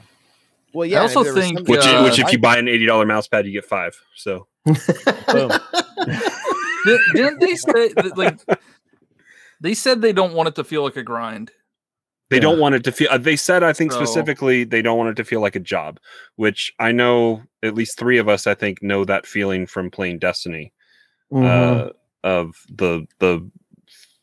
well 0.75 0.87
yeah 0.87 0.99
I 1.01 1.03
also 1.03 1.21
and 1.21 1.29
if 1.29 1.35
there 1.35 1.35
was 1.35 1.45
think, 1.45 1.59
something 1.59 1.73
Which 1.75 1.87
Uh, 1.87 2.03
which 2.03 2.19
if 2.19 2.27
I- 2.27 2.31
you 2.31 2.39
buy 2.39 2.57
an 2.59 2.69
eighty 2.69 2.87
dollar 2.87 3.05
mouse 3.07 3.29
pad, 3.29 3.45
you 3.47 3.53
get 3.53 3.65
five. 3.67 3.95
So 4.15 4.47
Didn't 7.15 7.41
they 7.41 7.55
say 7.55 7.89
that, 7.95 8.13
like 8.17 8.39
they 9.61 9.75
said 9.75 10.01
they 10.01 10.13
don't 10.13 10.35
want 10.35 10.49
it 10.49 10.55
to 10.57 10.65
feel 10.65 10.83
like 10.83 10.97
a 10.97 11.03
grind? 11.03 11.51
They 12.33 12.39
Yeah. 12.39 12.43
don't 12.43 12.59
want 12.59 12.75
it 12.75 12.83
to 12.85 12.93
feel. 12.93 13.09
uh, 13.11 13.19
They 13.19 13.37
said, 13.37 13.63
I 13.63 13.73
think 13.75 13.93
So- 13.93 14.03
specifically, 14.03 14.65
they 14.65 14.81
don't 14.81 14.97
want 14.97 15.11
it 15.11 15.17
to 15.17 15.25
feel 15.25 15.41
like 15.43 15.55
a 15.55 15.61
job, 15.61 16.01
which 16.37 16.73
I 16.79 16.91
know 16.93 17.43
at 17.63 17.75
least 17.75 17.99
three 17.99 18.17
of 18.17 18.27
us, 18.29 18.47
I 18.47 18.55
think, 18.55 18.83
know 18.83 19.05
that 19.05 19.27
feeling 19.27 19.67
from 19.67 19.91
playing 19.91 20.19
Destiny. 20.19 20.73
Mhm. 21.33 21.45
Uh, 21.47 21.91
of 22.25 22.55
the 22.69 23.05
the 23.19 23.47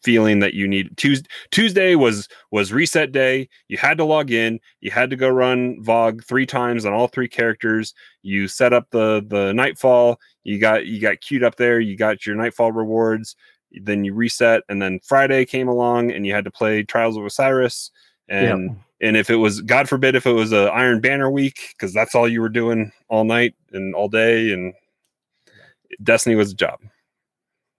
feeling 0.02 0.40
that 0.40 0.54
you 0.54 0.68
need 0.68 0.96
Tuesday. 0.96 1.28
Tuesday 1.52 1.94
was 1.96 2.28
was 2.52 2.72
reset 2.72 3.12
day. 3.12 3.48
You 3.68 3.78
had 3.78 3.98
to 3.98 4.06
log 4.06 4.32
in. 4.32 4.60
You 4.80 4.92
had 4.92 5.10
to 5.10 5.16
go 5.18 5.28
run 5.30 5.78
VoG 5.84 6.24
three 6.26 6.46
times 6.46 6.86
on 6.86 6.94
all 6.94 7.08
three 7.08 7.28
characters. 7.28 7.94
You 8.24 8.48
set 8.48 8.72
up 8.74 8.88
the 8.92 9.24
the 9.28 9.54
Nightfall. 9.54 10.20
You 10.46 10.58
got 10.58 10.86
you 10.88 11.00
got 11.02 11.20
queued 11.22 11.44
up 11.44 11.58
there. 11.58 11.80
You 11.80 11.98
got 11.98 12.26
your 12.26 12.36
Nightfall 12.36 12.72
rewards. 12.72 13.36
Then 13.72 14.04
you 14.04 14.14
reset, 14.14 14.64
and 14.70 14.82
then 14.82 15.00
Friday 15.04 15.46
came 15.46 15.68
along, 15.68 16.12
and 16.12 16.26
you 16.26 16.34
had 16.34 16.46
to 16.46 16.52
play 16.52 16.84
Trials 16.84 17.18
of 17.18 17.26
Osiris. 17.26 17.92
Yeah. 18.28 18.54
And 18.54 18.80
and 19.02 19.16
if 19.18 19.30
it 19.30 19.36
was 19.38 19.62
God 19.62 19.88
forbid 19.88 20.16
if 20.16 20.26
it 20.26 20.34
was 20.34 20.52
a 20.52 20.72
Iron 20.72 21.00
Banner 21.02 21.30
week, 21.32 21.60
because 21.74 21.94
that's 21.94 22.16
all 22.16 22.28
you 22.28 22.42
were 22.42 22.50
doing 22.50 22.92
all 23.10 23.24
night 23.24 23.56
and 23.72 23.94
all 23.96 24.08
day, 24.10 24.52
and 24.52 24.74
Destiny 26.04 26.36
was 26.36 26.52
a 26.52 26.56
job. 26.56 26.80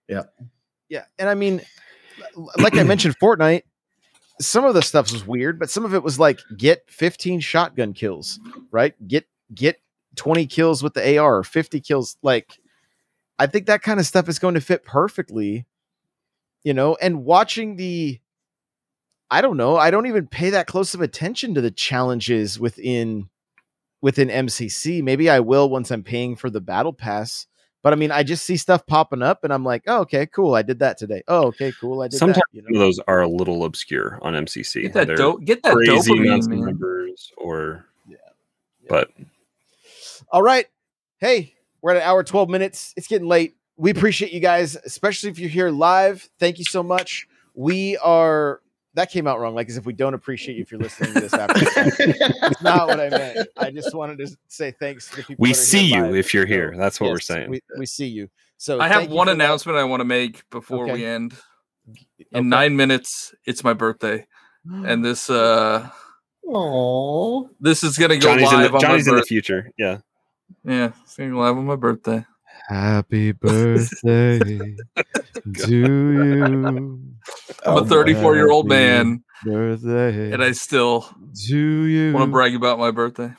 yeah 0.09 0.23
Yeah. 0.89 1.05
and 1.17 1.29
i 1.29 1.33
mean 1.33 1.61
like 2.57 2.75
i 2.77 2.83
mentioned 2.83 3.17
fortnite 3.21 3.63
some 4.39 4.65
of 4.65 4.73
the 4.73 4.81
stuff 4.81 5.11
was 5.11 5.25
weird 5.25 5.57
but 5.59 5.69
some 5.69 5.85
of 5.85 5.93
it 5.93 6.03
was 6.03 6.19
like 6.19 6.39
get 6.57 6.83
15 6.89 7.39
shotgun 7.39 7.93
kills 7.93 8.39
right 8.71 8.93
get 9.07 9.25
get 9.55 9.79
20 10.17 10.45
kills 10.47 10.83
with 10.83 10.93
the 10.93 11.17
ar 11.17 11.43
50 11.43 11.79
kills 11.79 12.17
like 12.21 12.57
i 13.39 13.47
think 13.47 13.65
that 13.67 13.81
kind 13.81 13.99
of 13.99 14.05
stuff 14.05 14.27
is 14.27 14.37
going 14.39 14.55
to 14.55 14.61
fit 14.61 14.83
perfectly 14.83 15.65
you 16.63 16.73
know 16.73 16.95
and 17.01 17.23
watching 17.25 17.75
the 17.75 18.19
i 19.29 19.41
don't 19.41 19.57
know 19.57 19.77
i 19.77 19.91
don't 19.91 20.07
even 20.07 20.27
pay 20.27 20.49
that 20.51 20.67
close 20.67 20.93
of 20.93 21.01
attention 21.01 21.53
to 21.53 21.61
the 21.61 21.71
challenges 21.71 22.59
within 22.59 23.29
within 24.01 24.27
mcc 24.29 25.03
maybe 25.03 25.29
i 25.29 25.39
will 25.39 25.69
once 25.69 25.91
i'm 25.91 26.03
paying 26.03 26.35
for 26.35 26.49
the 26.49 26.61
battle 26.61 26.93
pass 26.93 27.47
but 27.83 27.93
i 27.93 27.95
mean 27.95 28.11
i 28.11 28.23
just 28.23 28.45
see 28.45 28.57
stuff 28.57 28.85
popping 28.87 29.21
up 29.21 29.43
and 29.43 29.53
i'm 29.53 29.63
like 29.63 29.83
oh 29.87 30.01
okay 30.01 30.25
cool 30.25 30.53
i 30.55 30.61
did 30.61 30.79
that 30.79 30.97
today 30.97 31.23
oh 31.27 31.43
okay 31.47 31.71
cool 31.79 32.01
i 32.01 32.07
did 32.07 32.17
Sometimes 32.17 32.37
that 32.37 32.45
you 32.51 32.61
some 32.61 32.67
of 32.67 32.73
know 32.73 32.79
those 32.79 32.99
are 33.07 33.21
a 33.21 33.27
little 33.27 33.63
obscure 33.65 34.19
on 34.21 34.33
MCC. 34.33 34.83
Get 34.83 34.93
that 34.93 35.07
They're 35.07 35.17
dope. 35.17 35.43
Get 35.45 35.63
that 35.63 35.73
crazy 35.73 36.11
dopamine, 36.11 36.47
man. 36.47 36.65
numbers, 36.65 37.31
or 37.37 37.85
Yeah. 38.07 38.17
but 38.89 39.11
all 40.31 40.41
right 40.41 40.65
hey 41.19 41.53
we're 41.81 41.91
at 41.91 41.97
an 41.97 42.03
hour 42.03 42.23
12 42.23 42.49
minutes 42.49 42.93
it's 42.95 43.07
getting 43.07 43.27
late 43.27 43.55
we 43.77 43.89
appreciate 43.91 44.31
you 44.31 44.39
guys 44.39 44.75
especially 44.85 45.29
if 45.29 45.39
you're 45.39 45.49
here 45.49 45.69
live 45.69 46.29
thank 46.39 46.57
you 46.59 46.65
so 46.65 46.83
much 46.83 47.27
we 47.55 47.97
are 47.97 48.61
that 48.93 49.09
came 49.09 49.25
out 49.27 49.39
wrong 49.39 49.55
like 49.55 49.69
as 49.69 49.77
if 49.77 49.85
we 49.85 49.93
don't 49.93 50.13
appreciate 50.13 50.55
you 50.55 50.61
if 50.61 50.71
you're 50.71 50.81
listening 50.81 51.13
to 51.13 51.21
this 51.21 51.33
after 51.33 51.65
That's 52.41 52.61
not 52.61 52.89
what 52.89 52.99
I 52.99 53.09
meant. 53.09 53.47
I 53.57 53.71
just 53.71 53.93
wanted 53.93 54.17
to 54.17 54.27
say 54.49 54.71
thanks 54.71 55.09
to 55.11 55.15
the 55.17 55.23
people. 55.23 55.43
we 55.43 55.51
that 55.53 55.57
are 55.57 55.61
see 55.61 55.87
here 55.87 55.97
you 55.99 56.11
live. 56.11 56.15
if 56.15 56.33
you're 56.33 56.45
here. 56.45 56.75
That's 56.77 56.99
what 56.99 57.09
we're 57.09 57.19
saying. 57.19 57.49
We, 57.49 57.61
we 57.77 57.85
see 57.85 58.07
you. 58.07 58.29
So 58.57 58.81
I 58.81 58.89
have 58.89 59.09
one 59.09 59.27
for 59.27 59.33
that. 59.33 59.35
announcement 59.35 59.77
I 59.77 59.85
want 59.85 60.01
to 60.01 60.05
make 60.05 60.47
before 60.49 60.83
Okay. 60.83 60.91
we 60.93 61.05
end. 61.05 61.35
In 61.87 61.95
Okay. 62.33 62.47
nine 62.47 62.75
minutes, 62.75 63.33
it's 63.45 63.63
my 63.63 63.71
birthday, 63.73 64.27
and 64.65 65.03
this 65.05 65.29
uh 65.29 65.89
Aw. 66.47 67.47
this 67.61 67.83
is 67.83 67.97
gonna 67.97 68.15
go 68.17 68.27
Johnny's 68.27 68.51
in 68.51 68.57
live 68.59 68.71
the, 68.71 68.75
on 68.75 68.81
Johnny's 68.81 69.07
my 69.07 69.13
in 69.13 69.19
the 69.19 69.25
future. 69.25 69.71
Yeah. 69.77 69.99
Yeah, 70.65 70.91
it's 71.03 71.15
gonna 71.15 71.29
go 71.31 71.37
live 71.39 71.57
on 71.57 71.65
my 71.65 71.77
birthday. 71.77 72.25
Happy 72.71 73.33
birthday 73.33 74.39
to 75.65 75.67
you. 75.67 77.01
I'm 77.65 77.77
a 77.77 77.85
34 77.85 78.35
year 78.37 78.49
old 78.49 78.65
man, 78.69 79.23
Birthday 79.43 80.31
and 80.31 80.41
I 80.41 80.53
still 80.53 81.01
to 81.49 81.57
you. 81.57 82.13
want 82.13 82.27
to 82.27 82.31
brag 82.31 82.55
about 82.55 82.79
my 82.79 82.91
birthday. 82.91 83.33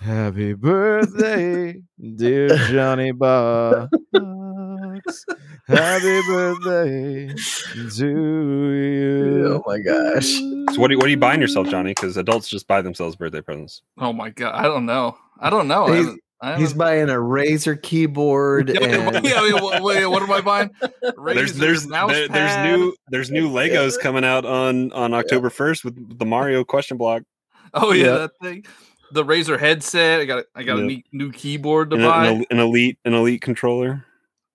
Happy 0.00 0.54
birthday, 0.54 1.82
dear 2.16 2.48
Johnny 2.70 3.12
Box. 3.12 3.90
Happy 5.66 6.20
birthday 6.26 7.34
to 7.94 8.72
you. 8.72 9.52
Oh 9.52 9.62
my 9.66 9.80
gosh. 9.80 10.28
So 10.74 10.80
what 10.80 10.90
are, 10.90 10.94
you- 10.94 10.98
what 10.98 11.08
are 11.08 11.10
you 11.10 11.18
buying 11.18 11.42
yourself, 11.42 11.68
Johnny? 11.68 11.90
Because 11.90 12.16
adults 12.16 12.48
just 12.48 12.66
buy 12.66 12.80
themselves 12.80 13.16
birthday 13.16 13.42
presents. 13.42 13.82
Oh 13.98 14.14
my 14.14 14.30
god, 14.30 14.54
I 14.54 14.62
don't 14.62 14.86
know. 14.86 15.18
I 15.38 15.50
don't 15.50 15.68
know. 15.68 15.92
He's- 15.92 16.06
I 16.08 16.16
He's 16.40 16.50
haven't- 16.70 16.78
buying 16.78 17.08
a 17.10 17.14
razer 17.14 17.80
keyboard 17.82 18.68
Yeah, 18.74 18.84
and 19.16 19.24
yeah, 19.26 19.42
wait, 19.42 19.54
what, 19.54 19.82
wait, 19.82 20.06
what 20.06 20.22
am 20.22 20.30
I 20.30 20.40
buying? 20.40 20.70
There's 20.80 21.16
Razer, 21.16 21.52
there's 21.54 21.86
mouse 21.88 22.12
there- 22.12 22.28
there's 22.28 22.56
new 22.64 22.94
there's 23.08 23.30
new 23.30 23.50
Legos 23.50 23.98
coming 23.98 24.24
out 24.24 24.44
on 24.44 24.92
on 24.92 25.14
October 25.14 25.50
1st 25.50 25.84
with 25.84 26.18
the 26.18 26.24
Mario 26.24 26.62
question 26.64 26.96
block. 26.96 27.22
Oh 27.74 27.92
yeah, 27.92 28.04
Yeah. 28.04 28.12
that 28.18 28.30
thing. 28.42 28.64
The 29.12 29.24
Razer 29.24 29.58
headset. 29.58 30.20
I 30.20 30.24
got. 30.26 30.44
I 30.54 30.62
got 30.64 30.78
a 30.78 30.82
neat, 30.82 31.06
new 31.12 31.32
keyboard 31.32 31.90
to 31.90 31.96
An, 31.96 32.02
buy. 32.02 32.26
an, 32.26 32.44
an 32.50 32.58
elite 32.58 32.98
an 33.06 33.14
elite 33.14 33.40
controller. 33.40 34.04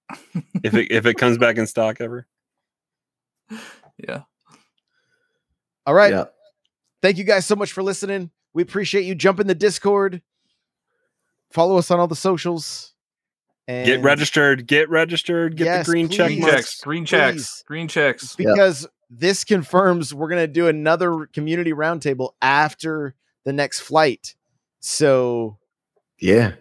if 0.64 0.74
it 0.76 0.92
if 0.92 1.06
it 1.08 1.16
comes 1.16 1.38
back 1.40 1.58
in 1.58 1.66
stock 1.68 2.00
ever. 2.00 2.28
yeah. 3.98 4.22
All 5.86 5.94
right. 5.94 6.12
yeah. 6.14 6.26
Thank 7.02 7.18
you 7.18 7.24
guys 7.24 7.46
so 7.46 7.56
much 7.56 7.72
for 7.74 7.84
listening. 7.84 8.32
We 8.54 8.62
appreciate 8.64 9.04
you. 9.06 9.16
jumping 9.16 9.48
the 9.48 9.56
Discord. 9.56 10.22
Follow 11.54 11.78
us 11.78 11.92
on 11.92 12.00
all 12.00 12.08
the 12.08 12.16
socials. 12.16 12.94
And 13.68 13.86
Get 13.86 14.02
registered. 14.02 14.68
Get 14.68 14.90
registered. 14.90 15.56
Get 15.56 15.66
Yes, 15.66 15.86
the 15.86 15.92
green 15.92 16.10
check 16.10 16.28
please. 16.28 16.36
Green 16.36 16.42
marks. 16.42 16.56
checks. 16.56 16.82
Green 16.84 17.06
checks. 17.06 17.34
please. 17.38 17.64
Green 17.68 17.88
checks. 17.88 18.36
Yeah. 18.38 18.52
because 18.52 18.88
this 19.10 19.44
confirms 19.44 20.14
we're 20.14 20.28
gonna 20.30 20.48
do 20.48 20.68
another 20.68 21.28
community 21.28 21.72
roundtable 21.72 22.32
after 22.42 23.16
the 23.46 23.54
next 23.54 23.80
flight. 23.82 24.36
So 24.80 25.60
Yeah. 26.20 26.54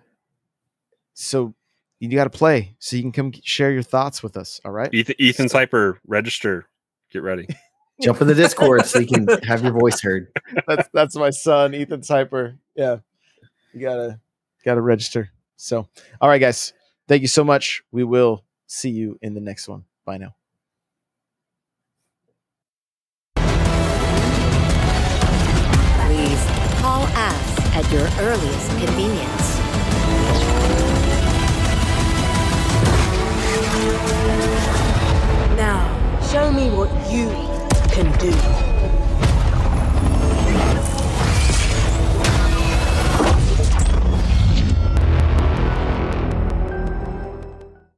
So 1.15 1.55
you 1.99 2.09
got 2.11 2.25
to 2.25 2.31
play 2.31 2.75
so 2.81 2.97
you 2.97 3.03
can 3.03 3.13
come 3.13 3.33
share 3.45 3.71
your 3.71 3.83
thoughts 3.85 4.23
with 4.25 4.37
us. 4.37 4.61
All 4.65 4.73
right. 4.73 4.93
Ethan, 4.93 5.15
Ethan 5.19 5.47
Cyper, 5.47 5.99
register. 6.07 6.67
Get 7.13 7.23
ready. 7.23 7.47
Jump 8.03 8.21
in 8.21 8.27
the 8.27 8.35
Discord 8.35 8.85
so 8.87 8.99
you 8.99 9.07
can 9.07 9.29
have 9.45 9.63
your 9.63 9.73
voice 9.73 10.01
heard. 10.01 10.29
that's 10.67 10.89
that's 10.93 11.15
my 11.17 11.31
son, 11.31 11.75
Ethan 11.75 12.01
Cyper. 12.01 12.59
Yeah, 12.75 12.97
you 13.73 13.81
gotta 13.81 14.19
gotta 14.65 14.81
register. 14.81 15.31
So, 15.57 15.89
all 16.21 16.29
right, 16.29 16.41
guys, 16.41 16.73
thank 17.09 17.23
you 17.23 17.29
so 17.29 17.45
much. 17.45 17.83
We 17.93 18.05
will 18.05 18.45
see 18.67 18.91
you 18.91 19.19
in 19.23 19.35
the 19.35 19.41
next 19.41 19.69
one. 19.69 19.85
Bye 20.05 20.19
now. 20.19 20.35
Please 26.07 26.45
call 26.81 27.05
us 27.05 27.59
at 27.75 27.91
your 27.93 28.09
earliest 28.21 28.71
convenience. 28.85 29.59
Now, 35.57 36.21
show 36.31 36.51
me 36.51 36.71
what 36.71 36.91
you 37.11 37.29
can 37.93 38.11
do. 38.19 38.72